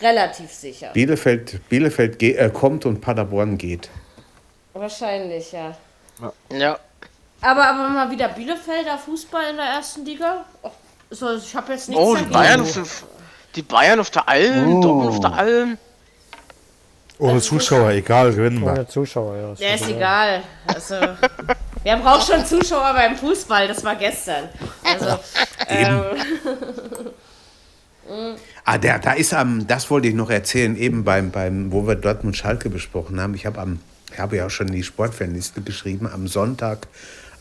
relativ 0.00 0.50
sicher. 0.52 0.90
Bielefeld, 0.94 1.68
Bielefeld 1.68 2.18
ge 2.18 2.34
äh, 2.36 2.48
kommt 2.50 2.86
und 2.86 3.00
Paderborn 3.00 3.58
geht. 3.58 3.90
Wahrscheinlich, 4.72 5.52
ja. 5.52 5.76
Ja. 6.50 6.78
Aber, 7.40 7.66
aber 7.66 7.88
mal 7.88 8.10
wieder 8.10 8.28
Bielefelder 8.28 8.96
Fußball 8.98 9.50
in 9.50 9.56
der 9.56 9.66
ersten 9.66 10.04
Liga. 10.04 10.44
Och, 10.62 10.70
so, 11.10 11.34
ich 11.36 11.54
habe 11.54 11.72
jetzt 11.72 11.88
nichts 11.88 12.02
Oh, 12.02 12.14
die. 12.16 12.24
Bayern, 12.24 12.60
auf, 12.60 13.04
die 13.56 13.62
Bayern 13.62 13.98
auf 14.00 14.10
der 14.10 14.28
Alm, 14.28 14.80
Dortmund 14.80 15.08
auf 15.10 15.20
der 15.20 15.32
Alm. 15.32 15.78
Ohne 17.18 17.40
Zuschauer, 17.40 17.90
egal, 17.90 18.32
gewinnen 18.32 18.60
wir. 18.62 18.72
Ohne 18.72 18.88
Zuschauer, 18.88 19.36
ja. 19.36 19.54
Der 19.54 19.74
ist 19.74 19.88
egal. 19.88 20.42
Also, 20.66 20.94
wir 21.82 21.92
haben 21.92 22.06
auch 22.06 22.24
schon 22.26 22.44
Zuschauer 22.44 22.92
beim 22.94 23.16
Fußball, 23.16 23.68
das 23.68 23.84
war 23.84 23.96
gestern. 23.96 24.48
Also, 24.84 25.18
ähm, 25.68 26.02
Ah, 28.64 28.78
der, 28.78 28.98
da 28.98 29.12
ist 29.12 29.34
am, 29.34 29.66
das 29.66 29.90
wollte 29.90 30.08
ich 30.08 30.14
noch 30.14 30.30
erzählen, 30.30 30.76
eben 30.76 31.04
beim, 31.04 31.30
beim 31.30 31.72
wo 31.72 31.86
wir 31.86 31.94
Dortmund 31.94 32.36
Schalke 32.36 32.70
besprochen 32.70 33.20
haben. 33.20 33.34
Ich 33.34 33.46
habe 33.46 33.60
am, 33.60 33.80
ich 34.12 34.18
habe 34.18 34.36
ja 34.36 34.46
auch 34.46 34.50
schon 34.50 34.68
in 34.68 34.74
die 34.74 34.82
Sportfanliste 34.82 35.62
geschrieben, 35.62 36.06
am 36.06 36.28
Sonntag 36.28 36.86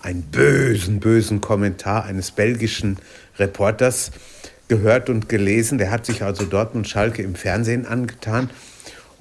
einen 0.01 0.23
bösen, 0.23 0.99
bösen 0.99 1.41
Kommentar 1.41 2.05
eines 2.05 2.31
belgischen 2.31 2.97
Reporters 3.37 4.11
gehört 4.67 5.09
und 5.09 5.29
gelesen. 5.29 5.77
Der 5.77 5.91
hat 5.91 6.05
sich 6.05 6.23
also 6.23 6.45
Dortmund 6.45 6.87
Schalke 6.87 7.21
im 7.21 7.35
Fernsehen 7.35 7.85
angetan. 7.85 8.49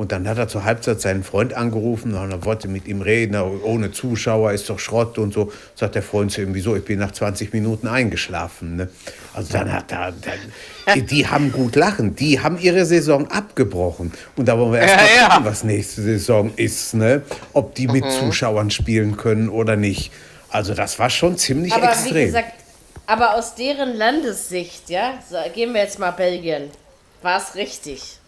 Und 0.01 0.13
dann 0.13 0.27
hat 0.27 0.39
er 0.39 0.49
zur 0.49 0.65
Halbzeit 0.65 0.99
seinen 1.03 1.23
Freund 1.23 1.53
angerufen 1.53 2.15
und 2.15 2.31
er 2.31 2.43
wollte 2.47 2.69
mit 2.69 2.89
ihm 2.89 3.03
reden, 3.03 3.39
ohne 3.39 3.93
Zuschauer 3.93 4.53
ist 4.53 4.71
doch 4.71 4.79
Schrott 4.79 5.19
und 5.19 5.35
so. 5.35 5.53
Sagt 5.75 5.95
der 5.95 6.03
Freund 6.03 6.33
zu 6.33 6.41
ihm, 6.41 6.55
wieso, 6.55 6.75
ich 6.75 6.87
bin 6.87 6.99
nach 6.99 7.13
20 7.13 7.53
Minuten 7.53 7.87
eingeschlafen. 7.87 8.77
Ne? 8.77 8.89
Also 9.35 9.53
dann 9.53 9.71
hat 9.71 9.93
er, 9.93 10.13
dann, 10.13 10.95
die, 10.95 11.03
die 11.03 11.27
haben 11.27 11.53
gut 11.53 11.77
lachen, 11.77 12.17
die 12.17 12.41
haben 12.41 12.59
ihre 12.59 12.87
Saison 12.87 13.31
abgebrochen. 13.31 14.11
Und 14.37 14.49
da 14.49 14.59
wollen 14.59 14.73
wir 14.73 14.79
erst 14.81 14.97
mal 14.97 15.05
Ja, 15.05 15.21
ja. 15.21 15.29
gucken, 15.29 15.45
was 15.45 15.65
nächste 15.65 16.01
Saison 16.01 16.51
ist, 16.57 16.95
ne? 16.95 17.21
ob 17.53 17.75
die 17.75 17.87
mit 17.87 18.11
Zuschauern 18.11 18.71
spielen 18.71 19.19
können 19.19 19.51
oder 19.51 19.77
nicht. 19.77 20.13
Also 20.49 20.73
das 20.73 20.99
war 20.99 21.11
schon 21.11 21.37
ziemlich 21.37 21.75
aber 21.75 21.91
extrem. 21.91 22.15
wie 22.15 22.25
gesagt, 22.25 22.55
aber 23.07 23.35
aus 23.35 23.55
deren 23.55 23.95
Landessicht, 23.99 24.89
ja, 24.89 25.19
so, 25.29 25.37
gehen 25.55 25.75
wir 25.75 25.83
jetzt 25.83 25.99
mal 25.99 26.13
Belgien, 26.13 26.71
war 27.21 27.37
es 27.37 27.55
richtig. 27.55 28.20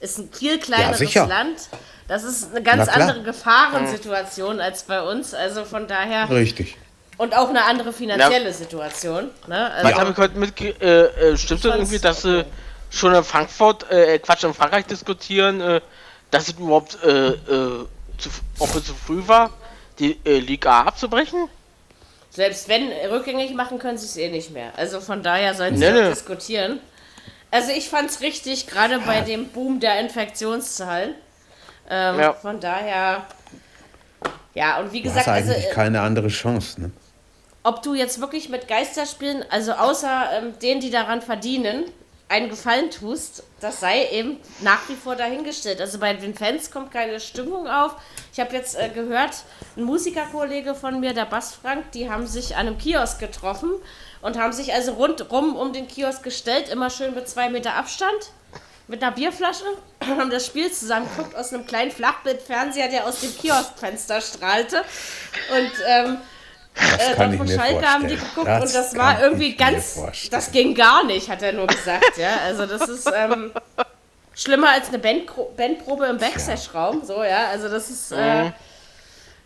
Ist 0.00 0.18
ein 0.18 0.30
viel 0.32 0.58
kleineres 0.58 0.98
sicher. 0.98 1.26
Land. 1.26 1.68
Das 2.08 2.24
ist 2.24 2.50
eine 2.50 2.62
ganz 2.62 2.88
andere 2.88 3.22
Gefahrensituation 3.22 4.60
als 4.60 4.82
bei 4.82 5.00
uns. 5.02 5.34
Also 5.34 5.64
von 5.64 5.86
daher. 5.86 6.28
Richtig. 6.30 6.76
Und 7.18 7.36
auch 7.36 7.50
eine 7.50 7.64
andere 7.64 7.92
finanzielle 7.92 8.52
Situation. 8.52 9.30
Ne? 9.46 9.70
Also, 9.72 9.88
Was 9.90 9.98
habe 10.00 10.10
ich 10.12 10.16
heute 10.16 10.38
mit 10.38 10.60
äh, 10.60 11.02
äh, 11.32 11.36
stimmt 11.36 11.64
das 11.64 11.74
irgendwie, 11.74 11.98
dass 11.98 12.22
sie 12.22 12.46
schon 12.90 13.14
in 13.14 13.22
Frankfurt, 13.22 13.90
äh, 13.90 14.18
Quatsch, 14.18 14.42
in 14.42 14.54
Frankreich 14.54 14.86
diskutieren, 14.86 15.60
äh, 15.60 15.80
dass 16.30 16.48
es 16.48 16.54
überhaupt, 16.58 16.98
äh, 17.04 17.28
äh, 17.28 17.86
zu, 18.16 18.30
ob 18.58 18.74
es 18.74 18.86
zu 18.86 18.94
früh 18.94 19.22
war, 19.26 19.50
die 19.98 20.18
äh, 20.24 20.38
Liga 20.38 20.80
A 20.80 20.84
abzubrechen? 20.86 21.48
Selbst 22.30 22.68
wenn 22.68 22.90
rückgängig 23.10 23.54
machen 23.54 23.78
können 23.78 23.98
sie 23.98 24.06
es 24.06 24.16
eh 24.16 24.30
nicht 24.30 24.50
mehr. 24.52 24.72
Also 24.76 25.00
von 25.00 25.22
daher 25.22 25.54
sollen 25.54 25.76
sie 25.76 25.84
Nee, 25.84 25.92
nee. 26.02 26.08
diskutieren. 26.08 26.80
Also 27.50 27.72
ich 27.72 27.88
fand 27.88 28.10
es 28.10 28.20
richtig, 28.20 28.66
gerade 28.66 29.00
bei 29.00 29.20
dem 29.22 29.48
Boom 29.48 29.80
der 29.80 30.00
Infektionszahlen. 30.00 31.14
Ähm, 31.88 32.18
Ja. 32.20 32.32
Von 32.34 32.60
daher, 32.60 33.26
ja, 34.54 34.78
und 34.78 34.92
wie 34.92 34.98
Du 34.98 35.04
gesagt, 35.08 35.26
hast 35.26 35.34
also 35.34 35.52
eigentlich 35.52 35.66
äh, 35.70 35.74
keine 35.74 36.00
andere 36.00 36.28
Chance. 36.28 36.80
Ne? 36.80 36.90
ob 37.62 37.82
du 37.82 37.94
jetzt 37.94 38.20
wirklich 38.20 38.48
mit 38.48 38.68
Geisterspielen, 38.68 39.44
also 39.50 39.72
außer 39.72 40.30
ähm, 40.32 40.58
denen, 40.62 40.80
die 40.80 40.90
daran 40.90 41.20
verdienen, 41.20 41.84
einen 42.30 42.48
Gefallen 42.48 42.90
tust, 42.92 43.42
das 43.60 43.80
sei 43.80 44.08
eben 44.12 44.38
nach 44.60 44.88
wie 44.88 44.94
vor 44.94 45.16
dahingestellt. 45.16 45.80
Also 45.80 45.98
bei 45.98 46.14
den 46.14 46.34
Fans 46.34 46.70
kommt 46.70 46.92
keine 46.92 47.18
Stimmung 47.18 47.66
auf. 47.66 47.96
Ich 48.32 48.38
habe 48.38 48.54
jetzt 48.54 48.78
äh, 48.78 48.88
gehört, 48.88 49.42
ein 49.76 49.82
Musikerkollege 49.82 50.76
von 50.76 51.00
mir, 51.00 51.12
der 51.12 51.24
Bass 51.24 51.54
Frank, 51.54 51.90
die 51.90 52.08
haben 52.08 52.28
sich 52.28 52.54
an 52.54 52.68
einem 52.68 52.78
Kiosk 52.78 53.18
getroffen 53.18 53.72
und 54.22 54.38
haben 54.38 54.52
sich 54.52 54.72
also 54.72 54.92
rundrum 54.92 55.56
um 55.56 55.72
den 55.72 55.88
Kiosk 55.88 56.22
gestellt, 56.22 56.68
immer 56.68 56.88
schön 56.88 57.16
mit 57.16 57.28
zwei 57.28 57.50
Meter 57.50 57.74
Abstand, 57.74 58.30
mit 58.86 59.02
einer 59.02 59.12
Bierflasche, 59.12 59.64
haben 60.06 60.30
das 60.30 60.46
Spiel 60.46 60.70
zusammen 60.70 61.08
geguckt 61.16 61.34
aus 61.34 61.52
einem 61.52 61.66
kleinen 61.66 61.90
Flachbildfernseher, 61.90 62.88
der 62.88 63.06
aus 63.06 63.20
dem 63.20 63.36
Kioskfenster 63.36 64.20
strahlte. 64.20 64.84
Und 65.50 65.72
ähm, 65.84 66.18
äh, 66.80 67.14
kann 67.14 67.32
ich 67.32 67.38
Dortmund 67.38 67.48
mir 67.48 67.56
Schalke 67.56 67.86
haben 67.86 68.08
die 68.08 68.16
geguckt 68.16 68.46
Das 68.46 68.64
und 68.64 68.74
das 68.74 68.96
war 68.96 69.22
irgendwie 69.22 69.54
ganz, 69.54 70.00
das 70.30 70.52
ging 70.52 70.74
gar 70.74 71.04
nicht, 71.04 71.28
hat 71.28 71.42
er 71.42 71.52
nur 71.52 71.66
gesagt, 71.66 72.16
ja. 72.16 72.36
Also 72.44 72.66
das 72.66 72.88
ist 72.88 73.10
ähm, 73.14 73.52
schlimmer 74.34 74.70
als 74.70 74.88
eine 74.88 74.98
Bandgro 74.98 75.52
Bandprobe 75.56 76.06
im 76.06 76.18
Backstage-Raum, 76.18 77.02
so, 77.04 77.22
ja. 77.22 77.48
Also 77.48 77.68
das 77.68 77.90
ist, 77.90 78.12
äh, 78.12 78.50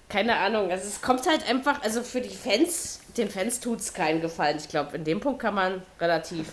keine 0.09 0.37
Ahnung, 0.37 0.71
also 0.71 0.87
es 0.87 1.01
kommt 1.01 1.27
halt 1.27 1.49
einfach, 1.49 1.83
also 1.83 2.03
für 2.03 2.21
die 2.21 2.35
Fans, 2.35 3.01
den 3.17 3.31
Fans 3.31 3.61
tut 3.61 3.81
es 3.81 3.93
keinen 3.93 4.21
Gefallen. 4.21 4.59
Ich 4.59 4.69
glaube, 4.69 4.97
in 4.97 5.05
dem 5.05 5.21
Punkt 5.21 5.41
kann 5.41 5.55
man 5.55 5.83
relativ 6.01 6.47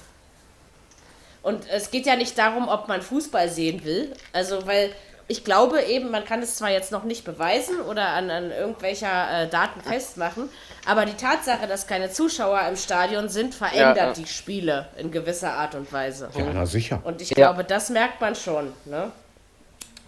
und 1.44 1.68
es 1.70 1.90
geht 1.90 2.06
ja 2.06 2.16
nicht 2.16 2.38
darum, 2.38 2.68
ob 2.68 2.88
man 2.88 3.02
Fußball 3.02 3.50
sehen 3.50 3.84
will. 3.84 4.14
Also, 4.32 4.66
weil 4.68 4.92
ich 5.32 5.46
glaube 5.46 5.82
eben, 5.84 6.12
man 6.12 6.26
kann 6.26 6.42
es 6.42 6.58
zwar 6.58 6.70
jetzt 6.72 6.92
noch 6.92 7.04
nicht 7.06 7.24
beweisen 7.24 7.80
oder 7.80 8.08
an, 8.10 8.30
an 8.30 8.52
irgendwelcher 8.52 9.44
äh, 9.44 9.48
Daten 9.48 9.80
festmachen, 9.82 10.50
aber 10.86 11.06
die 11.06 11.14
Tatsache, 11.16 11.68
dass 11.68 11.88
keine 11.88 12.12
Zuschauer 12.12 12.62
im 12.68 12.76
Stadion 12.76 13.30
sind, 13.30 13.56
verändert 13.56 13.96
Ja, 13.98 14.08
ja. 14.08 14.14
die 14.14 14.28
Spiele 14.28 14.90
in 14.98 15.10
gewisser 15.10 15.54
Art 15.54 15.74
und 15.76 15.92
Weise. 15.94 16.30
Ja, 16.36 16.46
na 16.54 16.66
sicher. 16.66 17.00
Und 17.06 17.22
ich 17.22 17.30
Ja. 17.30 17.36
glaube, 17.36 17.64
das 17.64 17.90
merkt 17.90 18.20
man 18.20 18.36
schon, 18.36 18.74
ne? 18.86 19.12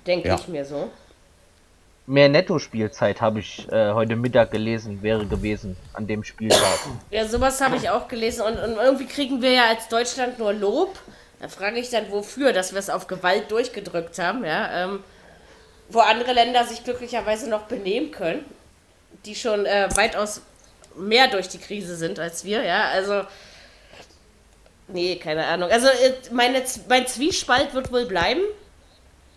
Denke 0.05 0.27
Ja. 0.27 0.35
ich 0.35 0.47
mir 0.49 0.65
so. 0.65 0.91
Mehr 2.05 2.27
Netto-Spielzeit 2.27 3.21
habe 3.21 3.39
ich 3.39 3.65
äh, 3.71 3.93
heute 3.93 4.17
Mittag 4.17 4.51
gelesen, 4.51 5.01
wäre 5.01 5.25
gewesen 5.25 5.77
an 5.93 6.05
dem 6.05 6.25
Spieltag. 6.25 6.59
Ja, 7.11 7.25
sowas 7.25 7.61
habe 7.61 7.77
ich 7.77 7.89
auch 7.89 8.09
gelesen 8.09 8.41
und, 8.41 8.57
und 8.57 8.75
irgendwie 8.75 9.05
kriegen 9.05 9.41
wir 9.41 9.51
ja 9.51 9.63
als 9.69 9.87
Deutschland 9.87 10.37
nur 10.37 10.51
Lob. 10.51 10.99
Da 11.39 11.47
frage 11.47 11.79
ich 11.79 11.89
dann, 11.89 12.11
wofür, 12.11 12.51
dass 12.51 12.73
wir 12.73 12.79
es 12.79 12.89
auf 12.89 13.07
Gewalt 13.07 13.49
durchgedrückt 13.51 14.19
haben, 14.19 14.43
ja. 14.43 14.83
Ähm, 14.83 14.99
wo 15.93 15.99
andere 15.99 16.33
Länder 16.33 16.65
sich 16.65 16.83
glücklicherweise 16.83 17.49
noch 17.49 17.63
benehmen 17.63 18.11
können, 18.11 18.43
die 19.25 19.35
schon 19.35 19.65
äh, 19.65 19.87
weitaus 19.95 20.41
mehr 20.95 21.27
durch 21.27 21.47
die 21.47 21.59
Krise 21.59 21.95
sind 21.95 22.19
als 22.19 22.43
wir, 22.43 22.63
ja. 22.63 22.85
Also 22.89 23.23
Nee, 24.89 25.15
keine 25.15 25.45
Ahnung. 25.45 25.71
Also 25.71 25.87
äh, 25.87 26.13
meine, 26.31 26.65
Z- 26.65 26.87
mein 26.89 27.07
Zwiespalt 27.07 27.73
wird 27.73 27.91
wohl 27.91 28.05
bleiben. 28.05 28.41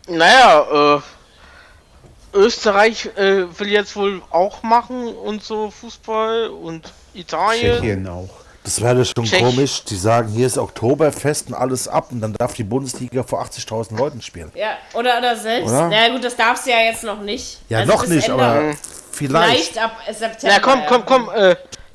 Naja, 0.08 0.96
äh, 0.96 2.36
Österreich 2.36 3.06
äh, 3.16 3.58
will 3.58 3.68
jetzt 3.68 3.94
wohl 3.96 4.22
auch 4.30 4.62
machen 4.62 5.06
und 5.08 5.42
so 5.44 5.70
Fußball 5.70 6.48
und 6.48 6.92
Italien. 7.14 7.76
Tschechien 7.76 8.08
auch. 8.08 8.28
Das 8.66 8.80
wäre 8.80 9.05
schon 9.05 9.24
Tschech- 9.24 9.38
komisch. 9.38 9.84
Die 9.84 9.94
sagen, 9.94 10.26
hier 10.28 10.44
ist 10.48 10.59
Oktoberfest 10.59 11.47
und 11.48 11.55
alles 11.55 11.86
ab 11.86 12.09
und 12.10 12.20
dann 12.20 12.32
darf 12.32 12.55
die 12.55 12.64
Bundesliga 12.64 13.22
vor 13.22 13.40
80.000 13.40 13.97
Leuten 13.97 14.20
spielen. 14.20 14.51
Ja, 14.56 14.70
oder, 14.93 15.18
oder 15.18 15.36
selbst. 15.36 15.68
Oder? 15.70 15.88
Na 15.88 16.09
gut, 16.09 16.24
das 16.24 16.34
darfst 16.34 16.66
du 16.66 16.70
ja 16.72 16.80
jetzt 16.80 17.05
noch 17.05 17.20
nicht. 17.20 17.60
Ja, 17.68 17.78
Also 17.78 17.93
noch 17.93 18.06
nicht, 18.09 18.28
Ende- 18.28 18.43
aber 18.43 18.74
vielleicht. 19.12 19.68
Vielleicht 19.72 19.78
ab 19.78 19.93
September. 20.10 20.55
Na 20.56 20.59
komm, 20.59 20.80
ja. 20.80 20.86
komm, 20.88 21.06
komm, 21.06 21.30
äh, 21.32 21.55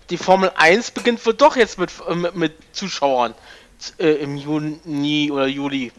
die 0.09 0.15
Formel 0.17 0.49
1 0.55 0.91
beginnt 0.91 1.25
wohl 1.25 1.33
doch 1.33 1.57
jetzt 1.57 1.77
mit, 1.77 1.91
äh, 2.09 2.15
mit, 2.15 2.35
mit 2.37 2.53
Zuschauern 2.71 3.33
äh, 3.99 4.07
im 4.11 4.37
Juni 4.37 5.29
oder 5.29 5.47
Juli. 5.47 5.91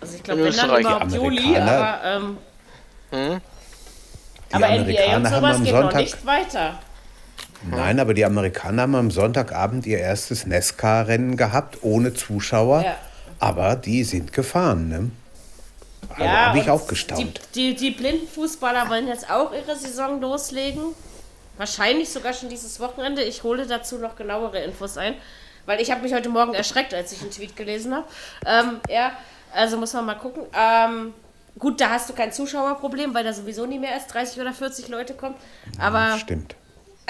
Also 0.00 0.16
ich 0.16 0.22
glaube, 0.22 0.40
in 0.40 0.46
wenn 0.46 0.56
dann 0.56 0.80
überhaupt 0.80 1.12
Juli, 1.12 1.56
Amerikaner- 1.56 2.00
aber, 2.00 2.04
ähm, 2.04 2.38
Hm? 3.10 3.40
Die 4.48 4.54
aber 4.54 4.66
NBA 4.66 4.74
und 4.76 4.80
Amerikaner 4.80 5.30
haben 5.30 5.36
sowas 5.42 5.56
am 5.56 5.64
geht 5.64 5.72
noch 5.74 5.80
Sonntag, 5.82 6.00
nicht 6.00 6.26
weiter. 6.26 6.78
Nein, 7.68 8.00
aber 8.00 8.14
die 8.14 8.24
Amerikaner 8.24 8.82
haben 8.82 8.94
am 8.94 9.10
Sonntagabend 9.10 9.86
ihr 9.86 9.98
erstes 9.98 10.46
NASCAR-Rennen 10.46 11.36
gehabt, 11.36 11.78
ohne 11.82 12.14
Zuschauer. 12.14 12.84
Ja. 12.84 12.96
Aber 13.38 13.76
die 13.76 14.04
sind 14.04 14.32
gefahren, 14.32 14.88
ne? 14.88 15.10
Also 16.10 16.24
Ja, 16.24 16.46
habe 16.46 16.58
ich 16.58 16.70
auch 16.70 16.86
gestaunt. 16.86 17.40
Die, 17.54 17.74
die, 17.74 17.76
die 17.76 17.90
blinden 17.90 18.26
Fußballer 18.28 18.88
wollen 18.88 19.08
jetzt 19.08 19.30
auch 19.30 19.52
ihre 19.52 19.76
Saison 19.76 20.20
loslegen. 20.20 20.82
Wahrscheinlich 21.56 22.08
sogar 22.10 22.32
schon 22.32 22.48
dieses 22.48 22.80
Wochenende. 22.80 23.22
Ich 23.22 23.42
hole 23.42 23.66
dazu 23.66 23.98
noch 23.98 24.16
genauere 24.16 24.58
Infos 24.58 24.96
ein. 24.96 25.14
Weil 25.66 25.80
ich 25.80 25.90
habe 25.90 26.02
mich 26.02 26.12
heute 26.14 26.28
Morgen 26.28 26.54
erschreckt, 26.54 26.94
als 26.94 27.12
ich 27.12 27.20
einen 27.20 27.30
Tweet 27.30 27.54
gelesen 27.54 27.94
habe. 27.94 28.06
Ähm, 28.46 28.80
ja, 28.88 29.12
also 29.54 29.76
muss 29.76 29.92
man 29.92 30.06
mal 30.06 30.14
gucken. 30.14 30.42
Ähm, 30.54 31.12
gut, 31.58 31.80
da 31.80 31.90
hast 31.90 32.08
du 32.08 32.14
kein 32.14 32.32
Zuschauerproblem, 32.32 33.14
weil 33.14 33.24
da 33.24 33.32
sowieso 33.32 33.66
nie 33.66 33.78
mehr 33.78 33.92
als 33.92 34.06
30 34.08 34.40
oder 34.40 34.52
40 34.52 34.88
Leute 34.88 35.14
kommen. 35.14 35.34
Aber 35.78 36.16
Stimmt. 36.18 36.56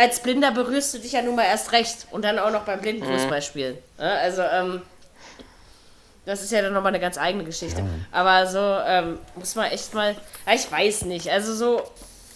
Als 0.01 0.21
Blinder 0.21 0.51
berührst 0.51 0.95
du 0.95 0.99
dich 0.99 1.13
ja 1.13 1.23
nun 1.23 1.37
mal 1.37 1.45
erst 1.45 1.73
recht. 1.73 2.07
Und 2.11 2.23
dann 2.25 2.39
auch 2.39 2.51
noch 2.51 2.63
beim 2.65 2.79
Mhm. 2.79 2.83
Blindenfußballspielen. 2.83 3.79
Ja, 3.99 4.15
also, 4.15 4.43
ähm, 4.43 4.83
das 6.27 6.43
ist 6.43 6.53
ja 6.53 6.63
dann 6.63 6.73
nochmal 6.73 6.91
eine 6.91 7.01
ganz 7.01 7.19
eigene 7.19 7.45
Geschichte. 7.45 7.85
Aber 8.13 8.47
so 8.47 8.59
ähm, 8.59 9.19
muss 9.37 9.55
man 9.55 9.71
echt 9.71 9.95
mal. 9.95 10.15
Ja, 10.47 10.55
ich 10.55 10.71
weiß 10.71 11.03
nicht. 11.03 11.29
Also 11.31 11.55
so. 11.55 11.83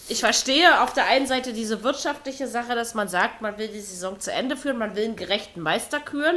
Ich 0.06 0.20
verstehe 0.20 0.82
auf 0.82 0.92
der 0.92 1.06
einen 1.06 1.26
Seite 1.26 1.54
diese 1.54 1.82
wirtschaftliche 1.82 2.46
Sache, 2.46 2.74
dass 2.74 2.92
man 2.92 3.08
sagt, 3.08 3.40
man 3.40 3.56
will 3.56 3.68
die 3.68 3.80
Saison 3.80 4.20
zu 4.20 4.30
Ende 4.30 4.54
führen, 4.54 4.76
man 4.76 4.94
will 4.96 5.04
einen 5.04 5.16
gerechten 5.16 5.60
Meister 5.62 5.98
küren. 5.98 6.36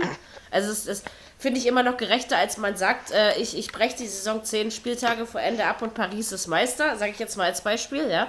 Also 0.51 0.71
es 0.71 0.87
ist, 0.87 1.05
finde 1.37 1.59
ich, 1.59 1.67
immer 1.67 1.83
noch 1.83 1.97
gerechter, 1.97 2.37
als 2.37 2.55
man 2.55 2.77
sagt, 2.77 3.11
äh, 3.11 3.35
ich, 3.37 3.57
ich 3.57 3.73
breche 3.73 3.97
die 3.97 4.07
Saison 4.07 4.41
zehn 4.45 4.71
Spieltage 4.71 5.25
vor 5.25 5.41
Ende 5.41 5.65
ab 5.65 5.81
und 5.81 5.93
Paris 5.95 6.31
ist 6.31 6.47
Meister, 6.47 6.95
sage 6.95 7.11
ich 7.11 7.19
jetzt 7.19 7.35
mal 7.35 7.43
als 7.43 7.59
Beispiel, 7.59 8.09
ja. 8.09 8.27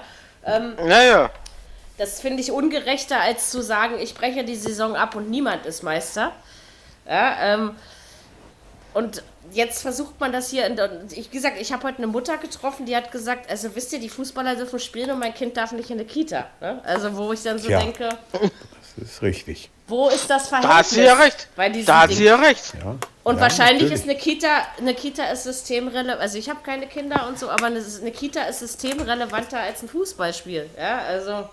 Naja, 0.84 1.30
Das 1.98 2.20
finde 2.20 2.40
ich 2.42 2.50
ungerechter, 2.52 3.20
als 3.20 3.50
zu 3.50 3.60
sagen, 3.62 3.96
ich 3.98 4.14
breche 4.14 4.44
die 4.44 4.56
Saison 4.56 4.94
ab 4.96 5.14
und 5.16 5.28
niemand 5.30 5.66
ist 5.66 5.82
Meister. 5.82 6.32
Ja, 7.06 7.54
ähm, 7.54 7.74
und 8.94 9.22
jetzt 9.52 9.82
versucht 9.82 10.18
man 10.20 10.32
das 10.32 10.50
hier. 10.50 10.66
In, 10.66 10.78
ich 11.10 11.30
wie 11.30 11.36
gesagt, 11.36 11.56
ich 11.60 11.72
habe 11.72 11.86
heute 11.86 11.98
eine 11.98 12.06
Mutter 12.06 12.36
getroffen, 12.38 12.86
die 12.86 12.96
hat 12.96 13.12
gesagt, 13.12 13.50
also 13.50 13.74
wisst 13.74 13.92
ihr, 13.92 13.98
die 14.00 14.08
Fußballer 14.08 14.56
dürfen 14.56 14.78
spielen 14.78 15.10
und 15.10 15.18
mein 15.18 15.34
Kind 15.34 15.56
darf 15.56 15.72
nicht 15.72 15.90
in 15.90 15.98
eine 15.98 16.06
Kita. 16.06 16.46
Ne? 16.60 16.80
Also 16.84 17.16
wo 17.16 17.32
ich 17.32 17.42
dann 17.42 17.58
so 17.58 17.68
Tja. 17.68 17.80
denke, 17.80 18.08
Das 18.32 19.08
ist 19.10 19.22
richtig. 19.22 19.70
wo 19.86 20.08
ist 20.08 20.28
das 20.30 20.48
Verhältnis? 20.48 20.70
da 20.72 20.78
hat 20.78 20.86
sie 20.86 21.02
ja 21.02 21.14
recht. 21.14 21.48
Da 21.86 22.00
hat 22.02 22.10
sie 22.12 22.24
ja 22.24 22.36
recht. 22.36 22.74
Ja. 22.82 22.96
Und 23.24 23.36
Ja, 23.36 23.40
wahrscheinlich 23.42 23.82
natürlich. 23.90 24.00
ist 24.00 24.04
eine 24.04 24.18
Kita, 24.18 24.48
eine 24.78 24.94
Kita 24.94 25.24
ist 25.30 25.44
systemrelevant. 25.44 26.20
Also 26.20 26.38
ich 26.38 26.48
habe 26.48 26.60
keine 26.64 26.86
Kinder 26.86 27.26
und 27.28 27.38
so, 27.38 27.50
aber 27.50 27.66
eine, 27.66 27.80
eine 28.00 28.10
Kita 28.10 28.42
ist 28.44 28.60
systemrelevanter 28.60 29.60
als 29.60 29.82
ein 29.82 29.88
Fußballspiel. 29.88 30.70
Ja, 30.78 30.98
also. 31.00 31.48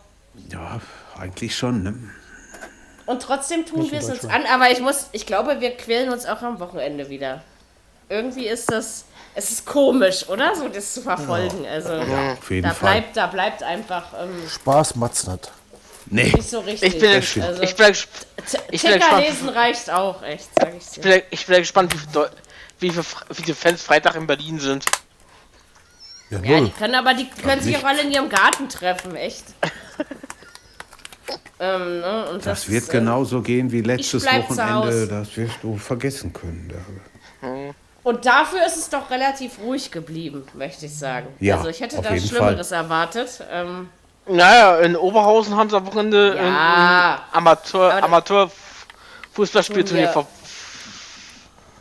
Ja, 0.49 0.79
eigentlich 1.19 1.55
schon, 1.55 1.83
ne? 1.83 1.93
Und 3.05 3.21
trotzdem 3.21 3.65
tun 3.65 3.91
wir 3.91 3.99
es 3.99 4.09
uns 4.09 4.25
an, 4.25 4.45
aber 4.51 4.71
ich 4.71 4.79
muss, 4.79 5.07
ich 5.11 5.25
glaube, 5.25 5.59
wir 5.61 5.77
quälen 5.77 6.09
uns 6.11 6.25
auch 6.25 6.41
am 6.41 6.59
Wochenende 6.59 7.07
wieder. 7.09 7.43
Irgendwie 8.09 8.47
ist 8.47 8.71
das, 8.71 9.05
es 9.35 9.51
ist 9.51 9.65
komisch, 9.65 10.27
oder? 10.29 10.55
So 10.55 10.67
das 10.69 10.93
zu 10.93 11.01
verfolgen. 11.01 11.65
Also 11.67 11.93
Auf 11.93 12.49
jeden 12.49 12.63
da 12.67 12.73
Fall. 12.73 12.93
bleibt, 13.01 13.17
da 13.17 13.27
bleibt 13.27 13.63
einfach 13.63 14.05
ähm, 14.19 14.47
Spaß 14.49 14.95
macht's 14.95 15.27
nicht. 15.27 15.51
Nee. 16.07 16.31
nicht 16.35 16.49
so 16.49 16.59
richtig. 16.59 16.95
Ich 16.95 16.99
bin, 16.99 17.43
also, 17.43 17.61
ich 17.63 17.75
bin, 17.75 17.91
ich 17.91 18.07
ich 18.71 18.81
bin 18.83 18.91
Ticker 18.91 18.97
gespannt. 18.99 19.27
lesen 19.27 19.49
reicht 19.49 19.89
auch, 19.89 20.21
echt, 20.21 20.49
sag 20.59 20.75
ich 20.75 20.85
dir. 20.89 21.01
bin, 21.01 21.21
ich 21.31 21.45
bin 21.47 21.57
gespannt, 21.57 21.93
wie, 21.93 21.97
viel 21.97 22.09
Deu- 22.09 22.29
wie, 22.79 22.89
viel, 22.91 23.03
wie 23.29 23.41
viele 23.43 23.55
Fans 23.55 23.81
Freitag 23.81 24.15
in 24.15 24.27
Berlin 24.27 24.59
sind. 24.59 24.85
Ja, 26.29 26.39
Ja, 26.39 26.61
die 26.61 26.71
können 26.71 26.95
aber, 26.95 27.13
die 27.13 27.29
können 27.29 27.61
sich 27.61 27.77
auch 27.77 27.83
alle 27.83 28.01
in 28.01 28.11
ihrem 28.11 28.29
Garten 28.29 28.67
treffen, 28.67 29.15
echt. 29.15 29.45
ähm, 31.59 31.99
ne? 32.01 32.25
Und 32.31 32.45
Das 32.45 32.67
wird 32.69 32.83
ist, 32.83 32.89
äh, 32.89 32.93
genauso 32.99 33.41
gehen 33.41 33.71
wie 33.71 33.81
letztes 33.81 34.25
Wochenende. 34.25 35.07
Das 35.07 35.35
wirst 35.37 35.55
du 35.61 35.77
vergessen 35.77 36.33
können. 36.33 36.71
Da- 36.71 37.47
Und 38.03 38.25
dafür 38.25 38.65
ist 38.65 38.77
es 38.77 38.89
doch 38.89 39.09
relativ 39.09 39.59
ruhig 39.59 39.91
geblieben, 39.91 40.45
möchte 40.53 40.85
ich 40.87 40.97
sagen. 40.97 41.27
Ja, 41.39 41.57
also 41.57 41.69
ich 41.69 41.79
hätte 41.79 42.01
da 42.01 42.17
Schlimmeres 42.17 42.71
erwartet. 42.71 43.43
Ähm, 43.51 43.89
Naja, 44.27 44.77
in 44.79 44.95
Oberhausen 44.95 45.55
haben 45.55 45.69
sie 45.69 45.77
am 45.77 45.85
Wochenende 45.85 46.35
Ja. 46.35 47.13
ein, 47.31 47.37
Amateur, 47.37 48.03
Amateur 48.03 48.49
Fußballspielturnier 49.33 50.05
Ja. 50.05 50.11
ver 50.11 50.27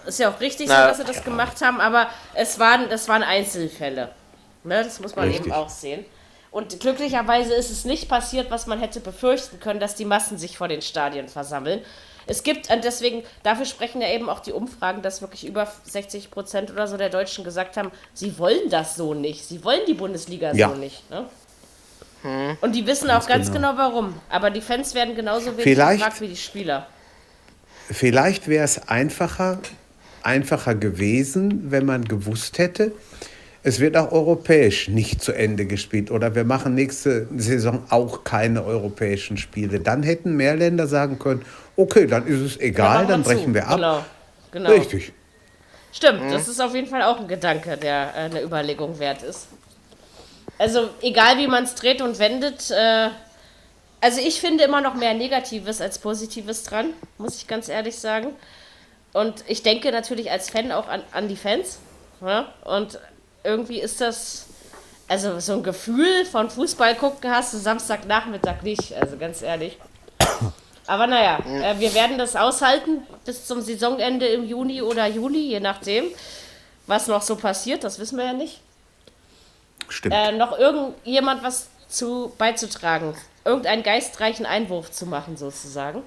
ist 0.07 0.19
ja 0.19 0.29
auch 0.29 0.39
richtig 0.39 0.69
Na, 0.69 0.83
so, 0.83 0.89
dass 0.89 0.97
sie 0.99 1.05
das 1.15 1.25
gemacht 1.25 1.63
haben, 1.63 1.81
aber 1.81 2.09
es 2.35 2.59
waren, 2.59 2.91
das 2.91 3.09
waren 3.09 3.23
Einzelfälle. 3.23 4.11
Ne, 4.65 4.83
das 4.83 5.01
muss 5.01 5.15
man 5.15 5.29
Richtig. 5.29 5.47
eben 5.47 5.55
auch 5.55 5.69
sehen. 5.69 6.05
Und 6.51 6.81
glücklicherweise 6.81 7.53
ist 7.55 7.71
es 7.71 7.85
nicht 7.85 8.09
passiert, 8.09 8.51
was 8.51 8.67
man 8.67 8.79
hätte 8.81 9.01
befürchten 9.01 9.61
können, 9.61 9.81
dass 9.81 9.95
die 9.97 10.05
Massen 10.05 10.39
sich 10.39 10.57
vor 10.57 10.69
den 10.69 10.83
Stadien 10.83 11.29
versammeln. 11.29 11.81
Es 12.27 12.43
gibt, 12.43 12.71
und 12.71 12.83
deswegen, 12.85 13.23
dafür 13.43 13.67
sprechen 13.67 14.01
ja 14.01 14.09
eben 14.09 14.31
auch 14.31 14.41
die 14.41 14.53
Umfragen, 14.53 15.03
dass 15.03 15.21
wirklich 15.21 15.47
über 15.47 15.71
60 15.85 16.31
Prozent 16.31 16.71
oder 16.71 16.87
so 16.87 16.97
der 16.97 17.11
Deutschen 17.11 17.45
gesagt 17.45 17.77
haben, 17.77 17.91
sie 18.15 18.39
wollen 18.39 18.71
das 18.71 18.97
so 18.97 19.13
nicht. 19.13 19.45
Sie 19.45 19.63
wollen 19.65 19.81
die 19.87 19.93
Bundesliga 19.95 20.53
Ja. 20.55 20.71
so 20.71 20.75
nicht. 20.77 21.03
Ne? 21.11 21.27
Und 22.63 22.73
die 22.75 22.87
wissen 22.87 23.11
auch 23.11 23.27
ganz 23.27 23.53
genau. 23.53 23.73
warum. 23.77 24.15
Aber 24.31 24.49
die 24.51 24.63
Fans 24.63 24.95
werden 24.95 25.15
genauso 25.15 25.53
wenig 25.53 25.65
Vielleicht- 25.65 25.99
gefragt 25.99 26.21
wie 26.23 26.29
die 26.29 26.37
Spieler. 26.37 26.87
Vielleicht 27.91 28.49
wäre 28.49 28.65
es 28.65 28.89
einfacher, 28.89 29.59
einfacher 30.23 30.75
gewesen, 30.75 31.71
wenn 31.71 31.85
man 31.85 32.05
gewusst 32.07 32.57
hätte, 32.57 32.93
es 33.65 33.81
wird 33.81 33.97
auch 33.97 34.13
europäisch 34.13 34.89
nicht 34.89 35.23
zu 35.23 35.33
Ende 35.33 35.65
gespielt 35.65 36.11
oder 36.11 36.35
wir 36.35 36.45
machen 36.45 36.75
nächste 36.75 37.27
Saison 37.35 37.83
auch 37.89 38.23
keine 38.23 38.63
europäischen 38.63 39.39
Spiele. 39.39 39.81
Dann 39.81 40.03
hätten 40.03 40.37
mehr 40.37 40.55
Länder 40.55 40.87
sagen 40.87 41.19
können, 41.19 41.43
okay, 41.75 42.07
dann 42.07 42.27
ist 42.27 42.41
es 42.41 42.61
egal, 42.61 43.07
dann 43.07 43.25
zu. 43.25 43.31
brechen 43.31 43.55
wir 43.55 43.67
ab. 43.67 43.77
Genau. 43.77 44.05
genau. 44.53 44.71
Richtig. 44.71 45.13
Stimmt, 45.93 46.31
das 46.31 46.47
ist 46.47 46.61
auf 46.61 46.75
jeden 46.75 46.89
Fall 46.89 47.03
auch 47.03 47.19
ein 47.21 47.27
Gedanke, 47.27 47.79
der 47.79 48.13
äh, 48.15 48.19
eine 48.25 48.43
Überlegung 48.43 48.99
wert 48.99 49.23
ist. 49.23 49.47
Also, 50.59 50.91
egal 51.01 51.39
wie 51.39 51.47
man 51.47 51.65
es 51.65 51.75
dreht 51.75 52.03
und 52.03 52.19
wendet, 52.19 52.71
äh, 52.71 53.09
also 54.01 54.21
ich 54.21 54.41
finde 54.41 54.65
immer 54.65 54.83
noch 54.83 54.95
mehr 54.95 55.15
Negatives 55.15 55.81
als 55.81 55.99
Positives 55.99 56.65
dran, 56.65 56.91
muss 57.17 57.37
ich 57.37 57.47
ganz 57.47 57.69
ehrlich 57.69 57.97
sagen. 57.97 58.29
Und 59.15 59.45
ich 59.47 59.63
denke 59.63 59.91
natürlich 59.91 60.31
als 60.31 60.51
Fan 60.51 60.71
auch 60.71 60.89
an, 60.89 61.03
an 61.13 61.29
die 61.29 61.37
Fans. 61.37 61.79
Ja? 62.21 62.53
Und 62.65 62.99
irgendwie 63.45 63.81
ist 63.81 64.01
das, 64.01 64.47
also 65.07 65.39
so 65.39 65.53
ein 65.55 65.63
Gefühl 65.63 66.25
von 66.25 66.51
Fußball 66.51 66.97
gucken 66.97 67.31
hast 67.31 67.55
du 67.55 67.59
Samstagnachmittag 67.59 68.63
nicht, 68.63 68.95
also 68.95 69.17
ganz 69.17 69.43
ehrlich. 69.43 69.79
Aber 70.87 71.07
naja, 71.07 71.39
äh, 71.47 71.79
wir 71.79 71.95
werden 71.95 72.19
das 72.19 72.37
aushalten 72.37 73.03
bis 73.25 73.47
zum 73.47 73.61
Saisonende 73.61 74.27
im 74.27 74.45
Juni 74.45 74.83
oder 74.83 75.07
Juli, 75.07 75.49
je 75.51 75.61
nachdem, 75.61 76.05
was 76.87 77.07
noch 77.07 77.23
so 77.23 77.37
passiert, 77.37 77.85
das 77.85 77.99
wissen 77.99 78.19
wir 78.19 78.25
ja 78.27 78.33
nicht. 78.33 78.61
Stimmt. 79.89 80.15
Äh, 80.15 80.33
noch 80.33 80.59
irgendjemand 80.59 81.43
was 81.43 81.69
zu 81.89 82.33
beizutragen, 82.37 83.15
irgendeinen 83.45 83.83
geistreichen 83.83 84.47
Einwurf 84.47 84.91
zu 84.91 85.07
machen, 85.07 85.37
sozusagen. 85.37 86.03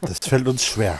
Das 0.00 0.18
fällt 0.22 0.48
uns 0.48 0.64
schwer. 0.64 0.98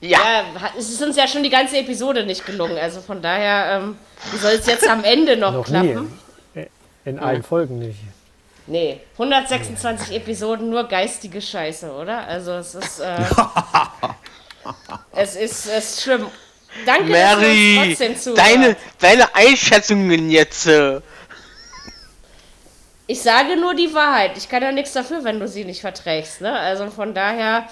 Ja, 0.00 0.18
Ja, 0.18 0.44
es 0.78 0.90
ist 0.90 1.02
uns 1.02 1.16
ja 1.16 1.26
schon 1.26 1.42
die 1.42 1.50
ganze 1.50 1.78
Episode 1.78 2.24
nicht 2.26 2.44
gelungen, 2.44 2.76
also 2.78 3.00
von 3.00 3.22
daher, 3.22 3.78
ähm, 3.80 3.96
wie 4.30 4.36
soll 4.38 4.52
es 4.52 4.66
jetzt 4.66 4.88
am 4.88 5.02
Ende 5.04 5.36
noch, 5.36 5.52
Noch 5.52 5.64
klappen? 5.64 6.12
nie. 6.54 6.66
In 7.04 7.18
allen 7.18 7.42
Folgen 7.42 7.78
nicht. 7.78 7.98
Nee, 8.66 9.00
126 9.12 10.16
Episoden, 10.16 10.68
nur 10.70 10.84
geistige 10.88 11.40
Scheiße, 11.40 11.92
oder? 11.92 12.26
Also 12.26 12.52
es 12.54 12.74
ist, 12.74 12.98
äh, 13.00 13.16
es 15.12 15.36
ist, 15.36 15.66
es 15.66 15.90
ist 15.90 16.02
schlimm. 16.02 16.26
Danke, 16.84 17.04
Mary, 17.10 17.96
deine, 18.34 18.76
deine 18.98 19.34
Einschätzungen 19.34 20.28
jetzt. 20.30 20.66
Äh, 20.66 21.00
Ich 23.06 23.22
sage 23.22 23.56
nur 23.56 23.74
die 23.74 23.94
Wahrheit. 23.94 24.36
Ich 24.36 24.48
kann 24.48 24.62
ja 24.64 24.72
nichts 24.72 24.92
dafür, 24.92 25.22
wenn 25.22 25.38
du 25.38 25.46
sie 25.46 25.64
nicht 25.64 25.80
verträgst. 25.80 26.40
Ne? 26.40 26.52
Also 26.52 26.90
von 26.90 27.14
daher, 27.14 27.68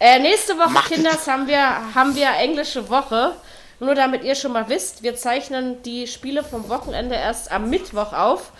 Äh, 0.00 0.18
nächste 0.18 0.56
Woche, 0.56 0.70
Macht. 0.70 0.90
Kinders, 0.90 1.26
haben 1.26 1.46
wir, 1.46 1.94
haben 1.94 2.16
wir 2.16 2.30
englische 2.38 2.88
Woche. 2.88 3.36
Nur 3.80 3.94
damit 3.94 4.24
ihr 4.24 4.34
schon 4.34 4.52
mal 4.52 4.68
wisst, 4.68 5.02
wir 5.02 5.14
zeichnen 5.14 5.82
die 5.82 6.06
Spiele 6.06 6.42
vom 6.42 6.68
Wochenende 6.70 7.14
erst 7.14 7.52
am 7.52 7.68
Mittwoch 7.68 8.14
auf. 8.14 8.50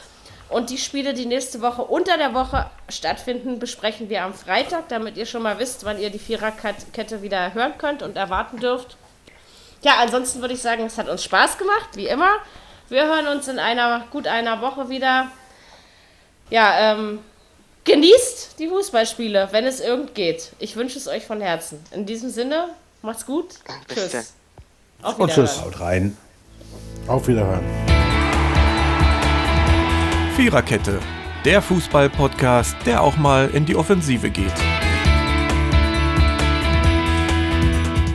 Und 0.51 0.69
die 0.69 0.79
Spiele, 0.79 1.15
die 1.15 1.27
nächste 1.27 1.62
Woche 1.62 1.83
unter 1.83 2.19
der 2.19 2.35
Woche 2.35 2.69
stattfinden, 2.89 3.59
besprechen 3.59 4.11
wir 4.11 4.25
am 4.25 4.35
Freitag, 4.35 4.89
damit 4.89 5.17
ihr 5.17 5.25
schon 5.25 5.43
mal 5.43 5.59
wisst, 5.59 5.85
wann 5.85 5.99
ihr 5.99 6.11
die 6.11 6.19
Viererkette 6.19 7.23
wieder 7.23 7.55
hören 7.55 7.79
könnt 7.79 8.03
und 8.03 8.17
erwarten 8.17 8.59
dürft. 8.59 8.97
Ja, 9.83 9.95
ansonsten 10.01 10.43
würde 10.43 10.55
ich 10.55 10.61
sagen, 10.61 10.85
es 10.85 10.99
hat 10.99 11.09
uns 11.09 11.25
Spaß 11.25 11.57
gemacht, 11.57 11.91
wie 11.95 12.09
immer. 12.09 12.31
Wir 12.89 13.07
hören 13.07 13.29
uns 13.29 13.49
in 13.49 13.59
einer 13.59 14.05
gut 14.11 14.27
einer 14.27 14.61
Woche 14.61 14.91
wieder. 14.91 15.29
Ja, 16.51 16.93
ähm, 16.93 17.21
genießt 17.91 18.59
die 18.59 18.69
Fußballspiele, 18.69 19.49
wenn 19.51 19.67
es 19.67 19.81
irgend 19.81 20.15
geht. 20.15 20.53
Ich 20.61 20.77
wünsche 20.77 20.97
es 20.97 21.09
euch 21.09 21.25
von 21.25 21.41
Herzen. 21.41 21.81
In 21.91 22.07
diesem 22.07 22.31
Sinne, 22.31 22.69
macht's 23.03 23.27
gut. 23.27 23.57
Tschüss. 23.93 24.35
Auf 25.03 25.19
Und 25.19 25.33
tschüss. 25.33 25.61
Haut 25.61 25.81
rein. 25.81 26.17
Auf 27.09 27.27
Wiederhören. 27.27 27.65
Viererkette, 30.37 31.01
der 31.45 31.61
Fußball-Podcast, 31.61 32.77
der 32.87 33.03
auch 33.03 33.17
mal 33.17 33.51
in 33.53 33.67
die 33.67 33.75
Offensive 33.75 34.31
geht. 34.31 34.55